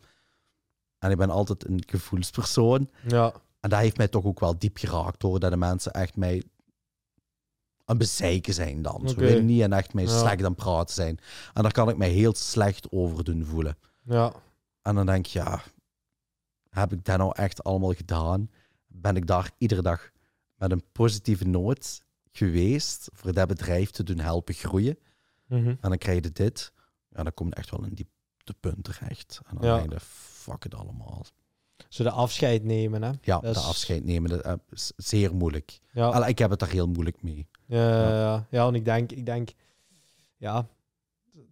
En 0.98 1.12
ik 1.12 1.18
ben 1.18 1.30
altijd 1.30 1.68
een 1.68 1.84
gevoelspersoon. 1.86 2.90
ja, 3.08 3.34
En 3.60 3.70
dat 3.70 3.80
heeft 3.80 3.98
mij 3.98 4.08
toch 4.08 4.26
ook 4.26 4.40
wel 4.40 4.58
diep 4.58 4.78
geraakt 4.78 5.22
hoor. 5.22 5.40
Dat 5.40 5.52
de 5.52 5.58
mensen 5.58 5.92
echt 5.92 6.16
mij 6.16 6.44
aan 7.86 7.98
bezeiken 7.98 8.54
zijn 8.54 8.82
dan. 8.82 9.02
Ze 9.10 9.16
Oké. 9.16 9.26
willen 9.26 9.46
niet 9.46 9.62
en 9.62 9.74
echt 9.74 9.94
mij 9.94 10.04
Ja. 10.04 10.20
slecht 10.20 10.44
aan 10.44 10.56
praten 10.56 10.96
zijn. 10.96 11.20
En 11.54 11.62
daar 11.64 11.72
kan 11.72 11.90
ik 11.90 11.98
mij 11.98 12.10
heel 12.10 12.36
slecht 12.36 12.92
over 12.92 13.24
doen 13.24 13.46
voelen. 13.46 13.78
ja, 14.04 14.34
En 14.82 14.96
dan 14.96 15.06
denk 15.06 15.26
ik, 15.26 15.32
ja, 15.32 15.62
heb 16.70 16.94
ik 16.94 17.06
dat 17.06 17.18
nou 17.18 17.32
echt 17.36 17.64
allemaal 17.64 17.94
gedaan? 17.94 18.50
Ben 18.88 19.16
ik 19.16 19.28
daar 19.28 19.52
iedere 19.58 19.82
dag 19.82 20.12
met 20.56 20.72
een 20.72 20.84
positieve 20.92 21.46
noot 21.46 22.02
geweest 22.32 23.10
voor 23.14 23.34
dat 23.34 23.48
bedrijf 23.48 23.90
te 23.92 24.04
doen 24.04 24.20
helpen 24.20 24.54
groeien? 24.54 24.98
Mhm. 25.48 25.68
En 25.68 25.78
dan 25.90 25.98
krijg 25.98 26.24
je 26.24 26.32
dit. 26.32 26.74
Ja, 27.10 27.24
dan 27.24 27.34
komt 27.34 27.54
echt 27.56 27.70
wel 27.72 27.84
een 27.84 27.96
dieptepunt 27.96 28.84
terecht. 28.84 29.40
En 29.46 29.58
dan 29.58 29.66
Ja. 29.70 29.78
denk 29.78 29.92
je, 29.92 30.00
fuck 30.00 30.64
het 30.64 30.76
allemaal. 30.76 31.26
Zo 31.90 32.04
de 32.04 32.12
afscheid 32.12 32.64
nemen, 32.64 33.02
hè? 33.02 33.08
Ja, 33.22 33.40
Dat 33.40 33.42
de 33.42 33.48
is- 33.60 33.66
afscheid 33.66 34.04
nemen, 34.04 34.30
dat 34.30 34.42
eh, 34.42 34.54
is 34.70 34.92
zeer 34.98 35.36
moeilijk. 35.36 35.80
Ja, 35.92 36.08
Allee, 36.10 36.30
ik 36.30 36.38
heb 36.40 36.50
het 36.50 36.60
daar 36.60 36.70
heel 36.70 36.88
moeilijk 36.88 37.22
mee. 37.24 37.48
Ja, 37.66 38.10
ja. 38.20 38.46
ja 38.50 38.68
en 38.68 38.76
ik 38.76 38.86
denk, 38.86 39.12
ik 39.12 39.26
denk, 39.26 39.50
ja, 40.38 40.68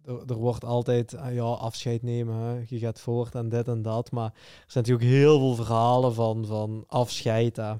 er, 0.04 0.20
er 0.26 0.34
wordt 0.34 0.64
altijd, 0.64 1.16
ah, 1.16 1.34
ja, 1.34 1.42
afscheid 1.42 2.02
nemen, 2.02 2.34
hè. 2.36 2.62
je 2.68 2.78
gaat 2.78 3.00
voort 3.00 3.34
en 3.34 3.48
dit 3.48 3.68
en 3.68 3.82
dat, 3.82 4.10
maar 4.10 4.24
er 4.34 4.64
zijn 4.66 4.84
natuurlijk 4.84 5.10
heel 5.10 5.38
veel 5.38 5.54
verhalen 5.64 6.14
van, 6.14 6.46
van 6.46 6.84
afscheid, 6.86 7.56
hè. 7.56 7.72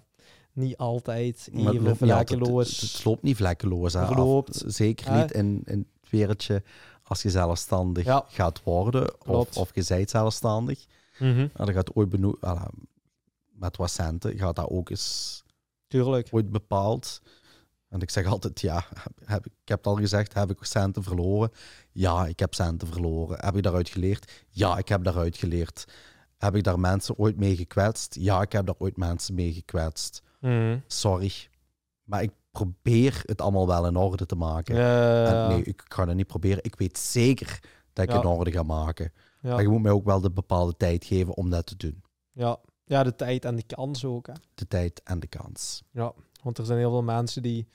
Niet 0.55 0.76
altijd 0.76 1.49
het 1.53 1.55
even 1.55 1.64
loopt 1.64 2.01
niet 2.01 2.11
altijd- 2.11 2.28
vlekkeloos. 2.28 2.80
Het, 2.80 2.93
het 2.93 3.05
loopt 3.05 3.22
niet 3.22 3.37
vlekkeloos. 3.37 3.93
Hè. 3.93 4.01
Af- 4.01 4.07
Verloopt. 4.07 4.62
zeker 4.66 5.12
niet 5.20 5.33
in, 5.33 5.62
in 5.64 5.78
het 6.01 6.11
wereldje 6.11 6.62
als 7.03 7.22
je 7.22 7.30
zelfstandig 7.30 8.05
Ja. 8.05 8.24
gaat 8.28 8.62
worden. 8.62 9.12
Of, 9.14 9.18
Klopt. 9.24 9.57
of 9.57 9.74
je 9.74 9.83
zijt 9.83 10.11
zelfstandig. 10.11 10.85
En 11.18 11.51
dan 11.55 11.72
gaat 11.72 11.95
ooit 11.95 12.16
voilà, 12.18 12.68
met 13.53 13.76
wat 13.76 13.91
centen 13.91 14.39
gaat 14.39 14.57
dat 14.57 14.68
ook 14.68 14.91
eens 14.91 15.43
Tuurlijk. 15.87 16.28
ooit 16.30 16.51
bepaald. 16.51 17.20
En 17.93 18.01
ik 18.01 18.11
zeg 18.11 18.26
altijd, 18.26 18.61
ja, 18.61 18.84
heb, 19.24 19.47
ik 19.47 19.53
heb 19.64 19.78
het 19.78 19.86
al 19.86 19.95
gezegd, 19.97 20.34
heb 20.34 20.51
ik 20.51 20.64
centen 20.64 21.03
verloren? 21.03 21.51
Ja, 21.90 22.26
ik 22.26 22.38
heb 22.38 22.55
centen 22.55 22.88
verloren. 22.88 23.45
Heb 23.45 23.57
ik 23.57 23.62
daaruit 23.62 23.88
geleerd? 23.88 24.32
Ja, 24.49 24.78
ik 24.78 24.88
heb 24.88 25.05
daaruit 25.05 25.36
geleerd. 25.36 25.84
Heb 26.38 26.55
ik 26.57 26.64
daar 26.64 26.80
mensen 26.80 27.16
ooit 27.18 27.36
mee 27.36 27.57
gekwetst? 27.57 28.14
Ja, 28.20 28.43
ik 28.43 28.53
heb 28.53 28.66
daar 28.66 28.74
ooit 28.78 28.97
mensen 28.97 29.34
mee 29.34 29.53
gekwetst. 29.53 30.22
Mhm. 30.40 30.78
Sorry. 30.86 31.32
Maar 32.05 32.22
ik 32.22 32.30
probeer 32.51 33.22
het 33.26 33.40
allemaal 33.40 33.66
wel 33.66 33.86
in 33.86 33.97
orde 33.97 34.26
te 34.26 34.34
maken. 34.36 34.74
Nee, 35.49 35.62
ik 35.62 35.82
ga 35.88 36.07
het 36.07 36.16
niet 36.16 36.26
proberen. 36.26 36.64
Ik 36.64 36.74
weet 36.76 36.99
zeker 36.99 37.59
dat 37.93 38.05
ik 38.05 38.11
Ja. 38.11 38.16
het 38.16 38.24
in 38.24 38.30
orde 38.30 38.53
ga 38.53 38.62
maken. 38.62 39.12
ja, 39.40 39.51
Maar 39.53 39.62
je 39.62 39.68
moet 39.68 39.82
mij 39.82 39.93
ook 39.93 40.05
wel 40.05 40.20
de 40.20 40.30
bepaalde 40.30 40.76
tijd 40.76 41.05
geven 41.05 41.36
om 41.36 41.51
dat 41.51 41.66
te 41.66 41.76
doen. 41.76 42.03
ja. 42.32 42.59
ja, 42.84 43.03
de 43.03 43.14
tijd 43.16 43.45
en 43.45 43.57
de 43.57 43.62
kans 43.62 44.05
ook, 44.05 44.26
hè. 44.26 44.32
De 44.55 44.68
tijd 44.68 45.01
en 45.05 45.20
de 45.20 45.26
kans. 45.26 45.82
Ja, 45.90 46.12
want 46.43 46.59
er 46.59 46.64
zijn 46.66 46.78
heel 46.78 46.90
veel 46.90 47.03
mensen 47.03 47.43
die, 47.43 47.66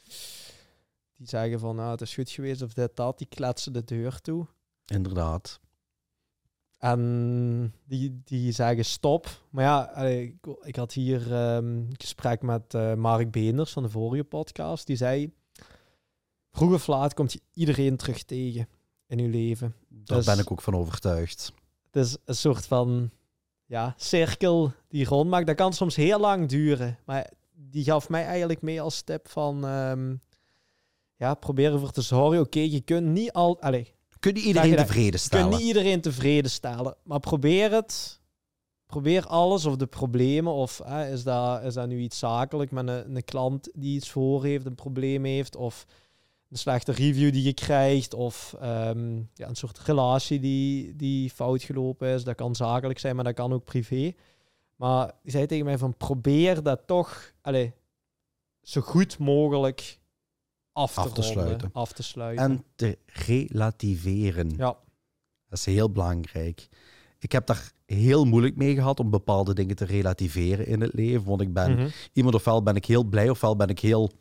die 1.16 1.28
zeggen 1.28 1.60
van, 1.60 1.76
nou, 1.76 1.92
het 1.92 2.02
is 2.02 2.14
goed 2.14 2.30
geweest 2.30 2.62
of 2.62 2.74
dit, 2.74 2.96
dat. 2.96 3.18
Die 3.18 3.28
kletsen 3.28 3.74
de 3.74 3.84
deur 3.84 4.22
toe. 4.22 4.48
Inderdaad. 4.86 5.60
En 6.78 7.74
die, 7.86 8.22
die 8.24 8.52
zeggen 8.52 8.86
stop. 8.86 9.44
Maar 9.50 9.64
ja, 9.64 9.96
ik, 9.96 10.36
ik 10.62 10.76
had 10.76 10.94
hier 10.94 11.34
ehm, 11.34 11.66
een 11.66 11.96
gesprek 11.98 12.42
met 12.42 12.74
eh, 12.74 12.94
Mark 12.94 13.32
Beenders 13.32 13.72
van 13.72 13.84
de 13.84 13.90
vorige 13.90 14.24
podcast. 14.24 14.88
Die 14.88 14.96
zei, 14.96 15.34
vroeg 16.52 16.74
of 16.74 16.88
laat 16.88 17.14
komt 17.14 17.34
je 17.34 17.42
iedereen 17.54 17.98
terug 17.98 18.24
tegen 18.24 18.68
in 19.08 19.20
uw 19.20 19.30
leven. 19.30 19.76
Daar 19.88 20.18
Dus- 20.18 20.26
ben 20.26 20.40
ik 20.40 20.52
ook 20.52 20.62
van 20.62 20.76
overtuigd. 20.76 21.54
Het 21.92 22.06
is 22.06 22.18
een 22.26 22.36
soort 22.36 22.66
van 22.66 23.12
ja, 23.66 23.94
cirkel 23.98 24.74
die 24.88 25.06
rondmaakt. 25.06 25.48
Dat 25.48 25.56
kan 25.56 25.74
soms 25.74 25.96
heel 25.96 26.20
lang 26.20 26.50
duren. 26.50 26.98
Maar 27.06 27.32
die 27.58 27.84
gaf 27.84 28.10
mij 28.10 28.26
eigenlijk 28.26 28.62
mee 28.62 28.82
als 28.82 29.02
tip 29.02 29.30
van... 29.30 29.66
ehm, 29.66 30.16
ja, 31.16 31.34
probeer 31.34 31.74
ervoor 31.74 31.92
te 31.92 32.02
zorgen. 32.02 32.40
Oké, 32.40 32.60
je 32.60 32.82
kunt 32.82 33.08
niet 33.08 33.32
al... 33.32 33.62
Allee, 33.62 33.94
Kun 34.20 34.36
je 34.36 34.42
iedereen 34.42 34.70
je 34.70 34.76
tevreden 34.76 35.20
stellen? 35.20 35.50
niet 35.50 35.60
iedereen 35.60 36.02
tevreden 36.02 36.52
stellen. 36.52 36.96
Maar 37.04 37.20
probeer 37.20 37.72
het. 37.72 38.20
Probeer 38.86 39.26
alles 39.26 39.66
of 39.66 39.76
de 39.76 39.88
problemen. 39.88 40.54
Of 40.54 40.82
is, 41.12 41.24
dat, 41.24 41.64
is 41.64 41.74
dat 41.74 41.88
nu 41.88 42.00
iets 42.00 42.20
zakelijk 42.20 42.72
met 42.72 42.88
een, 42.88 43.16
een 43.16 43.24
klant 43.24 43.70
die 43.74 43.96
iets 43.96 44.10
voor 44.10 44.44
heeft, 44.44 44.66
een 44.66 44.76
probleem 44.76 45.24
heeft. 45.26 45.56
Of 45.56 45.86
een 46.50 46.58
slechte 46.58 46.92
review 46.92 47.32
die 47.32 47.44
je 47.44 47.54
krijgt. 47.54 48.14
Of 48.14 48.56
ehm, 48.60 49.16
ja, 49.34 49.48
een 49.48 49.56
soort 49.56 49.80
relatie 49.80 50.40
die, 50.40 50.96
die 50.96 51.30
fout 51.30 51.64
gelopen 51.64 52.08
is. 52.08 52.24
Dat 52.24 52.36
kan 52.36 52.56
zakelijk 52.56 53.00
zijn, 53.00 53.16
maar 53.16 53.24
dat 53.24 53.34
kan 53.34 53.54
ook 53.54 53.66
privé. 53.66 54.14
Maar 54.78 55.12
die 55.24 55.32
zei 55.32 55.46
tegen 55.46 55.66
mij 55.66 55.78
van 55.78 55.98
probeer 55.98 56.64
dat 56.64 56.82
toch 56.86 57.32
allez, 57.42 57.70
zo 58.62 58.82
goed 58.82 59.18
mogelijk 59.18 60.00
af 60.72 60.94
te, 60.94 61.00
Af 61.00 61.06
te 61.06 61.22
ronden, 61.22 61.24
sluiten. 61.34 61.70
Af 61.74 61.92
te 61.94 62.04
sluiten. 62.04 62.46
En 62.46 62.64
te 62.76 62.98
relativeren. 63.06 64.50
ja. 64.58 64.78
Dat 65.50 65.60
is 65.60 65.66
heel 65.66 65.92
belangrijk. 65.92 66.68
Ik 67.20 67.32
heb 67.32 67.46
daar 67.46 67.72
heel 67.86 68.26
moeilijk 68.26 68.56
mee 68.56 68.76
gehad 68.76 69.00
om 69.00 69.10
bepaalde 69.10 69.54
dingen 69.54 69.76
te 69.76 69.86
relativeren 69.86 70.68
in 70.68 70.82
het 70.82 70.94
leven. 70.94 71.26
Want 71.26 71.42
ik 71.42 71.54
ben 71.54 71.72
Mhm. 71.72 71.88
iemand, 72.14 72.36
ofwel 72.36 72.64
ben 72.64 72.76
ik 72.76 72.86
heel 72.86 73.04
blij, 73.04 73.30
ofwel 73.30 73.56
ben 73.56 73.68
ik 73.68 73.80
heel 73.80 74.12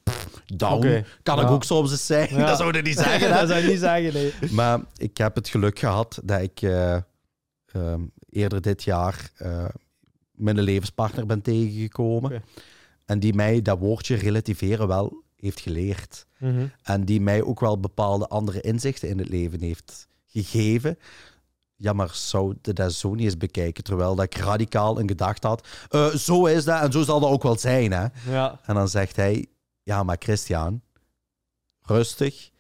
down. 0.47 1.05
Kan 1.23 1.41
ik 1.41 1.51
ook 1.51 1.65
soms 1.65 1.91
eens 1.91 2.07
zijn. 2.07 2.29
Ja. 2.35 2.47
Dat 2.47 2.59
zou 2.59 2.77
je 2.77 2.83
niet 2.83 2.97
zeggen. 2.99 3.31
dat 3.39 3.49
zou 3.49 3.61
ik 3.63 3.69
niet 3.71 3.79
zeggen, 3.79 4.13
nee. 4.13 4.33
Maar 4.53 4.81
ik 4.97 5.17
heb 5.17 5.35
het 5.35 5.49
geluk 5.49 5.79
gehad 5.79 6.21
dat 6.25 6.41
ik 6.41 6.63
eh, 6.63 6.97
ehm, 7.67 8.01
eerder 8.29 8.61
dit 8.61 8.83
jaar 8.85 9.31
eh 9.37 9.65
mijn 10.37 10.61
levenspartner 10.61 11.27
ben 11.27 11.43
tegengekomen. 11.43 12.43
En 13.05 13.19
die 13.21 13.35
mij 13.35 13.63
dat 13.63 13.79
woordje 13.79 14.15
relativeren 14.17 14.89
wel 14.89 15.23
heeft 15.37 15.61
geleerd. 15.61 16.27
Mhm. 16.39 16.67
En 16.83 17.05
die 17.05 17.21
mij 17.21 17.43
ook 17.43 17.61
wel 17.61 17.81
bepaalde 17.81 18.29
andere 18.29 18.61
inzichten 18.61 19.09
in 19.09 19.19
het 19.19 19.29
leven 19.29 19.61
heeft 19.61 20.09
gegeven. 20.27 20.99
Ja, 21.77 21.93
maar 21.93 22.11
zou 22.15 22.55
je 22.63 22.73
dat 22.73 22.93
zo 22.93 23.15
niet 23.15 23.25
eens 23.25 23.37
bekijken? 23.37 23.85
Terwijl 23.85 24.15
dat 24.15 24.25
ik 24.25 24.35
radicaal 24.37 25.01
een 25.01 25.09
gedachte 25.09 25.47
had. 25.47 25.67
eh, 25.89 26.07
zo 26.07 26.47
is 26.47 26.65
dat 26.65 26.83
en 26.83 26.93
zo 26.93 27.03
zal 27.03 27.21
dat 27.21 27.31
ook 27.31 27.43
wel 27.43 27.59
zijn. 27.59 27.93
Hè? 27.93 28.07
Ja, 28.31 28.61
En 28.65 28.75
dan 28.75 28.89
zegt 28.89 29.17
hij, 29.17 29.47
ja, 29.83 30.03
maar 30.03 30.17
Christian, 30.19 30.81
rustig. 31.83 32.51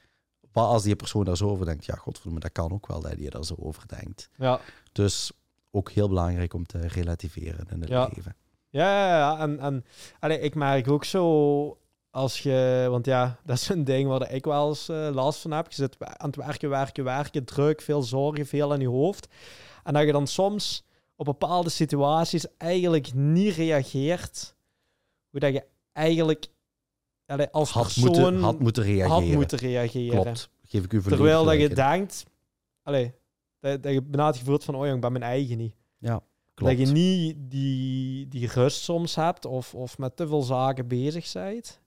Wat 0.52 0.66
als 0.68 0.82
die 0.82 0.96
persoon 0.96 1.24
daar 1.24 1.36
zo 1.36 1.48
over 1.48 1.66
denkt? 1.66 1.84
Ja, 1.84 1.94
godverdomme, 1.94 2.40
dat 2.40 2.52
kan 2.52 2.72
ook 2.72 2.86
wel 2.86 3.00
dat 3.00 3.14
je 3.18 3.30
daar 3.30 3.44
zo 3.44 3.54
over 3.58 3.82
denkt. 3.86 4.28
ja. 4.36 4.60
Dus 4.92 5.32
ook 5.76 5.90
heel 5.90 6.08
belangrijk 6.08 6.54
om 6.54 6.66
te 6.66 6.78
relativeren 6.88 7.66
in 7.70 7.80
het 7.80 7.88
Ja. 7.88 8.10
leven. 8.14 8.36
Ja, 8.68 9.06
ja, 9.08 9.16
ja. 9.16 9.38
En, 9.38 9.58
en 9.60 9.84
allee, 10.20 10.40
ik 10.40 10.54
merk 10.54 10.88
ook 10.90 11.04
zo 11.04 11.78
als 12.10 12.40
je, 12.42 12.86
want 12.90 13.06
ja, 13.06 13.36
dat 13.44 13.56
is 13.56 13.68
een 13.68 13.84
ding 13.84 14.08
waar 14.08 14.32
ik 14.32 14.44
wel 14.44 14.68
eens 14.68 14.88
eh, 14.88 15.08
last 15.12 15.40
van 15.40 15.50
heb. 15.50 15.68
Je 15.68 15.74
zit 15.74 15.96
aan 15.98 16.26
het 16.26 16.36
werken, 16.36 16.68
werken, 16.68 17.04
werken, 17.04 17.44
druk, 17.44 17.80
veel 17.82 18.02
zorgen, 18.02 18.46
veel 18.46 18.74
in 18.74 18.80
je 18.80 18.88
hoofd. 18.88 19.28
En 19.84 19.92
dat 19.94 20.04
je 20.06 20.12
dan 20.12 20.26
soms 20.26 20.84
op 21.16 21.24
bepaalde 21.24 21.70
situaties 21.70 22.46
eigenlijk 22.56 23.14
niet 23.14 23.54
reageert 23.54 24.54
hoe 25.30 25.40
dat 25.40 25.52
je 25.52 25.64
eigenlijk 25.92 26.46
allee, 27.26 27.48
als 27.50 27.70
Had 27.70 27.82
persoon 27.82 28.04
moeten, 28.04 28.40
had 28.40 28.58
moeten 28.58 28.82
reageren. 28.82 29.10
had 29.10 29.22
moeten 29.24 29.58
reageren. 29.58 30.22
Klopt. 30.22 30.50
Geef 30.64 30.84
ik 30.84 30.92
u 30.92 31.02
Terwijl 31.02 31.44
dat 31.44 31.60
je 31.60 31.68
denkt, 31.68 32.24
allee, 32.82 33.14
dat, 33.60 33.82
dat 33.82 33.92
je 33.92 34.02
hebt 34.44 34.64
van, 34.64 34.74
oh 34.74 34.82
jong, 34.84 34.94
ik 34.94 35.00
ben 35.00 35.12
mijn 35.12 35.24
eigen 35.24 35.56
niet. 35.58 35.74
Klopt. 36.54 36.76
Dat 36.78 36.86
je 36.88 36.92
niet 36.94 37.36
die, 37.38 38.28
die 38.28 38.48
rust 38.48 38.82
soms 38.82 39.14
hebt 39.14 39.44
of, 39.44 39.74
of 39.74 39.98
met 39.98 40.16
te 40.16 40.28
veel 40.28 40.42
zaken 40.42 40.88
bezig 40.88 41.32
bent. 41.32 41.80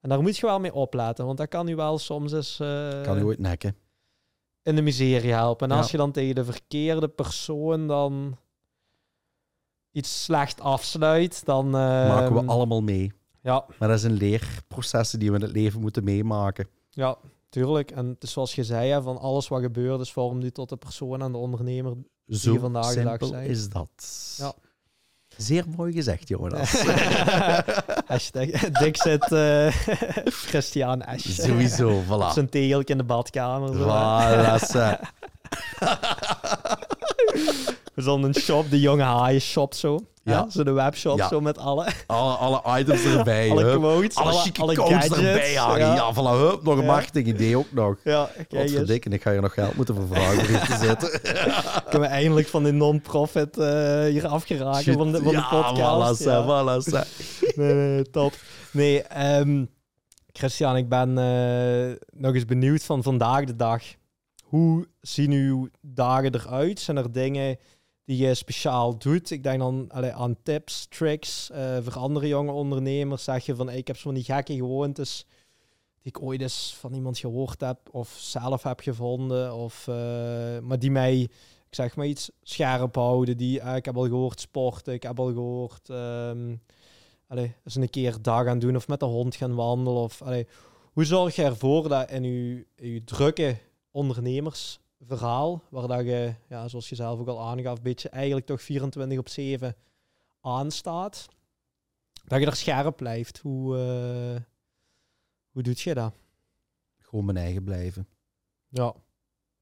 En 0.00 0.08
daar 0.08 0.22
moet 0.22 0.36
je 0.36 0.46
wel 0.46 0.60
mee 0.60 0.74
opletten, 0.74 1.26
want 1.26 1.38
dat 1.38 1.48
kan 1.48 1.68
u 1.68 1.76
wel 1.76 1.98
soms 1.98 2.32
eens 2.32 2.60
eh, 2.60 3.02
Kan 3.02 3.18
u 3.18 3.22
ooit 3.22 3.38
nekken. 3.38 3.76
in 4.62 4.76
de 4.76 4.82
miserie 4.82 5.32
helpen. 5.32 5.68
En 5.68 5.74
Ja. 5.74 5.80
als 5.80 5.90
je 5.90 5.96
dan 5.96 6.12
tegen 6.12 6.34
de 6.34 6.44
verkeerde 6.44 7.08
persoon 7.08 7.86
dan 7.86 8.36
iets 9.92 10.24
slecht 10.24 10.60
afsluit, 10.60 11.44
dan... 11.44 11.70
Maken 11.70 12.34
we 12.34 12.44
allemaal 12.46 12.82
mee. 12.82 13.12
Ja, 13.42 13.64
Maar 13.78 13.88
dat 13.88 14.00
zijn 14.00 14.12
leerprocessen 14.12 15.18
die 15.18 15.30
we 15.30 15.36
in 15.36 15.42
het 15.42 15.52
leven 15.52 15.80
moeten 15.80 16.04
meemaken. 16.04 16.68
ja, 16.90 17.16
tuurlijk. 17.48 17.90
En 17.90 18.06
het 18.06 18.22
is 18.22 18.32
zoals 18.32 18.54
je 18.54 18.64
zei, 18.64 18.90
hè, 18.90 19.02
van 19.02 19.18
alles 19.18 19.48
wat 19.48 19.60
gebeurt 19.60 20.00
is 20.00 20.12
vormt 20.12 20.44
u 20.44 20.50
tot 20.50 20.68
de 20.68 20.76
persoon 20.76 21.22
en 21.22 21.32
de 21.32 21.38
ondernemer. 21.38 21.94
Zo 22.26 22.56
vandaag 22.58 22.94
de 22.94 23.02
dag 23.02 23.26
zijn. 23.26 23.48
is 23.48 23.68
dat. 23.68 23.88
Ja. 24.36 24.52
Zeer 25.36 25.64
mooi 25.76 25.92
gezegd, 25.92 26.28
Jonas. 26.28 26.72
Hashtag 28.06 28.46
Dixit 28.70 29.32
eh 29.32 29.66
Christian 30.48 31.04
Ash. 31.04 31.28
Sowieso, 31.28 31.90
Op 31.98 32.04
voilà. 32.04 32.32
zijn 32.32 32.48
tegeltje 32.48 32.92
in 32.92 32.98
de 32.98 33.04
badkamer. 33.04 33.74
Zo. 33.74 33.84
Voilà, 33.84 34.64
ze. 34.66 34.98
We 37.94 38.02
zullen 38.02 38.22
een 38.22 38.34
shop, 38.34 38.70
de 38.70 38.80
jonge 38.80 39.02
haaien 39.02 39.40
shop 39.40 39.74
zo. 39.74 39.98
Ja. 40.28 40.34
Ja. 40.34 40.50
Zo 40.50 40.62
de 40.62 40.72
webshop 40.72 41.20
zo 41.22 41.40
met 41.40 41.58
alle, 41.58 41.86
alle, 42.06 42.34
alle 42.34 42.80
items 42.80 43.04
erbij. 43.04 43.50
alle 43.50 43.78
quotes, 43.78 44.16
alle 44.16 44.30
alle, 44.30 44.40
chique 44.40 44.62
alle 44.62 44.74
codes 44.74 44.92
gadgets. 44.92 45.16
erbij 45.16 45.54
hangen. 45.54 45.94
Ja, 45.94 46.14
voilà, 46.14 46.40
hup, 46.40 46.62
nog 46.62 46.78
een 46.78 46.84
marketingidee 46.84 47.56
ook 47.56 47.72
nog. 47.72 47.96
ja 48.04 48.30
kijk 48.48 49.04
ik 49.04 49.22
ga 49.22 49.30
je 49.30 49.40
nog 49.40 49.54
geld 49.54 49.74
moeten 49.74 49.94
voor 49.94 50.06
vragen 50.10 50.38
om 50.38 50.66
te 50.66 50.76
zitten. 50.86 51.20
Kunnen 51.82 52.08
we 52.08 52.14
eindelijk 52.14 52.46
van 52.48 52.64
die 52.64 52.72
non-profit 52.72 53.58
eh, 53.58 54.04
hier 54.04 54.26
afgeraken 54.26 54.92
van 54.94 55.12
de, 55.12 55.22
van 55.22 55.34
de 55.34 55.46
podcast. 55.50 56.22
voilà, 56.22 56.28
ja. 56.28 56.44
voilà, 56.44 57.06
nee, 57.56 57.74
nee, 57.74 58.10
top. 58.10 58.34
Nee, 58.70 59.02
ehm, 59.02 59.64
Christian, 60.32 60.76
ik 60.76 60.88
ben 60.88 61.18
eh, 61.18 61.96
nog 62.10 62.34
eens 62.34 62.44
benieuwd 62.44 62.84
van 62.84 63.02
vandaag 63.02 63.44
de 63.44 63.56
dag. 63.56 63.82
Hoe 64.44 64.88
zien 65.00 65.32
uw 65.32 65.68
dagen 65.80 66.34
eruit? 66.34 66.80
Zijn 66.80 66.96
er 66.96 67.12
dingen 67.12 67.58
die 68.08 68.26
je 68.26 68.34
speciaal 68.34 68.98
doet? 68.98 69.30
Ik 69.30 69.42
denk 69.42 69.58
dan 69.58 69.86
allee, 69.88 70.12
aan 70.12 70.36
tips, 70.42 70.86
tricks 70.86 71.50
eh, 71.50 71.76
voor 71.82 71.98
andere 71.98 72.28
jonge 72.28 72.52
ondernemers. 72.52 73.24
Zeg 73.24 73.46
je 73.46 73.54
van, 73.54 73.70
ik 73.70 73.86
heb 73.86 73.96
zo'n 73.96 74.22
gekke 74.22 74.54
gewoontes 74.54 75.26
die 76.02 76.12
ik 76.12 76.22
ooit 76.22 76.40
eens 76.40 76.76
van 76.78 76.94
iemand 76.94 77.18
gehoord 77.18 77.60
heb 77.60 77.78
of 77.90 78.08
zelf 78.18 78.62
heb 78.62 78.80
gevonden. 78.80 79.54
Of, 79.54 79.88
eh, 79.88 80.58
maar 80.58 80.78
die 80.78 80.90
mij, 80.90 81.20
ik 81.20 81.30
zeg 81.70 81.96
maar 81.96 82.06
iets, 82.06 82.30
scherp 82.42 82.94
houden. 82.94 83.36
Die, 83.36 83.60
eh, 83.60 83.76
ik 83.76 83.84
heb 83.84 83.96
al 83.96 84.06
gehoord 84.06 84.40
sporten, 84.40 84.92
ik 84.92 85.02
heb 85.02 85.20
al 85.20 85.32
gehoord... 85.32 85.88
ehm, 85.88 86.56
allee, 87.26 87.54
eens 87.64 87.74
een 87.74 87.90
keer 87.90 88.22
dag 88.22 88.44
gaan 88.44 88.58
doen 88.58 88.76
of 88.76 88.88
met 88.88 89.00
de 89.00 89.06
hond 89.06 89.36
gaan 89.36 89.54
wandelen. 89.54 90.02
Of, 90.02 90.22
allee, 90.22 90.46
hoe 90.92 91.04
zorg 91.04 91.36
je 91.36 91.42
ervoor 91.42 91.88
dat 91.88 92.10
in 92.10 92.22
je, 92.22 92.66
je 92.76 93.04
drukke 93.04 93.58
ondernemersverhaal, 94.98 95.62
waar 95.70 95.88
dat 95.88 96.06
je, 96.06 96.34
ja, 96.48 96.68
zoals 96.68 96.88
je 96.88 96.94
zelf 96.94 97.20
ook 97.20 97.28
al 97.28 97.40
aangaf, 97.40 97.76
een 97.76 97.82
beetje 97.82 98.08
eigenlijk 98.08 98.46
toch 98.46 98.62
24 98.62 99.18
op 99.18 99.28
7 99.28 99.76
aanstaat, 100.40 101.28
dat 102.24 102.40
je 102.40 102.46
er 102.46 102.56
scherp 102.56 102.96
blijft. 102.96 103.38
Hoe, 103.38 103.76
eh, 103.76 104.42
hoe 105.50 105.62
doet 105.62 105.80
je 105.80 105.94
dat? 105.94 106.14
Gewoon 106.98 107.24
mijn 107.24 107.36
eigen 107.36 107.64
blijven. 107.64 108.08
Ja, 108.68 108.94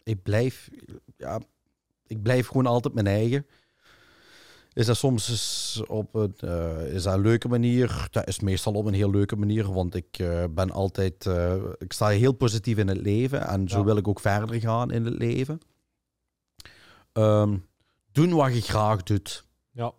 Ik 0.03 0.23
blijf, 0.23 0.71
ja, 1.17 1.41
ik 2.07 2.23
blijf 2.23 2.47
gewoon 2.47 2.67
altijd 2.67 2.95
mijn 2.95 3.07
eigen. 3.07 3.47
Is 4.77 4.87
dat 4.87 4.97
soms 4.97 5.83
op 5.87 6.15
een, 6.15 6.35
eh, 6.39 6.95
is 6.95 7.03
dat 7.03 7.15
een 7.15 7.21
leuke 7.21 7.49
manier? 7.49 8.09
Dat 8.11 8.29
is 8.29 8.41
meestal 8.41 8.73
op 8.73 8.85
een 8.87 8.95
heel 8.95 9.11
leuke 9.11 9.37
manier, 9.37 9.73
want 9.73 9.95
ik 9.95 10.19
eh, 10.19 10.45
ben 10.51 10.71
altijd, 10.71 11.27
eh, 11.27 11.65
ik 11.79 11.93
sta 11.93 12.09
heel 12.09 12.33
positief 12.33 12.79
in 12.79 12.89
het 12.89 12.97
leven 13.01 13.47
en 13.47 13.69
zo 13.69 13.79
Ja. 13.79 13.85
wil 13.85 13.97
ik 13.97 14.09
ook 14.09 14.21
verder 14.21 14.61
gaan 14.61 14.91
in 14.91 15.05
het 15.05 15.15
leven. 15.15 15.61
Ehm, 17.13 17.59
doen 18.13 18.33
wat 18.35 18.55
je 18.55 18.61
graag 18.61 19.03
doet. 19.03 19.45
ja, 19.71 19.93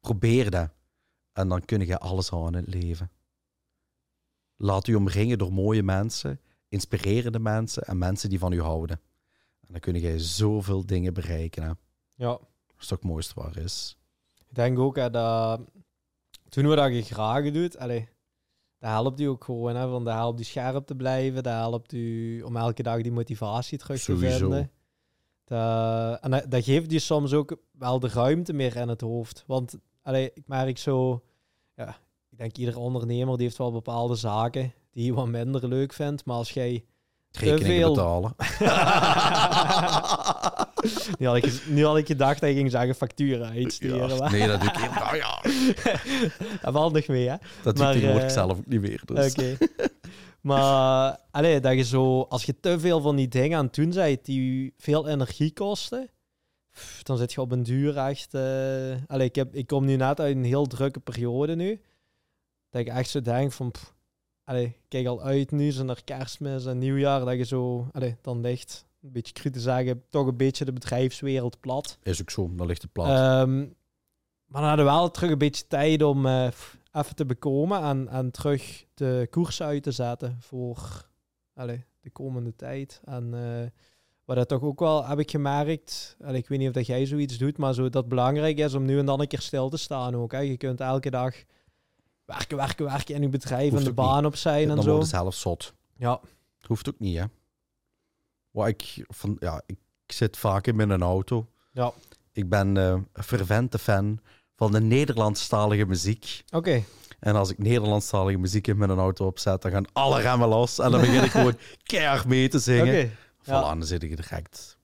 Probeer 0.00 0.50
dat. 0.50 0.70
En 1.32 1.48
dan 1.48 1.64
kun 1.64 1.86
je 1.86 1.98
alles 1.98 2.32
aan 2.32 2.46
in 2.46 2.64
het 2.64 2.74
leven. 2.74 3.10
Laat 4.56 4.86
u 4.86 4.94
omringen 4.94 5.38
door 5.38 5.52
mooie 5.52 5.82
mensen, 5.82 6.40
inspirerende 6.68 7.38
mensen 7.38 7.82
en 7.82 7.98
mensen 7.98 8.28
die 8.28 8.38
van 8.38 8.52
u 8.52 8.60
houden. 8.60 9.00
En 9.60 9.66
dan 9.68 9.80
kun 9.80 10.00
je 10.00 10.18
zoveel 10.18 10.86
dingen 10.86 11.14
bereiken. 11.14 11.62
Hè. 11.62 11.70
Ja. 12.14 12.38
Is 12.80 12.86
toch 12.86 12.98
het 12.98 13.08
mooiste 13.08 13.34
waar 13.36 13.56
is. 13.56 13.96
Ik 14.48 14.54
denk 14.54 14.78
ook 14.78 14.96
hè, 14.96 15.10
dat 15.10 15.60
toen 16.50 16.68
we 16.68 16.76
dat 16.76 16.94
je 16.94 17.02
graag 17.02 17.50
doet, 17.50 17.78
allee, 17.78 18.08
dat 18.78 18.90
helpt 18.90 19.20
u 19.20 19.24
ook 19.24 19.44
gewoon. 19.44 19.76
Hè, 19.76 19.88
van 19.88 20.04
dat 20.04 20.14
helpt 20.14 20.40
u 20.40 20.44
scherp 20.44 20.86
te 20.86 20.94
blijven. 20.94 21.42
Dat 21.42 21.52
helpt 21.52 21.92
u 21.92 22.42
om 22.42 22.56
elke 22.56 22.82
dag 22.82 23.02
die 23.02 23.12
motivatie 23.12 23.78
terug 23.78 23.98
Sowieso. 23.98 24.36
te 24.36 24.38
vinden. 24.38 24.70
Dat, 25.44 26.20
en 26.20 26.30
dat, 26.30 26.50
dat 26.50 26.64
geeft 26.64 26.92
u 26.92 26.98
soms 26.98 27.32
ook 27.32 27.56
wel 27.72 28.00
de 28.00 28.08
ruimte 28.08 28.52
meer 28.52 28.76
in 28.76 28.88
het 28.88 29.00
hoofd. 29.00 29.44
Want 29.46 29.78
allee, 30.02 30.30
ik 30.34 30.46
merk 30.46 30.78
zo, 30.78 31.22
ja, 31.74 31.88
ik 32.30 32.38
denk 32.38 32.56
ieder 32.56 32.78
ondernemer 32.78 33.36
die 33.36 33.46
heeft 33.46 33.58
wel 33.58 33.72
bepaalde 33.72 34.14
zaken 34.14 34.72
die 34.90 35.06
hij 35.06 35.14
wat 35.14 35.28
minder 35.28 35.68
leuk 35.68 35.92
vindt. 35.92 36.24
Maar 36.24 36.36
als 36.36 36.50
jij 36.50 36.84
Rekeningen 37.32 37.76
veel. 37.76 37.94
betalen. 37.94 38.34
nu, 41.18 41.26
had 41.26 41.36
ik, 41.36 41.62
nu 41.66 41.84
had 41.84 41.96
ik 41.96 42.06
gedacht 42.06 42.40
dat 42.40 42.48
je 42.48 42.54
ging 42.54 42.70
zeggen 42.70 42.94
facturen 42.94 43.50
uitsturen. 43.50 44.08
Ja, 44.08 44.16
maar- 44.16 44.32
nee, 44.32 44.46
dat 44.46 44.60
doe 44.60 44.68
ik 44.70 44.76
heel 44.76 44.92
nou 44.92 45.16
ja, 45.16 45.40
dat 46.62 46.72
valt 46.72 46.92
nog 46.92 47.06
mee, 47.06 47.28
hè? 47.28 47.36
Dat 47.62 47.76
doe 47.76 47.86
ik 47.86 47.92
tegenwoordig 47.92 48.28
eh, 48.28 48.34
zelf 48.34 48.58
ook 48.58 48.66
niet 48.66 48.80
meer. 48.80 49.02
Dus. 49.04 49.30
Oké. 49.32 49.56
maar 50.40 51.18
allee, 51.30 51.60
dat 51.60 51.74
je 51.74 51.84
zo, 51.84 52.20
als 52.20 52.44
je 52.44 52.60
te 52.60 52.80
veel 52.80 53.00
van 53.00 53.16
die 53.16 53.28
dingen 53.28 53.58
aan 53.58 53.64
het 53.64 53.74
doen 53.74 53.90
bent 53.90 54.24
die 54.24 54.74
veel 54.78 55.08
energie 55.08 55.52
kosten, 55.52 56.10
dan 57.02 57.16
zit 57.16 57.32
je 57.32 57.40
op 57.40 57.52
een 57.52 57.62
duur 57.62 57.96
echt. 57.96 58.34
eh 58.34 59.20
ik, 59.20 59.34
heb, 59.34 59.54
ik 59.54 59.66
kom 59.66 59.84
nu 59.84 59.96
net 59.96 60.20
uit 60.20 60.36
een 60.36 60.44
heel 60.44 60.66
drukke 60.66 61.00
periode 61.00 61.54
nu. 61.54 61.80
Dat 62.70 62.80
ik 62.80 62.88
echt 62.88 63.10
zo 63.10 63.20
denk 63.20 63.52
van. 63.52 63.70
pff, 63.70 63.94
allee, 64.50 64.66
ik 64.66 64.88
kijk 64.88 65.06
al 65.06 65.22
uit 65.22 65.50
nu, 65.50 65.70
zo 65.70 65.84
naar 65.84 66.04
kerstmis 66.04 66.66
en 66.66 66.78
nieuwjaar. 66.78 67.24
Dat 67.24 67.36
je 67.36 67.44
zo. 67.44 67.88
Allee, 67.92 68.16
dan 68.20 68.40
ligt, 68.40 68.86
een 69.02 69.12
beetje 69.12 69.32
cru 69.32 69.50
te 69.50 69.60
zeggen, 69.60 70.02
toch 70.10 70.26
een 70.26 70.36
beetje 70.36 70.64
de 70.64 70.72
bedrijfswereld 70.72 71.60
plat. 71.60 71.98
Is 72.02 72.20
ook 72.20 72.30
zo, 72.30 72.50
dan 72.54 72.66
ligt 72.66 72.82
het 72.82 72.92
plat. 72.92 73.06
Ehm, 73.06 73.58
maar 74.46 74.60
dan 74.60 74.64
hadden 74.64 74.84
we 74.84 74.90
wel 74.90 75.10
terug 75.10 75.30
een 75.30 75.38
beetje 75.38 75.66
tijd 75.66 76.02
om 76.02 76.26
eh, 76.26 76.48
even 76.92 77.14
te 77.14 77.26
bekomen 77.26 77.82
en, 77.82 78.08
en 78.08 78.30
terug 78.30 78.84
de 78.94 79.26
koers 79.30 79.62
uit 79.62 79.82
te 79.82 79.92
zetten 79.92 80.36
voor 80.40 81.08
allee, 81.54 81.84
de 82.00 82.10
komende 82.10 82.56
tijd. 82.56 83.00
En 83.04 83.34
eh, 83.34 83.66
wat 84.24 84.36
dat 84.36 84.48
toch 84.48 84.62
ook 84.62 84.80
wel 84.80 85.06
heb 85.06 85.18
ik 85.18 85.30
gemerkt, 85.30 86.16
ik 86.32 86.48
weet 86.48 86.58
niet 86.58 86.68
of 86.68 86.74
dat 86.74 86.86
jij 86.86 87.06
zoiets 87.06 87.38
doet, 87.38 87.58
maar 87.58 87.74
zo 87.74 87.88
dat 87.88 88.08
belangrijk 88.08 88.58
is 88.58 88.74
om 88.74 88.84
nu 88.84 88.98
en 88.98 89.06
dan 89.06 89.20
een 89.20 89.28
keer 89.28 89.40
stil 89.40 89.68
te 89.68 89.76
staan 89.76 90.16
ook. 90.16 90.32
Hè. 90.32 90.38
Je 90.38 90.56
kunt 90.56 90.80
elke 90.80 91.10
dag 91.10 91.34
werken, 92.30 92.56
werken, 92.56 92.84
werken 92.86 93.14
in 93.14 93.22
je 93.22 93.28
bedrijf 93.28 93.70
Hoeft 93.70 93.86
en 93.86 93.94
de 93.94 94.00
ook 94.00 94.06
niet. 94.06 94.06
baan 94.14 94.26
op 94.26 94.36
zijn 94.36 94.68
dan 94.68 94.76
en 94.76 94.82
zo. 94.82 94.88
worden 94.88 95.08
ze 95.08 95.14
zelf 95.16 95.34
zot. 95.34 95.74
Ja, 95.96 96.20
Hoeft 96.66 96.88
ook 96.88 96.98
niet, 96.98 97.18
hè. 97.18 97.24
Wat 98.50 98.66
ik, 98.68 99.04
van, 99.08 99.36
ja, 99.40 99.62
ik 99.66 99.78
zit 100.06 100.36
vaak 100.36 100.66
in 100.66 100.76
mijn 100.76 101.02
auto. 101.02 101.46
ja. 101.72 101.92
Ik 102.32 102.48
ben 102.48 102.76
eh, 102.76 102.84
een 103.12 103.22
fervente 103.24 103.78
fan 103.78 104.20
van 104.56 104.72
de 104.72 104.80
Nederlandstalige 104.80 105.84
muziek. 105.86 106.44
Oké. 106.50 106.82
En 107.18 107.34
als 107.36 107.50
ik 107.50 107.58
Nederlandstalige 107.58 108.38
muziek 108.38 108.66
in 108.66 108.76
mijn 108.78 108.90
auto 108.90 109.26
opzet, 109.26 109.62
dan 109.62 109.70
gaan 109.70 109.84
alle 109.92 110.20
remmen 110.20 110.48
los. 110.48 110.78
En 110.78 110.90
dan 110.90 111.00
begin 111.00 111.22
ik 111.24 111.30
gewoon 111.30 111.56
keihard 111.82 112.26
mee 112.26 112.48
te 112.48 112.58
zingen. 112.58 112.98
Oké. 113.04 113.10
Voilà, 113.10 113.44
Ja. 113.44 113.60
dan 113.60 113.84
zit 113.84 114.02
ik 114.02 114.16
direct 114.16 114.76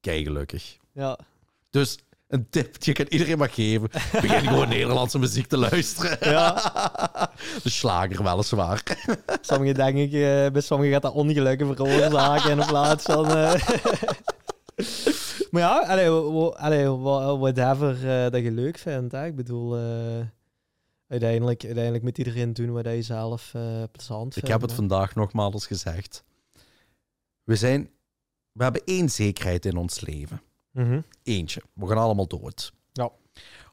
kei 0.00 0.24
gelukkig. 0.24 0.76
Ja. 0.92 1.18
Dus 1.70 1.98
een 2.28 2.48
tip 2.50 2.80
die 2.80 2.92
ik 2.94 3.00
aan 3.00 3.06
iedereen 3.08 3.38
mag 3.38 3.54
geven. 3.54 3.88
Begin 4.12 4.40
gewoon 4.48 4.68
Nederlandse 4.78 5.18
muziek 5.18 5.46
te 5.46 5.56
luisteren. 5.56 6.30
Ja. 6.30 6.52
De 7.62 7.70
slager 7.70 8.22
weliswaar. 8.24 8.82
Sommige 9.40 9.72
denk 9.72 9.96
ik, 9.96 10.12
eh, 10.12 10.52
bij 10.52 10.60
sommigen 10.60 10.92
gaat 10.92 11.02
dat 11.02 11.12
ongelukken 11.14 11.66
veroorzaken 11.76 12.50
in 12.58 12.66
plaats 12.66 13.04
van. 13.04 13.26
eh. 13.30 13.54
maar 15.50 15.62
ja, 15.62 15.78
allee, 16.58 16.88
whatever 17.38 17.94
eh, 18.24 18.30
dat 18.30 18.42
je 18.42 18.50
leuk 18.50 18.78
vindt. 18.78 19.12
Hè. 19.12 19.26
Ik 19.26 19.36
bedoel, 19.36 19.76
uiteindelijk, 21.08 21.64
uiteindelijk 21.64 22.04
moet 22.04 22.18
iedereen 22.18 22.52
doen 22.52 22.72
wat 22.72 22.84
hij 22.84 23.02
zelf 23.02 23.50
eh 23.54 23.82
plezant 23.92 24.26
Ik 24.26 24.32
vindt. 24.32 24.48
heb 24.48 24.60
het 24.60 24.70
hè. 24.70 24.76
vandaag 24.76 25.14
nogmaals 25.14 25.66
gezegd. 25.66 26.24
We, 27.44 27.56
zijn, 27.56 27.90
we 28.52 28.62
hebben 28.62 28.82
één 28.84 29.08
zekerheid 29.10 29.66
in 29.66 29.76
ons 29.76 30.00
leven. 30.00 30.40
Mhm. 30.78 31.00
Eentje. 31.22 31.62
We 31.72 31.86
gaan 31.86 31.96
allemaal 31.96 32.26
dood. 32.26 32.72
Ja. 32.92 33.10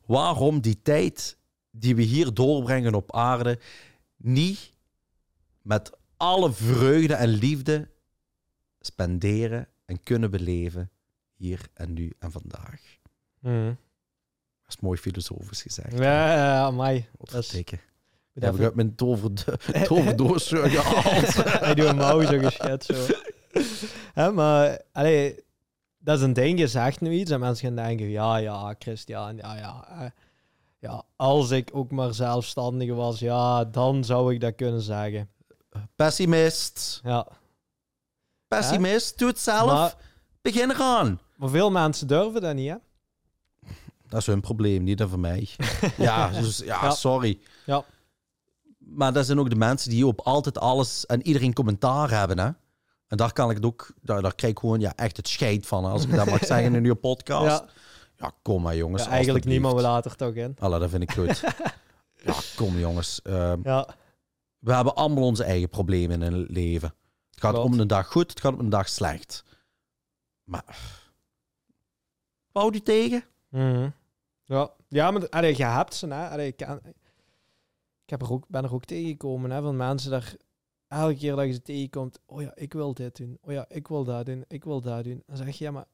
Waarom 0.06 0.61
die 0.61 0.82
tijd 0.82 1.38
die 1.72 1.95
we 1.95 2.02
hier 2.02 2.34
doorbrengen 2.34 2.94
op 2.94 3.15
aarde 3.15 3.60
niet 4.18 4.73
met 5.61 5.91
alle 6.18 6.53
vreugde 6.53 7.14
en 7.14 7.27
liefde 7.27 7.90
spenderen 8.80 9.68
en 9.86 10.03
kunnen 10.03 10.32
beleven 10.32 10.91
hier 11.34 11.69
en 11.73 11.94
nu 11.94 12.14
en 12.19 12.32
vandaag? 12.32 12.82
Mhm. 13.40 13.73
Dat 14.61 14.76
is 14.76 14.80
mooi 14.80 14.99
filosofisch 14.99 15.61
gezegd. 15.61 15.98
Ja, 15.98 16.34
ja, 16.34 16.65
amai. 16.65 17.07
Wat 17.18 17.32
Dat 18.34 18.44
Heb 18.44 18.56
ik 18.56 18.61
uit 18.61 18.76
mijn 18.76 18.95
tover, 18.95 19.32
toverdoos 19.88 20.52
eh, 20.52 20.64
gehaald. 20.64 21.34
Hij 21.65 21.73
doet 21.76 21.86
een 21.86 21.95
mouw 21.95 22.22
zo 22.22 22.38
geschet 22.40 22.84
zo. 22.84 23.06
Maar, 24.34 24.82
allee, 24.91 25.44
dat 26.06 26.18
is 26.18 26.23
een 26.23 26.34
ding, 26.34 26.60
je 26.60 26.68
zegt 26.68 27.02
nu 27.02 27.11
iets 27.11 27.32
en 27.32 27.40
mensen 27.40 27.68
gaan 27.68 27.76
denken, 27.86 28.10
ja, 28.10 28.38
ja, 28.38 28.76
Christian, 28.80 29.36
ja, 29.38 29.56
ja. 29.57 29.88
eh, 29.99 30.10
ja, 30.80 31.03
als 31.15 31.49
ik 31.52 31.69
ook 31.73 31.91
maar 31.91 32.14
zelfstandige 32.14 32.94
was, 32.94 33.19
ja, 33.19 33.65
dan 33.65 34.03
zou 34.03 34.34
ik 34.34 34.40
dat 34.41 34.56
kunnen 34.56 34.82
zeggen. 34.82 35.30
Pessimist. 35.95 36.99
Ja. 37.03 37.27
Pessimist. 38.48 39.18
Doe 39.19 39.27
het 39.27 39.40
zelf. 39.40 39.72
Maar, 39.72 39.95
Begin 40.41 40.69
eraan. 40.72 41.19
maar 41.36 41.49
veel 41.49 41.72
mensen 41.72 42.07
durven 42.07 42.41
dat 42.41 42.56
niet, 42.56 42.69
hè? 42.69 42.76
Dat 44.07 44.19
is 44.19 44.26
hun 44.26 44.41
probleem, 44.41 44.84
niet 44.84 44.98
dat 44.98 45.10
van 45.10 45.19
mij. 45.19 45.48
ja, 45.98 46.30
dus, 46.30 46.57
ja, 46.57 46.84
Ja. 46.84 46.91
sorry. 46.91 47.40
Ja. 47.65 47.84
Maar 48.77 49.14
dat 49.14 49.26
zijn 49.26 49.40
ook 49.40 49.49
de 49.49 49.56
mensen 49.56 49.90
die 49.90 50.07
op 50.07 50.22
altijd 50.22 50.57
alles 50.60 51.06
en 51.06 51.27
iedereen 51.27 51.53
commentaar 51.53 52.10
hebben, 52.10 52.40
hè. 52.40 52.49
En 53.07 53.18
daar 53.18 53.34
kan 53.34 53.49
ik 53.49 53.56
het 53.56 53.65
ook, 53.65 53.94
daar, 54.02 54.22
daar 54.22 54.36
krijg 54.36 54.53
ik 54.53 54.60
gewoon 54.60 54.80
ja, 54.80 54.94
echt 54.95 55.18
het 55.18 55.27
scheid 55.27 55.65
van, 55.68 55.86
als 55.86 56.03
ik 56.03 56.15
dat 56.15 56.30
mag 56.30 56.45
zeggen 56.56 56.76
in 56.76 56.86
uw 56.86 56.94
podcast. 56.95 57.64
Ja, 57.64 57.69
Ja, 58.18 58.32
kom 58.41 58.61
maar 58.61 58.76
jongens. 58.76 59.03
ja, 59.03 59.10
eigenlijk 59.10 59.45
niet, 59.45 59.61
maar 59.61 59.76
we 59.76 59.84
alstublieft. 59.88 60.06
laten 60.19 60.27
er 60.27 60.34
toch 60.34 60.44
in. 60.44 60.56
Alla, 60.60 60.77
dat 60.80 60.90
vind 60.90 61.03
ik 61.03 61.11
goed. 61.11 61.40
ja, 62.26 62.34
kom 62.56 62.77
jongens. 62.80 63.22
Ehm, 63.22 63.60
Ja, 63.64 63.88
we 64.60 64.73
hebben 64.73 64.95
allemaal 64.95 65.23
onze 65.23 65.44
eigen 65.44 65.69
problemen 65.69 66.22
in 66.22 66.34
het 66.34 66.49
leven. 66.49 66.94
Het 67.32 67.40
gaat 67.44 67.53
Klopt. 67.53 67.73
om 67.73 67.80
een 67.80 67.88
dag 67.88 68.07
goed, 68.07 68.30
het 68.30 68.40
gaat 68.40 68.53
om 68.53 68.60
een 68.60 68.69
dag 68.69 68.90
slecht. 68.90 69.44
Maar... 70.44 70.64
Wou 72.52 72.72
die 72.72 72.84
tegen? 72.84 73.23
Mhm. 73.49 73.90
ja. 74.45 74.69
ja 74.88 75.11
maar 75.11 75.30
allee, 75.30 75.57
je 75.57 75.65
hebt 75.65 75.94
ze, 75.94 76.07
hè? 76.07 76.30
Allee, 76.30 76.48
ik, 76.48 76.61
ik 76.61 78.10
heb 78.10 78.22
er 78.22 78.32
ook, 78.32 78.48
ben 78.48 78.64
er 78.64 78.73
ook 78.73 78.86
tegengekomen 78.86 79.52
hè, 79.52 79.61
van 79.61 79.76
mensen 79.77 80.11
daar 80.11 80.36
elke 80.87 81.15
keer 81.15 81.35
dat 81.35 81.45
je 81.45 81.53
ze 81.53 81.61
tegenkomt, 81.61 82.19
oh 82.25 82.41
ja, 82.41 82.51
ik 82.55 82.73
wil 82.73 82.93
dit 82.93 83.17
doen, 83.17 83.37
oh 83.41 83.51
ja, 83.51 83.65
ik 83.69 83.87
wil 83.87 84.03
dat 84.03 84.25
doen, 84.25 84.45
ik 84.47 84.63
wil 84.63 84.81
dat 84.81 85.03
doen. 85.03 85.23
Dan 85.25 85.37
zeg 85.37 85.57
je, 85.57 85.63
ja, 85.63 85.71
maar 85.71 85.85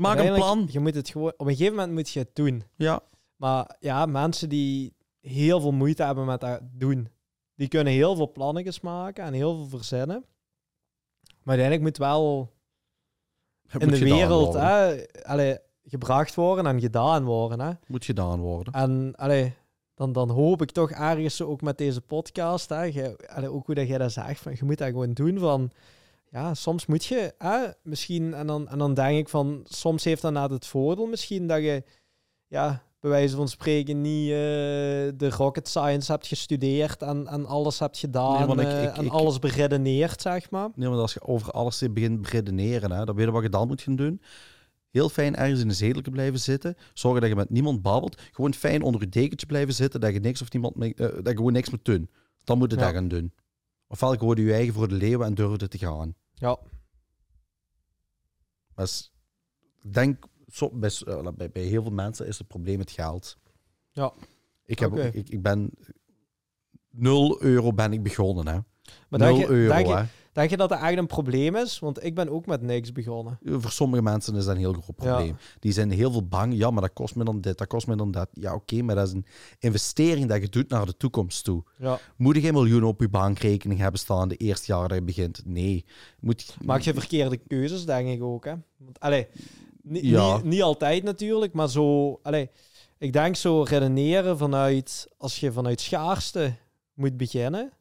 Maak 0.00 0.18
een 0.18 0.34
plan. 0.34 0.68
Je 0.70 0.80
moet 0.80 0.94
het 0.94 1.08
gewoon, 1.08 1.32
op 1.36 1.46
een 1.46 1.56
gegeven 1.56 1.74
moment 1.74 1.92
moet 1.92 2.10
je 2.10 2.18
het 2.18 2.34
doen. 2.34 2.62
Ja. 2.76 3.02
Maar 3.36 3.76
ja, 3.80 4.06
mensen 4.06 4.48
die 4.48 4.94
heel 5.20 5.60
veel 5.60 5.72
moeite 5.72 6.02
hebben 6.02 6.24
met 6.24 6.40
dat 6.40 6.60
doen, 6.72 7.08
die 7.54 7.68
kunnen 7.68 7.92
heel 7.92 8.16
veel 8.16 8.32
plannetjes 8.32 8.80
maken 8.80 9.24
en 9.24 9.32
heel 9.32 9.56
veel 9.56 9.78
verzinnen. 9.78 10.24
Maar 11.42 11.58
uiteindelijk 11.58 11.82
moet 11.82 11.98
wel 11.98 12.52
in 13.78 13.88
moet 13.88 13.98
de 13.98 14.04
wereld 14.04 14.54
hè, 14.54 15.04
allee, 15.22 15.58
gebracht 15.82 16.34
worden 16.34 16.66
en 16.66 16.80
gedaan 16.80 17.24
worden. 17.24 17.60
Hè. 17.60 17.72
Moet 17.86 18.04
gedaan 18.04 18.40
worden. 18.40 18.72
En 18.72 19.12
allee, 19.16 19.54
dan, 20.00 20.12
dan 20.12 20.30
hoop 20.30 20.62
ik 20.62 20.70
toch 20.70 20.90
ergens 20.90 21.42
ook 21.42 21.60
met 21.62 21.78
deze 21.78 22.00
podcast, 22.00 22.68
hè, 22.68 22.82
je, 22.82 23.16
ook 23.48 23.66
hoe 23.66 23.74
dat 23.74 23.88
jij 23.88 23.98
dat 23.98 24.12
zegt, 24.12 24.40
van, 24.40 24.52
je 24.58 24.64
moet 24.64 24.78
dat 24.78 24.88
gewoon 24.88 25.12
doen 25.12 25.38
van, 25.38 25.70
ja, 26.30 26.54
soms 26.54 26.86
moet 26.86 27.04
je, 27.04 27.34
hè, 27.38 27.58
misschien, 27.82 28.34
en 28.34 28.46
dan, 28.46 28.68
en 28.68 28.78
dan 28.78 28.94
denk 28.94 29.18
ik 29.18 29.28
van, 29.28 29.60
soms 29.68 30.04
heeft 30.04 30.22
dat 30.22 30.32
net 30.32 30.50
het 30.50 30.66
voordeel 30.66 31.06
misschien 31.06 31.46
dat 31.46 31.58
je, 31.62 31.82
ja, 32.46 32.82
bij 33.00 33.10
wijze 33.10 33.36
van 33.36 33.48
spreken 33.48 34.00
niet 34.00 34.28
eh, 34.30 34.36
de 35.16 35.30
rocket 35.36 35.68
science 35.68 36.12
hebt 36.12 36.26
gestudeerd 36.26 37.02
en, 37.02 37.26
en 37.26 37.46
alles 37.46 37.78
hebt 37.78 37.98
gedaan 37.98 38.38
Nee, 38.38 38.46
want 38.46 38.60
ik- 38.60 38.66
eh, 38.66 38.82
ik- 38.82 38.96
en 38.96 39.04
ik- 39.04 39.12
alles 39.12 39.38
beredeneerd, 39.38 40.20
zeg 40.22 40.50
maar. 40.50 40.68
Nee, 40.74 40.88
want 40.88 41.00
als 41.00 41.12
je 41.12 41.22
over 41.22 41.52
alles 41.52 41.82
begint 41.92 42.24
te 42.24 42.30
redeneren, 42.30 42.90
hè, 42.92 43.04
dan 43.04 43.14
weet 43.14 43.24
je 43.26 43.30
wat 43.32 43.42
je 43.42 43.48
dan 43.48 43.66
moet 43.66 43.82
gaan 43.82 43.96
doen. 43.96 44.20
Heel 44.90 45.08
fijn 45.08 45.36
ergens 45.36 45.60
in 45.60 45.68
een 45.68 45.74
zedelijke 45.74 46.10
blijven 46.10 46.40
zitten. 46.40 46.76
Zorgen 46.94 47.20
dat 47.20 47.30
je 47.30 47.36
met 47.36 47.50
niemand 47.50 47.82
babbelt. 47.82 48.20
Gewoon 48.32 48.54
fijn 48.54 48.82
onder 48.82 49.00
je 49.00 49.08
dekentje 49.08 49.46
blijven 49.46 49.74
zitten. 49.74 50.00
Dat 50.00 50.12
je 50.12 50.20
niks 50.20 50.42
of 50.42 50.52
niemand 50.52 50.76
mee, 50.76 50.94
eh, 50.94 51.06
dat 51.14 51.26
je 51.28 51.36
gewoon 51.36 51.52
niks 51.52 51.70
moet 51.70 51.84
doen. 51.84 52.10
Dan 52.44 52.58
moet 52.58 52.70
je 52.70 52.76
Ja. 52.78 52.82
dat 52.84 52.92
gaan 52.94 53.08
doen. 53.08 53.32
Ofwel 53.86 54.16
gewoon 54.16 54.36
je 54.36 54.52
eigen 54.52 54.74
voor 54.74 54.88
de 54.88 54.94
leeuwen 54.94 55.26
en 55.26 55.34
durfde 55.34 55.68
te 55.68 55.78
gaan. 55.78 56.14
Ja, 56.34 56.58
Maar 58.74 58.84
is- 58.84 59.12
ik 59.82 59.94
denk, 59.94 60.24
zo, 60.48 60.70
bij, 60.72 60.90
eh, 61.06 61.28
bij, 61.34 61.50
bij 61.50 61.62
heel 61.62 61.82
veel 61.82 61.92
mensen 61.92 62.26
is 62.26 62.38
het 62.38 62.46
probleem 62.48 62.78
het 62.78 62.90
geld. 62.90 63.38
Ja. 63.90 64.12
Ik, 64.64 64.78
heb, 64.78 64.96
ik, 64.96 65.28
ik 65.28 65.42
ben... 65.42 65.70
0 66.90 67.42
euro 67.42 67.72
ben 67.72 67.92
ik 67.92 68.02
begonnen, 68.02 68.46
hè. 68.46 68.58
maar 69.08 69.20
0 69.20 69.34
denk 69.34 69.38
je, 69.38 69.48
euro, 69.54 69.74
denk, 69.74 69.86
je. 69.86 70.04
Denk 70.32 70.50
je 70.50 70.56
dat 70.56 70.68
dat 70.68 70.80
echt 70.80 70.98
een 70.98 71.06
probleem 71.06 71.56
is? 71.56 71.78
Want 71.78 72.04
ik 72.04 72.14
ben 72.14 72.28
ook 72.28 72.46
met 72.46 72.62
niks 72.62 72.92
begonnen. 72.92 73.38
Voor 73.44 73.70
sommige 73.70 74.02
mensen 74.02 74.34
is 74.36 74.44
dat 74.44 74.54
een 74.54 74.60
heel 74.60 74.72
groot 74.72 74.84
Ja. 74.86 74.92
probleem. 75.14 75.36
Die 75.58 75.72
zijn 75.72 75.90
heel 75.90 76.10
veel 76.12 76.26
bang. 76.28 76.54
Ja, 76.56 76.70
maar 76.70 76.82
dat 76.82 76.92
kost 76.92 77.14
me 77.14 77.24
dan 77.24 77.40
dit, 77.40 77.58
dat 77.58 77.66
kost 77.66 77.86
me 77.86 77.96
dan 77.96 78.10
dat. 78.10 78.28
Ja, 78.32 78.54
oké, 78.54 78.82
maar 78.82 78.94
dat 78.94 79.06
is 79.06 79.12
een 79.12 79.26
investering 79.58 80.28
dat 80.28 80.40
je 80.40 80.48
doet 80.48 80.68
naar 80.68 80.86
de 80.86 80.96
toekomst 80.96 81.44
toe. 81.44 81.62
Ja. 81.78 81.98
Moet 82.16 82.34
je 82.34 82.40
geen 82.40 82.52
miljoen 82.52 82.84
op 82.84 83.00
je 83.00 83.08
bankrekening 83.08 83.80
hebben 83.80 84.00
staan 84.00 84.28
de 84.28 84.36
eerste 84.36 84.72
jaar 84.72 84.88
dat 84.88 84.96
je 84.98 85.04
begint? 85.04 85.42
Nee. 85.44 85.84
Moet, 86.20 86.56
Maak 86.64 86.80
je 86.80 86.94
verkeerde 86.94 87.36
keuzes, 87.36 87.84
denk 87.84 88.08
ik 88.08 88.22
ook. 88.22 88.44
Hè? 88.44 88.54
Want, 88.76 89.00
allee, 89.00 89.26
Ja. 89.82 90.34
niet, 90.36 90.44
niet 90.44 90.62
altijd 90.62 91.02
natuurlijk, 91.02 91.52
maar 91.52 91.68
zo... 91.70 92.18
Allee, 92.22 92.50
ik 92.98 93.12
denk 93.12 93.36
zo 93.36 93.62
redeneren 93.62 94.38
vanuit... 94.38 95.08
Als 95.18 95.40
je 95.40 95.52
vanuit 95.52 95.80
schaarste 95.80 96.54
moet 96.94 97.16
beginnen, 97.16 97.72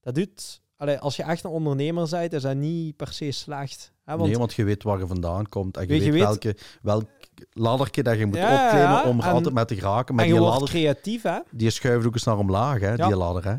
dat 0.00 0.14
doet... 0.14 0.60
Allee, 0.78 0.98
als 0.98 1.16
je 1.16 1.22
echt 1.22 1.44
een 1.44 1.50
ondernemer 1.50 2.08
bent, 2.10 2.32
is 2.32 2.42
dat 2.42 2.56
niet 2.56 2.96
per 2.96 3.12
se 3.12 3.30
slecht. 3.30 3.92
Hè? 4.04 4.16
Want, 4.16 4.28
nee, 4.28 4.38
want 4.38 4.54
je 4.54 4.64
weet 4.64 4.82
waar 4.82 4.98
je 4.98 5.06
vandaan 5.06 5.48
komt. 5.48 5.76
En 5.76 5.82
je 5.82 5.88
Weet 5.88 6.04
je 6.04 6.12
weet- 6.12 6.20
welke, 6.22 6.56
welk 6.82 7.08
laddertje 7.52 8.02
dat 8.02 8.18
je 8.18 8.26
moet 8.26 8.36
Ja, 8.36 8.64
opklimmen 8.64 8.90
ja, 8.90 9.04
om 9.04 9.18
er 9.20 9.24
en- 9.26 9.32
altijd 9.32 9.54
met 9.54 9.68
te 9.68 9.74
geraken. 9.74 10.14
Maar 10.14 10.24
en 10.24 10.30
je 10.30 10.36
die 10.36 10.42
wordt 10.46 10.60
ladder, 10.60 10.78
creatief, 10.78 11.22
hè? 11.22 11.38
die 11.50 11.70
schuift 11.70 12.06
ook 12.06 12.12
eens 12.14 12.24
naar 12.24 12.38
omlaag, 12.38 12.80
hè, 12.80 12.92
Ja. 12.94 13.06
die 13.06 13.16
ladder. 13.16 13.44
Hè. 13.44 13.56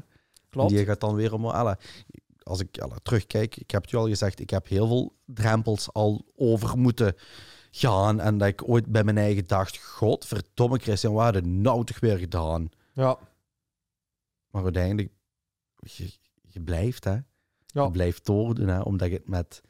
Klopt. 0.49 0.71
En 0.71 0.77
die 0.77 0.85
gaat 0.85 0.99
dan 0.99 1.15
weer 1.15 1.33
omhoog. 1.33 1.53
Alle, 1.53 1.77
Als 2.43 2.59
ik 2.59 2.83
terugkijk, 3.03 3.55
ik 3.57 3.71
heb 3.71 3.81
het 3.81 3.91
je 3.91 3.97
al 3.97 4.07
gezegd, 4.07 4.39
ik 4.39 4.49
heb 4.49 4.67
heel 4.67 4.87
veel 4.87 5.13
drempels 5.25 5.93
al 5.93 6.25
over 6.35 6.77
moeten 6.77 7.15
gaan. 7.71 8.19
En 8.19 8.37
dat 8.37 8.47
ik 8.47 8.69
ooit 8.69 8.85
bij 8.85 9.03
mijn 9.03 9.17
eigen 9.17 9.47
dacht, 9.47 9.77
godverdomme 9.77 10.77
Christian, 10.77 11.13
wat 11.13 11.33
je 11.33 11.41
nou 11.41 11.85
toch 11.85 11.99
weer 11.99 12.17
gedaan? 12.17 12.69
Ja. 12.93 13.17
Maar 14.51 14.63
uiteindelijk, 14.63 15.09
je, 15.79 16.11
je 16.49 16.61
blijft 16.61 17.03
hè. 17.03 17.17
Ja. 17.65 17.83
Je 17.83 17.91
blijft 17.91 18.25
doordoen 18.25 18.67
hè, 18.67 18.79
omdat 18.81 19.09
je 19.09 19.15
het 19.15 19.27
met 19.27 19.61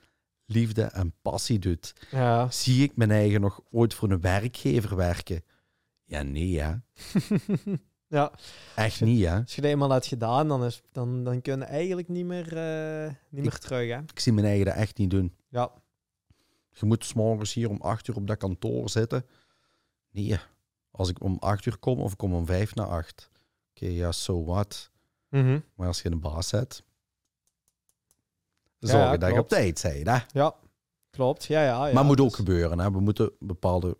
liefde 0.46 0.84
en 0.84 1.14
passie 1.22 1.60
doet. 1.60 1.94
Ja. 2.12 2.52
Zie 2.52 2.84
ik 2.84 2.96
mijn 2.96 3.12
eigen 3.12 3.42
nog 3.42 3.62
ooit 3.72 3.94
voor 3.94 4.12
een 4.12 4.22
werkgever 4.22 4.96
werken? 4.96 5.44
Ja, 6.06 6.22
nee 6.22 6.60
hè. 6.62 6.74
ja. 8.18 8.32
Echt 8.76 9.02
niet 9.02 9.26
hè. 9.26 9.40
Als 9.40 9.56
je 9.56 9.62
dat 9.62 9.72
eenmaal 9.72 9.90
hebt 9.92 10.06
gedaan, 10.06 10.48
dan, 10.48 10.64
is, 10.66 10.82
dan, 10.92 11.24
dan 11.24 11.42
kun 11.42 11.58
je 11.60 11.66
eigenlijk 11.66 12.08
niet 12.08 12.26
meer, 12.26 12.58
eh, 12.58 13.08
niet 13.30 13.44
meer 13.44 13.54
Ik- 13.54 13.58
terug, 13.60 13.90
hè? 13.90 13.98
Ik 14.00 14.20
zie 14.20 14.34
mijn 14.34 14.46
eigen 14.46 14.66
dat 14.66 14.76
echt 14.76 14.98
niet 14.98 15.10
doen. 15.10 15.36
Ja. 15.50 15.72
Je 16.72 16.86
moet 16.86 17.06
's 17.06 17.14
morgens 17.14 17.54
hier 17.54 17.70
om 17.70 17.82
acht 17.82 18.08
uur 18.08 18.16
op 18.16 18.28
dat 18.28 18.38
kantoor 18.38 18.90
zitten. 18.90 19.26
Nee, 20.12 20.38
als 20.92 21.10
ik 21.10 21.24
om 21.24 21.38
acht 21.40 21.66
uur 21.66 21.78
kom 21.78 22.00
of 22.00 22.12
ik 22.12 22.18
kom 22.18 22.34
om 22.34 22.46
vijf 22.46 22.76
na 22.76 22.84
acht. 22.84 23.30
Oké, 23.70 23.86
ja, 23.86 24.12
so 24.12 24.44
what. 24.46 24.92
Mhm. 25.30 25.60
Maar 25.76 25.88
als 25.88 26.02
je 26.02 26.12
een 26.12 26.20
baas 26.20 26.52
hebt, 26.52 26.84
Ja, 28.80 28.88
zorg 28.88 29.18
dat 29.18 29.34
je 29.34 29.40
op 29.40 29.48
tijd 29.50 29.82
bent. 29.82 30.06
Hè? 30.08 30.18
Ja. 30.40 30.56
Klopt. 31.10 31.46
Ja, 31.46 31.64
ja. 31.64 31.88
ja 31.88 31.94
maar 31.94 32.06
moet 32.06 32.20
ook 32.20 32.28
dus- 32.28 32.36
gebeuren. 32.36 32.80
Hè? 32.80 32.92
We 32.92 33.00
moeten 33.00 33.32
bepaalde 33.40 33.98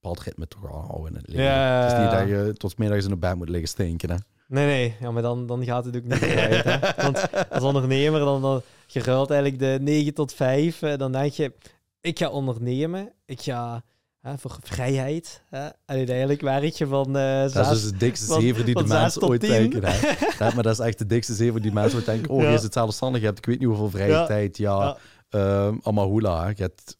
bepaald 0.00 0.20
ritme 0.20 0.48
toch 0.48 0.60
houden 0.70 1.06
in 1.08 1.14
het 1.14 1.28
leven. 1.28 1.44
Ja, 1.44 1.80
Het 1.82 1.92
is 1.92 1.98
niet 1.98 2.10
ja, 2.10 2.18
dat 2.18 2.28
ja. 2.28 2.42
je 2.44 2.52
tot 2.52 2.78
middags 2.78 3.04
in 3.04 3.10
de 3.10 3.16
bed 3.16 3.34
moet 3.34 3.48
liggen 3.48 3.68
stinken. 3.68 4.10
Hè? 4.10 4.16
Nee, 4.48 4.66
nee. 4.66 4.96
Ja, 5.00 5.10
maar 5.10 5.22
dan, 5.22 5.46
dan 5.46 5.64
gaat 5.64 5.84
het 5.84 5.96
ook 5.96 6.02
niet 6.04 6.20
hè. 6.20 6.78
Want 7.04 7.48
als 7.50 7.62
ondernemer, 7.62 8.20
dan, 8.20 8.42
dan 8.42 8.62
je 8.86 9.02
ruilt 9.02 9.30
eigenlijk 9.30 9.60
de 9.62 9.78
9 9.82 10.14
tot 10.14 10.32
5. 10.32 10.82
eh, 10.82 10.96
dan 10.98 11.12
denk 11.12 11.32
je, 11.32 11.52
ik 12.00 12.18
ga 12.18 12.28
ondernemen. 12.30 13.12
Ik 13.24 13.40
ga 13.40 13.82
hè, 14.20 14.38
voor 14.38 14.58
vrijheid. 14.62 15.42
Hè. 15.48 15.68
Uiteindelijk 15.86 16.40
je 16.78 16.86
van 16.86 17.16
eh 17.16 17.40
Dat 17.52 17.56
is 17.56 17.68
dus 17.82 17.90
de 17.90 17.96
dikste 17.96 18.26
van- 18.26 18.40
zever 18.40 18.64
die 18.64 18.74
de 18.74 18.80
tot 19.20 19.28
ooit 19.30 19.40
denken. 19.40 19.80
Ja, 20.38 20.54
maar 20.54 20.62
dat 20.62 20.72
is 20.72 20.78
echt 20.86 20.98
de 20.98 21.06
dikste 21.06 21.34
zever 21.34 21.62
die 21.62 21.72
mensen 21.72 21.96
ooit 21.98 22.06
denken. 22.06 22.30
Oh, 22.30 22.42
Ja. 22.42 22.48
je 22.48 22.54
is 22.54 22.62
het 22.62 22.72
zelfstandig. 22.72 23.20
Je 23.20 23.26
hebt 23.26 23.38
ik 23.38 23.46
weet 23.46 23.58
niet 23.58 23.68
hoeveel 23.68 23.90
vrije 23.90 24.10
Ja. 24.12 24.26
tijd. 24.26 24.56
Ja, 24.56 24.82
Ja. 24.84 24.96
Ehm, 25.28 25.76
allemaal. 25.82 26.08
Je, 26.56 26.62
hebt- 26.62 26.98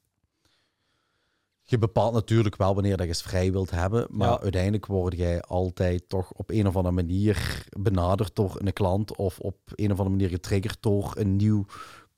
je 1.62 1.78
bepaalt 1.78 2.12
natuurlijk 2.12 2.56
wel 2.56 2.74
wanneer 2.74 2.96
dat 2.96 3.06
je 3.06 3.12
eens 3.12 3.22
vrij 3.22 3.52
wilt 3.52 3.70
hebben. 3.70 4.06
Maar 4.10 4.40
uiteindelijk 4.40 4.86
word 4.86 5.16
jij 5.16 5.40
altijd 5.42 6.08
toch 6.08 6.32
op 6.32 6.50
een 6.50 6.66
of 6.66 6.76
andere 6.76 6.94
manier 6.94 7.64
benaderd 7.78 8.34
door 8.34 8.56
een 8.58 8.72
klant. 8.72 9.16
Of 9.16 9.38
op 9.38 9.56
een 9.74 9.84
of 9.92 9.98
andere 9.98 10.08
manier 10.16 10.28
getriggerd 10.28 10.76
door 10.80 11.12
een 11.16 11.36
nieuw 11.36 11.66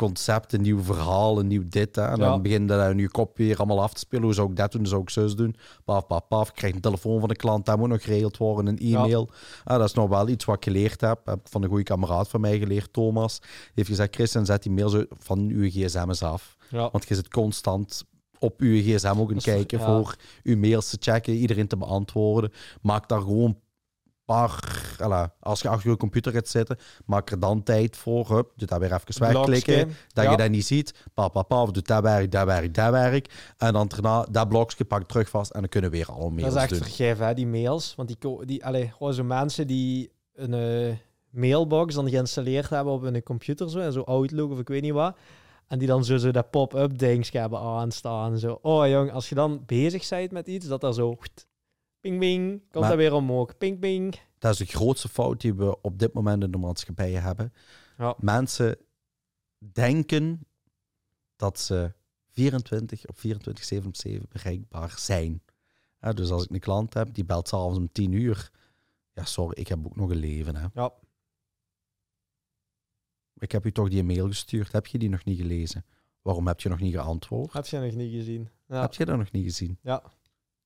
concept, 0.07 0.53
een 0.53 0.61
nieuw 0.63 0.83
verhaal, 0.83 1.39
een 1.39 1.47
nieuw 1.47 1.63
dit. 1.69 1.97
Hè. 1.97 2.03
En 2.03 2.17
Ja. 2.19 2.29
dan 2.31 2.43
begint 2.43 2.69
dat 2.69 2.91
in 2.91 2.99
je 2.99 3.09
kop 3.11 3.37
weer 3.37 3.57
allemaal 3.57 3.83
af 3.83 3.93
te 3.93 3.99
spelen. 3.99 4.25
Hoe 4.25 4.35
zou 4.35 4.51
ik 4.51 4.57
dat 4.57 4.73
doen? 4.73 4.81
Hoe 4.81 4.91
zou 4.91 5.03
ik 5.03 5.11
zus 5.11 5.35
doen? 5.35 5.55
Paf, 5.85 6.07
paf, 6.07 6.29
paf. 6.29 6.49
Ik 6.49 6.55
krijg 6.55 6.75
een 6.75 6.81
telefoon 6.81 7.21
van 7.21 7.29
de 7.29 7.37
klant. 7.37 7.67
Dat 7.67 7.79
moet 7.79 7.89
nog 7.89 8.03
geregeld 8.03 8.37
worden. 8.37 8.67
Een 8.67 8.79
e-mail. 8.79 9.31
Ah, 9.65 9.79
dat 9.79 9.89
is 9.89 9.95
nog 9.95 10.09
wel 10.09 10.29
iets 10.29 10.45
wat 10.45 10.57
ik 10.57 10.65
geleerd 10.65 11.01
heb. 11.01 11.21
Heb 11.25 11.39
ik 11.39 11.49
van 11.51 11.63
een 11.63 11.69
goede 11.69 11.83
kameraad 11.85 12.29
van 12.29 12.41
mij 12.41 12.59
geleerd, 12.59 12.93
Thomas. 12.93 13.39
Die 13.41 13.49
heeft 13.75 13.89
gezegd, 13.89 14.15
Christian, 14.15 14.47
zet 14.47 14.63
die 14.63 14.73
mails 14.73 14.97
van 15.19 15.39
uw 15.39 15.69
gsm 15.71 16.05
eens 16.09 16.23
af. 16.23 16.57
Ja. 16.71 16.89
Want 16.93 17.09
je 17.09 17.15
zit 17.15 17.29
constant 17.29 18.05
op 18.39 18.61
uw 18.61 18.81
gsm 18.83 19.15
ook 19.19 19.33
is- 19.33 19.45
kijken 19.45 19.79
ja. 19.79 19.85
voor 19.85 20.17
uw 20.43 20.57
mails 20.57 20.91
te 20.91 20.97
checken, 21.01 21.33
iedereen 21.35 21.67
te 21.67 21.77
beantwoorden. 21.77 22.53
Maak 22.83 23.09
daar 23.09 23.21
gewoon 23.21 23.59
paar... 24.25 24.81
Als 25.41 25.61
je 25.63 25.69
achter 25.69 25.91
je 25.91 25.97
computer 25.97 26.33
gaat 26.33 26.49
zitten, 26.49 26.77
maak 27.07 27.31
er 27.31 27.41
dan 27.41 27.63
tijd 27.63 27.97
voor. 27.97 28.29
Hup, 28.29 28.53
doe 28.57 28.67
dat 28.69 28.79
weer 28.79 28.93
even 28.93 29.33
wegklikken. 29.33 29.95
Dat 30.13 30.25
Ja. 30.25 30.31
je 30.31 30.37
dat 30.37 30.51
niet 30.51 30.67
ziet. 30.67 30.95
Pa, 31.15 31.29
pa, 31.29 31.43
pa, 31.43 31.65
doe 31.67 31.83
dat 31.83 32.03
werk, 32.03 32.31
dat 32.33 32.45
werk, 32.47 32.75
dat 32.75 32.91
werk. 32.91 33.53
En 33.57 33.73
dan 33.73 33.89
daarna 33.89 34.27
dat 34.31 34.49
blokje 34.49 34.85
pak 34.85 35.09
terug 35.09 35.29
vast 35.29 35.51
en 35.51 35.61
dan 35.61 35.69
kunnen 35.69 35.91
we 35.91 35.97
weer 35.97 36.13
alle 36.13 36.31
mails 36.31 36.43
Dat 36.55 36.57
is 36.57 36.61
echt 36.63 36.71
doen. 36.71 36.79
vergif, 36.79 37.19
hè, 37.19 37.35
die 37.35 37.47
mails. 37.47 37.95
Want 37.95 38.09
die, 38.09 38.45
die 38.47 38.65
allee, 38.65 38.93
gewoon 38.97 39.15
zo 39.15 39.25
mensen 39.25 39.67
die 39.67 40.13
een 40.35 40.55
eh, 40.55 40.97
mailbox 41.31 41.95
dan 41.95 42.09
geïnstalleerd 42.11 42.71
hebben 42.71 42.93
op 42.93 43.03
hun 43.03 43.23
computer, 43.23 43.71
zo, 43.71 43.79
en 43.79 43.93
zo 43.93 44.01
Outlook 44.01 44.51
of 44.51 44.59
ik 44.59 44.69
weet 44.69 44.83
niet 44.83 44.93
wat. 44.93 45.17
En 45.69 45.79
die 45.79 45.89
dan 45.89 46.05
zo, 46.05 46.17
zo 46.17 46.31
dat 46.31 46.51
pop-up 46.51 46.99
dingetje 46.99 47.39
hebben 47.39 47.59
aanstaan. 47.59 48.39
Zo. 48.39 48.59
Oh 48.63 48.89
jong, 48.89 49.13
als 49.13 49.29
je 49.29 49.35
dan 49.35 49.63
bezig 49.67 50.09
bent 50.09 50.31
met 50.33 50.47
iets, 50.47 50.67
dat 50.67 50.83
er 50.83 50.95
zo... 50.95 51.17
Ping, 52.03 52.19
ping, 52.19 52.61
komt 52.61 52.75
Maar- 52.75 52.89
dat 52.89 52.99
weer 52.99 53.13
omhoog. 53.13 53.59
Ping, 53.59 53.79
ping. 53.79 54.21
Dat 54.39 54.53
is 54.53 54.59
de 54.59 54.65
grootste 54.65 55.09
fout 55.09 55.41
die 55.41 55.55
we 55.55 55.81
op 55.81 55.99
dit 55.99 56.13
moment 56.13 56.43
in 56.43 56.51
de 56.51 56.59
maatschappij 56.59 57.11
hebben. 57.13 57.53
Ja. 57.99 58.17
Mensen 58.19 58.77
denken 59.73 60.47
dat 61.37 61.59
ze 61.61 61.93
24 62.31 63.07
op 63.07 63.19
24, 63.19 63.65
7 63.65 63.87
op 63.89 63.97
7 63.97 64.27
bereikbaar 64.29 64.95
zijn. 64.99 65.43
Ja, 66.01 66.13
dus 66.13 66.31
als 66.31 66.45
ik 66.45 66.51
een 66.51 66.61
klant 66.61 66.95
heb, 66.95 67.15
die 67.15 67.25
belt 67.25 67.49
s'avonds 67.49 67.79
om 67.79 67.93
10 67.93 68.13
uur. 68.13 68.51
Ja, 69.13 69.25
sorry, 69.25 69.61
ik 69.61 69.69
heb 69.69 69.87
ook 69.87 69.97
nog 69.97 70.11
een 70.11 70.17
leven. 70.17 70.57
Hè. 70.57 70.67
Ja. 70.75 70.93
Ik 73.35 73.53
heb 73.53 73.67
u 73.67 73.73
toch 73.73 73.89
die 73.89 74.03
mail 74.05 74.27
gestuurd. 74.27 74.73
Heb 74.73 74.87
je 74.87 74.99
die 74.99 75.09
nog 75.09 75.25
niet 75.25 75.39
gelezen? 75.39 75.85
Waarom 76.23 76.47
heb 76.47 76.61
je 76.61 76.69
nog 76.69 76.81
niet 76.81 76.95
geantwoord? 76.95 77.53
Heb 77.53 77.67
je 77.67 77.79
nog 77.79 77.95
niet 77.95 78.13
gezien. 78.13 78.49
Ja. 78.67 78.81
Heb 78.81 78.95
je 78.95 79.05
dat 79.05 79.17
nog 79.17 79.31
niet 79.31 79.45
gezien? 79.45 79.79
Ja. 79.83 80.03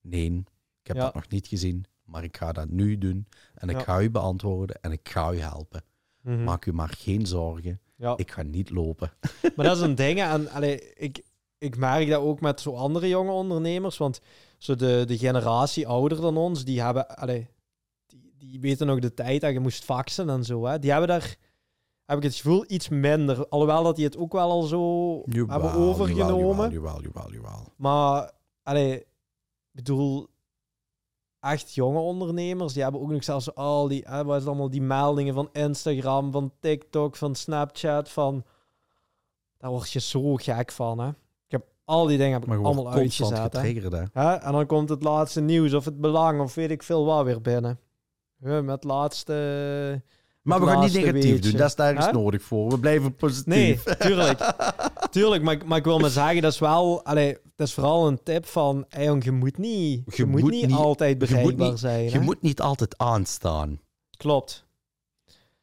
Nee, 0.00 0.44
ik 0.86 0.92
heb 0.92 0.96
Ja. 0.96 1.02
dat 1.04 1.14
nog 1.14 1.28
niet 1.28 1.46
gezien. 1.46 1.84
Maar 2.04 2.24
ik 2.24 2.36
ga 2.36 2.52
dat 2.52 2.68
nu 2.68 2.98
doen. 2.98 3.26
En 3.54 3.68
ik 3.68 3.76
Ja. 3.76 3.82
ga 3.82 4.00
u 4.00 4.10
beantwoorden 4.10 4.76
en 4.80 4.92
ik 4.92 5.08
ga 5.08 5.32
u 5.32 5.38
helpen. 5.38 5.84
Mhm. 6.22 6.44
Maak 6.44 6.66
u 6.66 6.72
maar 6.72 6.88
geen 6.98 7.26
zorgen. 7.26 7.80
ja. 7.96 8.16
Ik 8.16 8.30
ga 8.30 8.42
niet 8.42 8.70
lopen. 8.70 9.12
Maar 9.56 9.66
dat 9.66 9.76
is 9.76 9.82
een 9.82 9.94
ding. 10.04 10.20
En 10.20 10.48
allee, 10.50 10.92
ik, 10.94 11.22
ik 11.58 11.76
merk 11.76 12.08
dat 12.08 12.20
ook 12.20 12.40
met 12.40 12.60
zo 12.60 12.74
andere 12.74 13.08
jonge 13.08 13.30
ondernemers. 13.30 13.96
Want 13.96 14.20
zo 14.58 14.74
de, 14.74 15.04
de 15.06 15.18
generatie 15.18 15.86
ouder 15.88 16.20
dan 16.20 16.36
ons, 16.36 16.64
die 16.64 16.80
hebben. 16.82 17.08
Allee, 17.16 17.48
die, 18.06 18.32
die 18.38 18.60
weten 18.60 18.86
nog 18.86 18.98
de 18.98 19.14
tijd 19.14 19.40
dat 19.40 19.52
je 19.52 19.60
moest 19.60 19.84
faxen 19.84 20.28
en 20.30 20.44
zo. 20.44 20.64
Hè. 20.66 20.78
Die 20.78 20.90
hebben 20.90 21.08
daar, 21.08 21.36
heb 22.04 22.16
ik 22.16 22.22
het 22.22 22.34
gevoel, 22.34 22.64
iets 22.68 22.88
minder. 22.88 23.48
Alhoewel 23.48 23.82
dat 23.82 23.96
die 23.96 24.04
het 24.04 24.16
ook 24.16 24.32
wel 24.32 24.50
al 24.50 24.62
zo 24.62 25.16
hebben 25.26 25.72
overgenomen. 25.72 26.70
Jawel, 26.70 27.02
jawel, 27.02 27.02
jawel, 27.02 27.32
jawel. 27.32 27.72
Maar, 27.76 28.30
allee, 28.62 28.94
ik 29.00 29.06
bedoel, 29.72 30.28
echt 31.50 31.74
jonge 31.74 31.98
ondernemers, 31.98 32.72
die 32.72 32.82
hebben 32.82 33.00
ook 33.00 33.10
nog 33.10 33.24
zelfs 33.24 33.54
al 33.54 33.88
die, 33.88 34.04
hè, 34.08 34.24
wat 34.24 34.40
is 34.40 34.46
allemaal, 34.46 34.70
die 34.70 34.82
meldingen 34.82 35.34
van 35.34 35.48
Instagram, 35.52 36.32
van 36.32 36.52
TikTok, 36.60 37.16
van 37.16 37.34
Snapchat, 37.34 38.08
van... 38.10 38.44
Daar 39.58 39.70
word 39.70 39.90
je 39.92 40.00
zo 40.00 40.34
gek 40.34 40.72
van, 40.72 40.98
hè. 40.98 41.08
Ik 41.08 41.14
heb 41.52 41.64
al 41.84 42.06
die 42.06 42.18
dingen 42.18 42.32
heb 42.32 42.42
ik 42.42 42.48
Maar 42.48 42.58
allemaal 42.64 42.90
uitgezet, 42.92 43.52
hè. 44.12 44.34
En 44.34 44.52
dan 44.52 44.66
komt 44.66 44.88
het 44.88 45.02
laatste 45.02 45.40
nieuws 45.40 45.74
of 45.74 45.84
het 45.84 46.00
belang 46.00 46.40
of 46.40 46.54
weet 46.54 46.70
ik 46.70 46.82
veel 46.82 47.04
wat 47.04 47.24
weer 47.24 47.40
binnen. 47.40 47.78
Huh, 48.40 48.60
met 48.60 48.84
laatste... 48.84 50.02
Maar 50.42 50.60
we 50.60 50.66
gaan 50.66 50.80
niet 50.80 50.92
negatief 50.92 51.22
weetje. 51.22 51.50
doen. 51.50 51.58
Dat 51.60 51.68
is 51.68 51.74
daar 51.74 51.88
ergens 51.88 52.06
Hè? 52.06 52.12
nodig 52.12 52.42
voor. 52.42 52.70
We 52.70 52.78
blijven 52.78 53.02
Nee, 53.04 53.12
positief. 53.12 53.82
tuurlijk. 53.82 54.54
tuurlijk, 55.10 55.42
maar, 55.42 55.54
ik- 55.54 55.64
maar 55.64 55.78
ik 55.78 55.84
wil 55.84 55.98
maar 55.98 56.10
zeggen, 56.10 56.42
dat 56.42 56.52
is 56.52 56.58
wel... 56.58 57.04
Allee, 57.04 57.38
dat 57.56 57.66
is 57.66 57.74
vooral 57.74 58.06
een 58.06 58.22
tip 58.22 58.46
van... 58.46 58.84
Hey, 58.88 59.04
jong, 59.04 59.24
je 59.24 59.32
moet 59.32 59.58
niet, 59.58 60.02
je, 60.06 60.12
Je 60.16 60.24
moet 60.26 60.40
moet 60.40 60.50
niet 60.50 60.72
altijd 60.72 61.18
bereikbaar 61.18 61.70
niet- 61.70 61.78
zijn. 61.78 62.04
Je 62.04 62.10
hè? 62.10 62.20
moet 62.20 62.42
niet 62.42 62.60
altijd 62.60 62.98
aanstaan. 62.98 63.80
Klopt. 64.16 64.64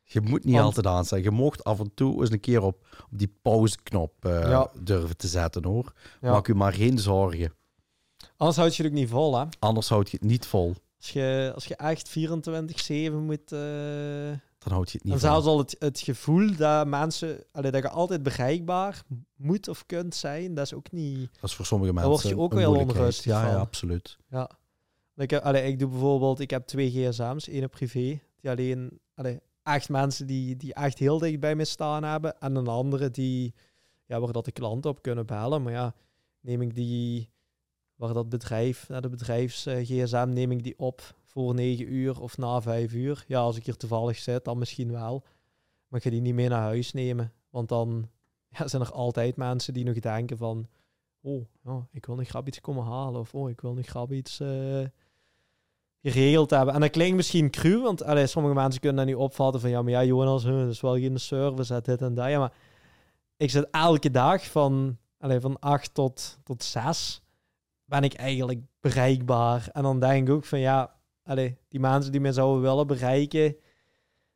Je 0.04 0.22
moet 0.22 0.44
niet 0.44 0.54
Want- 0.54 0.66
altijd 0.66 0.86
aanstaan. 0.88 1.22
Je 1.22 1.32
mocht 1.32 1.64
af 1.64 1.80
en 1.80 1.92
toe 1.94 2.20
eens 2.22 2.32
een 2.32 2.40
keer 2.40 2.62
op, 2.62 2.86
op 3.12 3.18
die 3.20 3.36
pauzeknop 3.42 4.14
Ja. 4.22 4.72
durven 4.80 5.18
te 5.18 5.28
zetten, 5.28 5.64
hoor. 5.66 5.94
Ja. 6.22 6.32
Maak 6.32 6.48
u 6.48 6.56
maar 6.56 6.74
geen 6.74 7.00
zorgen. 7.00 7.54
Anders 8.38 8.58
houd 8.58 8.76
je 8.76 8.84
het 8.84 8.92
ook 8.92 8.98
niet 8.98 9.10
vol, 9.10 9.38
hè. 9.40 9.46
Anders 9.60 9.90
houd 9.90 10.10
je 10.12 10.18
het 10.20 10.30
niet 10.30 10.46
vol. 10.46 10.74
Als 10.98 11.10
je, 11.12 11.52
als 11.56 11.66
je 11.66 11.76
echt 11.76 12.10
24-7 12.10 13.14
moet... 13.26 13.52
eh, 13.52 13.60
Dan 14.64 14.74
houd 14.74 14.92
je 14.92 14.98
het 14.98 15.04
niet 15.04 15.14
en 15.14 15.20
zelfs 15.20 15.46
al 15.46 15.58
het, 15.58 15.76
het 15.80 16.00
gevoel 16.00 16.56
dat 16.56 16.88
mensen... 16.88 17.44
Allee, 17.52 17.72
dat 17.72 17.82
je 17.82 17.90
altijd 17.90 18.24
bereikbaar 18.24 19.04
moet 19.36 19.68
of 19.68 19.86
kunt 19.86 20.16
zijn, 20.16 20.54
dat 20.54 20.66
is 20.66 20.74
ook 20.74 20.92
niet... 20.92 21.30
Dat 21.34 21.50
is 21.50 21.56
voor 21.56 21.66
sommige 21.66 21.94
mensen 21.94 22.12
word 22.12 22.28
je 22.28 22.38
ook 22.38 22.54
wel 22.54 22.76
onrustig 22.76 23.26
Ja, 23.26 23.48
ja, 23.48 23.58
absoluut. 23.58 24.18
Ja. 24.30 24.50
Ik, 25.16 25.30
heb, 25.30 25.44
allee, 25.44 25.68
ik 25.68 25.80
doe 25.80 25.90
bijvoorbeeld, 25.90 26.40
ik 26.40 26.50
heb 26.50 26.68
twee 26.68 26.90
gsm's, 26.90 27.48
één 27.48 27.70
privé, 27.70 28.22
die 28.36 28.50
alleen, 28.50 29.00
allee, 29.16 29.40
echt 29.64 29.90
mensen 29.90 30.28
die, 30.28 30.56
die 30.56 30.74
echt 30.74 30.98
heel 30.98 31.18
dicht 31.18 31.40
bij 31.40 31.56
me 31.56 31.66
staan 31.66 32.04
hebben, 32.04 32.40
en 32.40 32.56
een 32.56 32.68
andere 32.68 33.12
die, 33.12 33.54
ja, 34.06 34.20
waar 34.20 34.32
dat 34.32 34.46
de 34.46 34.52
klanten 34.52 34.92
op 34.92 35.02
kunnen 35.02 35.26
bellen. 35.26 35.64
Maar 35.64 35.74
ja, 35.74 35.96
neem 36.40 36.62
ik 36.62 36.76
die, 36.76 37.30
waar 37.96 38.14
dat 38.14 38.30
bedrijf, 38.30 38.90
naar 38.90 39.02
de 39.02 39.10
bedrijfs 39.10 39.66
eh, 39.66 39.86
gsm, 39.86 40.30
neem 40.30 40.52
ik 40.52 40.64
die 40.64 40.78
op 40.78 41.16
voor 41.34 41.54
negen 41.54 41.94
uur 41.94 42.22
of 42.22 42.38
na 42.38 42.62
vijf 42.62 42.94
uur. 42.94 43.24
Ja, 43.28 43.40
als 43.40 43.58
ik 43.58 43.66
hier 43.66 43.78
toevallig 43.78 44.18
zit, 44.18 44.46
dan 44.46 44.58
misschien 44.58 44.92
wel. 44.92 45.24
Maar 45.88 46.00
ik 46.00 46.06
ga 46.06 46.12
die 46.12 46.22
niet 46.22 46.34
mee 46.34 46.50
naar 46.50 46.62
huis 46.62 46.94
nemen, 46.94 47.34
want 47.50 47.70
dan 47.70 48.10
ja, 48.50 48.68
zijn 48.68 48.82
er 48.82 48.92
altijd 48.92 49.36
mensen 49.36 49.74
die 49.74 49.86
nog 49.86 50.00
denken 50.00 50.38
van, 50.38 50.68
oh, 51.22 51.46
ja, 51.64 51.88
ik 51.92 52.06
wil 52.06 52.16
nog 52.16 52.28
grap 52.28 52.48
iets 52.48 52.62
komen 52.62 52.84
halen. 52.84 53.20
Of 53.20 53.34
oh, 53.34 53.50
ik 53.50 53.62
wil 53.62 53.74
nog 53.74 53.86
grap 53.86 54.12
iets 54.12 54.40
eh, 54.40 54.86
geregeld 56.02 56.50
hebben. 56.50 56.74
En 56.74 56.82
dat 56.82 56.90
klinkt 56.90 57.16
misschien 57.16 57.50
cru, 57.50 57.82
want 57.82 58.04
allee, 58.04 58.28
sommige 58.28 58.56
mensen 58.56 58.82
kunnen 58.82 59.06
dat 59.06 59.16
niet 59.16 59.24
opvatten 59.24 59.62
van 59.62 59.70
ja, 59.70 59.82
maar 59.82 59.92
ja, 59.92 60.04
Jonas, 60.04 60.44
dat 60.44 60.70
is 60.70 60.82
wel 60.82 60.98
geen 60.98 61.20
service, 61.20 61.82
dit 61.82 62.02
en 62.02 62.14
dat. 62.14 62.30
Ja, 62.30 62.40
maar 62.40 62.54
ik 63.38 63.50
zit 63.50 63.68
elke 63.72 64.12
dag 64.12 64.46
van, 64.46 64.98
allee, 65.18 65.40
van 65.40 65.60
8 65.60 65.94
tot, 65.94 66.40
tot 66.44 66.64
6 66.64 67.22
ben 67.86 68.04
ik 68.04 68.14
eigenlijk 68.14 68.60
bereikbaar. 68.80 69.70
En 69.72 69.84
dan 69.84 70.00
denk 70.00 70.28
ik 70.28 70.34
ook 70.34 70.46
van 70.46 70.60
ja, 70.60 70.96
allee, 71.24 71.58
die 71.68 71.80
mensen 71.80 72.12
die 72.12 72.22
mij 72.22 72.32
zouden 72.32 72.62
willen 72.62 72.88
bereiken, 72.88 73.56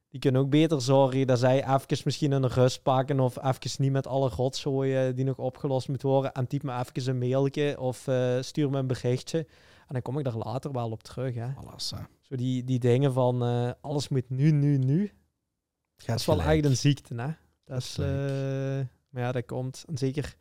die 0.10 0.20
kunnen 0.20 0.42
ook 0.42 0.50
beter 0.50 0.82
zorgen 0.82 1.28
dat 1.28 1.40
zij 1.40 1.76
even 1.76 1.98
misschien 2.04 2.32
een 2.32 2.48
rust 2.48 2.82
pakken 2.82 3.20
of 3.20 3.44
even 3.44 3.82
niet 3.84 3.92
met 3.92 4.08
alle 4.08 4.30
rotzooien 4.30 5.16
die 5.16 5.26
nog 5.26 5.38
opgelost 5.38 5.88
moet 5.88 6.02
worden 6.02 6.34
en 6.34 6.48
typ 6.48 6.64
me 6.64 6.80
even 6.80 7.10
een 7.10 7.18
mailtje 7.18 7.80
of 7.80 8.08
eh, 8.08 8.42
stuur 8.42 8.70
me 8.70 8.78
een 8.78 8.88
berichtje. 8.88 9.38
En 9.88 9.94
dan 9.94 10.02
kom 10.02 10.18
ik 10.18 10.24
daar 10.24 10.38
later 10.38 10.72
wel 10.72 10.92
op 10.92 11.04
terug. 11.04 11.36
Hè. 11.36 11.54
Alles, 11.54 11.92
hè. 11.92 11.98
Zo 12.22 12.36
die, 12.36 12.64
die 12.64 12.80
dingen 12.80 13.14
van 13.14 13.44
eh, 13.44 13.72
alles 13.82 14.08
moet 14.08 14.30
nu, 14.30 14.52
nu, 14.52 14.78
nu. 14.78 15.12
Dat 16.06 16.20
is 16.20 16.26
wel 16.26 16.42
echt 16.42 16.66
een 16.66 16.78
ziekte, 16.78 17.14
hè? 17.16 17.32
Dat 17.66 17.78
is, 17.78 17.98
eh, 17.98 18.06
maar 19.10 19.24
ja, 19.24 19.32
dat 19.32 19.46
komt. 19.46 19.84
En 19.88 19.98
zeker 19.98 20.36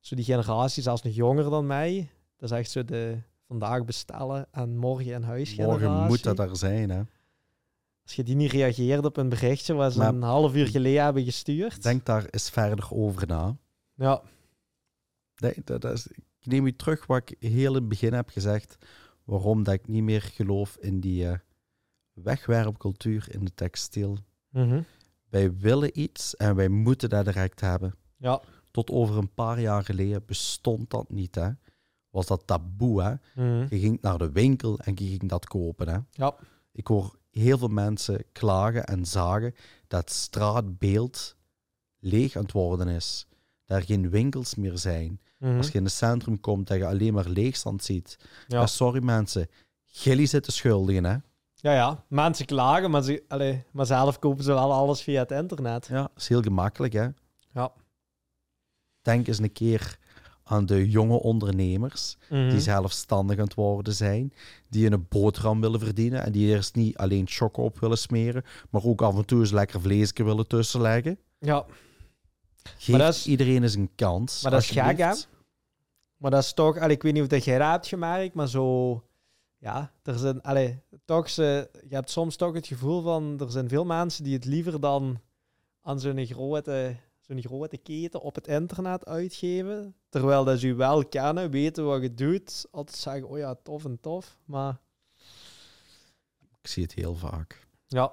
zo 0.00 0.16
die 0.16 0.24
generatie, 0.24 0.82
zelfs 0.82 1.02
nog 1.02 1.14
jonger 1.14 1.50
dan 1.50 1.66
mij. 1.66 2.10
Dat 2.36 2.50
is 2.50 2.56
echt 2.56 2.70
zo 2.70 2.84
de 2.84 3.18
vandaag 3.46 3.84
bestellen 3.84 4.46
en 4.50 4.76
morgen 4.76 5.12
in 5.12 5.22
huis 5.22 5.56
Morgen 5.56 6.06
moet 6.06 6.22
dat 6.22 6.38
er 6.38 6.56
zijn, 6.56 6.90
hè. 6.90 7.02
Als 8.02 8.14
je 8.14 8.22
die 8.22 8.34
niet 8.34 8.50
reageert 8.52 9.04
op 9.04 9.16
een 9.16 9.28
berichtje 9.28 9.74
wat 9.74 9.92
ze 9.92 9.98
Maar- 9.98 10.08
een 10.14 10.22
half 10.22 10.54
uur 10.54 10.66
geleden 10.66 11.02
hebben 11.04 11.24
gestuurd. 11.24 11.82
Denk 11.82 12.04
daar 12.04 12.24
eens 12.30 12.50
verder 12.50 12.88
over 12.90 13.26
na. 13.26 13.56
Ja, 13.94 14.22
Nee, 15.36 15.54
dat 15.64 15.84
is, 15.84 16.06
ik 16.06 16.24
neem 16.42 16.66
u 16.66 16.76
terug 16.76 17.06
wat 17.06 17.30
ik 17.30 17.50
heel 17.50 17.68
in 17.68 17.74
het 17.80 17.88
begin 17.88 18.12
heb 18.12 18.28
gezegd. 18.28 18.76
Waarom 19.24 19.62
dat 19.62 19.74
ik 19.74 19.88
niet 19.88 20.02
meer 20.02 20.22
geloof 20.22 20.76
in 20.76 21.00
die 21.00 21.28
eh, 21.28 21.38
wegwerpcultuur 22.12 23.26
in 23.30 23.44
de 23.44 23.54
textiel. 23.54 24.18
Mhm. 24.50 24.82
Wij 25.28 25.56
willen 25.56 26.00
iets 26.00 26.36
en 26.36 26.54
wij 26.56 26.68
moeten 26.68 27.08
dat 27.08 27.24
direct 27.24 27.60
hebben. 27.60 27.94
ja. 28.16 28.40
Tot 28.70 28.90
over 28.90 29.16
een 29.16 29.34
paar 29.34 29.60
jaar 29.60 29.84
geleden 29.84 30.22
bestond 30.26 30.90
dat 30.90 31.10
niet. 31.10 31.34
Hè? 31.34 31.50
Was 32.16 32.26
dat 32.26 32.46
taboe. 32.46 33.02
Hè? 33.02 33.14
Mhm. 33.34 33.66
Je 33.68 33.78
ging 33.78 33.98
naar 34.00 34.18
de 34.18 34.32
winkel 34.32 34.78
en 34.78 34.92
je 34.96 35.06
ging 35.06 35.28
dat 35.28 35.46
kopen. 35.46 35.88
Hè? 35.88 35.98
Ja. 36.10 36.34
Ik 36.72 36.86
hoor 36.86 37.16
heel 37.30 37.58
veel 37.58 37.68
mensen 37.68 38.24
klagen 38.32 38.84
en 38.84 39.04
zagen 39.04 39.54
dat 39.86 40.10
straatbeeld 40.10 41.36
leeg 41.98 42.36
aan 42.36 42.42
het 42.42 42.52
worden 42.52 42.88
is. 42.88 43.26
Dat 43.64 43.78
er 43.78 43.84
geen 43.84 44.10
winkels 44.10 44.54
meer 44.54 44.78
zijn. 44.78 45.20
Mhm. 45.38 45.56
Als 45.56 45.68
je 45.68 45.78
in 45.78 45.84
het 45.84 45.92
centrum 45.92 46.40
komt, 46.40 46.66
dat 46.66 46.76
je 46.76 46.86
alleen 46.86 47.12
maar 47.12 47.28
leegstand 47.28 47.84
ziet. 47.84 48.16
Ja. 48.48 48.58
ja. 48.58 48.66
sorry 48.66 49.02
mensen, 49.02 49.48
jullie 49.84 50.26
zitten 50.26 50.52
schuldigen, 50.52 51.04
hè? 51.04 51.16
ja, 51.54 51.72
ja. 51.72 52.04
Mensen 52.08 52.46
klagen, 52.46 52.90
maar, 52.90 53.02
ze, 53.02 53.64
maar 53.70 53.86
zelf 53.86 54.18
kopen 54.18 54.44
ze 54.44 54.52
wel 54.52 54.72
alles 54.72 55.02
via 55.02 55.20
het 55.20 55.30
internet. 55.30 55.86
Ja, 55.86 56.10
is 56.16 56.28
heel 56.28 56.42
gemakkelijk, 56.42 56.92
hè? 56.92 57.08
Ja. 57.52 57.72
denk 59.02 59.26
eens 59.26 59.38
een 59.38 59.52
keer 59.52 59.98
aan 60.48 60.66
de 60.66 60.88
jonge 60.90 61.20
ondernemers 61.20 62.16
Mhm. 62.30 62.48
die 62.50 62.60
zelfstandig 62.60 63.38
aan 63.38 63.44
het 63.44 63.54
worden 63.54 63.94
zijn, 63.94 64.32
die 64.68 64.90
een 64.90 65.06
boterham 65.08 65.60
willen 65.60 65.80
verdienen 65.80 66.22
en 66.24 66.32
die 66.32 66.46
eerst 66.48 66.74
niet 66.74 66.96
alleen 66.96 67.26
choco 67.28 67.62
op 67.62 67.78
willen 67.78 67.98
smeren, 67.98 68.44
maar 68.70 68.84
ook 68.84 69.02
af 69.02 69.16
en 69.16 69.24
toe 69.24 69.40
eens 69.40 69.50
lekker 69.50 69.80
vleesje 69.80 70.24
willen 70.24 70.46
tussenleggen. 70.46 71.18
Ja, 71.38 71.64
Geef 72.78 72.96
dat 72.98 73.14
is- 73.14 73.26
iedereen 73.26 73.62
eens 73.62 73.74
een 73.74 73.90
kans. 73.94 74.42
Maar 74.42 74.50
dat 74.52 74.60
is 74.60 74.70
gek, 74.70 74.98
hè? 74.98 75.12
maar 76.16 76.30
dat 76.30 76.42
is 76.42 76.52
toch... 76.52 76.78
Allee, 76.78 76.96
ik 76.96 77.02
weet 77.02 77.12
niet 77.12 77.22
of 77.22 77.28
dat 77.28 77.44
jij 77.44 77.58
dat 77.58 77.70
hebt 77.70 77.86
gemerkt, 77.86 78.34
maar 78.34 78.48
zo... 78.48 79.00
Ja, 79.58 79.92
er 80.02 80.18
zijn... 80.18 80.42
Allee, 80.42 80.80
toch, 81.04 81.30
ze, 81.30 81.70
je 81.88 81.94
hebt 81.94 82.10
soms 82.10 82.36
toch 82.36 82.54
het 82.54 82.66
gevoel 82.66 83.02
van... 83.02 83.36
Er 83.40 83.50
zijn 83.50 83.68
veel 83.68 83.84
mensen 83.84 84.24
die 84.24 84.34
het 84.34 84.44
liever 84.44 84.80
dan 84.80 85.20
aan 85.82 86.00
zo'n 86.00 86.26
grote, 86.26 86.96
zo'n 87.20 87.40
grote 87.42 87.76
keten 87.76 88.20
op 88.20 88.34
het 88.34 88.46
internet 88.46 89.06
uitgeven. 89.06 89.94
Terwijl 90.16 90.44
dat 90.44 90.58
ze 90.58 90.66
je 90.66 90.74
wel 90.74 91.06
kennen, 91.06 91.50
weten 91.50 91.84
wat 91.84 92.02
je 92.02 92.14
doet. 92.14 92.66
Altijd 92.70 92.96
zeggen, 92.96 93.28
oh 93.28 93.38
ja, 93.38 93.54
tof 93.62 93.84
en 93.84 94.00
tof. 94.00 94.38
Maar 94.44 94.80
Ik 96.62 96.66
zie 96.66 96.82
het 96.82 96.92
heel 96.92 97.14
vaak. 97.14 97.66
ja, 97.86 98.12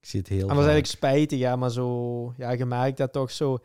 Ik 0.00 0.08
zie 0.08 0.20
het 0.20 0.28
heel 0.28 0.40
En 0.40 0.46
dat 0.46 0.58
is 0.58 0.70
eigenlijk 0.70 0.86
spijtig, 0.86 1.38
ja, 1.38 1.56
maar 1.56 1.70
zo, 1.70 2.32
ja, 2.36 2.50
je 2.50 2.64
merkt 2.64 2.96
dat 2.96 3.12
toch 3.12 3.30
zo. 3.30 3.58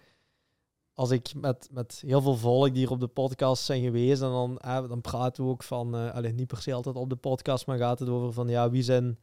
Als 0.93 1.11
ik 1.11 1.33
met, 1.35 1.69
met 1.71 2.03
heel 2.05 2.21
veel 2.21 2.35
volk 2.35 2.67
die 2.67 2.77
hier 2.77 2.91
op 2.91 2.99
de 2.99 3.07
podcast 3.07 3.63
zijn 3.63 3.81
geweest, 3.81 4.21
en 4.21 4.29
dan, 4.29 4.57
eh, 4.57 4.87
dan 4.87 5.01
praten 5.01 5.43
we 5.43 5.49
ook 5.49 5.63
van, 5.63 5.95
eh 5.95 6.13
alleen 6.13 6.35
niet 6.35 6.47
per 6.47 6.61
se 6.61 6.73
altijd 6.73 6.95
op 6.95 7.09
de 7.09 7.15
podcast, 7.15 7.65
maar 7.65 7.77
gaat 7.77 7.99
het 7.99 8.09
over 8.09 8.33
van, 8.33 8.47
ja, 8.47 8.69
wie 8.69 8.83
zijn, 8.83 9.19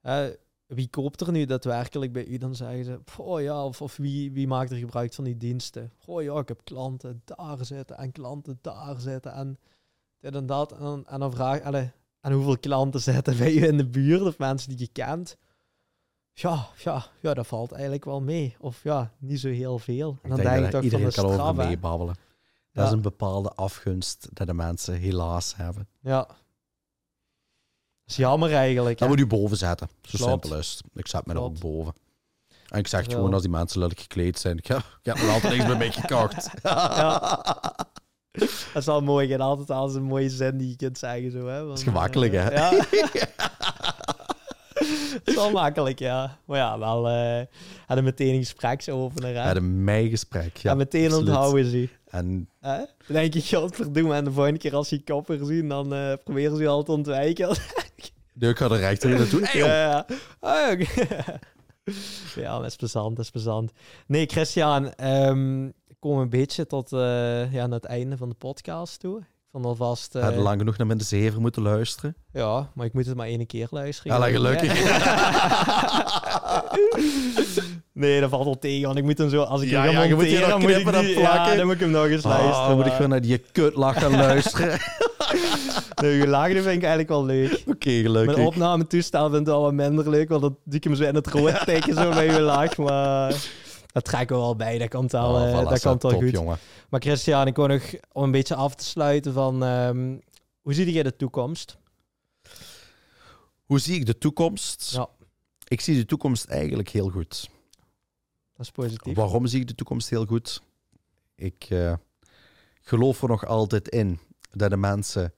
eh, 0.00 0.26
wie 0.74 0.88
koopt 0.88 1.20
er 1.20 1.32
nu 1.32 1.44
daadwerkelijk 1.44 2.12
bij 2.12 2.24
u? 2.26 2.36
Dan 2.38 2.54
zeggen 2.54 2.84
ze, 2.84 3.00
oh 3.16 3.40
ja, 3.40 3.64
of, 3.64 3.82
of 3.82 3.96
wie, 3.96 4.32
wie 4.32 4.46
maakt 4.46 4.70
er 4.70 4.76
gebruik 4.76 5.12
van 5.14 5.24
die 5.24 5.36
diensten? 5.36 5.92
Oh 6.06 6.22
ja, 6.22 6.38
ik 6.38 6.48
heb 6.48 6.60
klanten 6.64 7.22
daar 7.24 7.64
zitten 7.64 7.96
en 7.96 8.12
klanten 8.12 8.58
daar 8.60 9.00
zitten 9.00 9.32
en 9.32 9.58
dit 10.20 10.34
en 10.34 10.46
dat. 10.46 10.72
En 10.72 10.78
dan, 10.80 11.06
en 11.06 11.20
dan 11.20 11.32
vraag 11.32 11.62
allee, 11.62 11.90
en 12.20 12.32
hoeveel 12.32 12.58
klanten 12.58 13.00
zitten 13.00 13.36
bij 13.36 13.52
u 13.54 13.64
in 13.66 13.76
de 13.76 13.86
buurt 13.88 14.22
of 14.22 14.38
mensen 14.38 14.68
die 14.68 14.78
je 14.78 14.88
kent? 14.92 15.36
Ja, 16.32 16.68
ja, 16.84 17.06
ja, 17.20 17.34
dat 17.34 17.46
valt 17.46 17.72
eigenlijk 17.72 18.04
wel 18.04 18.20
mee. 18.20 18.56
Of 18.60 18.82
ja, 18.82 19.12
niet 19.18 19.40
zo 19.40 19.48
heel 19.48 19.78
veel. 19.78 20.08
En 20.22 20.30
Ik 20.30 20.36
dan 20.36 20.36
denk 20.36 20.48
denk 20.48 20.64
ik 20.66 20.70
dat 20.72 20.82
iedereen 20.82 21.06
de 21.08 21.12
kan 21.14 21.40
over 21.40 21.54
meebabbelen. 21.66 22.14
Dat 22.14 22.82
Ja. 22.84 22.84
is 22.84 22.90
een 22.90 23.02
bepaalde 23.02 23.52
afgunst 23.52 24.28
dat 24.32 24.46
de 24.46 24.54
mensen 24.54 24.94
helaas 24.94 25.56
hebben. 25.56 25.88
Ja. 26.00 26.28
Is 28.12 28.18
jammer 28.18 28.52
eigenlijk. 28.54 28.98
Dan 28.98 29.08
hè. 29.08 29.14
moet 29.14 29.22
je 29.30 29.36
boven 29.36 29.56
zetten. 29.56 29.88
Zo 30.02 30.16
Klopt. 30.16 30.30
simpel 30.44 30.58
is 30.58 30.70
het. 30.70 30.82
Ik 30.94 31.06
zet 31.08 31.26
me 31.26 31.32
Klopt. 31.32 31.60
boven. 31.60 31.94
En 32.68 32.78
ik 32.78 32.86
zeg 32.86 33.04
gewoon 33.04 33.32
als 33.32 33.42
die 33.42 33.50
mensen 33.50 33.80
lullig 33.80 34.00
gekleed 34.00 34.38
zijn. 34.38 34.56
Ik, 34.58 34.66
ja, 34.66 34.76
ik 34.76 34.84
heb 35.02 35.16
nog 35.16 35.28
altijd 35.30 35.52
niks 35.52 35.66
bij 35.66 35.76
mij 35.76 35.92
gekocht. 35.92 36.50
Dat 38.72 38.82
is 38.82 38.84
wel 38.86 39.00
mooi. 39.02 39.24
Je 39.24 39.30
hebt 39.32 39.42
altijd 39.44 39.70
als 39.70 39.94
een 39.94 40.02
mooie 40.02 40.30
zin 40.30 40.58
die 40.58 40.68
je 40.68 40.76
kunt 40.76 40.98
zeggen. 40.98 41.30
Zo, 41.30 41.46
hè. 41.46 41.66
Dat 41.66 41.78
is 41.78 41.84
gemakkelijk, 41.84 42.32
hè? 42.32 42.50
Ja. 42.50 42.70
Dat 45.12 45.20
is 45.24 45.34
wel 45.34 45.50
makkelijk, 45.50 45.98
ja. 45.98 46.38
Maar 46.44 46.58
ja, 46.58 46.78
wel 46.78 47.08
eh 47.08 47.46
hadden 47.86 48.04
meteen 48.04 48.34
een 48.34 48.38
gespreksopener. 48.40 49.34
Hè? 49.34 49.42
Ja, 49.50 49.56
een 49.56 49.84
mij 49.84 50.08
gesprek. 50.08 50.56
Ja, 50.56 50.70
Ja, 50.70 50.76
meteen 50.76 51.04
absoluut. 51.04 51.28
onthouden 51.28 51.64
ze. 51.70 51.88
En 52.12 52.48
Hè? 52.60 52.76
Dan 52.76 52.86
denk 53.06 53.34
ik, 53.34 53.44
godverdomme, 53.44 54.14
en 54.14 54.24
de 54.24 54.32
volgende 54.32 54.58
keer 54.58 54.74
als 54.74 54.88
je 54.88 55.02
kopper 55.02 55.46
zien, 55.46 55.68
dan 55.68 55.94
eh, 55.94 56.12
proberen 56.24 56.56
ze 56.56 56.62
je 56.62 56.68
altijd 56.68 56.86
te 56.86 56.92
ontwijken. 56.92 57.56
nu, 58.32 58.48
ik 58.48 58.56
ga 58.56 58.64
er 58.64 58.76
rechter 58.76 59.10
in 59.10 59.16
naartoe. 59.16 59.46
Hey, 59.46 59.60
ja, 59.60 59.66
ja. 59.66 60.06
Ah, 60.40 60.80
ja, 62.34 62.56
dat 62.58 62.66
is 62.66 62.76
plezant, 62.76 63.16
dat 63.16 63.24
is 63.24 63.30
plezant. 63.30 63.72
Nee, 64.06 64.26
Christian, 64.26 64.86
ik 65.86 65.96
kom 65.98 66.18
een 66.18 66.30
beetje 66.30 66.66
tot 66.66 66.92
eh, 66.92 67.52
ja, 67.52 67.66
naar 67.66 67.80
het 67.80 67.84
einde 67.84 68.16
van 68.16 68.28
de 68.28 68.34
podcast 68.34 69.00
toe. 69.00 69.22
Vond 69.52 69.64
alvast... 69.64 70.14
eh, 70.14 70.22
Hadden 70.22 70.42
lang 70.42 70.58
genoeg 70.58 70.76
naar 70.76 70.86
mijn 70.86 70.98
de 70.98 71.04
zever 71.04 71.40
moeten 71.40 71.62
luisteren. 71.62 72.16
ja, 72.32 72.70
maar 72.74 72.86
ik 72.86 72.92
moet 72.92 73.06
het 73.06 73.16
maar 73.16 73.26
één 73.26 73.46
keer 73.46 73.66
luisteren. 73.70 74.12
Ja, 74.12 74.18
lang 74.18 74.32
gelukkig. 74.32 74.72
nee, 77.92 78.20
dat 78.20 78.30
valt 78.30 78.44
wel 78.44 78.58
tegen, 78.58 78.86
want 78.86 78.98
ik 78.98 79.04
moet 79.04 79.18
hem 79.18 79.30
zo... 79.30 79.42
Als 79.42 79.62
ik 79.62 79.68
Ja, 79.70 79.82
hem 79.82 79.92
ja, 79.92 79.98
moet 80.14 80.22
ik 80.24 80.28
die-. 80.28 80.38
Ja, 80.38 80.48
dan 80.48 80.60
moet 81.66 81.74
ik 81.74 81.80
hem 81.80 81.90
nog 81.90 82.06
eens 82.06 82.24
luisteren. 82.24 82.68
Oh, 82.70 82.74
moet 82.74 82.86
ik 82.86 82.92
gewoon 82.92 83.10
naar 83.10 83.20
die 83.20 83.38
kutlach 83.38 83.98
gaan 83.98 84.16
luisteren. 84.26 84.78
Nee, 86.02 86.16
je 86.16 86.26
lachen 86.26 86.54
vind 86.54 86.66
ik 86.66 86.80
eigenlijk 86.82 87.08
wel 87.08 87.24
leuk. 87.24 87.62
Oké, 87.66 87.90
gelukkig. 87.90 88.34
Mijn 88.36 88.46
opnametoestel 88.46 89.28
vind 89.30 89.40
ik 89.40 89.46
wel 89.46 89.62
wat 89.62 89.72
minder 89.72 90.10
leuk, 90.10 90.28
want 90.28 90.42
dan 90.42 90.56
doe 90.64 90.76
ik 90.76 90.84
hem 90.84 90.94
zo 90.94 91.02
in 91.04 91.14
het 91.14 91.26
rood 91.26 91.64
teken 91.66 91.94
zo 91.94 92.10
bij 92.10 92.24
je 92.26 92.40
laag. 92.40 92.76
Maar 92.76 93.34
dat 93.92 94.04
trekken 94.04 94.36
we 94.36 94.42
wel 94.42 94.56
bij, 94.56 94.78
dat 94.78 94.88
komt 94.88 95.12
wel, 95.12 95.34
Oh, 95.34 95.42
eh, 95.48 95.60
voilà, 95.60 95.68
dat 95.68 95.80
komt 95.80 96.00
top, 96.00 96.12
goed. 96.12 96.30
jongen. 96.30 96.58
Maar 96.88 97.00
Christian, 97.00 97.46
ik 97.46 97.56
wil 97.56 97.66
nog 97.66 97.82
om 98.12 98.22
een 98.22 98.30
beetje 98.30 98.54
af 98.54 98.74
te 98.74 98.84
sluiten 98.84 99.32
van... 99.32 99.64
ehm, 99.64 100.16
hoe 100.60 100.74
zie 100.74 100.92
jij 100.92 101.02
de 101.02 101.16
toekomst? 101.16 101.76
Hoe 103.64 103.78
zie 103.78 103.94
ik 103.94 104.06
de 104.06 104.18
toekomst? 104.18 104.90
Ja. 104.94 105.08
Ik 105.68 105.80
zie 105.80 105.96
de 105.96 106.04
toekomst 106.06 106.44
eigenlijk 106.44 106.88
heel 106.88 107.08
goed. 107.08 107.50
Dat 108.56 108.66
is 108.66 108.70
positief. 108.70 109.16
Waarom 109.16 109.46
zie 109.46 109.60
ik 109.60 109.66
de 109.68 109.74
toekomst 109.74 110.10
heel 110.10 110.26
goed? 110.26 110.62
Ik 111.34 111.66
eh, 111.68 111.94
geloof 112.80 113.22
er 113.22 113.28
nog 113.28 113.46
altijd 113.46 113.88
in 113.88 114.18
dat 114.50 114.70
de 114.70 114.76
mensen 114.76 115.34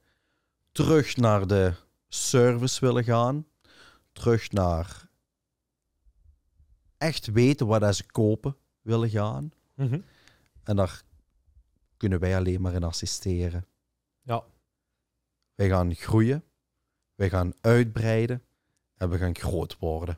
terug 0.71 1.15
naar 1.15 1.47
de 1.47 1.73
service 2.07 2.79
willen 2.85 3.03
gaan. 3.03 3.45
Terug 4.13 4.51
naar 4.51 5.04
echt 7.05 7.31
weten 7.31 7.67
wat 7.67 7.81
dat 7.81 7.95
ze 7.95 8.05
kopen 8.05 8.55
willen 8.81 9.09
gaan. 9.09 9.51
Mhm. 9.73 9.99
En 10.63 10.75
daar 10.75 11.03
kunnen 11.97 12.19
wij 12.19 12.37
alleen 12.37 12.61
maar 12.61 12.73
in 12.73 12.83
assisteren. 12.83 13.65
Ja. 14.21 14.43
Wij 15.55 15.67
gaan 15.67 15.95
groeien, 15.95 16.43
wij 17.15 17.29
gaan 17.29 17.53
uitbreiden 17.61 18.43
en 18.97 19.09
we 19.09 19.17
gaan 19.17 19.35
groot 19.35 19.77
worden. 19.79 20.17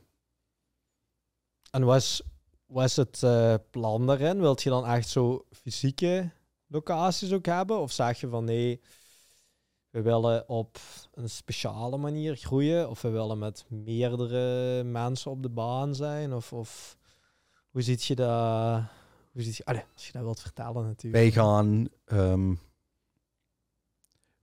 En 1.72 1.84
was, 1.84 2.24
was 2.66 2.96
het 2.96 3.24
eh, 3.24 3.56
plan 3.70 4.06
daarin? 4.06 4.40
Wilt 4.40 4.64
je 4.64 4.70
dan 4.70 4.86
echt 4.86 5.10
zo 5.10 5.46
fysieke 5.52 6.32
locaties 6.68 7.32
ook 7.32 7.46
hebben? 7.46 7.80
Of 7.80 7.92
zeg 7.92 8.20
je 8.20 8.28
van 8.28 8.44
nee, 8.44 8.82
we 9.98 10.04
willen 10.04 10.50
op 10.50 10.78
een 11.14 11.30
speciale 11.30 11.98
manier 11.98 12.36
groeien? 12.36 12.90
Of 12.90 13.02
we 13.02 13.10
willen 13.10 13.38
met 13.38 13.66
meerdere 13.70 14.84
mensen 14.84 15.32
op 15.32 15.42
de 15.42 15.50
baan 15.50 15.96
zijn? 15.96 16.34
Of, 16.34 16.54
of 16.54 16.98
hoe 17.70 17.82
ziet 17.82 18.04
je 18.04 18.16
dat? 18.16 18.82
Hoe 19.32 19.42
ziet 19.42 19.56
je, 19.56 19.66
allee, 19.66 19.84
als 19.94 20.06
je 20.06 20.12
dat 20.12 20.22
wilt 20.22 20.42
vertellen 20.42 20.86
natuurlijk. 20.86 21.24
Wij 21.24 21.32
gaan 21.32 21.88
ehm, 22.06 22.54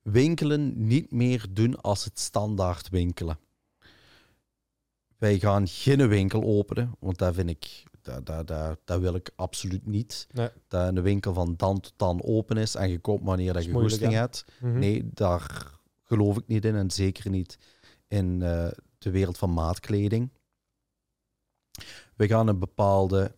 winkelen 0.02 0.86
niet 0.86 1.10
meer 1.10 1.46
doen 1.50 1.80
als 1.80 2.04
het 2.04 2.18
standaard 2.18 2.88
winkelen. 2.88 3.38
Wij 5.18 5.38
gaan 5.38 5.68
geen 5.68 6.08
winkel 6.08 6.42
openen, 6.42 6.94
want 6.98 7.18
dat 7.18 7.34
vind 7.34 7.50
ik, 7.50 7.82
dat 8.84 9.00
wil 9.00 9.14
ik 9.14 9.30
absoluut 9.36 9.86
niet. 9.86 10.26
Nee. 10.32 10.48
Dat 10.68 10.88
een 10.88 11.02
winkel 11.02 11.32
van 11.32 11.54
dan 11.56 11.80
tot 11.80 11.92
dan 11.96 12.22
open 12.22 12.56
is 12.56 12.74
en 12.74 12.90
je 12.90 12.98
koopt 12.98 13.24
wanneer 13.24 13.52
dat 13.52 13.64
je 13.64 13.72
goesting 13.72 14.12
hebt. 14.12 14.44
Mhm. 14.60 14.78
Nee, 14.78 15.10
daar 15.12 15.72
geloof 16.02 16.38
ik 16.38 16.46
niet 16.46 16.64
in 16.64 16.74
en 16.74 16.90
zeker 16.90 17.30
niet 17.30 17.58
in 18.08 18.42
eh, 18.42 18.70
de 18.98 19.10
wereld 19.10 19.38
van 19.38 19.52
maatkleding. 19.52 20.30
We 22.16 22.26
gaan 22.26 22.48
een 22.48 22.58
bepaalde 22.58 23.34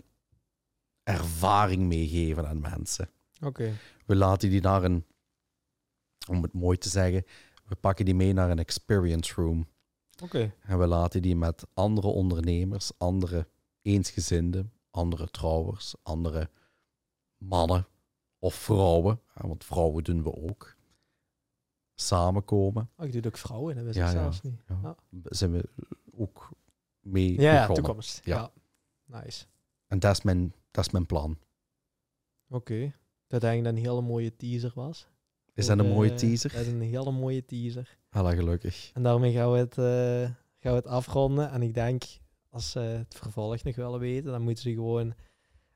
ervaring 1.03 1.83
meegeven 1.83 2.49
aan 2.49 2.61
mensen. 2.61 3.11
Oké. 3.41 3.73
We 4.07 4.17
laten 4.17 4.51
die 4.51 4.61
naar 4.61 4.85
een, 4.85 5.05
om 6.29 6.43
het 6.43 6.53
mooi 6.53 6.79
te 6.79 6.89
zeggen, 6.89 7.25
we 7.65 7.75
pakken 7.75 8.05
die 8.05 8.15
mee 8.15 8.33
naar 8.33 8.51
een 8.51 8.59
experience 8.59 9.35
room. 9.35 9.69
Oké. 10.23 10.55
En 10.61 10.79
we 10.79 10.87
laten 10.87 11.23
die 11.23 11.37
met 11.37 11.67
andere 11.75 12.09
ondernemers, 12.09 12.91
andere 12.99 13.49
eensgezinden, 13.87 14.73
andere 14.91 15.31
trouwers, 15.31 15.95
andere 16.03 16.51
mannen 17.37 17.87
of 18.39 18.55
vrouwen, 18.55 19.21
want 19.35 19.65
vrouwen 19.65 20.05
doen 20.05 20.23
we 20.23 20.35
ook, 20.35 20.77
samenkomen. 21.95 22.91
Oh, 22.97 23.07
ik 23.07 23.13
doe 23.13 23.27
ook 23.27 23.37
vrouwen, 23.39 23.75
dat 23.75 23.85
wist 23.85 23.97
Ja, 23.97 24.07
ik 24.09 24.13
ja. 24.15 24.21
zelfs 24.21 24.43
niet. 24.43 24.63
Ja. 24.69 24.79
Ja. 24.83 24.97
Zijn 25.23 25.53
we 25.53 25.69
ook 26.17 26.49
mee 27.01 27.33
Ja, 27.33 27.53
ja, 27.53 27.61
begonnen. 27.61 27.85
toekomst. 27.85 28.21
Ja. 28.25 28.53
Nice. 29.05 29.47
En 29.87 29.99
dat 29.99 30.13
is 30.17 30.23
mijn, 30.23 30.55
dat 30.71 30.87
is 30.87 30.93
mijn 30.93 31.07
plan. 31.07 31.39
Oké. 32.49 32.93
Dat 33.27 33.41
dat 33.41 33.53
een 33.53 33.77
hele 33.77 34.01
mooie 34.01 34.37
teaser 34.37 34.73
was. 34.75 35.09
Is 35.55 35.67
dat 35.67 35.79
een 35.79 35.89
mooie 35.89 36.11
eh, 36.11 36.17
teaser? 36.17 36.53
Dat 36.53 36.61
is 36.61 36.67
een 36.67 36.81
hele 36.81 37.11
mooie 37.11 37.45
teaser. 37.45 37.99
Alla, 38.11 38.35
gelukkig. 38.35 38.91
En 38.95 39.03
daarmee 39.03 39.33
gaan 39.33 39.53
we 39.53 39.59
het, 39.59 39.79
eh, 39.79 40.35
gaan 40.59 40.73
we 40.73 40.79
het 40.79 40.87
afronden. 40.87 41.51
En 41.51 41.63
ik 41.63 41.75
denk, 41.75 42.05
als 42.57 42.71
ze 42.71 42.79
het 42.79 43.15
vervolg 43.19 43.63
nog 43.63 43.77
willen 43.77 44.01
weten, 44.01 44.31
dan 44.31 44.43
moeten 44.43 44.63
ze 44.63 44.71
gewoon 44.71 45.15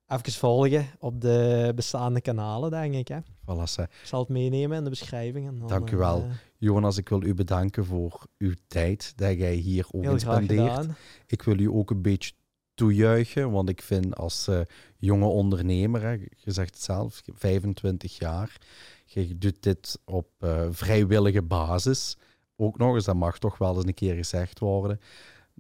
even 0.07 0.33
volgen 0.33 0.87
op 0.99 1.21
de 1.21 1.73
bestaande 1.75 2.21
kanalen, 2.21 2.71
denk 2.71 2.95
ik. 2.95 3.09
Hè. 3.09 3.19
Voilà. 3.21 3.83
Ik 3.83 3.89
zal 4.05 4.21
het 4.21 4.29
meenemen 4.29 4.79
in 4.79 4.85
de 4.85 4.91
beschrijving. 4.91 5.47
En 5.47 5.59
dan, 5.59 5.69
Dank 5.69 5.91
u 5.91 5.97
wel. 5.97 6.23
eh, 6.23 6.31
Jonas, 6.59 6.97
ik 6.97 7.09
wil 7.09 7.23
u 7.23 7.35
bedanken 7.35 7.85
voor 7.85 8.27
uw 8.39 8.55
tijd 8.67 9.13
dat 9.17 9.39
jij 9.39 9.55
hier 9.55 9.87
ook 9.91 10.05
in 10.05 10.21
spendeert. 10.21 10.87
Ik 11.27 11.43
wil 11.43 11.59
u 11.59 11.69
ook 11.69 11.91
een 11.91 12.03
beetje 12.03 12.33
toejuichen, 12.75 13.51
want 13.51 13.69
ik 13.69 13.83
vind 13.83 14.17
als 14.17 14.49
eh, 14.49 14.61
jonge 14.97 15.27
ondernemer, 15.27 16.03
hè, 16.03 16.11
je 16.37 16.53
zegt 16.53 16.75
het 16.75 16.83
zelf, 16.83 17.21
25 17.35 18.19
jaar, 18.19 18.57
je 19.05 19.39
doet 19.39 19.63
dit 19.63 19.99
op 20.05 20.29
eh, 20.39 20.67
vrijwillige 20.71 21.43
basis. 21.43 22.17
Ook 22.57 22.79
nog 22.79 22.95
eens, 22.95 23.05
dat 23.05 23.15
mag 23.17 23.39
toch 23.39 23.59
wel 23.59 23.77
eens 23.77 23.85
een 23.87 23.95
keer 23.95 24.15
gezegd 24.15 24.59
worden, 24.59 25.01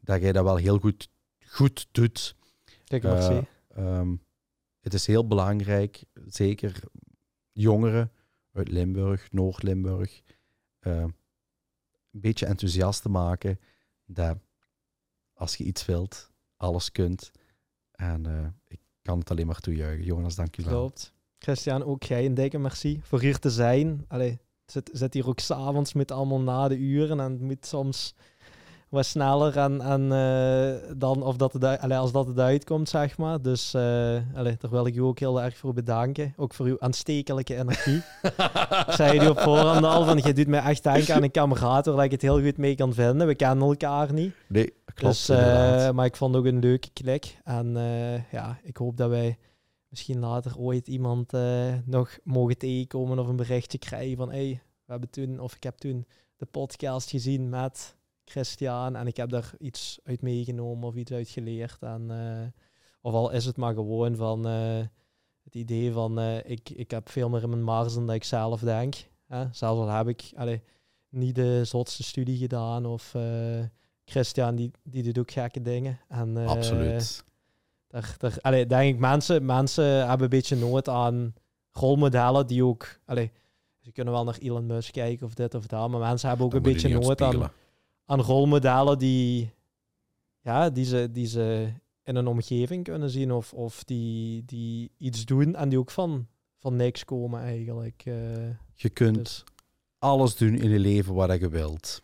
dat 0.00 0.20
jij 0.20 0.32
dat 0.32 0.44
wel 0.44 0.56
heel 0.56 0.78
goed, 0.78 1.08
goed 1.46 1.88
doet. 1.90 2.36
Kijk. 2.84 3.04
Ehm, 3.68 4.16
het 4.80 4.94
is 4.94 5.06
heel 5.06 5.26
belangrijk, 5.26 6.04
zeker 6.26 6.80
jongeren 7.52 8.12
uit 8.52 8.68
Limburg, 8.68 9.32
Noord-Limburg, 9.32 10.20
eh, 10.78 10.96
een 12.10 12.20
beetje 12.20 12.46
enthousiast 12.46 13.02
te 13.02 13.08
maken 13.08 13.60
dat 14.04 14.38
als 15.32 15.56
je 15.56 15.64
iets 15.64 15.84
wilt, 15.84 16.30
alles 16.56 16.92
kunt. 16.92 17.30
En 17.92 18.26
eh, 18.26 18.46
ik 18.66 18.80
kan 19.02 19.18
het 19.18 19.30
alleen 19.30 19.46
maar 19.46 19.60
toejuichen. 19.60 20.04
Jonas, 20.04 20.34
dank 20.34 20.54
je 20.54 20.62
wel. 20.62 20.72
Klopt. 20.72 21.12
Christian, 21.38 21.82
ook 21.82 22.02
jij 22.02 22.26
een 22.26 22.34
dikke 22.34 22.58
merci 22.58 23.00
voor 23.02 23.20
hier 23.20 23.38
te 23.38 23.50
zijn. 23.50 24.04
Allee, 24.08 24.40
zit, 24.66 24.90
zit 24.92 25.14
hier 25.14 25.26
ook 25.26 25.38
s'avonds 25.40 25.92
met 25.92 26.10
allemaal 26.10 26.40
na 26.40 26.68
de 26.68 26.76
uren 26.76 27.20
en 27.20 27.32
het 27.32 27.40
moet 27.40 27.66
soms 27.66 28.14
wat 28.90 29.06
sneller 29.06 29.56
en, 29.56 29.80
en 29.80 30.12
eh, 30.12 30.96
dan 30.96 31.22
of 31.22 31.36
dat 31.36 31.52
het, 31.52 31.64
allee, 31.64 31.98
als 31.98 32.12
dat 32.12 32.26
het 32.26 32.38
uitkomt, 32.38 32.88
zeg 32.88 33.18
maar. 33.18 33.42
Dus 33.42 33.74
allee, 34.34 34.56
daar 34.58 34.70
wil 34.70 34.86
ik 34.86 34.94
u 34.94 35.00
ook 35.00 35.18
heel 35.18 35.42
erg 35.42 35.56
voor 35.56 35.72
bedanken. 35.72 36.34
Ook 36.36 36.54
voor 36.54 36.66
uw 36.66 36.80
aanstekelijke 36.80 37.56
energie. 37.56 38.02
ik 38.86 38.92
zei 38.92 39.20
u 39.20 39.28
op 39.28 39.40
voorhand 39.40 39.84
al, 39.84 40.04
van 40.04 40.18
je 40.18 40.32
doet 40.32 40.46
mij 40.46 40.60
echt 40.60 40.82
denken 40.82 41.14
aan 41.14 41.22
een 41.22 41.30
kameraad 41.30 41.86
waar 41.86 42.04
ik 42.04 42.10
het 42.10 42.22
heel 42.22 42.42
goed 42.42 42.56
mee 42.56 42.74
kan 42.74 42.94
vinden. 42.94 43.26
We 43.26 43.34
kennen 43.34 43.68
elkaar 43.68 44.12
niet. 44.12 44.34
Nee, 44.48 44.72
klopt. 44.94 45.26
Dus, 45.26 45.28
eh, 45.28 45.90
maar 45.90 46.06
ik 46.06 46.16
vond 46.16 46.36
ook 46.36 46.44
een 46.44 46.58
leuke 46.58 46.90
klik. 46.92 47.38
En 47.44 47.72
ja, 48.30 48.58
ik 48.62 48.76
hoop 48.76 48.96
dat 48.96 49.08
wij 49.08 49.38
misschien 49.88 50.18
later 50.18 50.58
ooit 50.58 50.88
iemand 50.88 51.32
nog 51.84 52.18
mogen 52.24 52.58
tegenkomen 52.58 53.18
of 53.18 53.28
een 53.28 53.36
berichtje 53.36 53.78
krijgen 53.78 54.16
van 54.16 54.30
hey, 54.30 54.62
we 54.84 54.92
hebben 54.92 55.10
toen, 55.10 55.40
of 55.40 55.54
ik 55.54 55.62
heb 55.62 55.78
toen 55.78 56.06
de 56.36 56.46
podcast 56.46 57.10
gezien 57.10 57.48
met 57.48 57.98
Christian 58.30 58.96
en 58.96 59.06
ik 59.06 59.16
heb 59.16 59.30
daar 59.30 59.52
iets 59.58 59.98
uit 60.04 60.22
meegenomen 60.22 60.88
of 60.88 60.94
iets 60.94 61.12
uit 61.12 61.28
geleerd. 61.28 61.76
En, 61.80 62.10
eh, 62.10 62.62
of 63.00 63.14
al 63.14 63.30
is 63.30 63.44
het 63.44 63.56
maar 63.56 63.74
gewoon 63.74 64.16
van 64.16 64.46
eh, 64.46 64.78
het 65.44 65.54
idee 65.54 65.92
van 65.92 66.18
eh, 66.18 66.50
ik, 66.50 66.70
ik 66.70 66.90
heb 66.90 67.08
veel 67.08 67.28
meer 67.28 67.42
in 67.42 67.48
mijn 67.48 67.62
mars 67.62 67.94
dan 67.94 68.06
dat 68.06 68.14
ik 68.14 68.24
zelf 68.24 68.60
denk. 68.60 68.94
Hè? 69.26 69.38
Zelfs 69.52 69.80
al 69.80 69.88
heb 69.88 70.08
ik 70.08 70.30
allee, 70.36 70.62
niet 71.08 71.34
de 71.34 71.64
zotste 71.64 72.02
studie 72.02 72.38
gedaan 72.38 72.86
of... 72.86 73.14
Christian, 74.04 74.54
die, 74.54 74.70
die 74.82 75.02
doet 75.02 75.18
ook 75.18 75.30
gekke 75.30 75.62
dingen. 75.62 76.00
En, 76.08 76.36
Absoluut. 76.36 77.24
Daar, 77.86 78.14
daar, 78.18 78.36
allee, 78.40 78.66
denk 78.66 78.94
ik, 78.94 79.00
mensen, 79.00 79.44
mensen 79.44 79.84
hebben 79.84 80.22
een 80.22 80.28
beetje 80.28 80.56
nood 80.56 80.88
aan 80.88 81.34
rolmodellen 81.70 82.46
die 82.46 82.64
ook... 82.64 82.98
Allee, 83.04 83.30
ze 83.80 83.92
kunnen 83.92 84.12
wel 84.12 84.24
naar 84.24 84.38
Elon 84.38 84.66
Musk 84.66 84.92
kijken 84.92 85.26
of 85.26 85.34
dit 85.34 85.54
of 85.54 85.66
dat, 85.66 85.90
maar 85.90 86.00
mensen 86.00 86.28
hebben 86.28 86.46
ook 86.46 86.54
een 86.54 86.62
beetje 86.62 86.88
nood 86.88 87.20
aan. 87.20 87.50
Aan 88.10 88.20
rolmodellen 88.20 88.98
die, 88.98 89.52
ja, 90.40 90.70
die, 90.70 90.84
ze, 90.84 91.08
die 91.12 91.26
ze 91.26 91.72
in 92.02 92.16
een 92.16 92.26
omgeving 92.26 92.84
kunnen 92.84 93.10
zien 93.10 93.32
of, 93.32 93.52
of 93.52 93.84
die, 93.84 94.44
die 94.44 94.90
iets 94.98 95.24
doen 95.24 95.54
en 95.54 95.68
die 95.68 95.78
ook 95.78 95.90
van, 95.90 96.26
van 96.58 96.76
niks 96.76 97.04
komen 97.04 97.40
eigenlijk. 97.40 98.02
eh. 98.04 98.48
Je 98.74 98.88
kunt 98.88 99.16
Dus- 99.16 99.44
alles 99.98 100.36
doen 100.36 100.54
in 100.54 100.70
je 100.70 100.78
leven 100.78 101.14
wat 101.14 101.40
je 101.40 101.48
wilt. 101.48 102.02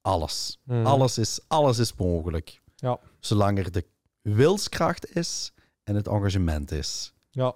Alles. 0.00 0.58
Mm. 0.64 0.86
Alles, 0.86 1.18
is, 1.18 1.40
alles 1.48 1.78
is 1.78 1.94
mogelijk. 1.94 2.62
Ja. 2.76 2.98
Zolang 3.20 3.58
er 3.58 3.72
de 3.72 3.84
wilskracht 4.20 5.16
is 5.16 5.52
en 5.82 5.94
het 5.94 6.06
engagement 6.08 6.70
is. 6.70 7.12
Ja, 7.30 7.54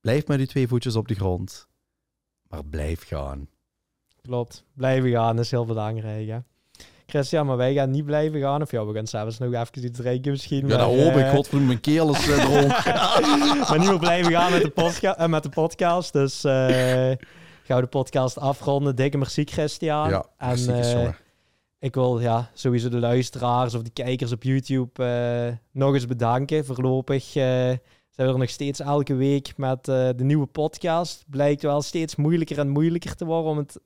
Blijf 0.00 0.26
met 0.26 0.38
die 0.38 0.46
twee 0.46 0.68
voetjes 0.68 0.96
op 0.96 1.08
de 1.08 1.14
grond. 1.14 1.68
Maar 2.48 2.64
blijf 2.64 3.06
gaan. 3.06 3.48
klopt. 4.22 4.64
Blijven 4.74 5.10
gaan 5.10 5.38
is 5.38 5.50
heel 5.50 5.64
belangrijk, 5.64 6.28
hè. 6.28 6.38
Christian, 7.06 7.46
maar 7.46 7.56
wij 7.56 7.74
gaan 7.74 7.90
niet 7.90 8.04
blijven 8.04 8.40
gaan. 8.40 8.62
Of 8.62 8.70
ja, 8.70 8.86
we 8.86 8.94
gaan 8.94 9.06
s'avonds 9.06 9.38
nog 9.38 9.52
even 9.52 9.84
iets 9.84 9.98
drinken 9.98 10.30
misschien. 10.30 10.68
Ja, 10.68 10.76
dat 10.76 10.78
maar, 10.78 11.04
hoop 11.04 11.14
ik. 11.14 11.24
eh, 11.24 11.30
Godverdomme, 11.30 11.66
mijn 11.66 11.80
keel 11.80 12.10
is 12.10 12.28
eh, 12.28 12.50
maar 13.68 13.78
niet 13.78 13.88
meer 13.88 13.98
blijven 13.98 14.32
gaan 14.32 14.52
met 14.52 14.62
de, 14.62 14.70
podca 14.70 15.16
eh, 15.16 15.28
met 15.28 15.42
de 15.42 15.48
podcast. 15.48 16.12
Dus 16.12 16.40
gaan 16.40 17.76
we 17.76 17.80
de 17.80 17.86
podcast 17.86 18.38
afronden. 18.38 18.96
Dikke 18.96 19.18
merci, 19.18 19.44
Christian. 19.44 20.08
Ja, 20.08 20.24
en 20.38 20.56
jongen. 20.56 21.16
ik 21.78 21.94
wil 21.94 22.20
ja, 22.20 22.50
sowieso 22.54 22.88
de 22.88 22.98
luisteraars 22.98 23.74
of 23.74 23.82
de 23.82 23.90
kijkers 23.90 24.32
op 24.32 24.42
YouTube 24.42 25.58
nog 25.72 25.94
eens 25.94 26.06
bedanken. 26.06 26.64
Voorlopig 26.64 27.24
zijn 27.24 27.80
we 28.16 28.22
er 28.22 28.38
nog 28.38 28.50
steeds 28.50 28.80
elke 28.80 29.14
week 29.14 29.52
met 29.56 29.84
de 29.84 30.14
nieuwe 30.16 30.46
podcast. 30.46 31.24
Blijkt 31.28 31.62
wel 31.62 31.82
steeds 31.82 32.16
moeilijker 32.16 32.58
en 32.58 32.68
moeilijker 32.68 33.14
te 33.14 33.24
worden 33.24 33.50
om 33.50 33.58
het 33.58 33.78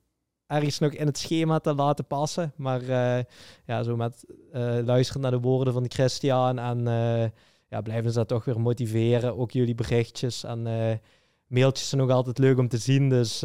ergens 0.48 0.78
nog 0.78 0.92
in 0.92 1.06
het 1.06 1.18
schema 1.18 1.58
te 1.58 1.74
laten 1.74 2.06
passen. 2.06 2.52
Maar 2.56 2.80
eh, 2.82 3.24
ja, 3.64 3.82
zo 3.82 3.96
met 3.96 4.24
eh, 4.52 4.78
luisteren 4.84 5.22
naar 5.22 5.30
de 5.30 5.40
woorden 5.40 5.72
van 5.72 5.84
Christian 5.88 6.58
en 6.58 6.88
eh, 6.88 7.30
ja, 7.68 7.80
blijven 7.80 8.10
ze 8.10 8.18
dat 8.18 8.28
toch 8.28 8.44
weer 8.44 8.60
motiveren. 8.60 9.38
Ook 9.38 9.50
jullie 9.50 9.74
berichtjes 9.74 10.44
en 10.44 10.62
mailtjes 11.46 11.88
zijn 11.88 12.00
nog 12.00 12.10
altijd 12.10 12.38
leuk 12.38 12.58
om 12.58 12.68
te 12.68 12.78
zien. 12.78 13.08
Dus 13.08 13.42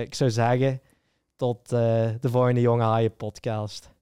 ik 0.00 0.14
zou 0.14 0.30
zeggen, 0.30 0.80
tot 1.36 1.68
de 1.68 2.18
volgende 2.20 2.60
Jonge 2.60 2.82
Haaien 2.82 3.16
podcast. 3.16 3.90